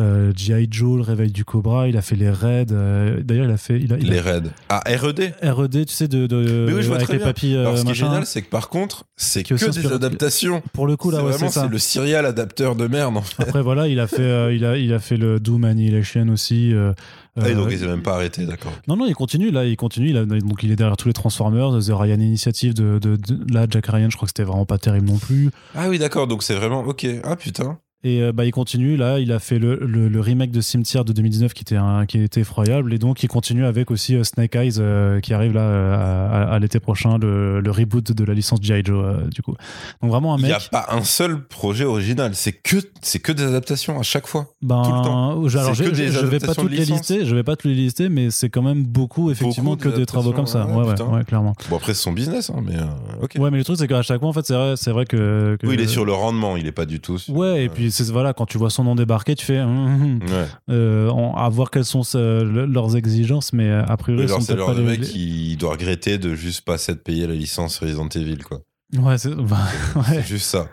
euh, 0.01 0.31
euh, 0.31 0.33
G.I. 0.35 0.67
Joe, 0.71 0.97
Le 0.97 1.03
Réveil 1.03 1.31
du 1.31 1.45
Cobra, 1.45 1.87
il 1.89 1.97
a 1.97 2.03
fait 2.03 2.17
les 2.17 2.31
Raids. 2.31 2.67
euh, 2.73 3.21
D'ailleurs, 3.23 3.45
il 3.47 3.51
a 3.51 3.57
fait. 3.57 3.79
Il 3.79 3.93
a, 3.93 3.97
il 3.99 4.09
a- 4.09 4.11
Les 4.15 4.21
raids. 4.21 4.43
Ah, 4.69 4.83
R.E.D. 4.87 5.33
R.E.D. 5.43 5.85
tu 5.87 5.95
sais, 5.95 6.09
de, 6.09 6.27
de, 6.27 6.65
Mais 6.67 6.73
oui, 6.75 6.83
je 6.83 6.87
vois 6.89 6.97
avec 6.97 7.07
très 7.07 7.15
les 7.15 7.19
bien. 7.19 7.27
papilles 7.29 7.57
euh, 7.57 7.61
Alors, 7.67 7.79
ce 7.79 7.85
qui 7.85 7.91
est 7.91 7.95
génial, 7.95 8.27
c'est 8.27 8.43
que 8.43 8.49
par 8.51 8.69
contre, 8.69 9.05
c'est 9.17 9.43
que 9.43 9.55
aussi 9.55 9.71
des 9.71 9.93
adaptations. 9.93 10.63
Pour 10.73 10.87
le 10.87 10.97
coup, 10.97 11.11
là, 11.11 11.19
C'est 11.19 11.43
ouais, 11.45 11.49
c'est 11.51 11.69
le 11.69 11.79
serial 11.79 12.27
adapteur 12.27 12.77
de 12.77 12.87
merde. 12.87 13.17
en 13.17 13.23
fait. 13.23 13.43
Après, 13.43 13.63
voilà, 13.63 13.89
il 13.89 14.01
a 14.01 14.07
fait, 14.07 14.21
euh, 14.21 14.55
il 14.55 14.65
a, 14.65 14.77
il 14.77 14.93
a 14.93 14.99
fait 14.99 15.17
le 15.17 15.39
Doom 15.41 15.65
Annihilation 15.65 16.29
aussi. 16.29 16.73
euh, 16.75 16.93
Ah, 17.41 17.49
et 17.49 17.53
euh, 17.53 17.55
donc 17.55 17.69
ils 17.71 17.85
ont 17.85 17.89
même 17.89 18.03
pas 18.03 18.15
arrêté, 18.15 18.45
d'accord. 18.47 18.73
non, 18.89 18.97
non, 18.97 19.07
il 19.07 19.15
continue, 19.15 19.51
là, 19.51 19.65
il 19.65 19.77
continue. 19.77 20.11
Il 20.11 20.17
a- 20.17 20.25
donc, 20.25 20.63
il 20.63 20.71
est 20.73 20.77
derrière 20.77 20.97
tous 20.97 21.09
les 21.09 21.15
Transformers, 21.15 21.71
The 21.79 21.91
Ryan 21.93 22.21
Initiative 22.21 22.75
de, 22.75 22.99
de, 22.99 23.17
de- 23.17 23.53
là, 23.55 23.67
Jack 23.71 23.87
Ryan, 23.87 24.09
je 24.11 24.17
crois 24.17 24.27
que 24.27 24.31
c'était 24.37 24.43
vraiment 24.49 24.67
pas 24.67 24.79
terrible 24.79 25.07
non 25.09 25.19
plus. 25.19 25.51
Ah 25.75 25.89
oui, 25.89 25.99
d'accord, 25.99 26.27
donc 26.27 26.43
c'est 26.43 26.55
vraiment 26.55 26.81
ok. 26.81 27.07
Ah 27.25 27.37
putain. 27.37 27.79
Et 28.03 28.23
euh, 28.23 28.33
bah, 28.33 28.47
il 28.47 28.51
continue, 28.51 28.97
là, 28.97 29.19
il 29.19 29.31
a 29.31 29.39
fait 29.39 29.59
le, 29.59 29.77
le, 29.77 30.09
le 30.09 30.21
remake 30.21 30.51
de 30.53 30.63
Cimetière 30.63 31.05
de 31.05 31.13
2019 31.13 31.53
qui 31.53 31.61
était, 31.61 31.77
un, 31.77 32.07
qui 32.07 32.19
était 32.19 32.41
effroyable. 32.41 32.95
Et 32.95 32.99
donc, 32.99 33.23
il 33.23 33.29
continue 33.29 33.67
avec 33.67 33.91
aussi 33.91 34.15
euh, 34.17 34.25
Snake 34.25 34.57
Eyes 34.57 34.77
euh, 34.79 35.21
qui 35.21 35.35
arrive 35.35 35.53
là 35.53 35.61
euh, 35.61 35.95
à, 35.95 36.55
à- 36.55 36.59
l'été 36.59 36.81
prochain, 36.81 37.19
le, 37.19 37.61
le 37.61 37.71
reboot 37.71 38.13
de 38.13 38.25
la 38.25 38.33
licence 38.33 38.61
G.I. 38.63 38.83
Joe, 38.87 39.29
du 39.29 39.43
coup. 39.43 39.55
Donc, 40.01 40.11
vraiment 40.11 40.33
un 40.33 40.39
Il 40.39 40.43
mec. 40.45 40.51
n'y 40.51 40.57
a 40.57 40.61
pas 40.71 40.87
un 40.91 41.05
seul 41.05 41.45
projet 41.47 41.85
original. 41.85 42.31
C'est 42.35 42.53
que, 42.53 42.77
c'est 43.03 43.19
que 43.19 43.33
des 43.33 43.43
adaptations 43.45 44.01
à 44.01 44.03
chaque 44.03 44.27
fois. 44.27 44.47
Ben, 44.63 44.81
tout 44.83 44.91
le 44.93 45.03
temps. 45.05 45.49
je- 45.49 45.59
alors, 45.59 45.75
je, 45.75 45.85
je 45.85 46.27
vais 46.27 46.39
pas 46.39 46.55
toutes 46.55 46.71
les 46.71 46.85
lister, 46.87 47.27
je 47.27 47.35
vais 47.35 47.43
pas 47.43 47.57
toutes 47.57 47.71
les 47.71 47.77
lister, 47.77 48.09
mais 48.09 48.31
c'est 48.31 48.49
quand 48.49 48.63
même 48.63 48.83
beaucoup, 48.83 49.31
effectivement, 49.31 49.73
Beaucoup 49.73 49.91
que 49.91 49.97
des 49.97 50.07
travaux 50.07 50.33
comme 50.33 50.47
ça. 50.47 50.65
Ouais, 50.67 50.87
ouais, 50.87 51.25
clairement. 51.25 51.53
Bon, 51.69 51.77
après, 51.77 51.93
c'est 51.93 52.03
son 52.03 52.13
business, 52.13 52.49
hein, 52.49 52.63
mais 52.65 52.77
euh, 52.77 53.23
ok. 53.23 53.33
Ouais, 53.39 53.51
mais 53.51 53.59
le 53.59 53.65
truc, 53.65 53.77
c'est 53.79 53.87
qu'à 53.89 54.01
chaque 54.01 54.21
fois, 54.21 54.29
en 54.29 54.33
fait, 54.33 54.47
c'est 54.47 54.55
vrai, 54.55 54.75
vrai 54.93 55.05
que, 55.05 55.57
que- 55.61 55.67
Oui, 55.67 55.75
il 55.75 55.81
est 55.83 55.87
sur 55.87 56.07
le 56.07 56.15
rendement, 56.15 56.57
il 56.57 56.67
est 56.67 56.73
pas 56.73 56.87
du 56.87 56.99
tout 57.01 57.19
sur. 57.19 57.35
Ouais, 57.37 57.65
et 57.65 57.69
puis 57.69 57.90
voilà, 58.13 58.33
quand 58.33 58.47
tu 58.47 58.59
vois 58.59 58.71
son 58.71 58.85
nom 58.85 58.95
débarquer, 58.95 59.35
tu 59.35 59.45
fais 59.45 59.61
hum, 59.61 59.69
hum, 59.71 60.03
hum. 60.03 60.29
Ouais. 60.29 60.47
Euh, 60.71 61.11
on- 61.11 61.35
à 61.35 61.49
voir 61.49 61.71
quelles 61.71 61.85
sont 61.85 62.03
le- 62.15 62.67
leurs 62.67 62.97
exigences, 62.97 63.53
mais 63.53 63.69
euh, 63.69 63.85
a 63.87 63.97
priori, 63.97 64.25
Oui, 64.25 64.43
c'est 64.43 64.55
le 64.55 64.83
mec 64.83 65.01
qui 65.03 65.57
doit 65.57 65.73
regretter 65.73 66.19
de 66.19 66.35
juste 66.35 66.63
pas 66.65 66.79
s'être 66.79 67.03
payé 67.05 67.27
la 67.27 67.35
licence 67.35 67.79
Resident 67.79 68.09
Evil, 68.09 68.39
quoi. 68.39 68.61
Ouais, 68.99 69.19
c'est 69.19 69.33
bah, 69.37 69.57
ouais. 70.11 70.21
Juste 70.25 70.47
ça. 70.47 70.67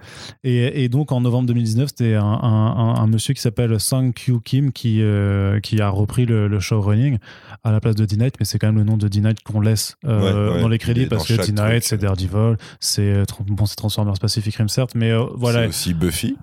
Et, 0.43 0.83
et 0.83 0.89
donc 0.89 1.11
en 1.11 1.21
novembre 1.21 1.45
2019, 1.49 1.89
c'était 1.89 2.15
un, 2.15 2.23
un- 2.23 2.75
un- 2.75 2.95
un 2.95 3.05
monsieur 3.05 3.35
qui 3.35 3.41
s'appelle 3.41 3.79
Sang 3.79 4.11
Kyu 4.11 4.39
Kim 4.43 4.71
qui, 4.71 5.03
euh, 5.03 5.59
qui 5.59 5.79
a 5.81 5.89
repris 5.89 6.25
le, 6.25 6.47
le 6.47 6.59
showrunning 6.59 7.19
à 7.63 7.71
la 7.71 7.79
place 7.79 7.93
de 7.93 8.05
D-Night, 8.05 8.33
mais 8.39 8.45
c'est 8.45 8.57
quand 8.57 8.65
même 8.69 8.77
le 8.77 8.85
nom 8.85 8.97
de 8.97 9.07
D-Night 9.07 9.43
qu'on 9.43 9.61
laisse 9.61 9.97
euh, 10.05 10.49
Ouais, 10.49 10.55
ouais, 10.55 10.61
dans 10.61 10.67
les 10.67 10.79
crédits 10.79 11.05
parce 11.05 11.27
que 11.27 11.33
D-Night, 11.33 11.83
c'est 11.83 11.99
Daredevil, 11.99 12.57
c'est 12.79 13.21
bon, 13.47 13.67
c'est 13.67 13.75
Transformers 13.75 14.17
Pacific 14.19 14.55
Rim, 14.55 14.67
certes, 14.67 14.95
mais 14.95 15.11
euh, 15.11 15.23
voilà. 15.35 15.61
C'est 15.61 15.67
aussi 15.67 15.93
Buffy 15.93 16.37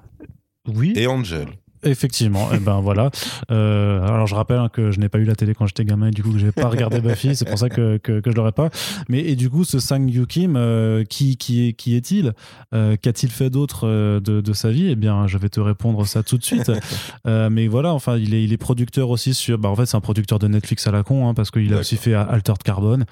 Oui, 0.67 0.93
et 0.97 1.07
Angel. 1.07 1.47
effectivement. 1.83 2.51
et 2.55 2.59
ben 2.59 2.81
voilà. 2.81 3.11
Euh, 3.51 4.01
alors 4.03 4.27
je 4.27 4.35
rappelle 4.35 4.67
que 4.73 4.91
je 4.91 4.99
n'ai 4.99 5.11
pas 5.11 5.19
eu 5.19 5.25
la 5.25 5.35
télé 5.35 5.53
quand 5.55 5.67
j'étais 5.67 5.85
gamin 5.85 6.07
et 6.07 6.11
du 6.11 6.23
coup 6.23 6.33
que 6.33 6.39
j'ai 6.39 6.51
pas 6.53 6.69
regardé 6.69 7.01
Buffy, 7.03 7.37
c'est 7.37 7.45
pour 7.47 7.59
ça 7.59 7.69
que, 7.69 7.99
que, 7.99 8.21
que 8.21 8.31
je 8.31 8.37
l'aurais 8.37 8.53
pas. 8.53 8.71
Mais 9.11 9.21
et 9.21 9.37
du 9.37 9.51
coup, 9.51 9.65
ce 9.65 9.79
Sang 9.81 10.07
Yu 10.07 10.27
Kim, 10.27 10.55
euh, 10.57 11.05
qui, 11.05 11.37
qui, 11.37 11.75
qui 11.75 11.95
est-il 11.97 12.33
Euh, 12.73 12.97
Qu'a-t-il 13.01 13.31
fait 13.31 13.51
d'autre 13.51 13.87
de, 14.21 14.41
de 14.41 14.53
sa 14.55 14.71
vie? 14.71 14.89
Eh 14.91 14.97
bien, 14.97 15.27
je 15.27 15.37
vais 15.37 15.51
te 15.51 15.61
répondre 15.61 16.07
ça 16.07 16.23
tout 16.23 16.39
de 16.39 16.45
suite. 16.45 16.73
Mais 17.27 17.67
voilà, 17.69 17.93
enfin, 17.93 18.17
il 18.17 18.33
est, 18.33 18.43
il 18.43 18.53
est 18.55 18.57
producteur 18.57 19.11
aussi 19.11 19.35
sur. 19.35 19.59
Bah, 19.59 19.69
en 19.69 19.77
fait, 19.77 19.85
c'est 19.85 19.97
un 19.97 20.01
producteur 20.01 20.39
de 20.39 20.49
Netflix 20.49 20.87
à 20.87 20.91
la 20.93 21.03
con, 21.03 21.29
hein, 21.29 21.35
parce 21.35 21.51
qu'il 21.51 21.73
a 21.75 21.79
aussi 21.81 21.97
fait 21.99 22.15
Altered 22.15 22.63
Carbone. 22.63 23.05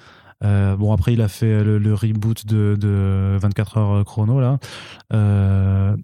Euh, 0.45 0.77
bon, 0.77 0.93
après, 0.93 1.13
il 1.13 1.21
a 1.21 1.29
fait 1.29 1.63
le, 1.63 1.79
le 1.79 1.95
reboot 1.95 2.47
de, 2.47 2.77
de 2.79 3.37
24 3.41 3.77
heures 3.79 4.05
chrono, 4.05 4.41
là. 4.41 4.59
Euh, 5.13 5.95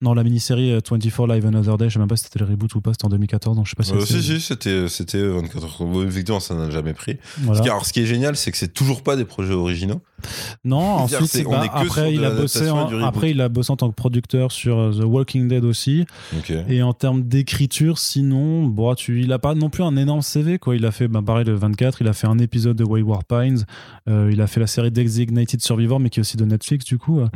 non, 0.00 0.14
la 0.14 0.22
mini-série 0.24 0.72
euh, 0.72 0.80
24 0.88 1.26
Live 1.26 1.46
Another 1.46 1.78
Day, 1.78 1.88
je 1.88 1.94
sais 1.94 1.98
même 1.98 2.08
pas 2.08 2.16
si 2.16 2.24
c'était 2.24 2.38
le 2.38 2.44
reboot 2.46 2.74
ou 2.74 2.80
pas, 2.80 2.92
c'était 2.92 3.06
en 3.06 3.08
2014, 3.08 3.56
donc 3.56 3.66
je 3.66 3.70
sais 3.70 3.76
pas 3.76 3.82
si 3.82 3.92
Euh, 3.92 4.00
si, 4.00 4.22
si, 4.22 4.40
c'était, 4.40 4.88
c'était 4.88 5.26
24 5.26 5.64
heures. 5.64 5.76
Bon, 5.88 6.02
effectivement, 6.06 6.40
ça 6.40 6.54
n'a 6.54 6.70
jamais 6.70 6.92
pris. 6.92 7.16
Voilà. 7.38 7.58
Ce 7.58 7.62
qui- 7.62 7.68
alors, 7.70 7.86
ce 7.86 7.92
qui 7.92 8.00
est 8.00 8.06
génial, 8.06 8.36
c'est 8.36 8.50
que 8.52 8.58
c'est 8.58 8.72
toujours 8.72 9.02
pas 9.02 9.16
des 9.16 9.24
projets 9.24 9.54
originaux. 9.54 10.00
Non, 10.64 10.78
ensuite, 10.78 11.26
c'est- 11.26 11.46
on 11.46 11.50
bah, 11.50 11.64
après, 11.72 12.14
il 12.14 12.24
a 12.24 12.30
bossé 12.30 12.70
en, 12.70 13.02
après, 13.02 13.30
il 13.32 13.40
a 13.40 13.48
bossé 13.48 13.72
en 13.72 13.76
tant 13.76 13.88
que 13.90 13.94
producteur 13.94 14.52
sur 14.52 14.78
euh, 14.78 14.92
The 14.92 15.04
Walking 15.04 15.48
Dead 15.48 15.64
aussi. 15.64 16.04
Et 16.68 16.82
en 16.82 16.92
termes 16.92 17.22
d'écriture, 17.22 17.98
sinon, 17.98 18.64
bon, 18.66 18.94
tu, 18.94 19.22
il 19.22 19.32
a 19.32 19.38
pas 19.38 19.54
non 19.54 19.70
plus 19.70 19.82
un 19.82 19.96
énorme 19.96 20.22
CV. 20.22 20.58
Quoi. 20.58 20.76
Il 20.76 20.86
a 20.86 20.92
fait, 20.92 21.08
bah, 21.08 21.20
pareil, 21.24 21.44
le 21.46 21.54
24, 21.54 22.02
il 22.02 22.08
a 22.08 22.12
fait 22.12 22.26
un 22.28 22.38
épisode 22.38 22.76
de 22.76 22.84
Wayward 22.84 23.24
Pines. 23.24 23.64
Euh, 24.08 24.30
il 24.32 24.40
a 24.40 24.46
fait 24.46 24.60
la 24.60 24.66
série 24.66 24.90
Designated 24.90 25.60
Survivor, 25.60 26.00
mais 26.00 26.10
qui 26.10 26.20
est 26.20 26.22
aussi 26.22 26.36
de 26.36 26.44
Netflix, 26.44 26.84
du 26.84 26.98
coup, 26.98 27.20
euh, 27.20 27.28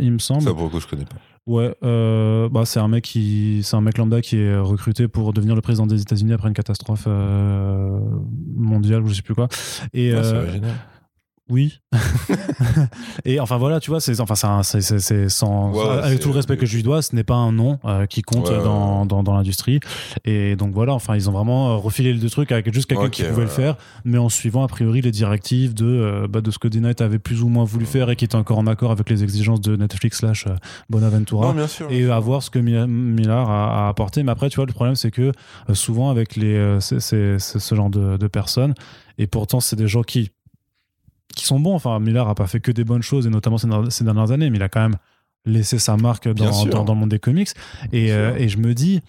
il 0.00 0.12
me 0.12 0.18
semble. 0.18 0.42
Ça, 0.42 0.52
pour 0.54 0.64
le 0.64 0.68
coup, 0.68 0.80
je 0.80 0.86
connais 0.86 1.04
pas. 1.04 1.16
Ouais, 1.46 1.74
euh, 1.82 2.48
bah, 2.48 2.64
c'est 2.64 2.78
un 2.78 2.86
mec 2.86 3.02
qui, 3.02 3.62
c'est 3.64 3.74
un 3.74 3.80
mec 3.80 3.98
lambda 3.98 4.20
qui 4.20 4.36
est 4.36 4.56
recruté 4.56 5.08
pour 5.08 5.32
devenir 5.32 5.56
le 5.56 5.60
président 5.60 5.86
des 5.88 6.00
États-Unis 6.00 6.32
après 6.32 6.46
une 6.48 6.54
catastrophe 6.54 7.04
euh, 7.08 7.98
mondiale 8.54 9.02
ou 9.02 9.08
je 9.08 9.14
sais 9.14 9.22
plus 9.22 9.34
quoi. 9.34 9.48
Et 9.92 10.12
Ah, 10.12 10.22
c'est 10.22 10.36
original. 10.36 10.70
Oui. 11.50 11.80
et 13.24 13.40
enfin 13.40 13.56
voilà, 13.58 13.80
tu 13.80 13.90
vois, 13.90 14.00
c'est 14.00 14.20
enfin 14.20 14.62
c'est 14.62 15.28
sans 15.28 15.72
Ouais, 15.72 16.00
avec 16.02 16.20
tout 16.20 16.28
le 16.28 16.34
respect 16.34 16.56
que 16.56 16.66
je 16.66 16.76
lui 16.76 16.82
dois, 16.82 17.02
ce 17.02 17.14
n'est 17.14 17.24
pas 17.24 17.34
un 17.34 17.52
nom 17.52 17.78
euh, 17.84 18.06
qui 18.06 18.22
compte 18.22 18.48
Ouais, 18.48 18.62
dans, 18.62 19.04
dans, 19.06 19.22
dans 19.22 19.34
l'industrie. 19.34 19.80
Et 20.24 20.56
donc 20.56 20.72
voilà, 20.72 20.94
enfin 20.94 21.14
ils 21.16 21.28
ont 21.28 21.32
vraiment 21.32 21.72
euh, 21.72 21.76
refilé 21.76 22.12
le 22.12 22.18
deux 22.18 22.30
trucs 22.30 22.52
avec 22.52 22.72
juste 22.72 22.88
quelqu'un 22.88 23.10
qui 23.10 23.22
pouvait 23.24 23.42
le 23.42 23.48
faire, 23.48 23.76
mais 24.04 24.18
en 24.18 24.28
suivant 24.28 24.64
a 24.64 24.68
priori 24.68 25.00
les 25.02 25.10
directives 25.10 25.74
de 25.74 25.84
euh, 25.86 26.28
bah, 26.28 26.40
de 26.40 26.50
ce 26.50 26.58
que 26.58 26.68
D-Night 26.68 27.00
avait 27.00 27.18
plus 27.18 27.42
ou 27.42 27.48
moins 27.48 27.64
voulu 27.64 27.86
faire 27.86 28.08
et 28.10 28.16
qui 28.16 28.24
était 28.24 28.36
encore 28.36 28.58
en 28.58 28.66
accord 28.66 28.90
avec 28.90 29.10
les 29.10 29.22
exigences 29.22 29.60
de 29.60 29.76
Netflix 29.76 30.18
slash 30.18 30.46
Bonaventura 30.90 31.48
Non, 31.48 31.54
bien 31.54 31.66
sûr. 31.68 31.86
et 31.90 32.10
à 32.10 32.18
voir 32.18 32.42
ce 32.42 32.50
que 32.50 32.58
Mi- 32.58 32.86
Millard 32.86 33.50
a, 33.50 33.86
a 33.86 33.88
apporté. 33.88 34.22
Mais 34.22 34.32
après, 34.32 34.48
tu 34.48 34.56
vois, 34.56 34.66
le 34.66 34.72
problème, 34.72 34.94
c'est 34.96 35.10
que 35.10 35.32
euh, 35.68 35.74
souvent, 35.74 36.10
avec 36.10 36.36
les, 36.36 36.78
ce 36.80 37.74
genre 37.74 37.90
de, 37.90 38.16
de 38.16 38.26
personnes, 38.26 38.74
et 39.18 39.26
pourtant, 39.26 39.60
c'est 39.60 39.76
des 39.76 39.88
gens 39.88 40.02
qui, 40.02 40.30
qui 41.34 41.44
sont 41.44 41.60
bons. 41.60 41.74
Enfin, 41.74 41.98
Millard 42.00 42.28
a 42.28 42.34
pas 42.34 42.46
fait 42.46 42.60
que 42.60 42.72
des 42.72 42.84
bonnes 42.84 43.02
choses, 43.02 43.26
et 43.26 43.30
notamment 43.30 43.58
ces, 43.58 43.68
ces 43.90 44.04
dernières 44.04 44.30
années, 44.30 44.50
mais 44.50 44.58
il 44.58 44.62
a 44.62 44.68
quand 44.68 44.82
même 44.82 44.96
laissé 45.44 45.78
sa 45.78 45.96
marque 45.96 46.28
dans, 46.28 46.52
sûr. 46.52 46.70
dans, 46.70 46.84
dans 46.84 46.94
le 46.94 47.00
monde 47.00 47.10
des 47.10 47.18
comics. 47.18 47.48
Et, 47.92 48.12
euh, 48.12 48.36
et 48.36 48.48
je 48.48 48.58
me 48.58 48.74
dis 48.74 49.00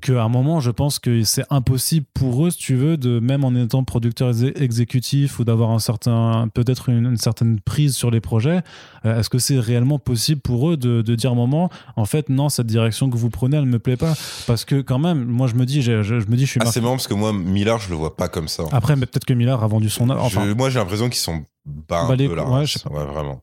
qu'à 0.00 0.22
un 0.24 0.28
moment, 0.28 0.60
je 0.60 0.70
pense 0.70 0.98
que 0.98 1.22
c'est 1.24 1.44
impossible 1.50 2.06
pour 2.14 2.46
eux, 2.46 2.50
si 2.50 2.58
tu 2.58 2.74
veux, 2.74 2.96
de 2.96 3.18
même 3.20 3.44
en 3.44 3.54
étant 3.54 3.84
producteur 3.84 4.30
exé- 4.32 4.56
exécutif 4.60 5.38
ou 5.38 5.44
d'avoir 5.44 5.70
un 5.70 5.78
certain, 5.78 6.48
peut-être 6.54 6.88
une, 6.88 7.04
une 7.06 7.16
certaine 7.16 7.60
prise 7.60 7.94
sur 7.94 8.10
les 8.10 8.20
projets. 8.20 8.60
euh, 9.04 9.18
Est-ce 9.20 9.28
que 9.28 9.38
c'est 9.38 9.58
réellement 9.58 9.98
possible 9.98 10.40
pour 10.40 10.70
eux 10.70 10.76
de, 10.76 11.02
de 11.02 11.14
dire 11.14 11.30
à 11.30 11.32
un 11.32 11.36
moment, 11.36 11.68
en 11.96 12.04
fait, 12.06 12.28
non, 12.30 12.48
cette 12.48 12.66
direction 12.66 13.10
que 13.10 13.16
vous 13.16 13.30
prenez, 13.30 13.56
elle 13.58 13.66
me 13.66 13.78
plaît 13.78 13.96
pas? 13.98 14.14
Parce 14.46 14.64
que 14.64 14.80
quand 14.80 14.98
même, 14.98 15.24
moi, 15.24 15.46
je 15.48 15.54
me 15.54 15.66
dis, 15.66 15.82
je, 15.82 16.02
je- 16.02 16.20
je 16.20 16.26
me 16.28 16.36
dis, 16.36 16.46
je 16.46 16.50
suis 16.52 16.60
Ah, 16.62 16.66
c'est 16.66 16.80
marrant 16.80 16.94
parce 16.94 17.08
que 17.08 17.14
moi, 17.14 17.32
Millard, 17.32 17.78
je 17.80 17.90
le 17.90 17.96
vois 17.96 18.16
pas 18.16 18.28
comme 18.28 18.48
ça. 18.48 18.64
Après, 18.72 18.96
mais 18.96 19.06
peut-être 19.06 19.26
que 19.26 19.34
Millard 19.34 19.62
a 19.62 19.66
vendu 19.66 19.90
son. 19.90 20.08
Enfin, 20.10 20.46
Je- 20.46 20.52
moi, 20.54 20.70
j'ai 20.70 20.78
l'impression 20.78 21.08
qu'ils 21.08 21.20
sont 21.20 21.44
bas 21.66 22.00
un 22.02 22.08
Bah, 22.08 22.16
les- 22.16 22.28
là. 22.28 22.44
ouais, 22.48 22.66
je 22.66 22.78
sais 22.78 22.88
Ouais, 22.88 23.04
vraiment. 23.04 23.42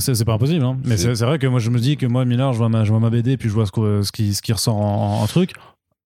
C'est 0.00 0.14
c'est 0.14 0.24
pas 0.24 0.34
impossible. 0.34 0.64
Hein. 0.64 0.78
Mais 0.84 0.96
C'est- 0.96 1.12
vrai 1.24 1.38
que 1.38 1.46
moi, 1.46 1.60
je 1.60 1.70
me 1.70 1.78
dis 1.78 1.96
que 1.96 2.06
moi, 2.06 2.24
Millard, 2.24 2.52
je 2.52 2.58
vois 2.58 2.68
ma, 2.68 2.84
je 2.84 2.90
vois 2.90 3.00
ma 3.00 3.10
BD, 3.10 3.36
puis 3.36 3.48
je 3.48 3.54
vois 3.54 3.66
ce, 3.66 3.72
que- 3.72 4.02
ce, 4.02 4.12
qui, 4.12 4.34
ce 4.34 4.42
qui 4.42 4.52
ressort 4.52 4.76
en, 4.76 5.26
truc. 5.26 5.52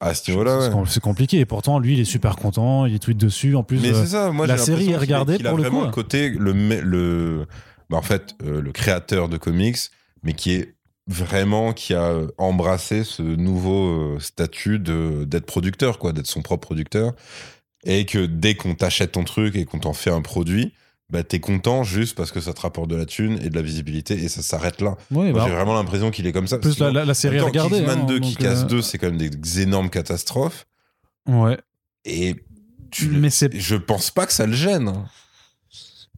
À 0.01 0.15
ce 0.15 0.31
niveau-là, 0.31 0.61
C'est 0.69 0.75
ouais. 0.75 0.83
c'est 0.87 1.01
compliqué. 1.03 1.39
Et 1.39 1.45
pourtant, 1.47 1.79
lui, 1.79 1.95
il 1.95 2.01
est 2.01 2.05
super 2.05 2.37
content, 2.37 2.87
il 2.87 2.99
tweet 2.99 3.19
dessus. 3.19 3.55
En 3.55 3.63
plus, 3.63 3.79
Mais 3.81 3.91
euh, 3.91 4.01
c'est 4.03 4.09
ça, 4.09 4.31
moi 4.33 4.47
la 4.49 4.59
série 4.59 4.91
est 4.91 4.97
regardée 4.97 5.37
qu'il 5.37 5.47
a- 5.47 5.51
pour 5.51 5.59
le 5.59 5.65
vraiment 5.65 5.85
coup. 5.87 5.91
côté 5.93 6.31
le 6.31 6.53
le 6.53 7.47
bah, 7.89 7.99
en 7.99 8.03
fait 8.03 8.35
euh, 8.45 8.61
le 8.61 8.73
créateur 8.73 9.29
de 9.29 9.37
comics 9.37 9.77
mais 10.25 10.33
qui 10.33 10.53
est 10.53 10.75
vraiment 11.09 11.73
qui 11.73 11.95
a 11.95 12.03
euh, 12.05 12.27
embrassé 12.39 13.05
ce 13.05 13.23
nouveau 13.23 14.19
statut 14.19 14.79
de 14.79 15.25
d'être 15.25 15.47
producteur 15.47 15.99
quoi, 15.99 16.13
d'être 16.13 16.27
son 16.27 16.43
propre 16.43 16.67
producteur 16.67 17.13
et 17.85 18.07
que 18.07 18.25
dès 18.27 18.55
qu'on 18.55 18.75
t'achète 18.75 19.13
ton 19.13 19.25
truc 19.25 19.57
et 19.57 19.65
qu'on 19.65 19.79
t'en 19.79 19.93
fait 19.93 20.11
un 20.11 20.21
produit 20.23 20.73
bah, 21.13 21.23
t'es 21.23 21.39
content 21.41 21.85
juste 21.85 22.17
parce 22.17 22.33
que 22.33 22.41
ça 22.41 22.53
te 22.55 22.61
rapporte 22.63 22.89
de 22.89 22.97
la 22.97 23.05
thune 23.05 23.39
et 23.43 23.51
de 23.51 23.55
la 23.55 23.63
visibilité 23.63 24.15
et 24.15 24.29
ça 24.29 24.41
s'arrête 24.43 24.81
là. 24.81 24.97
ouais, 25.11 25.31
bah, 25.33 25.45
j'ai 25.47 25.53
vraiment 25.55 25.75
l'impression 25.75 26.11
qu'il 26.11 26.27
est 26.27 26.33
comme 26.33 26.49
ça. 26.49 26.59
plus 26.59 26.71
la, 26.71 26.75
Sinon, 26.75 26.93
la, 26.93 27.05
la 27.05 27.15
série 27.15 27.39
temps, 27.39 27.47
regardée. 27.47 27.77
Kingsman 27.77 28.01
hein, 28.01 28.05
2, 28.07 28.21
donc, 28.21 28.31
Kick-Ass 28.31 28.63
euh, 28.63 28.67
2, 28.67 28.83
c'est 28.83 28.99
quand 28.99 29.09
même 29.13 29.19
des 29.19 29.61
énormes 29.61 29.91
catastrophes. 29.91 30.67
Ouais. 31.29 31.59
Et 32.05 32.37
tu- 32.91 33.09
Mais 33.09 33.29
je 33.31 33.77
pense 33.77 34.11
pas 34.11 34.27
que 34.27 34.33
ça 34.33 34.47
le 34.47 34.55
gêne. 34.55 34.93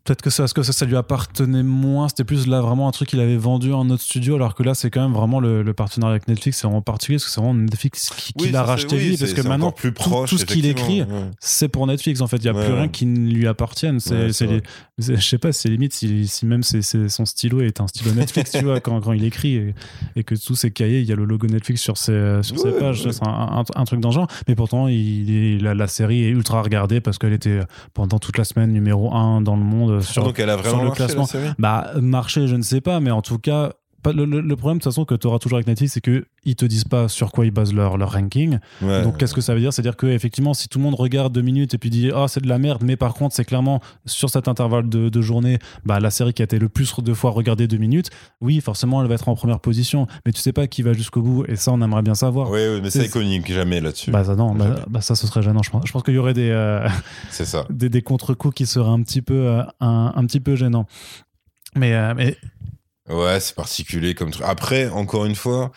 Peut-être 0.04 0.22
que 0.22 0.30
ça, 0.30 0.42
parce 0.44 0.52
que 0.52 0.62
ça, 0.62 0.72
ça 0.72 0.84
lui 0.86 0.96
appartenait 0.96 1.62
moins? 1.62 2.08
C'était 2.08 2.24
plus 2.24 2.46
là 2.46 2.60
vraiment 2.60 2.88
un 2.88 2.90
truc 2.90 3.08
qu'il 3.08 3.20
avait 3.20 3.36
vendu 3.36 3.72
à 3.72 3.76
un 3.76 3.88
autre 3.90 4.02
studio, 4.02 4.34
alors 4.36 4.54
que 4.54 4.62
là, 4.62 4.74
c'est 4.74 4.90
quand 4.90 5.02
même 5.02 5.12
vraiment 5.16 5.40
le, 5.40 5.62
le 5.62 5.72
partenariat 5.72 6.12
avec 6.16 6.28
Netflix, 6.28 6.58
c'est 6.60 6.66
vraiment 6.66 6.82
particulier, 6.82 7.16
parce 7.16 7.24
que 7.26 7.30
c'est 7.30 7.40
vraiment 7.40 7.54
Netflix 7.54 8.10
qui, 8.16 8.32
qui 8.32 8.44
Oui, 8.46 8.50
l'a 8.52 8.60
c'est- 8.64 8.70
racheté 8.70 8.96
oui, 8.96 9.02
lui, 9.02 9.16
parce 9.16 9.30
c'est- 9.30 9.36
que 9.36 9.42
c'est 9.42 9.48
maintenant, 9.48 9.72
plus 9.72 9.92
tout- 9.94 10.02
proche, 10.08 10.30
tout 10.30 10.38
ce 10.38 10.44
qu'il 10.44 10.66
écrit, 10.66 11.02
ouais. 11.02 11.08
c'est 11.40 11.68
pour 11.68 11.86
Netflix 11.86 12.20
en 12.20 12.26
fait. 12.26 12.36
Il 12.36 12.42
n'y 12.42 12.48
a 12.48 12.52
Ouais, 12.54 12.64
plus 12.64 12.74
rien 12.74 12.88
qui 12.88 13.06
ne 13.06 13.30
lui 13.30 13.46
appartienne. 13.46 14.00
C'est, 14.00 14.32
c'est 14.32 14.46
c'est 14.46 14.62
c'est- 14.98 15.16
je 15.16 15.26
sais 15.26 15.38
pas, 15.38 15.52
c'est 15.52 15.68
limite 15.68 15.92
si, 15.92 16.26
si 16.28 16.46
même 16.46 16.62
c'est, 16.62 16.82
c'est- 16.82 17.08
son 17.08 17.24
stylo 17.24 17.60
est 17.60 17.80
un 17.80 17.86
stylo 17.88 18.12
Netflix, 18.12 18.52
tu 18.52 18.62
vois, 18.64 18.80
quand, 18.80 19.00
quand 19.00 19.12
il 19.12 19.24
écrit 19.24 19.56
et, 19.56 19.74
et 20.16 20.22
que 20.24 20.34
tous 20.34 20.54
ses 20.54 20.70
cahiers, 20.70 21.00
il 21.00 21.06
y 21.08 21.12
a 21.12 21.16
le 21.16 21.24
logo 21.24 21.46
Netflix 21.46 21.80
sur 21.82 21.96
ses, 21.96 22.40
sur 22.42 22.58
ses 22.58 22.68
Ouais, 22.68 22.78
pages. 22.78 23.10
C'est 23.10 23.26
un, 23.26 23.30
un- 23.30 23.64
un 23.74 23.84
truc 23.84 24.00
dans 24.00 24.10
le 24.10 24.14
genre. 24.14 24.28
Mais 24.48 24.54
pourtant, 24.54 24.86
il 24.88 25.30
est- 25.30 25.58
la, 25.58 25.74
la 25.74 25.86
série 25.88 26.24
est 26.24 26.28
ultra 26.28 26.62
regardée 26.62 27.00
parce 27.00 27.18
qu'elle 27.18 27.32
était 27.32 27.60
pendant 27.94 28.18
toute 28.18 28.36
la 28.38 28.44
semaine 28.44 28.70
numéro 28.72 29.12
1 29.14 29.40
dans 29.40 29.56
le 29.56 29.62
monde 29.64 29.93
sur, 30.00 30.24
Donc 30.24 30.38
elle 30.38 30.50
a 30.50 30.56
vraiment 30.56 30.82
le 30.82 30.88
marché, 30.88 31.02
la 31.02 31.06
classement. 31.06 31.26
série 31.26 31.48
bah, 31.58 31.92
marché, 32.00 32.46
je 32.48 32.56
ne 32.56 32.62
sais 32.62 32.80
pas, 32.80 33.00
mais 33.00 33.10
en 33.10 33.22
tout 33.22 33.38
cas, 33.38 33.72
le, 34.12 34.24
le- 34.24 34.40
le 34.40 34.56
problème 34.56 34.78
de 34.78 34.82
toute 34.82 34.92
façon 34.92 35.04
que 35.04 35.14
tu 35.14 35.26
auras 35.26 35.38
toujours 35.38 35.56
avec 35.56 35.66
Netflix, 35.66 35.94
c'est 35.94 36.00
qu'ils 36.00 36.56
te 36.56 36.64
disent 36.64 36.84
pas 36.84 37.08
sur 37.08 37.32
quoi 37.32 37.46
ils 37.46 37.50
basent 37.50 37.72
leur, 37.72 37.96
leur 37.96 38.12
ranking. 38.12 38.58
Ouais. 38.82 39.02
Donc, 39.02 39.16
qu'est-ce 39.18 39.34
que 39.34 39.40
ça 39.40 39.54
veut 39.54 39.60
dire? 39.60 39.72
C'est-à-dire 39.72 39.96
que 39.96 40.06
effectivement, 40.06 40.52
si 40.54 40.68
tout 40.68 40.78
le 40.78 40.84
monde 40.84 40.94
regarde 40.94 41.32
deux 41.32 41.42
minutes 41.42 41.74
et 41.74 41.78
puis 41.78 41.90
dit 41.90 42.10
Ah, 42.14 42.26
c'est 42.28 42.40
de 42.42 42.48
la 42.48 42.58
merde, 42.58 42.82
mais 42.84 42.96
par 42.96 43.14
contre, 43.14 43.34
c'est 43.34 43.44
clairement 43.44 43.80
sur 44.06 44.28
cet 44.30 44.48
intervalle 44.48 44.88
de, 44.88 45.08
de 45.08 45.20
journée, 45.22 45.58
bah, 45.84 46.00
la 46.00 46.10
série 46.10 46.32
qui 46.34 46.42
a 46.42 46.44
été 46.44 46.58
le 46.58 46.68
plus 46.68 46.92
de 46.98 47.14
fois 47.14 47.30
regardée 47.30 47.66
deux 47.66 47.78
minutes, 47.78 48.10
oui, 48.40 48.60
forcément, 48.60 49.00
elle 49.02 49.08
va 49.08 49.14
être 49.14 49.28
en 49.28 49.34
première 49.34 49.60
position, 49.60 50.06
mais 50.26 50.32
tu 50.32 50.40
sais 50.40 50.52
pas 50.52 50.66
qui 50.66 50.82
va 50.82 50.92
jusqu'au 50.92 51.22
bout, 51.22 51.44
et 51.48 51.56
ça, 51.56 51.72
on 51.72 51.80
aimerait 51.80 52.02
bien 52.02 52.14
savoir. 52.14 52.50
Oui, 52.50 52.60
oui, 52.72 52.80
mais 52.82 52.90
C'est- 52.90 53.06
iconique 53.06 53.50
jamais 53.52 53.80
là-dessus. 53.80 54.10
Bah, 54.10 54.24
ça, 54.24 54.34
non, 54.36 54.54
bah, 54.54 54.76
bah, 54.88 55.00
ça, 55.00 55.14
ce 55.14 55.26
serait 55.26 55.42
gênant, 55.42 55.62
je 55.62 55.70
pense. 55.70 55.86
Je 55.86 55.92
pense 55.92 56.02
qu'il 56.02 56.14
y 56.14 56.18
aurait 56.18 56.34
des, 56.34 56.50
euh, 56.50 56.86
C'est 57.30 57.44
ça. 57.44 57.64
des, 57.70 57.88
des 57.88 58.02
contre-coups 58.02 58.54
qui 58.54 58.66
seraient 58.66 58.90
un 58.90 59.02
petit 59.02 59.22
peu, 59.22 59.34
euh, 59.48 59.62
un, 59.80 60.12
un 60.14 60.26
petit 60.26 60.40
peu 60.40 60.56
gênants. 60.56 60.86
Mais, 61.76 61.92
euh, 61.94 62.14
mais 62.16 62.36
Ouais, 63.08 63.38
c'est 63.40 63.54
particulier 63.54 64.14
comme 64.14 64.30
truc. 64.30 64.44
Après, 64.46 64.88
encore 64.88 65.24
une 65.26 65.34
fois, 65.34 65.72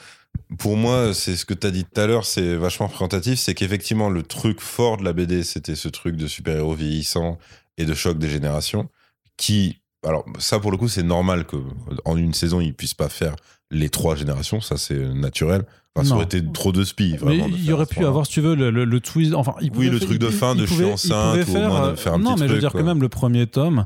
pour 0.59 0.77
moi, 0.77 1.13
c'est 1.13 1.35
ce 1.35 1.45
que 1.45 1.53
tu 1.53 1.67
as 1.67 1.71
dit 1.71 1.83
tout 1.83 1.99
à 1.99 2.07
l'heure, 2.07 2.25
c'est 2.25 2.55
vachement 2.55 2.87
représentatif. 2.87 3.39
C'est 3.39 3.53
qu'effectivement, 3.53 4.09
le 4.09 4.23
truc 4.23 4.61
fort 4.61 4.97
de 4.97 5.03
la 5.03 5.13
BD, 5.13 5.43
c'était 5.43 5.75
ce 5.75 5.89
truc 5.89 6.15
de 6.15 6.27
super-héros 6.27 6.73
vieillissant 6.73 7.37
et 7.77 7.85
de 7.85 7.93
choc 7.93 8.17
des 8.17 8.29
générations. 8.29 8.89
Qui, 9.35 9.81
alors, 10.05 10.25
ça 10.39 10.59
pour 10.59 10.71
le 10.71 10.77
coup, 10.77 10.87
c'est 10.87 11.03
normal 11.03 11.45
que 11.45 11.57
en 12.05 12.15
une 12.17 12.33
saison, 12.33 12.61
ils 12.61 12.73
puissent 12.73 12.93
pas 12.93 13.09
faire 13.09 13.35
les 13.71 13.89
trois 13.89 14.15
générations. 14.15 14.61
Ça, 14.61 14.77
c'est 14.77 14.97
naturel. 14.97 15.63
Enfin, 15.95 16.05
ça 16.05 16.09
Non. 16.11 16.15
aurait 16.17 16.25
été 16.25 16.41
trop 16.53 16.71
de 16.71 16.83
spi. 16.85 17.17
Vraiment, 17.17 17.47
il 17.47 17.65
y 17.65 17.73
aurait 17.73 17.85
pu 17.87 18.05
avoir, 18.05 18.25
si 18.25 18.33
tu 18.33 18.41
veux, 18.41 18.55
le, 18.55 18.69
le- 18.71 18.85
le 18.85 18.99
twist. 19.01 19.33
Enfin, 19.33 19.55
il 19.61 19.71
Oui, 19.75 19.89
le 19.89 19.97
faire- 19.97 20.07
truc 20.07 20.19
de 20.19 20.29
fin 20.29 20.55
de 20.55 20.65
je 20.65 20.73
suis 20.73 20.83
enceinte, 20.85 21.45
ou 21.47 21.55
au 21.57 21.59
moins 21.59 21.87
de 21.87 21.91
euh, 21.91 21.95
faire 21.95 22.13
un 22.13 22.19
Non, 22.19 22.35
petit 22.35 22.41
mais 22.43 22.47
je 22.47 22.53
veux 22.53 22.59
dire 22.59 22.71
quoi. 22.71 22.81
que 22.81 22.85
même 22.85 23.01
le 23.01 23.09
premier 23.09 23.47
tome, 23.47 23.85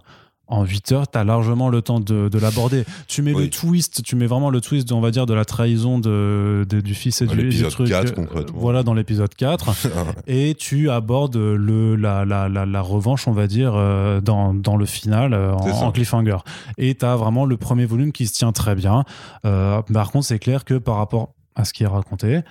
en 0.52 0.64
8 0.66 0.92
heures, 0.92 1.08
t'as 1.08 1.24
largement 1.24 1.70
le 1.70 1.82
temps 1.82 2.00
de, 2.00 2.30
de 2.30 2.40
l'aborder. 2.40 2.84
Tu 3.08 3.22
mets 3.22 3.34
le 3.34 3.50
twist, 3.50 4.04
tu 4.04 4.16
mets 4.16 4.28
vraiment 4.28 4.50
le 4.50 4.62
twist, 4.62 4.92
on 4.92 5.02
va 5.02 5.10
dire, 5.10 5.26
de 5.26 5.34
la 5.34 5.46
trahison 5.46 5.98
de, 5.98 6.66
de- 6.70 6.82
du 6.82 6.94
fils 6.94 7.22
et 7.22 7.26
Dans 7.26 7.34
du, 7.34 7.50
du 7.50 7.64
truc. 7.68 7.88
4, 7.90 8.06
euh, 8.08 8.12
concrètement. 8.14 8.60
Voilà, 8.60 8.84
dans 8.84 8.94
l'épisode 8.94 9.34
4. 9.34 9.72
et 10.28 10.54
tu 10.56 10.90
abordes 10.90 11.38
le, 11.38 11.96
la, 11.96 12.26
la, 12.26 12.50
la, 12.50 12.66
la 12.66 12.82
revanche, 12.82 13.28
on 13.28 13.32
va 13.32 13.48
dire, 13.48 13.74
euh, 13.76 14.20
dans, 14.22 14.54
dans 14.54 14.76
le 14.78 14.86
final, 14.86 15.34
euh, 15.34 15.54
en 15.54 15.92
cliffhanger. 15.92 16.38
Et 16.78 16.96
tu 16.96 17.06
as 17.06 17.16
vraiment 17.16 17.46
le 17.46 17.58
premier 17.58 17.86
volume 17.86 18.12
qui 18.12 18.28
se 18.28 18.34
tient 18.34 18.52
très 18.52 18.76
bien. 18.76 19.06
Euh, 19.46 19.82
par 19.94 20.12
contre, 20.12 20.26
c'est 20.26 20.40
clair 20.40 20.66
que 20.66 20.74
par 20.76 20.98
rapport 20.98 21.34
à 21.56 21.66
ce 21.66 21.74
qui 21.74 21.84
est 21.84 21.88
raconté, 21.88 22.42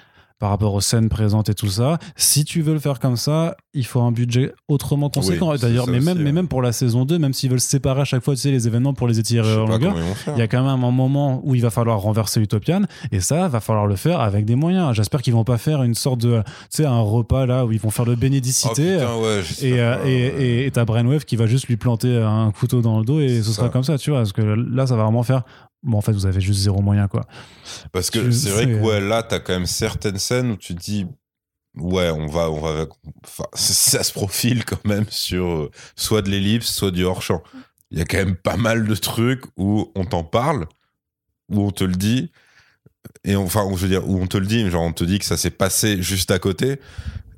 par 0.41 0.51
rapport 0.51 0.75
aux 0.75 0.81
scènes 0.81 1.09
présentes 1.09 1.49
et 1.51 1.55
tout 1.55 1.69
ça, 1.69 1.99
si 2.17 2.45
tu 2.45 2.63
veux 2.63 2.73
le 2.73 2.81
faire 2.81 2.99
comme 2.99 3.17
ça, 3.17 3.57
il 3.75 3.85
faut 3.87 4.01
un 4.01 4.11
budget 4.11 4.53
autrement 4.69 5.11
conséquent. 5.11 5.53
Oui, 5.53 5.59
D'ailleurs, 5.61 5.87
mais, 5.87 6.01
même, 6.01 6.09
aussi, 6.09 6.19
mais 6.19 6.25
ouais. 6.25 6.33
même 6.33 6.49
pour 6.49 6.63
la 6.63 6.73
saison 6.73 7.05
2, 7.05 7.19
même 7.19 7.33
s'ils 7.35 7.51
veulent 7.51 7.61
séparer 7.61 8.01
à 8.01 8.05
chaque 8.05 8.25
fois 8.25 8.35
tu 8.35 8.41
sais, 8.41 8.51
les 8.51 8.67
événements 8.67 8.95
pour 8.95 9.07
les 9.07 9.19
étirer 9.19 9.55
en 9.57 9.67
longueur, 9.67 9.95
il 10.35 10.39
y 10.39 10.43
a 10.43 10.49
quand 10.49 10.63
même 10.63 10.83
un 10.85 10.91
moment 10.91 11.41
où 11.45 11.55
il 11.55 11.61
va 11.63 11.71
falloir 11.71 12.01
renverser 12.01 12.41
Utopian 12.41 12.83
et 13.13 13.21
ça 13.21 13.49
va 13.49 13.61
falloir 13.61 13.87
le 13.87 13.97
faire 13.97 14.21
avec 14.21 14.47
des 14.47 14.57
moyens. 14.57 14.95
J'espère 14.97 15.23
qu'ils 15.23 15.35
vont 15.35 15.45
pas 15.45 15.59
faire 15.59 15.83
une 15.83 15.95
sorte 15.95 16.21
de, 16.21 16.43
tu 16.45 16.53
sais, 16.71 16.87
un 16.87 17.01
repas 17.01 17.45
là 17.47 17.67
où 17.67 17.73
ils 17.73 17.81
vont 17.81 17.91
faire 17.91 18.07
le 18.07 18.13
Oh, 18.13 18.17
bénédicité. 18.17 18.97
ouais, 18.97 19.43
j'espère 19.43 20.07
et, 20.07 20.09
euh, 20.09 20.67
et, 20.67 20.67
et, 20.67 20.85
Brainwave 20.85 21.25
qui 21.25 21.37
va 21.37 21.47
juste 21.47 21.69
lui 21.69 21.77
planter 21.77 22.17
un 22.17 22.51
couteau 22.51 22.81
dans 22.81 22.99
le 22.99 23.05
dos 23.05 23.21
et 23.21 23.43
ce 23.43 23.53
sera 23.53 23.69
comme 23.69 23.85
ça, 23.85 23.99
tu 23.99 24.11
vois. 24.11 24.21
Parce 24.21 24.33
que 24.33 24.41
là, 24.41 24.87
ça 24.87 24.97
va 24.97 25.05
vraiment 25.05 25.23
faire. 25.23 25.43
Bon, 25.83 25.99
en 25.99 26.01
fait, 26.03 26.13
vous 26.13 26.27
avez 26.27 26.41
juste 26.41 26.61
zéro 26.61 26.83
moyen, 26.83 27.09
quoi. 27.09 27.25
Parce 27.93 28.11
que 28.11 28.31
c'est 28.31 28.51
vrai 28.51 28.67
que 28.67 28.73
euh. 28.73 28.81
ouais, 28.83 29.01
là, 29.01 29.23
t'as 29.23 29.41
quand 29.41 29.53
même 29.55 29.67
certaines 29.67 30.19
scènes 30.19 30.51
où 30.53 30.57
tu 30.57 30.75
te 30.75 30.81
dis, 30.81 31.07
ouais, 31.77 32.11
on 32.11 32.27
va, 32.27 32.51
on 32.51 32.61
va, 32.61 32.87
enfin, 33.25 33.45
ça 33.55 34.03
se 34.03 34.13
profile 34.13 34.65
quand 34.65 34.85
même 34.85 35.07
sur 35.09 35.47
euh, 35.47 35.71
soit 35.97 36.23
de 36.23 36.31
l'ellipse, 36.31 36.71
soit 36.71 36.91
du 36.91 37.05
hors-champ. 37.05 37.43
Il 37.91 37.99
y 37.99 38.03
a 38.03 38.05
quand 38.05 38.19
même 38.19 38.37
pas 38.37 38.57
mal 38.57 38.87
de 38.87 38.95
trucs 38.95 39.45
où 39.57 39.91
on 39.95 40.05
t'en 40.05 40.23
parle, 40.23 40.67
où 41.51 41.61
on 41.63 41.71
te 41.71 41.85
le 41.85 41.95
dit, 41.95 42.31
et 43.25 43.37
on- 43.37 43.45
enfin, 43.45 43.65
où 43.65 43.77
je 43.77 43.83
veux 43.83 43.89
dire, 43.89 44.09
où 44.09 44.21
on 44.21 44.27
te 44.27 44.37
le 44.37 44.47
dit, 44.47 44.69
genre 44.71 44.83
on 44.83 44.93
te 44.93 45.05
dit 45.05 45.19
que 45.19 45.25
ça 45.25 45.37
s'est 45.37 45.51
passé 45.51 46.03
juste 46.03 46.31
à 46.31 46.39
côté, 46.39 46.79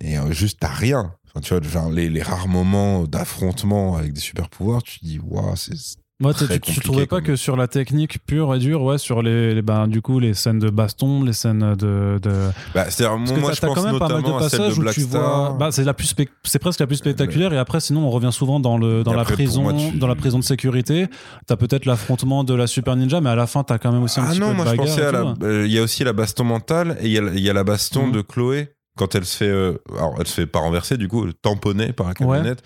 et 0.00 0.18
euh, 0.18 0.32
juste 0.32 0.58
t'as 0.60 0.72
rien. 0.72 1.14
Enfin, 1.28 1.40
tu 1.40 1.54
vois, 1.54 1.62
genre 1.62 1.90
les, 1.90 2.10
les 2.10 2.22
rares 2.22 2.48
moments 2.48 3.04
d'affrontement 3.04 3.96
avec 3.96 4.12
des 4.12 4.20
super 4.20 4.50
pouvoirs, 4.50 4.82
tu 4.82 4.98
te 5.00 5.04
dis, 5.06 5.18
waouh, 5.20 5.56
c'est 5.56 5.74
Moi, 6.22 6.32
tu, 6.34 6.46
tu- 6.60 6.80
trouvais 6.80 7.06
pas 7.06 7.20
que 7.20 7.34
sur 7.36 7.56
la 7.56 7.66
technique 7.68 8.24
pure 8.24 8.54
et 8.54 8.58
dure, 8.58 8.82
ouais, 8.82 8.96
sur 8.96 9.22
les, 9.22 9.54
les- 9.54 9.62
ben, 9.62 9.88
du 9.88 10.00
coup, 10.00 10.20
les 10.20 10.34
scènes 10.34 10.60
de 10.60 10.70
baston, 10.70 11.22
les 11.24 11.32
scènes 11.32 11.74
de. 11.74 12.18
de... 12.22 12.30
Bah, 12.74 12.88
c'est-à-dire, 12.88 13.18
moi, 13.18 13.52
je 13.52 13.60
pense 13.60 13.74
quand 13.74 13.82
même 13.84 13.98
pas 13.98 14.08
mal 14.08 14.22
de 14.22 14.30
passages 14.30 14.78
de 14.78 14.82
où 14.82 14.90
tu 14.92 15.00
Star. 15.02 15.48
vois. 15.50 15.56
Bah, 15.58 15.72
c'est 15.72 15.84
la 15.84 15.94
plus 15.94 16.06
spec- 16.06 16.30
c'est 16.44 16.58
presque 16.60 16.80
la 16.80 16.86
plus 16.86 16.96
spectaculaire. 16.96 17.52
Et 17.52 17.58
après, 17.58 17.80
sinon, 17.80 18.06
on 18.06 18.10
revient 18.10 18.30
souvent 18.32 18.60
dans 18.60 18.78
le 18.78 19.02
dans 19.02 19.12
Et 19.12 19.16
la 19.16 19.22
après, 19.22 19.34
prison, 19.34 19.62
moi, 19.62 19.72
tu- 19.74 19.98
dans 19.98 20.06
la 20.06 20.14
prison 20.14 20.38
de 20.38 20.44
sécurité. 20.44 21.08
T'as 21.46 21.56
peut-être 21.56 21.84
l'affrontement 21.86 22.44
de 22.44 22.54
la 22.54 22.66
Super 22.68 22.94
Ninja, 22.96 23.20
mais 23.20 23.30
à 23.30 23.34
la 23.34 23.46
fin, 23.48 23.64
t'as 23.64 23.78
quand 23.78 23.90
même 23.92 24.02
aussi 24.04 24.20
un 24.20 24.24
Ah 24.24 24.30
petit 24.30 24.40
non, 24.40 24.48
peu 24.50 24.54
moi 24.54 24.64
de 24.64 24.76
bagarre. 24.76 25.12
la. 25.12 25.20
tout. 25.34 25.44
euh, 25.44 25.66
Il 25.66 25.72
y 25.72 25.78
a 25.78 25.82
aussi 25.82 26.04
la 26.04 26.12
baston 26.12 26.44
mentale 26.44 26.96
et 27.00 27.06
il 27.06 27.12
y 27.12 27.18
a, 27.18 27.22
y 27.34 27.50
a 27.50 27.52
la 27.52 27.64
baston 27.64 28.06
Mhm. 28.06 28.12
de 28.12 28.20
Chloé 28.22 28.68
quand 28.96 29.14
elle 29.16 29.24
se 29.24 29.36
fait. 29.38 29.48
euh, 29.48 29.74
alors, 29.98 30.14
elle 30.20 30.26
se 30.28 30.34
fait 30.34 30.46
pas 30.46 30.60
renverser, 30.60 30.96
du 30.96 31.08
coup, 31.08 31.26
tamponner 31.32 31.92
par 31.92 32.06
la 32.06 32.14
camionnette. 32.14 32.62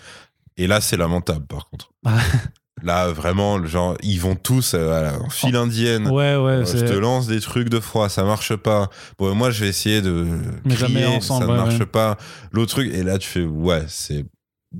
Et 0.57 0.67
là, 0.67 0.79
c'est 0.81 0.97
lamentable, 0.97 1.45
par 1.47 1.65
contre. 1.69 1.91
Là, 2.83 3.11
vraiment, 3.11 3.65
genre, 3.65 3.97
ils 4.03 4.19
vont 4.19 4.35
tous 4.35 4.73
euh, 4.75 5.09
à 5.09 5.19
en 5.19 5.29
file 5.29 5.55
indienne. 5.55 6.07
Ouais, 6.07 6.35
ouais. 6.35 6.51
Euh, 6.51 6.65
je 6.65 6.85
te 6.85 6.93
lance 6.93 7.25
des 7.25 7.41
trucs 7.41 7.69
de 7.69 7.79
froid, 7.79 8.07
ça 8.07 8.23
marche 8.23 8.55
pas. 8.55 8.89
Bon, 9.17 9.33
moi, 9.33 9.49
je 9.49 9.63
vais 9.63 9.69
essayer 9.69 10.01
de 10.01 10.27
Mais 10.63 10.75
crier, 10.75 10.87
jamais 10.87 11.05
ensemble, 11.05 11.45
ça 11.45 11.51
ouais, 11.51 11.57
marche 11.57 11.79
ouais. 11.79 11.85
pas. 11.87 12.17
L'autre 12.51 12.71
truc, 12.71 12.93
et 12.93 13.03
là, 13.03 13.17
tu 13.17 13.27
fais, 13.27 13.43
ouais, 13.43 13.83
c'est. 13.87 14.25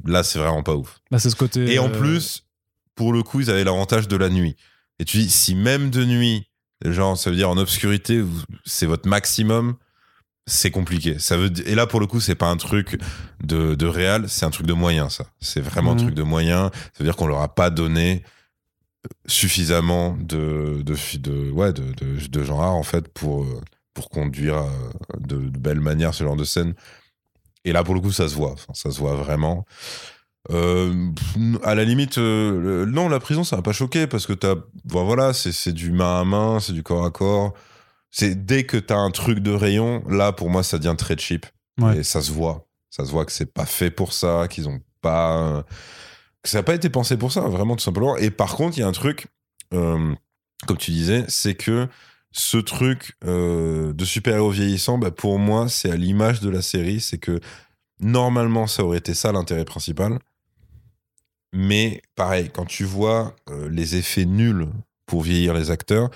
Là, 0.06 0.22
c'est 0.22 0.38
vraiment 0.38 0.64
pas 0.64 0.76
ouf. 0.76 1.00
C'est 1.18 1.30
ce 1.30 1.36
côté. 1.36 1.74
Et 1.74 1.80
en 1.80 1.88
euh, 1.88 2.00
plus, 2.00 2.44
pour 2.94 3.14
le 3.14 3.24
coup, 3.24 3.40
ils 3.40 3.50
avaient 3.50 3.64
l'avantage 3.64 4.08
de 4.08 4.16
la 4.16 4.30
nuit. 4.30 4.56
Et 5.00 5.06
tu 5.06 5.18
dis, 5.18 5.30
si 5.30 5.56
même 5.56 5.90
de 5.90 6.06
nuit, 6.06 6.48
genre, 6.86 7.18
ça 7.18 7.32
veut 7.32 7.36
dire 7.36 7.50
en 7.50 7.58
obscurité, 7.58 8.24
c'est 8.66 8.86
votre 8.86 9.08
maximum, 9.08 9.76
c'est 10.48 10.72
compliqué. 10.72 11.20
Ça 11.20 11.38
veut, 11.38 11.52
et 11.68 11.76
là, 11.76 11.86
pour 11.86 12.00
le 12.00 12.08
coup, 12.08 12.20
c'est 12.22 12.34
pas 12.36 12.48
un 12.48 12.58
truc 12.58 12.98
de, 13.44 13.76
de 13.76 13.86
réel, 13.86 14.26
c'est 14.28 14.46
un 14.46 14.50
truc 14.50 14.66
de 14.66 14.74
moyen, 14.74 15.10
ça. 15.10 15.26
C'est 15.40 15.62
vraiment 15.62 15.92
Mhm. 15.94 15.98
un 16.00 16.02
truc 16.04 16.16
de 16.16 16.24
moyen. 16.24 16.72
Ça 16.94 17.00
veut 17.00 17.06
dire 17.06 17.16
qu'on 17.18 17.28
leur 17.28 17.42
a 17.42 17.54
pas 17.54 17.70
donné 17.70 18.24
suffisamment 19.28 20.18
de, 20.20 20.82
de, 20.84 20.96
de, 21.20 21.52
ouais, 21.52 21.74
de, 21.74 21.84
de, 21.94 22.28
de 22.28 22.44
genre 22.44 22.64
art, 22.64 22.76
en 22.76 22.84
fait, 22.84 23.08
pour, 23.10 23.44
euh, 23.44 23.62
pour 23.94 24.10
conduire 24.10 24.58
euh, 24.58 24.70
de, 25.20 25.38
de 25.50 25.58
belle 25.60 25.80
manière 25.80 26.14
ce 26.14 26.24
genre 26.24 26.36
de 26.36 26.44
scène. 26.44 26.74
Et 27.66 27.72
là, 27.74 27.84
pour 27.84 27.94
le 27.94 28.00
coup, 28.00 28.12
ça 28.12 28.28
se 28.30 28.36
voit. 28.36 28.52
Enfin, 28.54 28.74
ça 28.74 28.92
se 28.92 29.00
voit 29.00 29.16
vraiment. 29.16 29.66
Euh, 30.52 31.10
à 31.64 31.76
la 31.76 31.84
limite, 31.84 32.18
euh, 32.20 32.86
le- 32.86 32.86
non, 32.86 33.10
la 33.10 33.20
prison, 33.20 33.44
ça 33.44 33.58
m'a 33.58 33.62
pas 33.62 33.74
choqué 33.74 34.08
parce 34.08 34.26
que 34.26 34.34
t'as, 34.34 34.56
voilà, 34.86 35.34
c'est 35.34 35.52
c'est 35.52 35.74
du 35.74 35.92
main 35.92 36.22
à 36.22 36.24
main, 36.24 36.60
c'est 36.62 36.72
du 36.72 36.84
corps 36.84 37.04
à 37.06 37.12
corps. 37.12 37.54
C'est 38.18 38.48
dès 38.48 38.64
que 38.64 38.78
t'as 38.78 38.98
un 38.98 39.12
truc 39.12 39.40
de 39.40 39.52
rayon, 39.52 40.04
là, 40.10 40.32
pour 40.32 40.50
moi, 40.50 40.64
ça 40.64 40.80
devient 40.80 40.96
très 40.98 41.16
cheap. 41.16 41.46
Ouais. 41.80 42.00
Et 42.00 42.04
ça 42.04 42.20
se 42.20 42.32
voit. 42.32 42.68
Ça 42.90 43.06
se 43.06 43.12
voit 43.12 43.26
que 43.26 43.32
c'est 43.32 43.54
pas 43.54 43.68
fait 43.68 43.92
pour 43.92 44.12
ça, 44.12 44.48
qu'ils 44.48 44.68
ont 44.68 44.80
pas, 45.02 45.64
que 46.42 46.50
ça 46.50 46.58
n'a 46.58 46.64
pas 46.64 46.74
été 46.74 46.90
pensé 46.90 47.16
pour 47.16 47.32
ça, 47.32 47.42
vraiment 47.42 47.76
tout 47.76 47.84
simplement. 47.84 48.18
Et 48.18 48.32
par 48.32 48.56
contre, 48.56 48.76
il 48.76 48.82
y 48.82 48.84
a 48.84 48.88
un 48.88 48.92
truc, 48.92 49.28
euh, 49.72 50.16
comme 50.66 50.78
tu 50.78 50.90
disais, 50.90 51.26
c'est 51.28 51.54
que 51.54 51.88
ce 52.32 52.58
truc 52.58 53.16
euh, 53.24 53.94
de 53.94 54.04
super-héros 54.04 54.50
vieillissant, 54.50 54.98
bah, 54.98 55.12
pour 55.12 55.38
moi, 55.38 55.70
c'est 55.70 55.92
à 55.92 55.96
l'image 55.96 56.40
de 56.40 56.50
la 56.50 56.64
série, 56.64 57.02
c'est 57.02 57.20
que 57.20 57.40
normalement, 58.00 58.66
ça 58.66 58.84
aurait 58.84 58.98
été 58.98 59.14
ça 59.14 59.32
l'intérêt 59.32 59.66
principal. 59.66 60.18
Mais 61.54 62.02
pareil, 62.16 62.50
quand 62.52 62.66
tu 62.66 62.84
vois 62.84 63.36
euh, 63.52 63.70
les 63.70 63.96
effets 63.96 64.26
nuls 64.26 64.70
pour 65.06 65.22
vieillir 65.22 65.54
les 65.54 65.70
acteurs, 65.70 66.10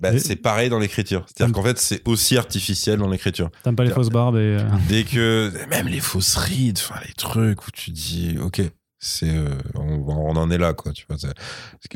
bah, 0.00 0.18
c'est 0.18 0.36
pareil 0.36 0.70
dans 0.70 0.78
l'écriture. 0.78 1.24
C'est-à-dire 1.26 1.54
qu'en 1.54 1.62
fait, 1.62 1.78
c'est 1.78 2.06
aussi 2.06 2.36
artificiel 2.36 2.98
dans 2.98 3.08
l'écriture. 3.08 3.50
T'aimes 3.64 3.76
pas 3.76 3.84
les 3.84 3.90
fausses 3.90 4.10
barbes 4.10 4.36
et. 4.36 4.56
euh, 4.60 4.68
Dès 4.88 5.04
que 5.04 5.52
même 5.68 5.88
les 5.88 6.00
fausses 6.00 6.36
rides, 6.36 6.78
enfin 6.78 7.00
les 7.06 7.12
trucs 7.14 7.66
où 7.66 7.70
tu 7.70 7.90
dis 7.90 8.36
ok, 8.40 8.62
c'est 8.98 9.34
euh, 9.34 9.48
on, 9.74 10.04
on 10.06 10.36
en 10.36 10.50
est 10.50 10.58
là 10.58 10.72
quoi, 10.72 10.92
tu 10.92 11.04
vois. 11.08 11.16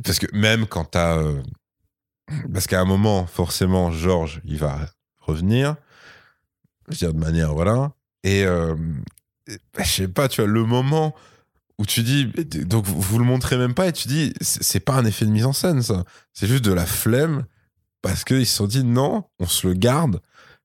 Parce 0.05 0.19
que 0.19 0.27
même 0.37 0.67
quand 0.67 0.85
t'as 0.85 1.19
euh, 1.19 1.41
parce 2.53 2.67
qu'à 2.67 2.81
un 2.81 2.85
moment 2.85 3.27
forcément 3.27 3.91
Georges 3.91 4.41
il 4.45 4.59
va 4.59 4.81
revenir, 5.21 5.77
je 6.89 6.93
veux 6.93 6.99
dire 6.99 7.15
de 7.15 7.19
manière 7.21 7.55
voilà 7.55 7.93
et 8.25 8.41
et, 9.49 9.59
bah, 9.75 9.83
je 9.83 9.91
sais 9.91 10.09
pas, 10.09 10.29
tu 10.29 10.41
vois 10.41 10.51
le 10.51 10.65
moment 10.65 11.15
où 11.79 11.87
tu 11.87 12.03
dis, 12.03 12.27
donc 12.65 12.87
vous 12.87 13.19
le 13.19 13.25
montrez 13.25 13.57
même 13.57 13.75
pas 13.75 13.89
et 13.89 13.93
tu 13.93 14.07
dis, 14.07 14.33
c'est 14.41 14.79
pas 14.81 14.95
un 14.95 15.05
effet 15.05 15.25
de 15.25 15.31
mise 15.31 15.47
en 15.47 15.53
scène, 15.53 15.83
ça. 15.83 16.05
C'est 16.33 16.47
juste 16.47 16.65
de 16.65 16.73
la 16.73 16.87
flemme 16.87 17.45
parce 18.03 18.25
qu'ils 18.25 18.47
se 18.47 18.57
sont 18.57 18.67
dit, 18.67 18.85
non, 18.85 19.25
on 19.39 19.47
se 19.47 19.67
le 19.67 19.75
garde. 19.75 20.21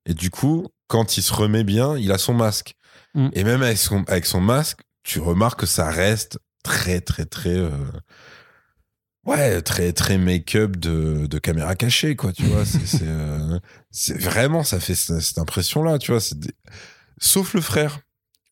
Et 0.05 0.13
du 0.13 0.29
coup, 0.29 0.67
quand 0.87 1.17
il 1.17 1.21
se 1.23 1.33
remet 1.33 1.63
bien, 1.63 1.97
il 1.97 2.11
a 2.11 2.17
son 2.17 2.33
masque. 2.33 2.73
Mm. 3.13 3.29
Et 3.33 3.43
même 3.43 3.61
avec 3.63 3.77
son, 3.77 4.03
avec 4.07 4.25
son 4.25 4.41
masque, 4.41 4.79
tu 5.03 5.19
remarques 5.19 5.61
que 5.61 5.65
ça 5.65 5.89
reste 5.89 6.39
très, 6.63 6.99
très, 7.01 7.25
très. 7.25 7.55
euh, 7.55 7.69
Ouais, 9.25 9.61
très, 9.61 9.91
très 9.91 10.17
make-up 10.17 10.77
de, 10.77 11.27
de 11.27 11.37
caméra 11.39 11.75
cachée, 11.75 12.15
quoi, 12.15 12.31
tu 12.31 12.43
vois. 12.43 12.63
C'est, 12.65 13.01
euh, 13.03 13.59
vraiment, 14.19 14.63
ça 14.63 14.79
fait 14.79 14.95
cette, 14.95 15.19
cette 15.19 15.37
impression-là, 15.37 15.99
tu 15.99 16.11
vois. 16.13 16.21
des- 16.33 16.53
Sauf 17.19 17.53
le 17.53 17.59
frère. 17.61 17.99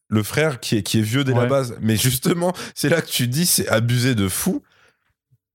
Le 0.10 0.22
frère 0.22 0.60
qui 0.60 0.76
est, 0.76 0.84
qui 0.84 1.00
est 1.00 1.02
vieux 1.02 1.24
dès 1.24 1.34
la 1.34 1.46
base. 1.50 1.78
Mais 1.82 1.96
justement, 1.96 2.54
c'est 2.76 2.90
là 2.90 3.02
que 3.02 3.08
tu 3.10 3.28
dis, 3.28 3.46
c'est 3.46 3.68
abusé 3.70 4.16
de 4.16 4.28
fou. 4.28 4.62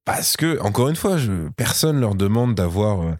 Parce 0.04 0.36
que, 0.36 0.58
encore 0.60 0.88
une 0.88 0.96
fois, 0.96 1.16
je, 1.18 1.48
personne 1.56 2.00
leur 2.00 2.14
demande 2.14 2.54
d'avoir 2.54 3.02
euh, 3.02 3.12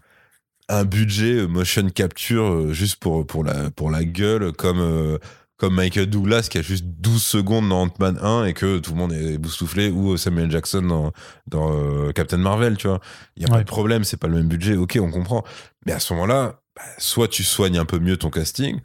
un 0.69 0.83
budget 0.83 1.33
euh, 1.35 1.47
motion 1.47 1.89
capture 1.89 2.43
euh, 2.43 2.73
juste 2.73 2.97
pour, 2.97 3.25
pour, 3.25 3.43
la, 3.43 3.71
pour 3.71 3.91
la 3.91 4.03
gueule, 4.03 4.51
comme, 4.51 5.17
comme 5.57 5.75
Michael 5.75 6.07
Douglas 6.07 6.47
qui 6.49 6.57
a 6.57 6.61
juste 6.61 6.85
12 6.85 7.21
secondes 7.21 7.69
dans 7.69 7.83
Ant-Man 7.83 8.17
1 8.21 8.45
et 8.45 8.53
que 8.53 8.79
tout 8.79 8.91
le 8.91 8.97
monde 8.97 9.13
est 9.13 9.37
boussouflé, 9.37 9.89
ou 9.89 10.17
Samuel 10.17 10.49
Jackson 10.49 10.81
dans, 10.81 11.11
dans 11.47 12.11
Captain 12.13 12.37
Marvel, 12.37 12.77
tu 12.77 12.87
vois. 12.87 12.99
Il 13.37 13.45
n'y 13.45 13.51
a 13.51 13.53
pas 13.53 13.63
de 13.63 13.67
problème, 13.67 14.03
c'est 14.03 14.17
pas 14.17 14.27
le 14.27 14.35
même 14.35 14.47
budget, 14.47 14.75
ok, 14.75 14.97
on 15.01 15.11
comprend. 15.11 15.43
Mais 15.85 15.93
à 15.93 15.99
ce 15.99 16.13
moment-là, 16.13 16.61
bah, 16.75 16.81
soit 16.97 17.27
tu 17.27 17.43
soignes 17.43 17.77
un 17.77 17.85
peu 17.85 17.99
mieux 17.99 18.17
ton 18.17 18.29
casting, 18.29 18.79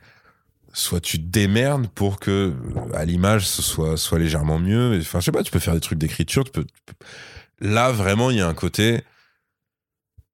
soit 0.72 1.00
tu 1.00 1.18
te 1.18 1.24
démerdes 1.26 1.88
pour 1.88 2.20
que 2.20 2.52
à 2.92 3.04
l'image 3.06 3.48
ce 3.48 3.62
soit, 3.62 3.96
soit 3.96 4.18
légèrement 4.18 4.58
mieux. 4.58 4.98
Enfin, 5.00 5.20
je 5.20 5.24
sais 5.24 5.32
pas, 5.32 5.42
tu 5.42 5.50
peux 5.50 5.58
faire 5.58 5.74
des 5.74 5.80
trucs 5.80 5.98
d'écriture, 5.98 6.44
tu 6.44 6.50
peux, 6.50 6.64
tu 6.64 6.80
peux- 6.84 7.06
Là, 7.60 7.90
vraiment, 7.92 8.30
il 8.30 8.36
y 8.36 8.40
a 8.40 8.48
un 8.48 8.54
côté. 8.54 9.02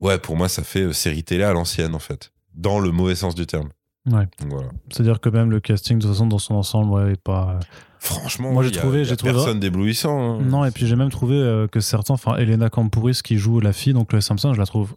Ouais, 0.01 0.19
pour 0.19 0.37
moi, 0.37 0.49
ça 0.49 0.63
fait 0.65 0.83
euh, 0.83 0.93
série 0.93 1.23
télé 1.25 1.45
à 1.45 1.53
l'ancienne, 1.53 1.95
en 1.95 1.99
fait. 2.01 2.33
Dans 2.55 2.81
le 2.81 2.91
mauvais 2.91 3.15
sens 3.15 3.35
du 3.35 3.47
terme. 3.47 3.69
Ouais. 4.11 4.27
Voilà. 4.49 4.69
C'est-à-dire 4.91 5.21
que 5.21 5.29
même 5.29 5.51
le 5.51 5.61
casting, 5.61 5.99
de 5.99 6.03
toute 6.03 6.11
façon, 6.13 6.27
dans 6.27 6.39
son 6.39 6.55
ensemble, 6.57 6.91
ouais, 6.93 7.13
est 7.13 7.23
pas. 7.23 7.61
Franchement, 8.01 8.51
Moi, 8.53 8.65
j'ai 8.65 8.73
trouvé- 8.73 9.05
j'ai 9.05 9.17
trouvé- 9.17 9.33
personne 9.33 9.61
d'éblouissant. 9.61 10.41
hein. 10.41 10.43
Non, 10.43 10.65
et 10.65 10.73
puis 10.73 10.89
j'ai 10.89 10.97
même 10.97 11.11
trouvé 11.11 11.37
euh, 11.37 11.69
que 11.69 11.79
certains, 11.79 12.15
enfin, 12.15 12.35
Elena 12.37 12.69
Kampouris 12.69 13.21
qui 13.23 13.39
joue 13.39 13.61
la 13.61 13.73
fille, 13.73 13.93
donc 13.93 14.13
le 14.13 14.21
Simpson, 14.21 14.53
je 14.55 14.59
la 14.59 14.67
trouve 14.67 14.97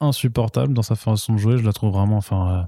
insupportable 0.00 0.74
dans 0.74 0.82
sa 0.82 0.96
façon 0.96 1.34
de 1.34 1.38
jouer. 1.38 1.58
Je 1.58 1.62
la 1.64 1.72
trouve 1.72 1.92
vraiment, 1.92 2.16
enfin. 2.16 2.50
euh, 2.50 2.62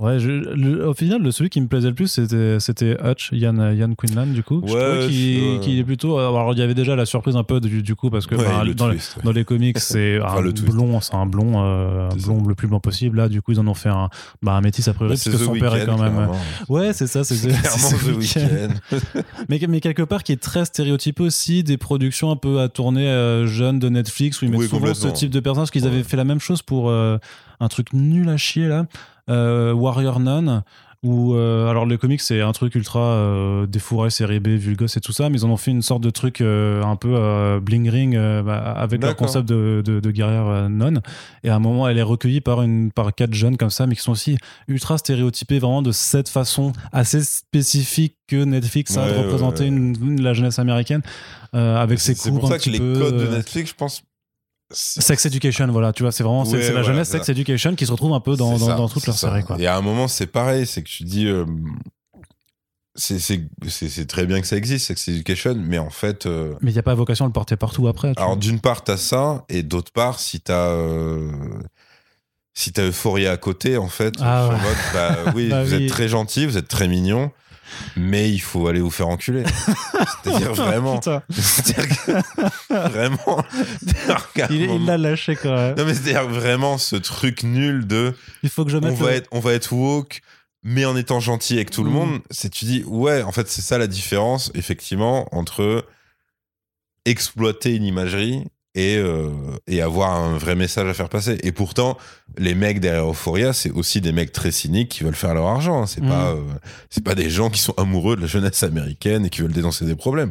Ouais, 0.00 0.18
je- 0.18 0.28
le- 0.28 0.88
au 0.88 0.92
final, 0.92 1.22
le, 1.22 1.30
celui 1.30 1.50
qui 1.50 1.60
me 1.60 1.68
plaisait 1.68 1.86
le 1.86 1.94
plus, 1.94 2.08
c'était, 2.08 2.58
c'était 2.58 2.96
Hutch, 3.00 3.28
Yann, 3.30 3.72
Yann 3.78 3.94
Quinlan, 3.94 4.26
du 4.26 4.42
coup. 4.42 4.60
je 4.66 4.72
Ouais, 4.74 4.80
trouvais 4.80 5.06
qu'il, 5.06 5.38
je- 5.38 5.52
ouais. 5.54 5.60
qu'il 5.60 5.78
est 5.78 5.84
plutôt. 5.84 6.18
Alors, 6.18 6.52
il 6.52 6.58
y 6.58 6.62
avait 6.62 6.74
déjà 6.74 6.96
la 6.96 7.06
surprise 7.06 7.36
un 7.36 7.44
peu 7.44 7.60
du, 7.60 7.80
du 7.80 7.94
coup, 7.94 8.10
parce 8.10 8.26
que 8.26 8.34
Ouais, 8.34 8.44
enfin, 8.44 8.64
le 8.64 8.74
dans, 8.74 8.88
les, 8.88 8.96
twist, 8.96 9.16
ouais. 9.18 9.22
dans 9.22 9.30
les 9.30 9.44
comics, 9.44 9.78
c'est 9.78 10.20
Enfin, 10.20 10.38
un 10.38 10.40
le 10.40 10.50
blond, 10.50 11.00
c'est 11.00 11.14
un 11.14 11.26
blond, 11.26 11.62
euh, 11.64 12.08
C'est 12.10 12.24
blond 12.24 12.44
le 12.44 12.56
plus 12.56 12.66
blanc 12.66 12.80
possible. 12.80 13.18
Là, 13.18 13.28
du 13.28 13.40
coup, 13.40 13.52
ils 13.52 13.60
en 13.60 13.68
ont 13.68 13.74
fait 13.74 13.88
un, 13.88 14.08
bah, 14.42 14.54
un 14.54 14.60
métis 14.62 14.88
a 14.88 14.94
priori, 14.94 15.14
Bah, 15.14 15.20
parce 15.24 15.36
que 15.38 15.44
son 15.44 15.52
père 15.52 15.76
est 15.76 15.86
quand 15.86 15.96
même. 16.02 16.12
clairement. 16.12 16.36
Ouais, 16.68 16.92
c'est 16.92 17.06
ça, 17.06 17.22
c'est, 17.22 17.34
c'est, 17.36 17.48
Clairement 17.50 17.68
c'est 17.78 17.96
The 17.96 18.16
Weeknd. 18.16 19.02
Mais, 19.48 19.60
mais 19.68 19.80
quelque 19.80 20.02
part 20.02 20.24
qui 20.24 20.32
est 20.32 20.42
très 20.42 20.64
stéréotypé 20.64 21.22
aussi 21.22 21.62
des 21.62 21.76
productions 21.76 22.32
un 22.32 22.36
peu 22.36 22.58
à 22.60 22.68
tourner 22.68 23.06
euh, 23.06 23.46
jeunes 23.46 23.78
de 23.78 23.88
Netflix 23.88 24.42
où 24.42 24.44
ils 24.44 24.50
mettent 24.50 24.58
Oui, 24.62 24.66
souvent 24.68 24.92
ce 24.92 25.06
type 25.06 25.30
de 25.30 25.38
personnages 25.38 25.70
qu'ils 25.70 25.86
avaient 25.86 26.02
fait 26.02 26.16
la 26.16 26.24
même 26.24 26.40
chose 26.40 26.62
pour 26.62 26.90
euh, 26.90 27.16
un 27.60 27.68
truc 27.68 27.92
nul 27.92 28.28
à 28.28 28.36
chier 28.36 28.66
là 28.66 28.80
euh, 28.80 28.84
Warrior 29.28 30.20
Nun 30.20 30.62
où 31.02 31.34
euh, 31.34 31.68
alors 31.68 31.84
le 31.84 31.98
comic 31.98 32.22
c'est 32.22 32.40
un 32.40 32.52
truc 32.52 32.74
ultra 32.76 33.00
euh, 33.00 33.66
défouré 33.66 34.08
série 34.08 34.40
B 34.40 34.48
vulgos 34.56 34.86
et 34.86 35.00
tout 35.00 35.12
ça 35.12 35.28
mais 35.28 35.36
ils 35.40 35.44
en 35.44 35.50
ont 35.50 35.58
fait 35.58 35.70
une 35.70 35.82
sorte 35.82 36.02
de 36.02 36.08
truc 36.08 36.40
euh, 36.40 36.82
un 36.82 36.96
peu 36.96 37.10
euh, 37.14 37.60
bling 37.60 37.90
ring 37.90 38.16
euh, 38.16 38.42
bah, 38.42 38.56
avec 38.74 39.00
D'accord. 39.02 39.26
concept 39.26 39.46
de, 39.46 39.82
de, 39.84 40.00
de 40.00 40.10
guerrière 40.10 40.46
euh, 40.46 40.68
non 40.70 40.94
et 41.42 41.50
à 41.50 41.56
un 41.56 41.58
moment 41.58 41.86
elle 41.88 41.98
est 41.98 42.02
recueillie 42.02 42.40
par 42.40 42.62
une 42.62 42.90
par 42.90 43.14
quatre 43.14 43.34
jeunes 43.34 43.58
comme 43.58 43.68
ça 43.68 43.86
mais 43.86 43.96
qui 43.96 44.00
sont 44.00 44.12
aussi 44.12 44.38
ultra 44.66 44.96
stéréotypés 44.96 45.58
vraiment 45.58 45.82
de 45.82 45.92
cette 45.92 46.30
façon 46.30 46.72
assez 46.90 47.22
spécifique 47.22 48.16
que 48.26 48.42
Netflix 48.42 48.96
a 48.96 49.06
de 49.06 49.12
ouais, 49.12 49.24
représenter 49.24 49.64
ouais. 49.64 49.68
Une, 49.68 49.94
une- 50.02 50.22
la 50.22 50.32
jeunesse 50.32 50.58
américaine 50.58 51.02
euh, 51.54 51.76
avec 51.76 52.00
ses 52.00 52.14
C'est 52.14 52.30
cours 52.30 52.40
pour 52.40 52.48
ça 52.48 52.58
que 52.58 52.70
les 52.70 52.78
peu, 52.78 52.98
codes 52.98 53.18
de 53.18 53.24
euh, 53.26 53.36
Netflix, 53.36 53.68
je 53.70 53.74
pense. 53.74 54.02
Sex 54.74 55.26
Education 55.26 55.66
voilà 55.68 55.92
tu 55.92 56.02
vois 56.02 56.12
c'est 56.12 56.22
vraiment 56.24 56.44
c'est 56.44 56.56
Ouais, 56.56 56.62
c'est 56.62 56.72
la 56.72 56.82
jeunesse 56.82 57.08
Sex. 57.08 57.28
Education 57.28 57.74
qui 57.74 57.86
se 57.86 57.92
retrouve 57.92 58.12
un 58.12 58.20
peu 58.20 58.36
dans, 58.36 58.58
dans, 58.58 58.66
ça, 58.66 58.74
dans 58.74 58.88
toute 58.88 59.06
leur 59.06 59.16
ça. 59.16 59.28
série 59.30 59.44
quoi 59.44 59.56
Et 59.58 59.66
à 59.66 59.76
un 59.76 59.80
moment, 59.80 60.08
c'est 60.08 60.26
pareil, 60.26 60.66
c'est 60.66 60.82
que 60.82 60.88
tu 60.88 61.04
dis. 61.04 61.26
euh, 61.26 61.44
c'est- 62.96 64.06
très 64.06 64.24
bien 64.26 64.40
que 64.40 64.46
ça 64.46 64.56
existe, 64.56 64.86
Sex 64.86 65.08
Education, 65.08 65.56
mais 65.58 65.78
en 65.78 65.90
fait. 65.90 66.26
euh, 66.26 66.54
mais 66.60 66.70
il 66.70 66.74
n'y 66.74 66.78
a 66.78 66.82
pas 66.84 66.94
vocation 66.94 67.24
à 67.24 67.28
le 67.28 67.32
porter 67.32 67.56
partout 67.56 67.88
après 67.88 68.12
alors, 68.16 68.36
d'une 68.36 68.60
part, 68.60 68.84
t'as 68.84 68.96
ça, 68.96 69.44
et 69.48 69.62
d'autre 69.62 69.90
part, 69.92 70.20
si 70.20 70.40
t'as. 70.40 70.68
euh, 70.70 71.30
si 72.56 72.72
t'as 72.72 72.84
Euphoria 72.84 73.32
à 73.32 73.36
côté, 73.36 73.76
en 73.78 73.88
fait, 73.88 74.14
Ah 74.20 74.46
ouais. 74.48 74.54
mode, 74.54 74.76
bah 74.92 75.16
oui, 75.34 75.48
Bah 75.48 75.64
vous 75.64 75.74
oui. 75.74 75.84
êtes 75.86 75.90
très 75.90 76.08
gentil, 76.08 76.46
vous 76.46 76.56
êtes 76.56 76.68
très 76.68 76.86
mignon, 76.86 77.32
mais 77.96 78.30
il 78.30 78.40
faut 78.40 78.66
aller 78.68 78.80
vous 78.80 78.90
faire 78.90 79.08
enculer. 79.08 79.44
C'est-à-dire 80.24 80.52
vraiment. 80.54 81.00
C'est-à-dire 81.30 81.88
que- 81.88 82.72
vraiment. 82.88 83.44
il 84.50 84.84
l'a 84.86 84.98
lâché 84.98 85.36
quand 85.36 85.54
même 85.54 85.76
Non, 85.76 85.84
mais 85.84 85.94
c'est-à-dire 85.94 86.28
vraiment 86.28 86.78
ce 86.78 86.96
truc 86.96 87.42
nul 87.42 87.86
de 87.86 88.14
il 88.42 88.48
faut 88.50 88.64
que 88.64 88.70
je 88.70 88.76
on 88.78 88.80
mette 88.80 88.94
va, 88.94 89.10
le- 89.10 89.16
être, 89.16 89.28
on 89.32 89.40
va 89.40 89.52
être 89.52 89.72
woke, 89.72 90.20
mais 90.62 90.84
en 90.84 90.96
étant 90.96 91.20
gentil 91.20 91.54
avec 91.54 91.70
tout 91.70 91.84
le 91.84 91.90
Mm. 91.90 91.94
monde. 91.94 92.20
C'est 92.30 92.50
tu 92.50 92.64
dis, 92.64 92.82
ouais, 92.86 93.22
en 93.22 93.32
fait, 93.32 93.48
c'est 93.48 93.62
ça 93.62 93.78
la 93.78 93.86
différence, 93.86 94.50
effectivement, 94.54 95.28
entre 95.32 95.84
exploiter 97.04 97.74
une 97.74 97.84
imagerie 97.84 98.44
et, 98.74 98.96
euh, 98.96 99.30
et 99.66 99.80
avoir 99.82 100.14
un 100.14 100.36
vrai 100.36 100.56
message 100.56 100.88
à 100.88 100.94
faire 100.94 101.08
passer. 101.08 101.38
Et 101.42 101.52
pourtant, 101.52 101.96
les 102.38 102.54
mecs 102.54 102.80
derrière 102.80 103.08
Euphoria, 103.08 103.52
c'est 103.52 103.70
aussi 103.70 104.00
des 104.00 104.12
mecs 104.12 104.32
très 104.32 104.50
cyniques 104.50 104.88
qui 104.90 105.04
veulent 105.04 105.14
faire 105.14 105.34
leur 105.34 105.46
argent. 105.46 105.86
C'est 105.86 106.02
Mm. 106.02 106.08
pas, 106.08 106.30
euh, 106.32 106.42
c'est 106.90 107.04
pas 107.04 107.14
des 107.14 107.30
gens 107.30 107.50
qui 107.50 107.60
sont 107.60 107.74
amoureux 107.76 108.16
de 108.16 108.22
la 108.22 108.26
jeunesse 108.26 108.62
américaine 108.62 109.24
et 109.26 109.30
qui 109.30 109.42
veulent 109.42 109.52
dénoncer 109.52 109.84
des 109.84 109.94
problèmes. 109.96 110.30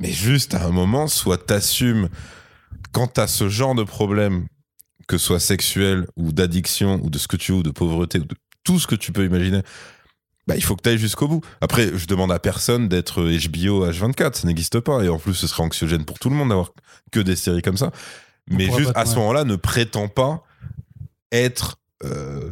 Mais 0.00 0.10
juste 0.10 0.54
à 0.54 0.64
un 0.66 0.70
moment, 0.70 1.06
soit 1.06 1.46
t'assumes 1.46 2.08
quand 2.90 3.06
t'as 3.06 3.26
ce 3.28 3.48
genre 3.48 3.74
de 3.74 3.84
problème, 3.84 4.46
que 5.06 5.18
ce 5.18 5.26
soit 5.26 5.40
sexuel 5.40 6.06
ou 6.16 6.32
d'addiction 6.32 6.98
ou 7.02 7.10
de 7.10 7.18
ce 7.18 7.28
que 7.28 7.36
tu 7.36 7.52
veux, 7.52 7.58
ou 7.58 7.62
de 7.62 7.70
pauvreté, 7.70 8.18
ou 8.18 8.24
de 8.24 8.34
tout 8.64 8.80
ce 8.80 8.86
que 8.86 8.94
tu 8.96 9.12
peux 9.12 9.24
imaginer, 9.24 9.60
bah, 10.46 10.56
il 10.56 10.62
faut 10.62 10.76
que 10.76 10.82
tu 10.82 10.90
ailles 10.90 10.98
jusqu'au 10.98 11.28
bout. 11.28 11.40
Après, 11.60 11.90
je 11.96 12.06
demande 12.06 12.30
à 12.30 12.38
personne 12.38 12.88
d'être 12.88 13.22
HBO 13.22 13.86
H24, 13.86 14.34
ça 14.34 14.46
n'existe 14.46 14.80
pas. 14.80 15.02
Et 15.02 15.08
en 15.08 15.18
plus, 15.18 15.34
ce 15.34 15.46
serait 15.46 15.62
anxiogène 15.62 16.04
pour 16.04 16.18
tout 16.18 16.28
le 16.28 16.36
monde 16.36 16.50
d'avoir 16.50 16.72
que 17.12 17.20
des 17.20 17.36
séries 17.36 17.62
comme 17.62 17.76
ça. 17.76 17.90
Mais 18.50 18.70
juste 18.70 18.92
à 18.94 19.06
ce 19.06 19.16
moment-là, 19.16 19.44
ne 19.44 19.56
prétends 19.56 20.08
pas 20.08 20.44
être 21.32 21.78
euh, 22.04 22.50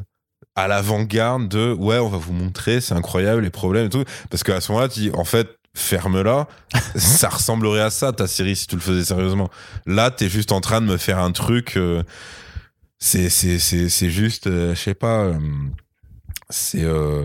à 0.55 0.68
l'avant-garde 0.68 1.49
de 1.49 1.72
ouais, 1.72 1.99
on 1.99 2.09
va 2.09 2.18
vous 2.18 2.32
montrer, 2.32 2.80
c'est 2.80 2.95
incroyable 2.95 3.43
les 3.43 3.51
problèmes 3.51 3.86
et 3.86 3.90
tout. 3.90 4.05
Parce 4.30 4.43
qu'à 4.43 4.61
ce 4.61 4.72
moment-là, 4.72 4.88
tu 4.88 5.01
dis 5.01 5.11
en 5.12 5.24
fait, 5.24 5.59
ferme-la. 5.74 6.49
ça 6.97 7.28
ressemblerait 7.28 7.82
à 7.82 7.90
ça 7.90 8.12
ta 8.12 8.26
série 8.26 8.57
si 8.57 8.66
tu 8.66 8.76
le 8.76 8.80
faisais 8.80 9.05
sérieusement. 9.05 9.51
Là, 9.86 10.10
t'es 10.10 10.28
juste 10.28 10.52
en 10.52 10.60
train 10.60 10.81
de 10.81 10.86
me 10.86 10.97
faire 10.97 11.19
un 11.19 11.32
truc. 11.32 11.77
euh, 11.77 12.02
c'est 12.98 13.28
juste, 14.10 14.47
euh, 14.47 14.74
je 14.74 14.81
sais 14.81 14.94
pas. 14.94 15.32
C'est 16.53 16.85
euh, 16.85 17.23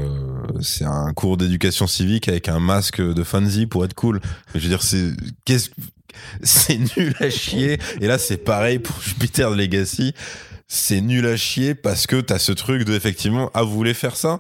c'est 0.62 0.86
un 0.86 1.14
cours 1.14 1.38
d'éducation 1.38 1.86
civique 1.86 2.28
avec 2.30 2.50
un 2.50 2.60
masque 2.60 3.02
de 3.02 3.24
fancy 3.24 3.68
pour 3.68 3.86
être 3.86 3.94
cool. 3.94 4.22
Je 4.56 4.60
veux 4.60 4.70
dire, 4.70 4.82
c'est 4.82 5.12
qu'est-ce 5.46 5.70
c'est 6.42 6.78
nul 6.78 7.14
à 7.20 7.30
chier. 7.30 7.78
Et 8.02 8.08
là, 8.08 8.18
c'est 8.18 8.38
pareil 8.38 8.80
pour 8.80 9.00
Jupiter 9.02 9.52
Legacy. 9.52 10.14
C'est 10.68 11.02
nul 11.02 11.26
à 11.28 11.38
chier 11.38 11.76
parce 11.76 12.08
que 12.08 12.20
t'as 12.20 12.40
ce 12.40 12.52
truc 12.52 12.84
de 12.84 12.94
effectivement, 12.94 13.52
ah, 13.54 13.64
vous 13.64 13.74
voulez 13.74 13.94
faire 13.94 14.16
ça? 14.16 14.40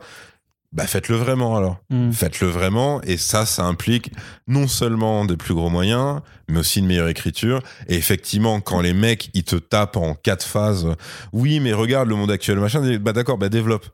Bah, 0.74 0.86
faites-le 0.86 1.16
vraiment 1.16 1.56
alors. 1.56 1.78
Mm. 1.90 2.12
Faites-le 2.12 2.48
vraiment. 2.48 3.02
Et 3.04 3.18
ça, 3.18 3.46
ça 3.46 3.64
implique 3.64 4.12
non 4.48 4.68
seulement 4.68 5.24
des 5.26 5.38
plus 5.38 5.54
gros 5.54 5.70
moyens, 5.70 6.20
mais 6.50 6.60
aussi 6.60 6.80
une 6.80 6.88
meilleure 6.88 7.08
écriture. 7.08 7.62
Et 7.88 7.96
effectivement, 7.96 8.60
quand 8.60 8.82
les 8.82 8.94
mecs, 8.94 9.30
ils 9.34 9.44
te 9.46 9.56
tapent 9.56 9.98
en 9.98 10.14
quatre 10.16 10.46
phases, 10.46 10.88
oui, 11.32 11.62
mais 11.62 11.72
regarde 11.72 12.10
le 12.10 12.16
monde 12.16 12.32
actuel, 12.32 12.60
machin, 12.60 12.98
bah 12.98 13.14
d'accord, 13.14 13.38
bah 13.38 13.50
développe. 13.50 13.88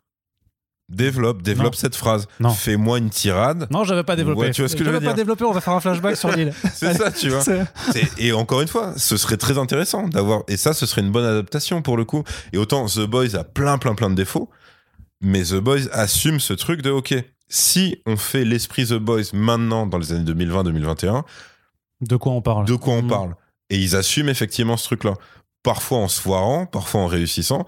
Développe, 0.89 1.41
développe 1.41 1.73
Non. 1.73 1.79
cette 1.79 1.95
phrase. 1.95 2.27
Non. 2.39 2.49
Fais-moi 2.49 2.97
une 2.99 3.09
tirade. 3.09 3.67
non 3.71 3.83
j'avais 3.83 4.03
pas 4.03 4.15
développé 4.15 4.41
Ouais, 4.41 4.51
tu 4.51 4.61
vois 4.61 4.67
ce 4.69 4.75
que 4.75 4.79
je 4.83 4.89
veux 4.89 4.95
J'avais 4.95 5.05
pas 5.05 5.11
dire. 5.13 5.23
développé 5.23 5.43
on 5.45 5.51
va 5.53 5.61
faire 5.61 5.73
un 5.73 5.79
flashback 5.79 6.17
sur 6.17 6.29
l'île 6.31 6.53
C'est 6.73 6.93
ça, 6.93 7.11
tu 7.11 7.29
vois. 7.29 7.43
Et 8.17 8.31
encore 8.33 8.61
une 8.61 8.67
fois, 8.67 8.93
ce 8.97 9.15
serait 9.17 9.37
très 9.37 9.57
intéressant 9.57 10.07
d'avoir. 10.07 10.43
Et 10.47 10.57
ça, 10.57 10.73
ce 10.73 10.85
serait 10.85 11.01
une 11.01 11.11
bonne 11.11 11.25
adaptation 11.25 11.81
pour 11.81 11.95
le 11.97 12.03
coup. 12.05 12.23
Et 12.51 12.57
autant 12.57 12.85
The 12.87 12.99
Boys 13.01 13.35
a 13.35 13.43
plein, 13.43 13.77
plein, 13.77 13.95
plein 13.95 14.09
de 14.09 14.15
défauts, 14.15 14.49
mais 15.21 15.43
The 15.43 15.55
Boys 15.55 15.87
assume 15.93 16.39
ce 16.41 16.53
truc 16.53 16.81
de 16.81 16.91
OK, 16.91 17.15
si 17.47 18.01
on 18.05 18.17
fait 18.17 18.43
l'esprit 18.43 18.85
The 18.85 18.95
Boys 18.95 19.31
maintenant 19.33 19.87
dans 19.87 19.97
les 19.97 20.11
années 20.11 20.29
2020-2021, 20.31 21.23
de 22.01 22.15
quoi 22.17 22.33
on 22.33 22.41
parle? 22.41 22.65
de 22.65 22.75
quoi 22.75 22.93
on 22.95 23.03
Mm. 23.03 23.07
parle? 23.07 23.35
Et 23.69 23.77
ils 23.77 23.95
assument 23.95 24.29
effectivement 24.29 24.75
ce 24.75 24.83
truc-là. 24.85 25.13
Parfois 25.63 25.99
en 25.99 26.07
se 26.09 26.19
foirant, 26.19 26.65
parfois 26.65 27.01
en 27.01 27.07
réussissant. 27.07 27.65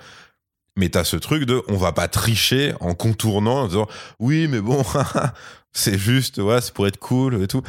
Mais 0.78 0.90
t'as 0.90 1.04
ce 1.04 1.16
truc 1.16 1.46
de 1.46 1.62
on 1.68 1.78
va 1.78 1.94
pas 1.94 2.08
tricher 2.08 2.74
en 2.82 2.96
contournant 2.96 3.62
en 3.62 3.68
disant 3.68 3.88
oui 4.20 4.48
mais 4.48 4.60
bon 4.60 4.84
C'est 5.78 5.98
juste, 6.00 6.38
ouais, 6.38 6.62
c'est 6.62 6.74
pour 6.74 6.88
être 6.88 6.98
cool 6.98 7.44
et 7.44 7.48
tout. 7.48 7.62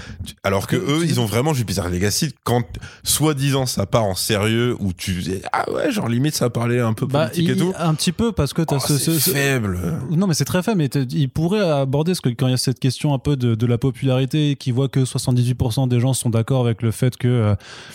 Alors 0.45 0.69
que 0.69 0.77
eux, 0.77 1.01
ils 1.05 1.19
ont 1.19 1.27
vraiment 1.27 1.53
Jupiter 1.55 1.89
Legacy 1.91 2.33
quand, 2.45 2.63
soi-disant, 3.03 3.67
ça 3.67 3.85
part 3.85 4.05
en 4.05 4.15
sérieux, 4.15 4.77
où 4.79 4.93
tu 4.93 5.15
dis, 5.15 5.41
ah 5.53 5.69
ouais, 5.73 5.91
genre 5.91 6.09
limite, 6.09 6.37
ça 6.37 6.49
parlait 6.49 6.79
un 6.81 6.93
peu 6.93 7.07
Bah, 7.07 7.27
politique 7.27 7.49
et 7.49 7.53
il- 7.53 7.59
tout. 7.59 7.73
un 7.77 7.95
petit 7.95 8.13
peu 8.13 8.31
parce 8.31 8.53
que 8.53 8.63
t'as 8.63 8.77
Oh, 8.77 8.79
ce, 8.81 8.97
c'est 8.97 9.13
ce- 9.13 9.19
ce- 9.19 9.31
faible. 9.31 9.79
Non, 10.11 10.27
mais 10.29 10.35
c'est 10.35 10.45
très 10.45 10.63
faible. 10.63 10.79
Mais 10.79 10.89
t'as- 10.89 11.01
il 11.11 11.29
pourrait 11.29 11.69
aborder 11.69 12.15
ce 12.15 12.21
que 12.21 12.29
quand 12.29 12.47
il 12.47 12.53
y 12.53 12.55
a 12.55 12.59
cette 12.59 12.79
question 12.79 13.13
un 13.13 13.19
peu 13.19 13.37
de, 13.37 13.55
de 13.57 13.67
la 13.67 13.77
popularité, 13.77 14.55
qui 14.57 14.71
voit 14.71 14.89
que 14.89 15.05
78% 15.05 15.89
des 15.89 15.99
gens 15.99 16.13
sont 16.15 16.31
d'accord 16.31 16.65
avec 16.65 16.83
le 16.83 16.93
fait 16.93 17.17
que 17.17 17.27
euh, 17.27 17.55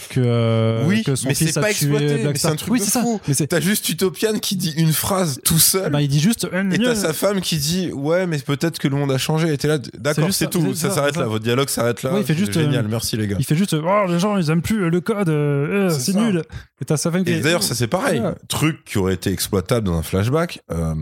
que, 0.09 0.19
euh, 0.23 0.83
Oui, 0.87 1.03
que 1.03 1.15
son 1.15 1.29
mais 1.29 1.35
fils 1.35 1.51
c'est 1.53 1.57
a 1.57 1.61
pas 1.61 1.67
tué 1.73 1.87
exploité, 1.87 2.17
Black 2.17 2.37
c'est 2.37 2.47
un 2.47 2.55
truc 2.57 2.73
oui, 2.73 2.79
de 2.79 2.85
fou. 2.85 3.21
T'as 3.49 3.59
juste 3.61 3.87
Utopian 3.89 4.39
qui 4.39 4.55
dit 4.57 4.73
une 4.75 4.91
phrase 4.93 5.39
tout 5.45 5.57
seul. 5.59 5.89
bah, 5.91 6.01
il 6.01 6.07
dit 6.09 6.19
juste. 6.19 6.47
Et 6.73 6.77
t'as 6.79 6.95
sa 6.95 7.13
femme 7.13 7.39
qui 7.41 7.57
dit 7.57 7.91
ouais 7.93 8.27
mais 8.27 8.39
peut-être 8.39 8.77
que 8.77 8.87
le 8.89 8.95
monde 8.97 9.11
a 9.11 9.17
changé 9.17 9.53
et 9.53 9.57
t'es 9.57 9.67
là 9.67 9.77
d'accord 10.01 10.33
c'est 10.33 10.49
tout 10.49 10.73
ça 10.75 10.89
s'arrête 10.91 11.15
là 11.17 11.25
votre 11.25 11.43
dialogue 11.43 11.69
s'arrête 11.69 12.03
là 12.03 12.13
Ouais, 12.13 12.21
il 12.21 12.25
fait 12.25 12.33
C'est 12.33 12.39
juste, 12.39 12.53
génial 12.53 12.85
euh, 12.85 12.89
merci 12.89 13.17
les 13.17 13.27
gars 13.27 13.35
Il 13.39 13.45
fait 13.45 13.55
juste. 13.55 13.73
Oh, 13.75 14.05
les 14.07 14.19
gens, 14.19 14.37
ils 14.37 14.49
aiment 14.49 14.61
plus 14.61 14.89
le 14.89 15.01
code. 15.01 15.29
euh, 15.29 15.87
euh, 15.87 15.89
C'est 15.89 16.13
nul. 16.15 16.43
Et 16.81 16.85
t'as 16.85 16.97
sa 16.97 17.11
femme 17.11 17.23
qui. 17.23 17.31
et 17.31 17.39
d'ailleurs 17.39 17.63
ça 17.63 17.75
c'est 17.75 17.87
pareil 17.87 18.19
Ouais. 18.19 18.33
truc 18.47 18.83
qui 18.85 18.97
aurait 18.97 19.13
été 19.13 19.31
exploitable 19.31 19.85
dans 19.87 19.97
un 19.97 20.03
flashback 20.03 20.61
euh, 20.71 20.93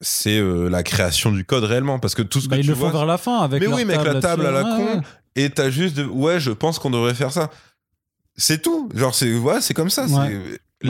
c'est 0.00 0.40
la 0.70 0.82
création 0.82 1.30
du 1.30 1.44
code 1.44 1.64
réellement 1.64 1.98
parce 1.98 2.14
que 2.14 2.22
tout 2.22 2.40
ce 2.40 2.48
Bah, 2.48 2.56
que 2.56 2.60
ils 2.60 2.64
tu 2.64 2.70
le 2.70 2.74
font 2.74 2.82
vois 2.88 2.92
vers 2.92 3.06
la 3.06 3.18
fin 3.18 3.40
avec. 3.40 3.60
mais 3.60 3.66
oui 3.68 3.84
mais 3.84 3.94
avec 3.94 4.14
la 4.14 4.20
table 4.20 4.46
à 4.46 4.50
la 4.50 4.62
con 4.62 5.02
et 5.36 5.50
t'as 5.50 5.68
juste 5.70 5.96
de 5.96 6.04
ouais 6.04 6.40
je 6.40 6.50
pense 6.52 6.78
qu'on 6.78 6.90
devrait 6.90 7.14
faire 7.14 7.32
ça 7.32 7.50
c'est 8.36 8.62
tout 8.62 8.88
genre 8.94 9.14
c'est 9.14 9.36
ouais 9.36 9.60
c'est 9.60 9.74
comme 9.74 9.90
ça. 9.90 10.06
Bah, 10.08 10.28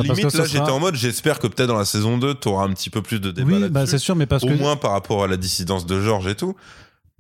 limite 0.05 0.23
là 0.23 0.31
sera- 0.31 0.45
j'étais 0.45 0.71
en 0.71 0.79
mode 0.79 0.95
j'espère 0.95 1.41
que 1.41 1.49
peut-être 1.49 1.67
dans 1.67 1.77
la 1.79 1.85
saison 1.85 2.17
2 2.19 2.35
t'auras 2.35 2.65
un 2.65 2.73
petit 2.73 2.91
peu 2.91 3.03
plus 3.03 3.19
de 3.21 3.33
débat 3.33 3.57
Oui, 3.57 3.69
bah, 3.69 3.87
c'est 3.87 3.99
sûr, 3.99 4.15
mais 4.15 4.27
parce 4.27 4.45
au 4.45 4.47
que. 4.47 4.53
moins 4.53 4.77
par 4.77 4.93
rapport 4.93 5.25
à 5.25 5.27
la 5.27 5.37
dissidence 5.37 5.85
de 5.85 6.01
George 6.01 6.29
et 6.29 6.37
tout 6.37 6.55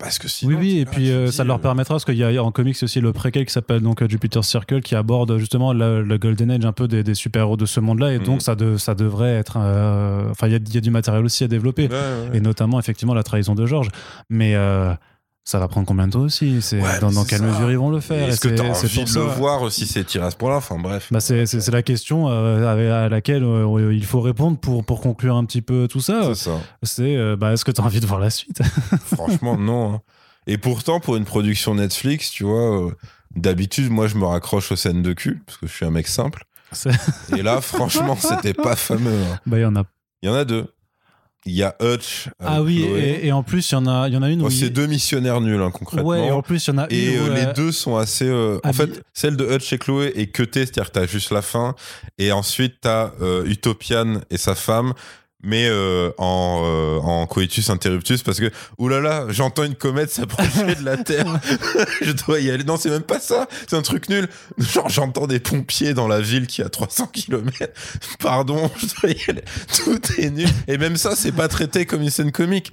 parce 0.00 0.18
que 0.18 0.26
sinon 0.28 0.50
Oui, 0.52 0.56
oui, 0.58 0.78
et 0.80 0.84
puis 0.86 1.10
euh, 1.10 1.30
ça 1.30 1.44
leur 1.44 1.60
permettra, 1.60 1.94
parce 1.94 2.04
qu'il 2.04 2.16
y 2.16 2.24
a 2.24 2.42
en 2.42 2.50
comics 2.50 2.76
aussi 2.82 3.00
le 3.00 3.12
préquel 3.12 3.44
qui 3.46 3.52
s'appelle 3.52 3.80
donc 3.80 4.02
euh, 4.02 4.08
Jupiter 4.08 4.44
Circle, 4.44 4.80
qui 4.80 4.94
aborde 4.94 5.36
justement 5.38 5.72
le, 5.72 6.02
le 6.02 6.18
Golden 6.18 6.50
Age 6.50 6.64
un 6.64 6.72
peu 6.72 6.88
des, 6.88 7.02
des 7.04 7.14
super-héros 7.14 7.56
de 7.56 7.66
ce 7.66 7.78
monde-là, 7.80 8.14
et 8.14 8.18
donc 8.18 8.42
ça, 8.42 8.54
de, 8.54 8.76
ça 8.76 8.94
devrait 8.94 9.34
être. 9.34 9.56
euh, 9.60 10.30
Enfin, 10.30 10.46
il 10.48 10.52
y 10.52 10.56
a, 10.56 10.58
il 10.58 10.74
y 10.74 10.78
a 10.78 10.80
du 10.80 10.90
matériel 10.90 11.24
aussi 11.24 11.44
à 11.44 11.48
développer, 11.48 11.84
ouais, 11.88 11.90
ouais. 12.30 12.38
et 12.38 12.40
notamment 12.40 12.78
effectivement 12.78 13.14
la 13.14 13.22
trahison 13.22 13.54
de 13.54 13.66
George. 13.66 13.88
Mais 14.28 14.54
euh, 14.54 14.92
ça 15.44 15.58
va 15.58 15.68
prendre 15.68 15.86
combien 15.86 16.06
de 16.06 16.12
temps 16.12 16.20
aussi 16.20 16.60
C'est 16.62 16.80
Ouais, 16.80 17.00
dans, 17.00 17.24
quelle 17.24 17.38
ça. 17.40 17.44
mesure 17.44 17.70
ils 17.70 17.78
vont 17.78 17.90
le 17.90 18.00
faire 18.00 18.28
Est-ce 18.28 18.40
que 18.40 18.48
t'as 18.48 18.74
c'est 18.74 18.86
envie 18.86 19.04
de 19.12 19.18
le 19.18 19.24
voir 19.24 19.72
si 19.72 19.86
c'est 19.86 20.04
tiré 20.04 20.24
à 20.26 20.30
ce 20.30 20.36
point-là 20.36 20.56
Enfin 20.56 20.78
bref. 20.78 21.08
Bah, 21.10 21.20
c'est 21.20 21.46
c'est- 21.46 21.60
c'est 21.60 21.70
la 21.72 21.82
question 21.82 22.28
euh, 22.28 23.04
à 23.04 23.08
laquelle 23.08 23.42
euh, 23.42 23.92
il 23.94 24.04
faut 24.04 24.20
répondre 24.20 24.58
pour, 24.58 24.84
pour 24.84 25.00
conclure 25.00 25.34
un 25.36 25.44
petit 25.44 25.62
peu 25.62 25.88
tout 25.88 26.00
ça. 26.00 26.34
C'est 26.34 26.44
ça. 26.50 26.60
C'est 26.82 27.16
euh, 27.16 27.36
bah, 27.36 27.52
est-ce 27.52 27.64
que 27.64 27.70
tu 27.72 27.80
as 27.80 27.84
envie 27.84 28.00
de 28.00 28.06
voir 28.06 28.20
la 28.20 28.30
suite 28.30 28.60
Franchement, 29.14 29.56
non. 29.56 29.94
hein. 29.94 30.00
Et 30.46 30.56
pourtant, 30.58 31.00
pour 31.00 31.16
une 31.16 31.24
production 31.24 31.74
Netflix, 31.74 32.30
tu 32.30 32.44
vois, 32.44 32.90
d'habitude, 33.36 33.90
moi, 33.90 34.06
je 34.08 34.16
me 34.16 34.24
raccroche 34.26 34.70
aux 34.72 34.76
scènes 34.76 35.02
de 35.02 35.12
cul, 35.12 35.42
parce 35.46 35.58
que 35.58 35.66
je 35.66 35.72
suis 35.72 35.84
un 35.84 35.90
mec 35.90 36.06
simple. 36.08 36.44
Et 37.36 37.42
là, 37.42 37.60
franchement, 37.60 38.16
c'était 38.16 38.54
pas 38.54 38.76
fameux. 38.76 39.12
hein. 39.32 39.38
Bah, 39.46 39.58
il 39.58 39.62
y 39.62 39.64
en 39.66 39.76
a. 39.76 39.82
Il 40.22 40.28
y 40.28 40.32
en 40.32 40.34
a 40.34 40.44
deux. 40.44 40.66
Il 41.46 41.52
y 41.54 41.62
a 41.62 41.74
Hutch. 41.80 42.26
avec 42.38 42.52
Ah 42.58 42.62
oui, 42.62 42.82
et, 42.82 43.26
et 43.28 43.32
en 43.32 43.42
plus, 43.42 43.70
il 43.70 43.72
y 43.72 43.76
en 43.76 43.86
a, 43.86 44.08
il 44.08 44.14
y 44.14 44.16
en 44.16 44.22
a 44.22 44.28
une. 44.28 44.40
Bon, 44.40 44.48
il- 44.50 44.56
c'est 44.56 44.68
deux 44.68 44.86
missionnaires 44.86 45.40
nuls, 45.40 45.60
hein, 45.62 45.70
concrètement. 45.72 46.08
Ouais, 46.10 46.26
et 46.26 46.30
en 46.30 46.42
plus, 46.42 46.66
il 46.66 46.70
y 46.70 46.74
en 46.74 46.78
a 46.78 46.86
une. 46.90 46.94
Et 46.96 47.16
euh, 47.16 47.34
les 47.34 47.46
euh, 47.46 47.52
deux 47.54 47.72
sont 47.72 47.96
assez. 47.96 48.26
euh, 48.28 48.58
en 48.62 48.72
fait, 48.74 49.02
celle 49.14 49.36
de 49.36 49.46
Hutch 49.46 49.72
et 49.72 49.78
Chloé 49.78 50.12
est 50.16 50.26
cutée, 50.26 50.60
c'est-à-dire 50.66 50.92
que 50.92 50.98
t'as 50.98 51.06
juste 51.06 51.30
la 51.30 51.40
fin. 51.42 51.74
Et 52.18 52.30
ensuite, 52.30 52.74
t'as 52.82 53.12
euh, 53.22 53.44
Utopian 53.46 54.20
et 54.28 54.36
sa 54.36 54.54
femme, 54.54 54.92
mais 55.42 55.66
euh, 55.68 56.10
en, 56.18 56.62
euh, 56.64 56.98
en 56.98 57.26
coitus 57.26 57.70
interruptus, 57.70 58.22
parce 58.22 58.40
que, 58.40 58.50
oulala, 58.78 59.26
j'entends 59.30 59.64
une 59.64 59.74
comète 59.74 60.10
s'approcher 60.10 60.74
de 60.74 60.84
la 60.84 60.96
Terre. 60.96 61.40
je 62.02 62.12
dois 62.12 62.40
y 62.40 62.50
aller. 62.50 62.64
Non, 62.64 62.76
c'est 62.76 62.90
même 62.90 63.02
pas 63.02 63.20
ça. 63.20 63.48
C'est 63.68 63.76
un 63.76 63.82
truc 63.82 64.08
nul. 64.08 64.28
Genre, 64.58 64.88
j'entends 64.88 65.26
des 65.26 65.40
pompiers 65.40 65.94
dans 65.94 66.08
la 66.08 66.20
ville 66.20 66.46
qui 66.46 66.62
a 66.62 66.68
300 66.68 67.08
km. 67.12 67.72
Pardon, 68.18 68.70
je 68.76 68.86
dois 68.86 69.10
y 69.10 69.30
aller. 69.30 69.44
Tout 69.74 70.00
est 70.18 70.30
nul. 70.30 70.48
Et 70.68 70.78
même 70.78 70.96
ça, 70.96 71.16
c'est 71.16 71.32
pas 71.32 71.48
traité 71.48 71.86
comme 71.86 72.02
une 72.02 72.10
scène 72.10 72.32
comique. 72.32 72.72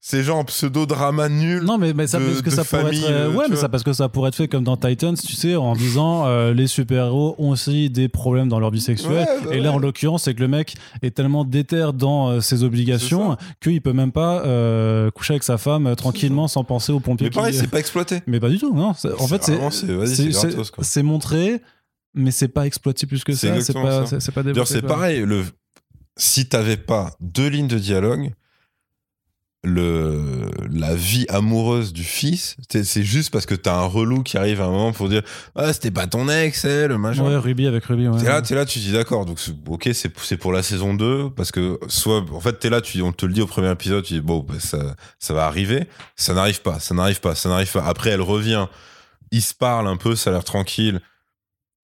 C'est 0.00 0.22
genre 0.22 0.44
pseudo-drama 0.44 1.28
nul. 1.28 1.62
Non, 1.64 1.76
mais, 1.76 1.92
mais 1.92 2.06
ça, 2.06 2.20
de- 2.20 2.26
parce 2.26 2.40
que 2.42 2.50
de 2.50 2.54
ça 2.54 2.64
pourrait 2.64 2.82
famille, 2.84 3.02
être. 3.02 3.10
euh, 3.10 3.26
euh, 3.26 3.34
ouais, 3.34 3.44
mais 3.48 3.54
vois. 3.54 3.62
ça, 3.62 3.68
parce 3.68 3.82
que 3.82 3.92
ça 3.92 4.08
pourrait 4.08 4.28
être 4.28 4.36
fait 4.36 4.46
comme 4.46 4.62
dans 4.62 4.76
Titans, 4.76 5.16
tu 5.16 5.32
sais, 5.34 5.56
en 5.56 5.74
disant 5.74 6.24
euh, 6.26 6.54
les 6.54 6.68
super-héros 6.68 7.34
ont 7.38 7.50
aussi 7.50 7.90
des 7.90 8.08
problèmes 8.08 8.48
dans 8.48 8.60
leur 8.60 8.70
vie 8.70 8.80
sexuelle. 8.80 9.26
Ouais, 9.28 9.44
bah 9.44 9.54
et 9.54 9.60
là, 9.60 9.70
ouais. 9.70 9.74
en 9.74 9.78
l'occurrence, 9.78 10.22
c'est 10.22 10.34
que 10.34 10.40
le 10.40 10.46
mec 10.48 10.76
est 11.02 11.10
tellement 11.16 11.44
déter 11.44 11.90
dans 11.94 12.28
euh, 12.28 12.40
ses 12.40 12.62
obligations 12.62 13.36
qu'il 13.60 13.82
peut 13.82 13.92
même 13.92 14.12
pas 14.12 14.44
euh, 14.46 15.10
coucher 15.10 15.32
avec 15.34 15.42
sa 15.42 15.58
femme 15.58 15.94
tranquillement 15.96 16.46
sans 16.46 16.62
penser 16.62 16.92
aux 16.92 17.00
pompiers. 17.00 17.26
Mais 17.26 17.30
pareil, 17.34 17.52
qui- 17.52 17.58
c'est 17.58 17.66
pas 17.66 17.80
exploité. 17.80 18.20
Mais 18.28 18.38
pas 18.38 18.50
du 18.50 18.58
tout, 18.58 18.72
non. 18.72 18.90
En 19.18 19.26
fait, 19.26 19.42
c'est. 20.80 21.02
montré, 21.02 21.60
mais 22.14 22.30
c'est 22.30 22.48
pas 22.48 22.66
exploité 22.66 23.06
plus 23.06 23.24
que 23.24 23.32
ça. 23.32 23.60
C'est 23.60 23.72
pas, 23.72 24.06
c'est- 24.06 24.32
pas 24.32 24.64
c'est 24.64 24.82
pareil. 24.82 25.22
Le... 25.26 25.44
Si 26.16 26.48
t'avais 26.48 26.76
pas 26.76 27.14
deux 27.20 27.48
lignes 27.48 27.68
de 27.68 27.78
dialogue, 27.78 28.30
le... 29.64 30.50
la 30.70 30.94
vie 30.94 31.26
amoureuse 31.28 31.92
du 31.92 32.04
fils, 32.04 32.56
c'est 32.70 33.02
juste 33.02 33.30
parce 33.32 33.44
que 33.46 33.54
t'as 33.54 33.74
un 33.74 33.84
relou 33.86 34.22
qui 34.22 34.38
arrive 34.38 34.60
à 34.60 34.66
un 34.66 34.70
moment 34.70 34.92
pour 34.92 35.08
dire 35.08 35.22
Ah, 35.56 35.72
c'était 35.72 35.90
pas 35.90 36.06
ton 36.06 36.28
ex, 36.28 36.64
elle, 36.64 36.96
machin. 36.96 37.24
Ouais, 37.26 37.36
Ruby 37.36 37.66
avec 37.66 37.84
Ruby. 37.84 38.06
Ouais. 38.08 38.18
T'es 38.18 38.26
là, 38.26 38.40
là, 38.40 38.64
tu 38.64 38.78
te 38.78 38.84
dis 38.84 38.92
d'accord, 38.92 39.26
donc 39.26 39.38
ok, 39.66 39.88
c'est 39.92 40.16
c'est 40.20 40.36
pour 40.36 40.52
la 40.52 40.62
saison 40.62 40.94
2, 40.94 41.30
parce 41.30 41.50
que 41.50 41.78
soit, 41.88 42.24
en 42.32 42.40
fait, 42.40 42.54
t'es 42.60 42.70
là, 42.70 42.80
tu, 42.80 43.02
on 43.02 43.12
te 43.12 43.26
le 43.26 43.32
dit 43.32 43.40
au 43.42 43.46
premier 43.46 43.70
épisode, 43.70 44.04
tu 44.04 44.14
dis 44.14 44.20
bon, 44.20 44.40
bah, 44.46 44.54
ça, 44.60 44.94
ça 45.18 45.34
va 45.34 45.46
arriver, 45.46 45.88
ça 46.16 46.34
n'arrive 46.34 46.62
pas, 46.62 46.78
ça 46.78 46.94
n'arrive 46.94 47.20
pas, 47.20 47.34
ça 47.34 47.48
n'arrive 47.48 47.70
pas. 47.72 47.84
Après, 47.84 48.10
elle 48.10 48.22
revient, 48.22 48.66
ils 49.32 49.42
se 49.42 49.54
parlent 49.54 49.88
un 49.88 49.96
peu, 49.96 50.14
ça 50.16 50.30
a 50.30 50.32
l'air 50.34 50.44
tranquille. 50.44 51.00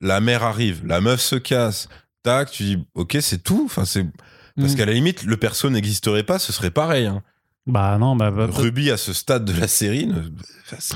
La 0.00 0.20
mère 0.20 0.42
arrive, 0.44 0.86
la 0.86 1.00
meuf 1.00 1.20
se 1.20 1.36
casse, 1.36 1.88
tac, 2.22 2.50
tu 2.50 2.62
dis 2.62 2.78
ok, 2.94 3.16
c'est 3.20 3.42
tout, 3.42 3.62
enfin, 3.66 3.84
c'est. 3.84 4.06
Parce 4.56 4.74
Mm. 4.74 4.76
qu'à 4.76 4.86
la 4.86 4.92
limite, 4.92 5.24
le 5.24 5.36
perso 5.36 5.68
n'existerait 5.70 6.22
pas, 6.22 6.38
ce 6.38 6.52
serait 6.52 6.70
pareil. 6.70 7.06
Hein. 7.06 7.22
Bah 7.66 7.96
non, 7.98 8.14
bah. 8.14 8.30
bah, 8.30 8.46
Ruby 8.52 8.90
à 8.90 8.98
ce 8.98 9.14
stade 9.14 9.46
de 9.46 9.58
la 9.58 9.68
série. 9.68 10.06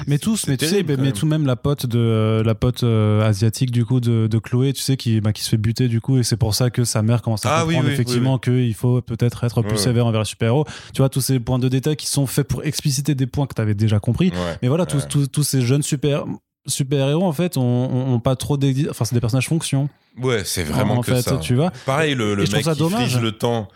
Mais 0.07 0.19
tous, 0.19 0.47
mais 0.49 0.59
tu 0.59 0.66
sais, 0.66 0.82
mais, 0.82 1.12
tout 1.12 1.24
même 1.27 1.47
la 1.47 1.57
pote 1.57 1.86
de 1.86 1.99
euh, 1.99 2.43
la 2.45 2.55
pote 2.55 2.82
euh, 2.82 3.27
asiatique 3.27 3.70
du 3.70 3.86
coup 3.86 4.01
de, 4.01 4.27
de 4.27 4.39
Chloé, 4.39 4.74
tu 4.74 4.82
sais, 4.82 4.99
qui, 4.99 5.20
bah, 5.23 5.32
qui 5.32 5.43
se 5.43 5.49
fait 5.49 5.57
buter 5.57 5.89
du 5.89 6.01
coup, 6.03 6.19
et 6.19 6.23
c'est 6.23 6.36
pour 6.36 6.55
ça 6.55 6.69
que 6.69 6.85
sa 6.85 7.01
mère 7.03 7.23
commence 7.23 7.47
à 7.47 7.51
Ah 7.51 7.61
oui, 7.65 7.69
comprendre 7.74 7.89
oui, 7.89 7.95
effectivement 7.95 8.39
qu'il 8.39 8.74
faut 8.74 9.01
peut-être 9.01 9.45
être 9.45 9.62
plus 9.62 9.73
Ouais, 9.73 9.78
sévère 9.78 10.05
envers 10.07 10.20
les 10.20 10.27
super-héros. 10.27 10.66
Tu 10.93 10.99
vois, 11.01 11.09
tous 11.09 11.23
ces 11.23 11.40
points 11.40 11.59
de 11.59 11.69
détail 11.69 11.97
qui 11.97 12.07
sont 12.07 12.27
faits 12.27 12.47
pour 12.47 12.62
expliciter 12.65 13.15
des 13.15 13.27
points 13.27 13.47
que 13.47 13.55
tu 13.55 13.62
avais 13.62 13.74
déjà 13.74 13.99
compris. 13.99 14.28
Ouais. 14.31 14.59
Mais 14.61 14.69
voilà, 14.69 14.85
tous, 14.85 14.99
Ouais. 15.05 15.09
tous, 15.09 15.27
tous 15.28 15.43
ces 15.45 15.62
jeunes 15.62 15.82
super 15.82 16.24
super 16.66 17.09
héros 17.09 17.24
en 17.24 17.32
fait 17.32 17.57
ont, 17.57 17.62
ont- 17.62 18.12
ont 18.15 18.20
pas 18.20 18.36
trop 18.36 18.59
enfin 18.90 19.07
c'est 19.07 19.15
des 19.15 19.20
personnages 19.23 19.49
fonction 19.49 19.89
Ouais, 20.20 20.43
c'est 20.45 20.65
vraiment 20.65 20.99
en 20.99 21.01
que 21.01 21.15
fait 21.15 21.23
ça. 21.23 21.39
tu 21.39 21.55
vois 21.55 21.70
Pareil, 21.86 22.15
le, 22.15 22.35
le 22.35 22.43
Et 22.43 22.47
je 22.47 22.51
trouve 22.51 22.59
mec 22.59 22.65
ça 22.66 22.73
qui 22.74 22.78
dommage. 22.81 23.05
fige 23.05 23.20
le 23.20 23.32
temps. 23.32 23.69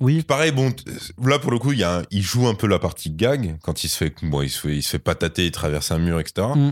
Oui 0.00 0.22
Pareil, 0.22 0.50
bon, 0.52 0.72
là 1.24 1.38
pour 1.38 1.50
le 1.50 1.58
coup, 1.58 1.72
il, 1.72 1.78
y 1.78 1.84
a 1.84 1.98
un- 1.98 2.02
il 2.10 2.22
joue 2.22 2.46
un 2.48 2.54
peu 2.54 2.66
la 2.66 2.78
partie 2.78 3.10
gag 3.10 3.58
quand 3.62 3.84
il 3.84 3.88
se 3.88 3.96
fait, 3.96 4.14
bon, 4.22 4.42
il 4.42 4.48
se 4.50 4.58
fait, 4.60 4.76
il 4.76 4.82
se 4.82 4.90
fait 4.90 4.98
patater, 4.98 5.46
il 5.46 5.50
traverse 5.52 5.90
un 5.92 5.98
mur, 5.98 6.18
etc. 6.20 6.48
Mm. 6.56 6.70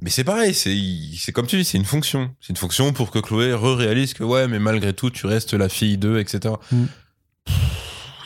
Mais 0.00 0.10
c'est 0.10 0.24
pareil, 0.24 0.52
c'est, 0.54 1.32
comme 1.32 1.46
tu 1.46 1.56
dis, 1.56 1.64
c'est 1.64 1.78
une 1.78 1.84
fonction. 1.84 2.30
C'est 2.40 2.50
une 2.50 2.56
fonction 2.56 2.92
pour 2.92 3.10
que 3.10 3.18
Chloé 3.20 3.54
re-réalise 3.54 4.12
que 4.12 4.24
ouais, 4.24 4.48
mais 4.48 4.58
malgré 4.58 4.92
tout, 4.92 5.08
tu 5.10 5.26
restes 5.26 5.54
la 5.54 5.68
fille 5.70 5.96
d'eux, 5.96 6.18
etc. 6.18 6.54
Mm. 6.72 6.84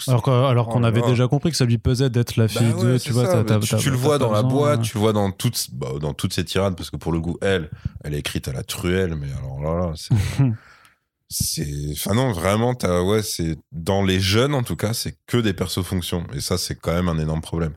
alors 0.08 0.22
qu'on 0.22 0.44
alors 0.46 0.68
Oh 0.74 0.84
avait 0.84 1.00
là. 1.02 1.06
déjà 1.08 1.28
compris 1.28 1.50
que 1.50 1.56
ça 1.56 1.66
lui 1.66 1.78
pesait 1.78 2.10
d'être 2.10 2.36
la 2.36 2.46
Bah 2.46 2.52
fille 2.52 2.72
ouais, 2.72 2.84
de 2.84 2.98
c'est 2.98 3.04
tu 3.04 3.12
vois 3.12 3.26
ça, 3.26 3.44
tu, 3.78 3.90
le 3.90 3.96
vois 3.96 4.18
dans 4.18 4.32
la 4.32 4.42
boîte, 4.42 4.80
euh. 4.80 4.82
tu 4.82 4.94
le 4.94 5.00
vois 5.00 5.12
dans 5.12 5.30
toutes, 5.30 5.68
bah, 5.72 5.88
dans 6.00 6.14
toutes 6.14 6.32
ces 6.32 6.44
tirades, 6.44 6.74
parce 6.76 6.90
que 6.90 6.96
pour 6.96 7.12
le 7.12 7.20
coup, 7.20 7.36
elle, 7.42 7.70
elle 8.02 8.14
est 8.14 8.18
écrite 8.18 8.48
à 8.48 8.52
la 8.52 8.62
truelle, 8.64 9.14
mais 9.16 9.28
alors 9.38 9.60
là, 9.62 9.86
là, 9.88 9.92
c'est, 9.94 10.14
c'est, 11.28 11.66
enfin 11.92 12.14
non, 12.14 12.32
vraiment, 12.32 12.74
t'as, 12.74 13.02
ouais, 13.02 13.22
c'est, 13.22 13.56
dans 13.72 14.02
les 14.02 14.20
jeunes, 14.20 14.54
en 14.54 14.62
tout 14.62 14.76
cas, 14.76 14.94
c'est 14.94 15.16
que 15.26 15.36
des 15.36 15.52
persos 15.52 15.84
fonctions. 15.84 16.26
Et 16.34 16.40
ça, 16.40 16.56
c'est 16.58 16.74
quand 16.74 16.92
même 16.92 17.08
un 17.08 17.18
énorme 17.18 17.42
problème. 17.42 17.74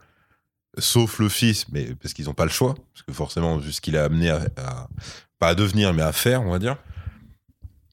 Sauf 0.77 1.19
le 1.19 1.27
fils, 1.27 1.67
mais 1.69 1.95
parce 1.95 2.13
qu'ils 2.13 2.25
n'ont 2.25 2.33
pas 2.33 2.45
le 2.45 2.51
choix, 2.51 2.75
parce 2.93 3.03
que 3.05 3.11
forcément, 3.11 3.57
vu 3.57 3.73
ce 3.73 3.81
qu'il 3.81 3.97
a 3.97 4.05
amené 4.05 4.29
à, 4.29 4.87
pas 5.37 5.49
à 5.49 5.55
devenir, 5.55 5.93
mais 5.93 6.01
à 6.01 6.13
faire, 6.13 6.41
on 6.43 6.51
va 6.51 6.59
dire. 6.59 6.77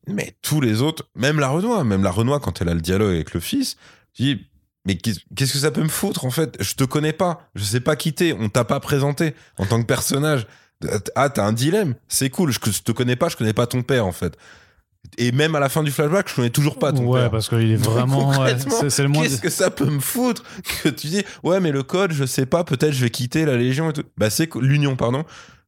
Mais 0.07 0.37
tous 0.43 0.61
les 0.61 0.81
autres, 0.81 1.09
même 1.15 1.39
la 1.41 1.49
Renoir, 1.49 1.85
même 1.85 2.03
la 2.03 2.11
Renoir, 2.11 2.41
quand 2.41 2.61
elle 2.63 2.69
a 2.69 2.75
le 2.75 2.81
dialogue 2.81 3.13
avec 3.15 3.35
le 3.35 3.41
fils, 3.41 3.77
tu 4.15 4.23
dis, 4.23 4.47
mais 4.87 4.97
qu'est- 4.97 5.23
qu'est-ce 5.37 5.53
que 5.53 5.59
ça 5.59 5.71
peut 5.71 5.83
me 5.83 5.89
foutre, 5.89 6.25
en 6.25 6.31
fait? 6.31 6.57
Je 6.63 6.75
te 6.75 6.85
connais 6.85 7.13
pas, 7.13 7.51
je 7.55 7.65
sais 7.65 7.81
pas 7.81 7.97
qui 7.97 8.15
t'es, 8.15 8.33
on 8.33 8.49
t'a 8.49 8.65
pas 8.65 8.81
présenté 8.81 9.35
en 9.59 9.67
tant 9.67 9.81
que 9.81 9.87
personnage. 9.87 10.47
Ah, 11.17 11.29
t'as 11.29 11.45
un 11.45 11.53
dilemme, 11.53 11.95
c'est 12.07 12.31
cool, 12.31 12.53
je, 12.53 12.61
je 12.71 12.83
te 12.83 12.93
connais 12.93 13.17
pas, 13.17 13.29
je 13.29 13.37
connais 13.37 13.53
pas 13.53 13.67
ton 13.67 13.83
père, 13.83 14.07
en 14.07 14.13
fait. 14.13 14.39
Et 15.17 15.33
même 15.33 15.55
à 15.55 15.61
la 15.61 15.69
fin 15.69 15.83
du 15.83 15.91
flashback, 15.91 16.29
je 16.29 16.35
connais 16.35 16.51
toujours 16.51 16.79
pas 16.79 16.93
ton 16.93 17.05
ouais 17.07 17.21
père. 17.21 17.31
parce 17.31 17.49
qu'il 17.49 17.71
est 17.73 17.77
vraiment 17.91 18.33
c'est 18.89 19.03
le 19.03 19.09
moins 19.09 19.23
Qu'est-ce 19.23 19.41
que 19.41 19.51
ça 19.51 19.71
peut 19.71 19.87
me 19.89 20.01
foutre 20.01 20.43
que 20.83 20.89
tu 20.89 21.07
dis 21.09 21.23
ouais 21.43 21.61
mais 21.61 21.73
le 21.73 21.83
code 21.83 22.13
je 22.13 22.25
sais 22.25 22.47
pas 22.47 22.63
peut-être 22.65 22.93
je 22.93 23.03
vais 23.05 23.11
quitter 23.11 23.45
la 23.45 23.57
légion 23.57 23.91
et 23.91 23.93
tout 23.93 24.03
bah 24.17 24.29
c'est 24.31 24.53
l'union 24.57 24.97
pardon 24.97 25.25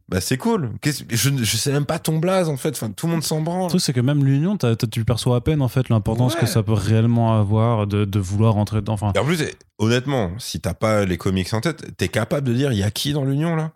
bah 0.09 0.21
c'est 0.21 0.37
cool. 0.39 0.71
Je, 0.85 1.31
je 1.41 1.57
sais 1.57 1.71
même 1.71 1.87
pas 1.87 2.01
ton 2.01 2.19
blaze 2.19 2.49
en 2.49 2.57
fait. 2.57 2.71
Enfin, 2.71 2.91
tout 2.91 3.07
le 3.07 3.13
monde 3.13 3.23
s'en 3.23 3.39
Le 3.39 3.45
branle. 3.45 3.69
truc, 3.69 3.81
c'est 3.81 3.93
que 3.93 4.01
même 4.01 4.25
l'union, 4.25 4.59
tu 4.91 5.05
perçois 5.05 5.37
à 5.37 5.41
peine 5.41 5.63
en 5.63 5.69
fait 5.69 5.89
l'importance 5.89 6.35
Ouais. 6.35 6.41
que 6.41 6.47
ça 6.47 6.65
peut 6.65 6.73
réellement 6.73 7.39
avoir 7.39 7.87
de, 7.87 8.05
de 8.05 8.19
vouloir 8.19 8.55
rentrer 8.55 8.81
dedans. 8.81 8.95
Enfin, 8.95 9.13
Et 9.15 9.21
en 9.21 9.25
plus, 9.25 9.45
honnêtement, 9.79 10.33
si 10.39 10.59
t'as 10.61 10.75
pas 10.75 11.05
les 11.05 11.17
comics 11.17 11.55
en 11.55 11.61
tête, 11.61 11.97
t'es 11.97 12.09
capable 12.09 12.49
de 12.49 12.55
dire 12.55 12.73
il 12.73 12.79
y 12.79 12.83
a 12.83 12.91
qui 12.91 13.13
dans 13.13 13.25
l'Union 13.25 13.55
là? 13.55 13.71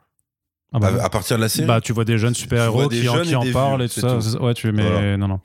Ah 0.74 0.78
bah, 0.80 0.92
à, 1.00 1.04
à 1.04 1.08
partir 1.08 1.36
de 1.36 1.42
la 1.42 1.48
série 1.48 1.66
bah, 1.66 1.80
tu 1.80 1.92
vois 1.94 2.04
des 2.04 2.18
jeunes 2.18 2.34
super-héros 2.34 2.88
qui, 2.88 3.08
en- 3.08 3.22
qui 3.22 3.34
en 3.34 3.50
parlent 3.52 3.82
et 3.82 3.88
tout 3.88 4.00
ça. 4.00 4.18
tout. 4.20 4.42
Ouais, 4.44 4.52
tu 4.54 4.70
mais 4.72 4.82
Voilà. 4.90 5.16
non, 5.16 5.28
non. 5.28 5.40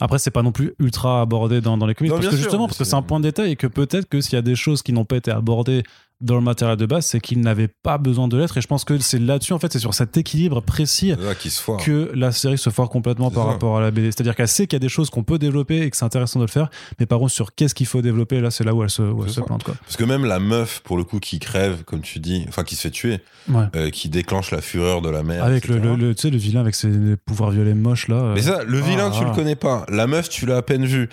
Après, 0.00 0.18
c'est 0.18 0.30
pas 0.32 0.42
non 0.42 0.52
plus 0.52 0.74
ultra 0.80 1.20
abordé 1.20 1.60
dans, 1.60 1.76
dans 1.78 1.86
les 1.86 1.94
comics 1.94 2.10
Non, 2.12 2.18
parce 2.18 2.30
que 2.30 2.36
justement, 2.36 2.66
parce 2.66 2.76
que 2.78 2.84
c'est- 2.84 2.90
c'est 2.90 2.96
un 2.96 3.02
point 3.02 3.20
de 3.20 3.24
détail 3.24 3.52
et 3.52 3.56
que 3.56 3.68
peut-être 3.68 4.08
que 4.08 4.20
s'il 4.20 4.34
y 4.34 4.36
a 4.36 4.42
des 4.42 4.56
choses 4.56 4.82
qui 4.82 4.92
n'ont 4.92 5.04
pas 5.04 5.16
été 5.16 5.30
abordées 5.30 5.84
dans 6.22 6.36
le 6.36 6.40
matériel 6.40 6.76
de 6.76 6.86
base, 6.86 7.04
c'est 7.06 7.20
qu'ils 7.20 7.40
n'avaient 7.40 7.68
pas 7.68 7.98
besoin 7.98 8.28
de 8.28 8.36
l'être. 8.38 8.56
Et 8.56 8.60
je 8.60 8.66
pense 8.66 8.84
que 8.84 8.96
c'est 8.98 9.18
là-dessus, 9.18 9.52
en 9.52 9.58
fait, 9.58 9.72
c'est 9.72 9.78
sur 9.78 9.92
cet 9.94 10.16
équilibre 10.16 10.60
précis 10.62 11.12
se 11.42 11.84
que 11.84 12.10
la 12.14 12.32
série 12.32 12.58
se 12.58 12.70
foire 12.70 12.88
complètement 12.88 13.30
par 13.30 13.44
ça. 13.44 13.50
rapport 13.50 13.76
à 13.76 13.80
la 13.80 13.90
BD. 13.90 14.06
C'est-à-dire 14.12 14.34
qu'elle 14.34 14.48
sait 14.48 14.66
qu'il 14.66 14.76
y 14.76 14.78
a 14.78 14.80
des 14.80 14.88
choses 14.88 15.10
qu'on 15.10 15.22
peut 15.24 15.38
développer 15.38 15.82
et 15.82 15.90
que 15.90 15.96
c'est 15.96 16.04
intéressant 16.04 16.38
de 16.38 16.44
le 16.44 16.50
faire, 16.50 16.70
mais 16.98 17.06
par 17.06 17.18
contre, 17.18 17.32
sur 17.32 17.54
qu'est-ce 17.54 17.74
qu'il 17.74 17.86
faut 17.86 18.02
développer, 18.02 18.40
là, 18.40 18.50
c'est 18.50 18.64
là 18.64 18.74
où 18.74 18.82
elle 18.82 18.90
se, 18.90 19.02
où 19.02 19.22
elle 19.22 19.28
C'est 19.28 19.34
se 19.36 19.40
ça. 19.40 19.46
plante. 19.46 19.64
Quoi. 19.64 19.74
Parce 19.84 19.96
que 19.96 20.04
même 20.04 20.24
la 20.24 20.38
meuf, 20.38 20.80
pour 20.84 20.96
le 20.96 21.04
coup, 21.04 21.18
qui 21.18 21.38
crève, 21.38 21.82
comme 21.84 22.00
tu 22.02 22.18
dis, 22.20 22.44
enfin 22.48 22.64
qui 22.64 22.76
se 22.76 22.82
fait 22.82 22.90
tuer, 22.90 23.20
Ouais. 23.48 23.64
euh, 23.76 23.90
qui 23.90 24.08
déclenche 24.08 24.50
la 24.52 24.60
fureur 24.60 25.02
de 25.02 25.10
la 25.10 25.22
mer. 25.24 25.42
Avec 25.44 25.66
le, 25.66 25.76
etc. 25.78 25.94
le, 25.98 26.08
le- 26.08 26.14
tu 26.14 26.22
sais, 26.22 26.30
le 26.30 26.36
vilain 26.38 26.60
avec 26.60 26.74
ses 26.74 27.16
pouvoirs 27.26 27.50
violets 27.50 27.74
moches, 27.74 28.08
là. 28.08 28.16
euh, 28.16 28.32
Mais 28.34 28.42
ça, 28.42 28.62
le 28.64 28.78
vilain, 28.80 29.10
Ah, 29.12 29.16
tu 29.16 29.24
ah. 29.24 29.28
le 29.28 29.34
connais 29.34 29.56
pas. 29.56 29.84
La 29.88 30.06
meuf, 30.06 30.28
tu 30.28 30.46
l'as 30.46 30.58
à 30.58 30.62
peine 30.62 30.84
vu. 30.84 31.08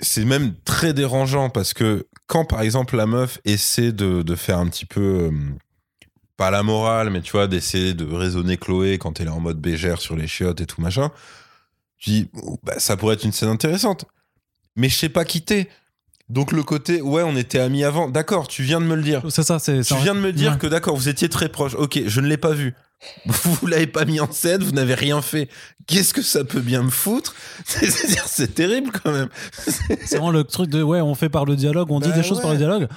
C'est 0.00 0.24
même 0.24 0.54
très 0.64 0.92
dérangeant 0.94 1.50
parce 1.50 1.74
que 1.74 2.06
quand, 2.26 2.44
par 2.44 2.62
exemple, 2.62 2.96
la 2.96 3.06
meuf 3.06 3.40
essaie 3.44 3.92
de, 3.92 4.34
faire 4.34 4.58
un 4.58 4.68
petit 4.68 4.86
peu. 4.86 5.30
euh, 5.30 5.30
pas 6.36 6.50
la 6.50 6.62
morale, 6.62 7.10
mais 7.10 7.20
tu 7.20 7.32
vois, 7.32 7.48
d'essayer 7.48 7.92
de 7.92 8.10
raisonner 8.14 8.56
Chloé 8.56 8.96
quand 8.96 9.20
elle 9.20 9.26
est 9.26 9.30
en 9.30 9.40
mode 9.40 9.60
bégère 9.60 10.00
sur 10.00 10.16
les 10.16 10.26
chiottes 10.26 10.60
et 10.62 10.66
tout 10.66 10.80
machin. 10.80 11.10
Tu 11.98 12.10
dis, 12.10 12.30
oh, 12.42 12.58
bah, 12.62 12.78
ça 12.78 12.96
pourrait 12.96 13.14
être 13.14 13.24
une 13.24 13.32
scène 13.32 13.50
intéressante. 13.50 14.06
Mais 14.74 14.88
je 14.88 14.96
sais 14.96 15.08
pas 15.10 15.26
quitter. 15.26 15.68
Donc 16.30 16.52
le 16.52 16.62
côté, 16.62 17.02
ouais, 17.02 17.22
on 17.24 17.36
était 17.36 17.58
amis 17.58 17.82
avant. 17.82 18.08
D'accord, 18.08 18.46
tu 18.46 18.62
viens 18.62 18.80
de 18.80 18.86
me 18.86 18.94
le 18.94 19.02
dire. 19.02 19.22
C'est 19.28 19.42
ça, 19.42 19.58
c'est. 19.58 19.82
Tu 19.82 19.94
viens 19.96 20.14
de 20.14 20.20
me 20.20 20.32
dire 20.32 20.52
Ouais. 20.52 20.58
que 20.58 20.66
d'accord, 20.68 20.96
vous 20.96 21.08
étiez 21.08 21.28
très 21.28 21.48
proche. 21.48 21.74
Ok, 21.74 22.00
je 22.06 22.20
ne 22.20 22.28
l'ai 22.28 22.36
pas 22.36 22.52
vu. 22.52 22.74
Vous 23.24 23.66
l'avez 23.66 23.86
pas 23.86 24.04
mis 24.04 24.20
en 24.20 24.30
scène, 24.30 24.62
vous 24.62 24.72
n'avez 24.72 24.92
rien 24.92 25.22
fait. 25.22 25.48
Qu'est-ce 25.86 26.12
que 26.12 26.20
ça 26.20 26.44
peut 26.44 26.60
bien 26.60 26.82
me 26.82 26.90
foutre? 26.90 27.34
C'est 27.64 28.54
terrible 28.54 28.90
quand 28.92 29.10
même. 29.10 29.28
C'est 30.04 30.16
vraiment 30.16 30.30
le 30.30 30.44
truc 30.44 30.68
de 30.68 30.82
ouais, 30.82 31.00
on 31.00 31.14
fait 31.14 31.30
par 31.30 31.46
le 31.46 31.56
dialogue, 31.56 31.90
on 31.90 31.98
dit 32.00 32.10
Bah 32.10 32.16
des 32.16 32.22
choses 32.22 32.42
par 32.42 32.52
le 32.52 32.58
dialogue, 32.58 32.88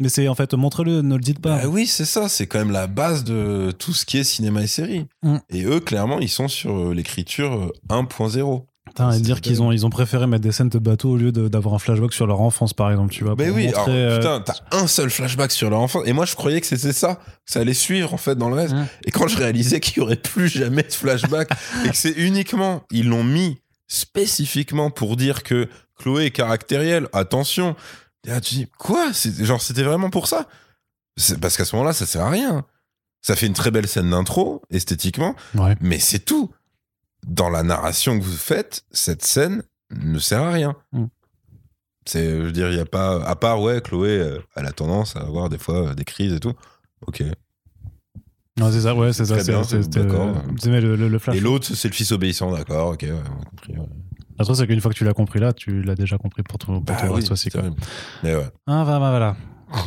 mais 0.00 0.08
c'est 0.08 0.26
en 0.26 0.34
fait 0.34 0.52
montrez-le, 0.54 1.02
ne 1.02 1.14
le 1.14 1.20
dites 1.20 1.40
pas. 1.40 1.58
Bah 1.58 1.68
oui, 1.68 1.86
c'est 1.86 2.04
ça. 2.04 2.28
C'est 2.28 2.48
quand 2.48 2.58
même 2.58 2.72
la 2.72 2.88
base 2.88 3.22
de 3.22 3.72
tout 3.78 3.92
ce 3.92 4.04
qui 4.04 4.18
est 4.18 4.24
cinéma 4.24 4.62
et 4.62 4.66
série. 4.66 5.06
Mm. 5.22 5.36
Et 5.50 5.64
eux, 5.64 5.78
clairement, 5.78 6.18
ils 6.18 6.28
sont 6.28 6.48
sur 6.48 6.76
euh, 6.76 6.92
l'écriture 6.94 7.54
euh, 7.54 7.72
1.0. 7.88 8.64
Putain, 8.92 9.18
dire 9.20 9.40
qu'ils 9.40 9.62
ont, 9.62 9.72
ils 9.72 9.86
ont 9.86 9.90
préféré 9.90 10.26
mettre 10.26 10.42
des 10.42 10.52
scènes 10.52 10.68
de 10.68 10.78
bateau 10.78 11.12
au 11.12 11.16
lieu 11.16 11.32
d'avoir 11.32 11.74
un 11.74 11.78
flashback 11.78 12.12
sur 12.12 12.26
leur 12.26 12.42
enfance, 12.42 12.74
par 12.74 12.90
exemple, 12.90 13.10
tu 13.10 13.24
vois. 13.24 13.34
Mais 13.38 13.48
oui, 13.48 13.68
alors, 13.68 13.86
euh, 13.88 14.18
putain, 14.18 14.40
t'as 14.42 14.56
un 14.70 14.86
seul 14.86 15.08
flashback 15.08 15.50
sur 15.50 15.70
leur 15.70 15.80
enfance. 15.80 16.02
Et 16.04 16.12
moi, 16.12 16.26
je 16.26 16.34
croyais 16.34 16.60
que 16.60 16.66
c'était 16.66 16.92
ça. 16.92 17.14
que 17.14 17.22
Ça 17.46 17.60
allait 17.60 17.72
suivre, 17.72 18.12
en 18.12 18.18
fait, 18.18 18.34
dans 18.36 18.50
le 18.50 18.54
reste. 18.56 18.74
Mm. 18.74 18.86
Et 19.06 19.10
quand 19.10 19.28
je 19.28 19.38
réalisais 19.38 19.80
qu'il 19.80 19.96
y 19.96 20.00
aurait 20.00 20.16
plus 20.16 20.46
jamais 20.46 20.82
de 20.82 20.92
flashback 20.92 21.48
et 21.86 21.88
que 21.88 21.96
c'est 21.96 22.12
uniquement, 22.18 22.82
ils 22.90 23.08
l'ont 23.08 23.24
mis 23.24 23.62
spécifiquement 23.88 24.90
pour 24.90 25.16
dire 25.16 25.42
que 25.42 25.70
Chloé 25.98 26.26
est 26.26 26.30
caractérielle. 26.30 27.08
Attention. 27.14 27.74
Et 28.26 28.30
là, 28.30 28.42
tu 28.42 28.56
dis, 28.56 28.66
quoi? 28.78 29.10
Genre, 29.40 29.62
c'était 29.62 29.84
vraiment 29.84 30.10
pour 30.10 30.26
ça? 30.26 30.48
Parce 31.40 31.56
qu'à 31.56 31.64
ce 31.64 31.74
moment-là, 31.76 31.94
ça 31.94 32.04
sert 32.04 32.20
à 32.26 32.28
rien. 32.28 32.66
Ça 33.22 33.36
fait 33.36 33.46
une 33.46 33.54
très 33.54 33.70
belle 33.70 33.88
scène 33.88 34.10
d'intro, 34.10 34.60
esthétiquement, 34.70 35.34
ouais. 35.54 35.76
mais 35.80 35.98
c'est 35.98 36.18
tout. 36.18 36.50
Dans 37.26 37.48
la 37.50 37.62
narration 37.62 38.18
que 38.18 38.24
vous 38.24 38.32
faites, 38.36 38.84
cette 38.90 39.24
scène 39.24 39.62
ne 39.94 40.18
sert 40.18 40.42
à 40.42 40.50
rien. 40.50 40.74
Mm. 40.92 41.04
C'est, 42.04 42.28
je 42.30 42.42
veux 42.42 42.52
dire, 42.52 42.68
il 42.70 42.76
y 42.76 42.80
a 42.80 42.84
pas, 42.84 43.22
à 43.24 43.36
part, 43.36 43.60
ouais, 43.60 43.80
Chloé, 43.80 44.18
euh, 44.18 44.40
elle 44.56 44.66
a 44.66 44.72
tendance 44.72 45.14
à 45.14 45.20
avoir 45.20 45.48
des 45.48 45.58
fois 45.58 45.90
euh, 45.90 45.94
des 45.94 46.04
crises 46.04 46.32
et 46.32 46.40
tout. 46.40 46.52
Ok. 47.06 47.22
Non, 48.58 48.70
c'est 48.70 48.80
ça, 48.82 48.94
ouais, 48.94 49.12
c'est 49.12 49.24
ça. 49.24 49.38
C'est 49.38 49.52
bien, 49.52 49.62
c'est- 49.62 49.82
c'est- 49.82 49.88
d'accord. 50.02 50.28
euh, 50.28 50.34
c'est- 50.58 50.80
le, 50.80 50.96
le, 50.96 51.08
le 51.08 51.18
flash. 51.18 51.36
Et 51.36 51.40
l'autre, 51.40 51.66
c'est 51.74 51.88
le 51.88 51.94
fils 51.94 52.10
obéissant, 52.12 52.52
d'accord, 52.52 52.90
ok, 52.92 53.02
ouais, 53.02 53.12
on 53.12 53.40
a 53.40 53.44
compris. 53.44 53.72
ouais. 53.78 53.86
Le 54.38 54.44
truc, 54.44 54.56
c'est 54.56 54.66
qu'une 54.66 54.80
fois 54.80 54.90
que 54.92 54.96
tu 54.96 55.04
l'as 55.04 55.12
compris 55.14 55.38
là, 55.40 55.52
tu 55.52 55.82
l'as 55.82 55.94
déjà 55.94 56.18
compris 56.18 56.42
pour 56.42 56.58
tout, 56.58 56.66
pour 56.72 56.80
Bah 56.82 56.96
oui, 57.04 57.14
reste 57.16 57.30
aussi. 57.30 57.50
c'est 57.50 57.60
Quoi. 57.60 57.70
Mais 58.24 58.34
ouais, 58.34 58.48
Ah, 58.66 58.84
bah, 58.84 58.98
bah, 58.98 59.10
voilà. 59.10 59.36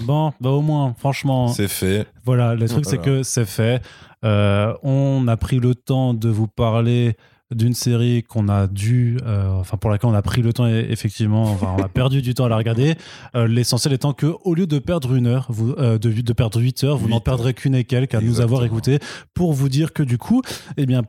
Bon, 0.03 0.33
bah 0.41 0.49
au 0.49 0.61
moins, 0.61 0.95
franchement, 0.97 1.49
c'est 1.49 1.67
fait. 1.67 2.07
voilà, 2.23 2.55
le 2.55 2.67
truc 2.67 2.85
c'est 2.85 2.95
Voilà. 2.95 3.17
que 3.19 3.23
c'est 3.23 3.45
fait. 3.45 3.83
Euh, 4.25 4.73
on 4.83 5.27
a 5.27 5.37
pris 5.37 5.59
le 5.59 5.75
temps 5.75 6.13
de 6.13 6.29
vous 6.29 6.47
parler 6.47 7.15
d'une 7.51 7.75
série 7.75 8.23
qu'on 8.23 8.49
a 8.49 8.65
dû, 8.65 9.19
euh, 9.23 9.51
enfin 9.51 9.77
pour 9.77 9.91
laquelle 9.91 10.09
on 10.09 10.15
a 10.15 10.21
pris 10.23 10.41
le 10.41 10.51
temps 10.51 10.65
effectivement, 10.67 11.43
enfin, 11.43 11.75
on 11.77 11.83
a 11.83 11.87
perdu 11.87 12.23
du 12.23 12.33
temps 12.33 12.45
à 12.45 12.49
la 12.49 12.57
regarder. 12.57 12.95
Euh, 13.35 13.47
L'essentiel 13.47 13.93
étant 13.93 14.13
que 14.13 14.33
au 14.43 14.55
lieu 14.55 14.65
de 14.65 14.79
perdre 14.79 15.13
une 15.13 15.27
heure, 15.27 15.45
vous, 15.49 15.73
euh, 15.77 15.99
de, 15.99 16.11
de 16.11 16.33
perdre 16.33 16.59
8 16.59 16.83
heures, 16.85 16.97
vous 16.97 17.05
Huit 17.05 17.11
n'en 17.13 17.19
perdrez 17.19 17.53
qu'une 17.53 17.75
et 17.75 17.83
quelques 17.83 18.15
à 18.15 18.19
nous 18.21 18.41
avoir 18.41 18.63
Exactement. 18.63 18.97
écouté 18.97 18.99
pour 19.35 19.53
vous 19.53 19.69
dire 19.69 19.93
que 19.93 20.01
du 20.01 20.17
coup, 20.17 20.41
eh 20.77 20.87
bien, 20.87 21.03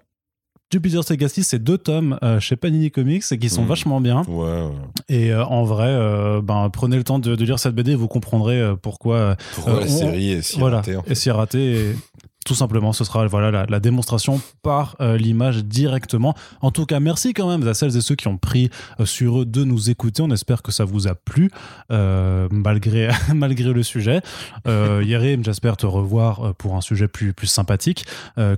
Jupiter 0.70 1.00
Legacy, 1.08 1.42
c'est 1.44 1.60
deux 1.62 1.78
tomes 1.78 2.18
euh, 2.22 2.38
chez 2.40 2.56
Panini 2.56 2.90
Comics 2.90 3.22
et 3.30 3.38
qui 3.38 3.48
sont 3.48 3.62
Mhm. 3.62 3.68
vachement 3.68 4.00
bien. 4.02 4.22
Ouais, 4.28 4.44
ouais. 4.44 4.70
Et 5.08 5.32
euh, 5.32 5.42
en 5.46 5.62
vrai, 5.64 5.88
euh, 5.88 6.42
ben, 6.42 6.68
prenez 6.70 6.96
le 6.96 7.04
temps 7.04 7.18
de, 7.20 7.34
de 7.34 7.44
lire 7.46 7.58
cette 7.60 7.74
BD, 7.74 7.94
vous 7.94 8.08
comprendrez 8.08 8.74
pourquoi 8.82 9.36
Pourquoi 9.54 9.74
la 9.80 9.86
on- 9.86 9.88
série 9.88 10.32
est 10.32 10.42
si 10.42 10.58
voilà, 10.58 10.78
ratée, 10.78 10.96
en 10.96 11.02
fait. 11.02 11.12
et 11.12 11.14
si 11.14 11.30
raté. 11.30 11.58
et 11.80 11.96
tout 12.46 12.54
simplement, 12.54 12.92
ce 12.92 13.02
sera 13.04 13.26
voilà 13.26 13.50
la, 13.50 13.66
la 13.68 13.80
démonstration 13.80 14.40
par 14.62 14.94
euh, 15.00 15.16
l'image 15.18 15.64
directement. 15.64 16.34
En 16.62 16.70
tout 16.70 16.86
cas, 16.86 17.00
merci 17.00 17.34
quand 17.34 17.48
même 17.48 17.66
à 17.66 17.74
celles 17.74 17.96
et 17.96 18.00
ceux 18.00 18.14
qui 18.14 18.28
ont 18.28 18.38
pris 18.38 18.70
euh, 19.00 19.04
sur 19.04 19.42
eux 19.42 19.44
de 19.44 19.64
nous 19.64 19.90
écouter. 19.90 20.22
On 20.22 20.30
espère 20.30 20.62
que 20.62 20.70
ça 20.70 20.84
vous 20.84 21.08
a 21.08 21.16
plu 21.16 21.50
euh, 21.90 22.46
malgré 22.52 23.08
malgré 23.34 23.72
le 23.72 23.82
sujet. 23.82 24.20
Euh, 24.68 25.02
Yerim, 25.04 25.44
j'espère 25.44 25.76
te 25.76 25.86
revoir 25.86 26.54
pour 26.54 26.76
un 26.76 26.80
sujet 26.80 27.08
plus 27.08 27.32
plus 27.32 27.48
sympathique, 27.48 28.06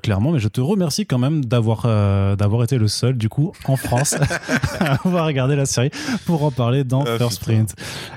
clairement. 0.02 0.32
Mais 0.32 0.38
je 0.38 0.48
te 0.48 0.60
remercie 0.60 1.06
quand 1.06 1.18
même 1.18 1.44
d'avoir 1.44 1.84
d'avoir 2.36 2.64
été 2.64 2.76
le 2.76 2.88
seul 2.88 3.16
du 3.16 3.30
coup 3.30 3.52
en 3.64 3.76
France 3.76 4.16
à 4.80 4.96
avoir 5.06 5.24
regardé 5.24 5.56
la 5.56 5.64
série 5.64 5.90
pour 6.26 6.44
en 6.44 6.50
parler 6.50 6.84
dans 6.84 7.04
Ah, 7.04 7.16
First. 7.16 7.40
Print. 7.40 7.74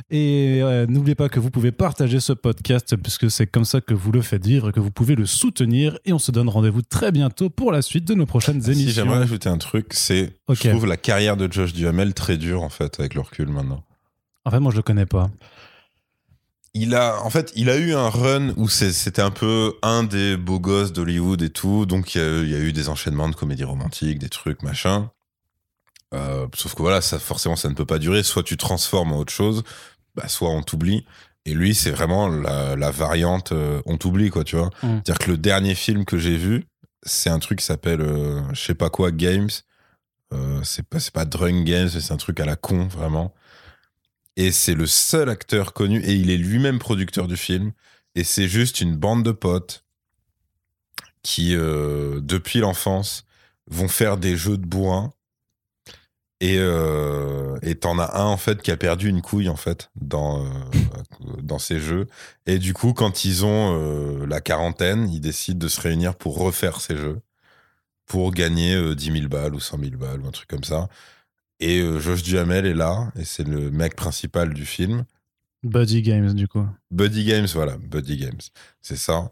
Et 0.09 0.61
n'oubliez 0.89 1.15
pas 1.15 1.29
que 1.29 1.39
vous 1.39 1.49
pouvez 1.49 1.71
partager 1.71 2.19
ce 2.19 2.33
podcast 2.33 2.97
puisque 2.97 3.31
c'est 3.31 3.47
comme 3.47 3.63
ça 3.63 3.79
que 3.79 3.93
vous 3.93 4.11
le 4.11 4.21
faites 4.21 4.45
vivre 4.45 4.69
et 4.69 4.71
que 4.73 4.81
vous 4.81 4.91
pouvez 4.91 5.15
le 5.15 5.25
soutenir. 5.25 5.60
Et 6.05 6.13
on 6.13 6.19
se 6.19 6.31
donne 6.31 6.49
rendez-vous 6.49 6.81
très 6.81 7.11
bientôt 7.11 7.49
pour 7.49 7.71
la 7.71 7.81
suite 7.81 8.05
de 8.05 8.13
nos 8.13 8.25
prochaines 8.25 8.61
Si 8.61 8.71
émissions. 8.71 8.91
j'aimerais 9.03 9.19
ajouter 9.23 9.49
un 9.49 9.57
truc, 9.57 9.87
c'est, 9.91 10.37
Ok. 10.47 10.59
je 10.63 10.69
trouve 10.69 10.85
la 10.85 10.97
carrière 10.97 11.37
de 11.37 11.51
Josh 11.51 11.73
Duhamel 11.73 12.13
très 12.13 12.37
dure, 12.37 12.61
en 12.63 12.69
fait, 12.69 12.99
avec 12.99 13.13
le 13.13 13.21
recul 13.21 13.47
maintenant. 13.47 13.83
En 14.45 14.51
fait, 14.51 14.59
moi, 14.59 14.71
je 14.71 14.77
le 14.77 14.81
connais 14.83 15.05
pas. 15.05 15.29
il 16.73 16.95
a 16.95 17.21
en 17.23 17.29
fait 17.29 17.51
il 17.55 17.69
a 17.69 17.77
eu 17.77 17.93
un 17.93 18.09
run 18.09 18.53
où 18.55 18.69
c'était 18.69 19.21
un 19.21 19.29
peu 19.31 19.73
un 19.81 20.03
des 20.03 20.37
beaux 20.37 20.59
gosses 20.59 20.93
d'Hollywood 20.93 21.41
et 21.41 21.49
tout 21.49 21.85
donc 21.85 22.15
il 22.15 22.21
y, 22.21 22.23
a, 22.23 22.37
il 22.43 22.49
y 22.49 22.55
a 22.55 22.59
eu 22.59 22.71
des 22.71 22.87
enchaînements 22.87 23.27
de 23.27 23.35
comédies 23.35 23.65
romantiques 23.65 24.19
des 24.19 24.29
trucs 24.29 24.63
machin 24.63 25.11
Euh, 26.13 26.47
sauf 26.55 26.73
que 26.75 26.81
voilà 26.81 27.01
ça 27.01 27.19
forcément 27.19 27.55
ça 27.57 27.67
ne 27.69 27.73
peut 27.73 27.85
pas 27.85 27.99
durer 27.99 28.23
soit 28.23 28.43
tu 28.43 28.55
transformes 28.57 29.11
en 29.13 29.19
autre 29.19 29.33
chose 29.33 29.63
bah, 30.15 30.27
soit 30.29 30.49
on 30.49 30.61
t'oublie 30.63 31.05
et 31.45 31.53
lui 31.53 31.73
c'est 31.75 31.91
vraiment 31.91 32.27
la, 32.27 32.75
la 32.75 32.91
variante 32.91 33.51
euh, 33.51 33.81
on 33.85 33.97
t'oublie 33.97 34.29
quoi 34.29 34.43
tu 34.43 34.55
vois 34.55 34.69
Mm. 34.83 34.87
c'est 35.05 35.11
à 35.11 35.13
dire 35.13 35.19
que 35.19 35.31
le 35.31 35.37
dernier 35.37 35.75
film 35.75 36.05
que 36.05 36.17
j'ai 36.17 36.37
vu 36.37 36.65
c'est 37.03 37.29
un 37.29 37.39
truc 37.39 37.59
qui 37.59 37.65
s'appelle 37.65 38.01
euh, 38.01 38.41
je 38.53 38.61
sais 38.61 38.75
pas 38.75 38.89
quoi 38.89 39.11
Games 39.11 39.49
Euh, 40.33 40.61
c'est 40.63 40.87
pas 40.87 40.99
pas 41.13 41.25
Drunk 41.25 41.65
Games 41.65 41.89
c'est 41.89 42.13
un 42.13 42.17
truc 42.17 42.39
à 42.39 42.45
la 42.45 42.55
con 42.55 42.87
vraiment 42.87 43.33
et 44.37 44.51
c'est 44.51 44.75
le 44.75 44.87
seul 44.87 45.29
acteur 45.29 45.73
connu, 45.73 45.99
et 46.03 46.13
il 46.13 46.29
est 46.29 46.37
lui-même 46.37 46.79
producteur 46.79 47.27
du 47.27 47.35
film. 47.35 47.73
Et 48.15 48.23
c'est 48.23 48.47
juste 48.47 48.81
une 48.81 48.95
bande 48.95 49.23
de 49.23 49.31
potes 49.31 49.83
qui, 51.21 51.55
euh, 51.55 52.19
depuis 52.21 52.59
l'enfance, 52.59 53.25
vont 53.67 53.87
faire 53.87 54.17
des 54.17 54.37
jeux 54.37 54.57
de 54.57 54.65
bourrin. 54.65 55.13
Et 56.41 56.57
euh, 56.57 57.41
et 57.61 57.75
t'en 57.75 57.99
as 57.99 58.19
un, 58.19 58.25
en 58.25 58.37
fait, 58.37 58.61
qui 58.61 58.71
a 58.71 58.77
perdu 58.77 59.07
une 59.07 59.21
couille, 59.21 59.49
en 59.49 59.55
fait, 59.55 59.91
dans, 59.95 60.43
euh, 60.43 60.49
dans 61.41 61.59
ces 61.59 61.79
jeux. 61.79 62.07
Et 62.47 62.57
du 62.57 62.73
coup, 62.73 62.93
quand 62.93 63.23
ils 63.23 63.45
ont 63.45 63.77
euh, 63.79 64.25
la 64.25 64.41
quarantaine, 64.41 65.07
ils 65.09 65.21
décident 65.21 65.59
de 65.59 65.67
se 65.67 65.79
réunir 65.79 66.15
pour 66.15 66.39
refaire 66.39 66.81
ces 66.81 66.97
jeux. 66.97 67.21
Pour 68.07 68.31
gagner 68.31 68.75
euh, 68.75 68.95
10 68.95 69.11
000 69.13 69.27
balles 69.27 69.53
ou 69.53 69.59
100 69.59 69.77
000 69.79 69.91
balles 69.97 70.21
ou 70.21 70.27
un 70.27 70.31
truc 70.31 70.49
comme 70.49 70.63
ça. 70.63 70.89
Et 71.59 71.83
Josh 71.99 72.23
Duhamel 72.23 72.65
est 72.65 72.73
là, 72.73 73.11
et 73.15 73.23
c'est 73.23 73.47
le 73.47 73.69
mec 73.69 73.95
principal 73.95 74.51
du 74.51 74.65
film. 74.65 75.05
Buddy 75.61 76.01
Games, 76.01 76.33
du 76.33 76.47
coup. 76.47 76.65
Buddy 76.89 77.23
Games, 77.23 77.47
voilà, 77.53 77.77
Buddy 77.77 78.17
Games, 78.17 78.41
c'est 78.81 78.95
ça. 78.95 79.31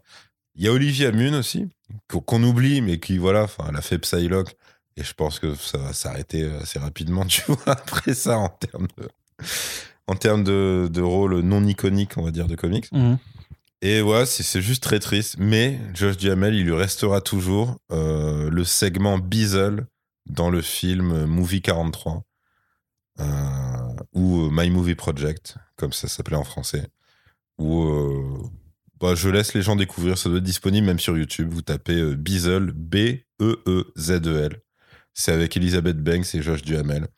Il 0.54 0.62
y 0.64 0.68
a 0.68 0.72
Olivia 0.72 1.10
Munn 1.10 1.34
aussi, 1.34 1.68
qu'on 2.08 2.20
qu'on 2.20 2.44
oublie, 2.44 2.82
mais 2.82 3.00
qui, 3.00 3.18
voilà, 3.18 3.42
enfin, 3.42 3.64
elle 3.68 3.74
a 3.74 3.82
fait 3.82 3.98
Psylocke, 3.98 4.56
et 5.00 5.04
je 5.04 5.14
pense 5.14 5.38
que 5.38 5.54
ça 5.54 5.78
va 5.78 5.92
s'arrêter 5.92 6.44
assez 6.60 6.78
rapidement, 6.78 7.24
tu 7.26 7.42
vois, 7.46 7.58
après 7.66 8.14
ça, 8.14 8.38
en 8.38 8.48
termes 8.48 8.86
de, 8.98 9.08
en 10.06 10.14
termes 10.14 10.44
de, 10.44 10.88
de 10.92 11.00
rôle 11.00 11.40
non 11.40 11.64
iconique, 11.64 12.16
on 12.16 12.22
va 12.22 12.30
dire, 12.30 12.46
de 12.46 12.54
comics. 12.54 12.90
Mhm. 12.92 13.18
Et 13.82 14.02
ouais, 14.02 14.26
c'est 14.26 14.60
juste 14.60 14.82
très 14.82 14.98
triste. 14.98 15.36
Mais 15.38 15.80
Josh 15.94 16.18
Duhamel, 16.18 16.54
il 16.54 16.66
lui 16.66 16.74
restera 16.74 17.22
toujours 17.22 17.78
euh, 17.90 18.50
le 18.50 18.64
segment 18.64 19.18
Beazle 19.18 19.86
dans 20.26 20.50
le 20.50 20.60
film 20.60 21.24
Movie 21.24 21.62
43 21.62 22.22
euh, 23.20 23.24
ou 24.12 24.50
My 24.50 24.68
Movie 24.68 24.96
Project, 24.96 25.56
comme 25.76 25.94
ça 25.94 26.08
s'appelait 26.08 26.36
en 26.36 26.44
français. 26.44 26.88
Où 27.58 27.84
euh, 27.84 28.50
bah, 29.00 29.14
je 29.14 29.30
laisse 29.30 29.54
les 29.54 29.62
gens 29.62 29.76
découvrir. 29.76 30.18
Ça 30.18 30.28
doit 30.28 30.38
être 30.38 30.44
disponible 30.44 30.86
même 30.86 31.00
sur 31.00 31.16
YouTube. 31.16 31.48
Vous 31.50 31.62
tapez 31.62 31.98
euh, 31.98 32.14
Beazle, 32.14 32.72
B-E-E-Z-E-L. 32.72 34.60
C'est 35.14 35.32
avec 35.32 35.56
Elizabeth 35.56 35.98
Banks 36.02 36.34
et 36.34 36.42
Josh 36.42 36.62
Duhamel. 36.62 37.08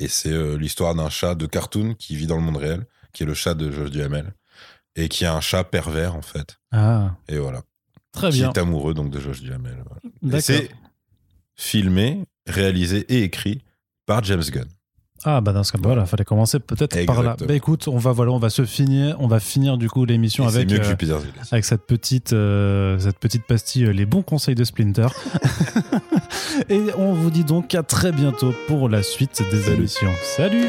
Et 0.00 0.08
c'est 0.08 0.32
euh, 0.32 0.56
l'histoire 0.56 0.94
d'un 0.94 1.08
chat 1.10 1.34
de 1.34 1.46
cartoon 1.46 1.94
qui 1.94 2.16
vit 2.16 2.26
dans 2.26 2.36
le 2.36 2.42
monde 2.42 2.56
réel, 2.56 2.86
qui 3.12 3.22
est 3.22 3.26
le 3.26 3.34
chat 3.34 3.54
de 3.54 3.70
Josh 3.70 3.90
Duhamel. 3.90 4.32
Et 4.96 5.08
qui 5.08 5.24
est 5.24 5.28
un 5.28 5.40
chat 5.40 5.64
pervers, 5.64 6.14
en 6.14 6.22
fait. 6.22 6.58
Ah, 6.70 7.16
Et 7.28 7.38
voilà. 7.38 7.62
très 8.12 8.30
qui 8.30 8.38
bien. 8.38 8.52
est 8.52 8.58
amoureux 8.58 8.94
donc 8.94 9.10
de 9.10 9.20
Josh 9.20 9.40
Duhamel. 9.40 9.82
voilà. 10.22 10.40
C'est 10.40 10.70
filmé, 11.56 12.24
réalisé 12.46 13.00
et 13.14 13.22
écrit 13.22 13.62
par 14.06 14.22
James 14.24 14.42
Gunn. 14.42 14.68
Ah 15.24 15.40
bah 15.40 15.52
dans 15.52 15.62
ce 15.62 15.70
cas 15.70 15.78
voilà, 15.80 16.04
fallait 16.04 16.24
commencer 16.24 16.58
peut-être 16.58 17.06
par 17.06 17.22
là. 17.22 17.36
Bah 17.46 17.54
écoute, 17.54 17.86
on 17.86 17.98
va 17.98 18.12
voilà, 18.12 18.32
on 18.32 18.38
va 18.38 18.50
se 18.50 18.64
finir, 18.64 19.16
on 19.20 19.28
va 19.28 19.38
finir 19.38 19.78
du 19.78 19.88
coup 19.88 20.04
l'émission 20.04 20.46
avec 20.46 20.68
mieux 20.68 20.80
euh, 20.80 21.16
avec 21.52 21.64
cette 21.64 21.86
petite 21.86 22.32
euh, 22.32 22.98
cette 22.98 23.18
petite 23.18 23.44
pastille 23.46 23.84
euh, 23.84 23.92
les 23.92 24.06
bons 24.06 24.22
conseils 24.22 24.56
de 24.56 24.64
Splinter. 24.64 25.08
Et 26.68 26.80
on 26.98 27.12
vous 27.12 27.30
dit 27.30 27.44
donc 27.44 27.74
à 27.74 27.82
très 27.82 28.10
bientôt 28.10 28.52
pour 28.66 28.88
la 28.88 29.02
suite 29.02 29.42
des 29.50 29.70
émissions. 29.70 30.12
Salut. 30.22 30.68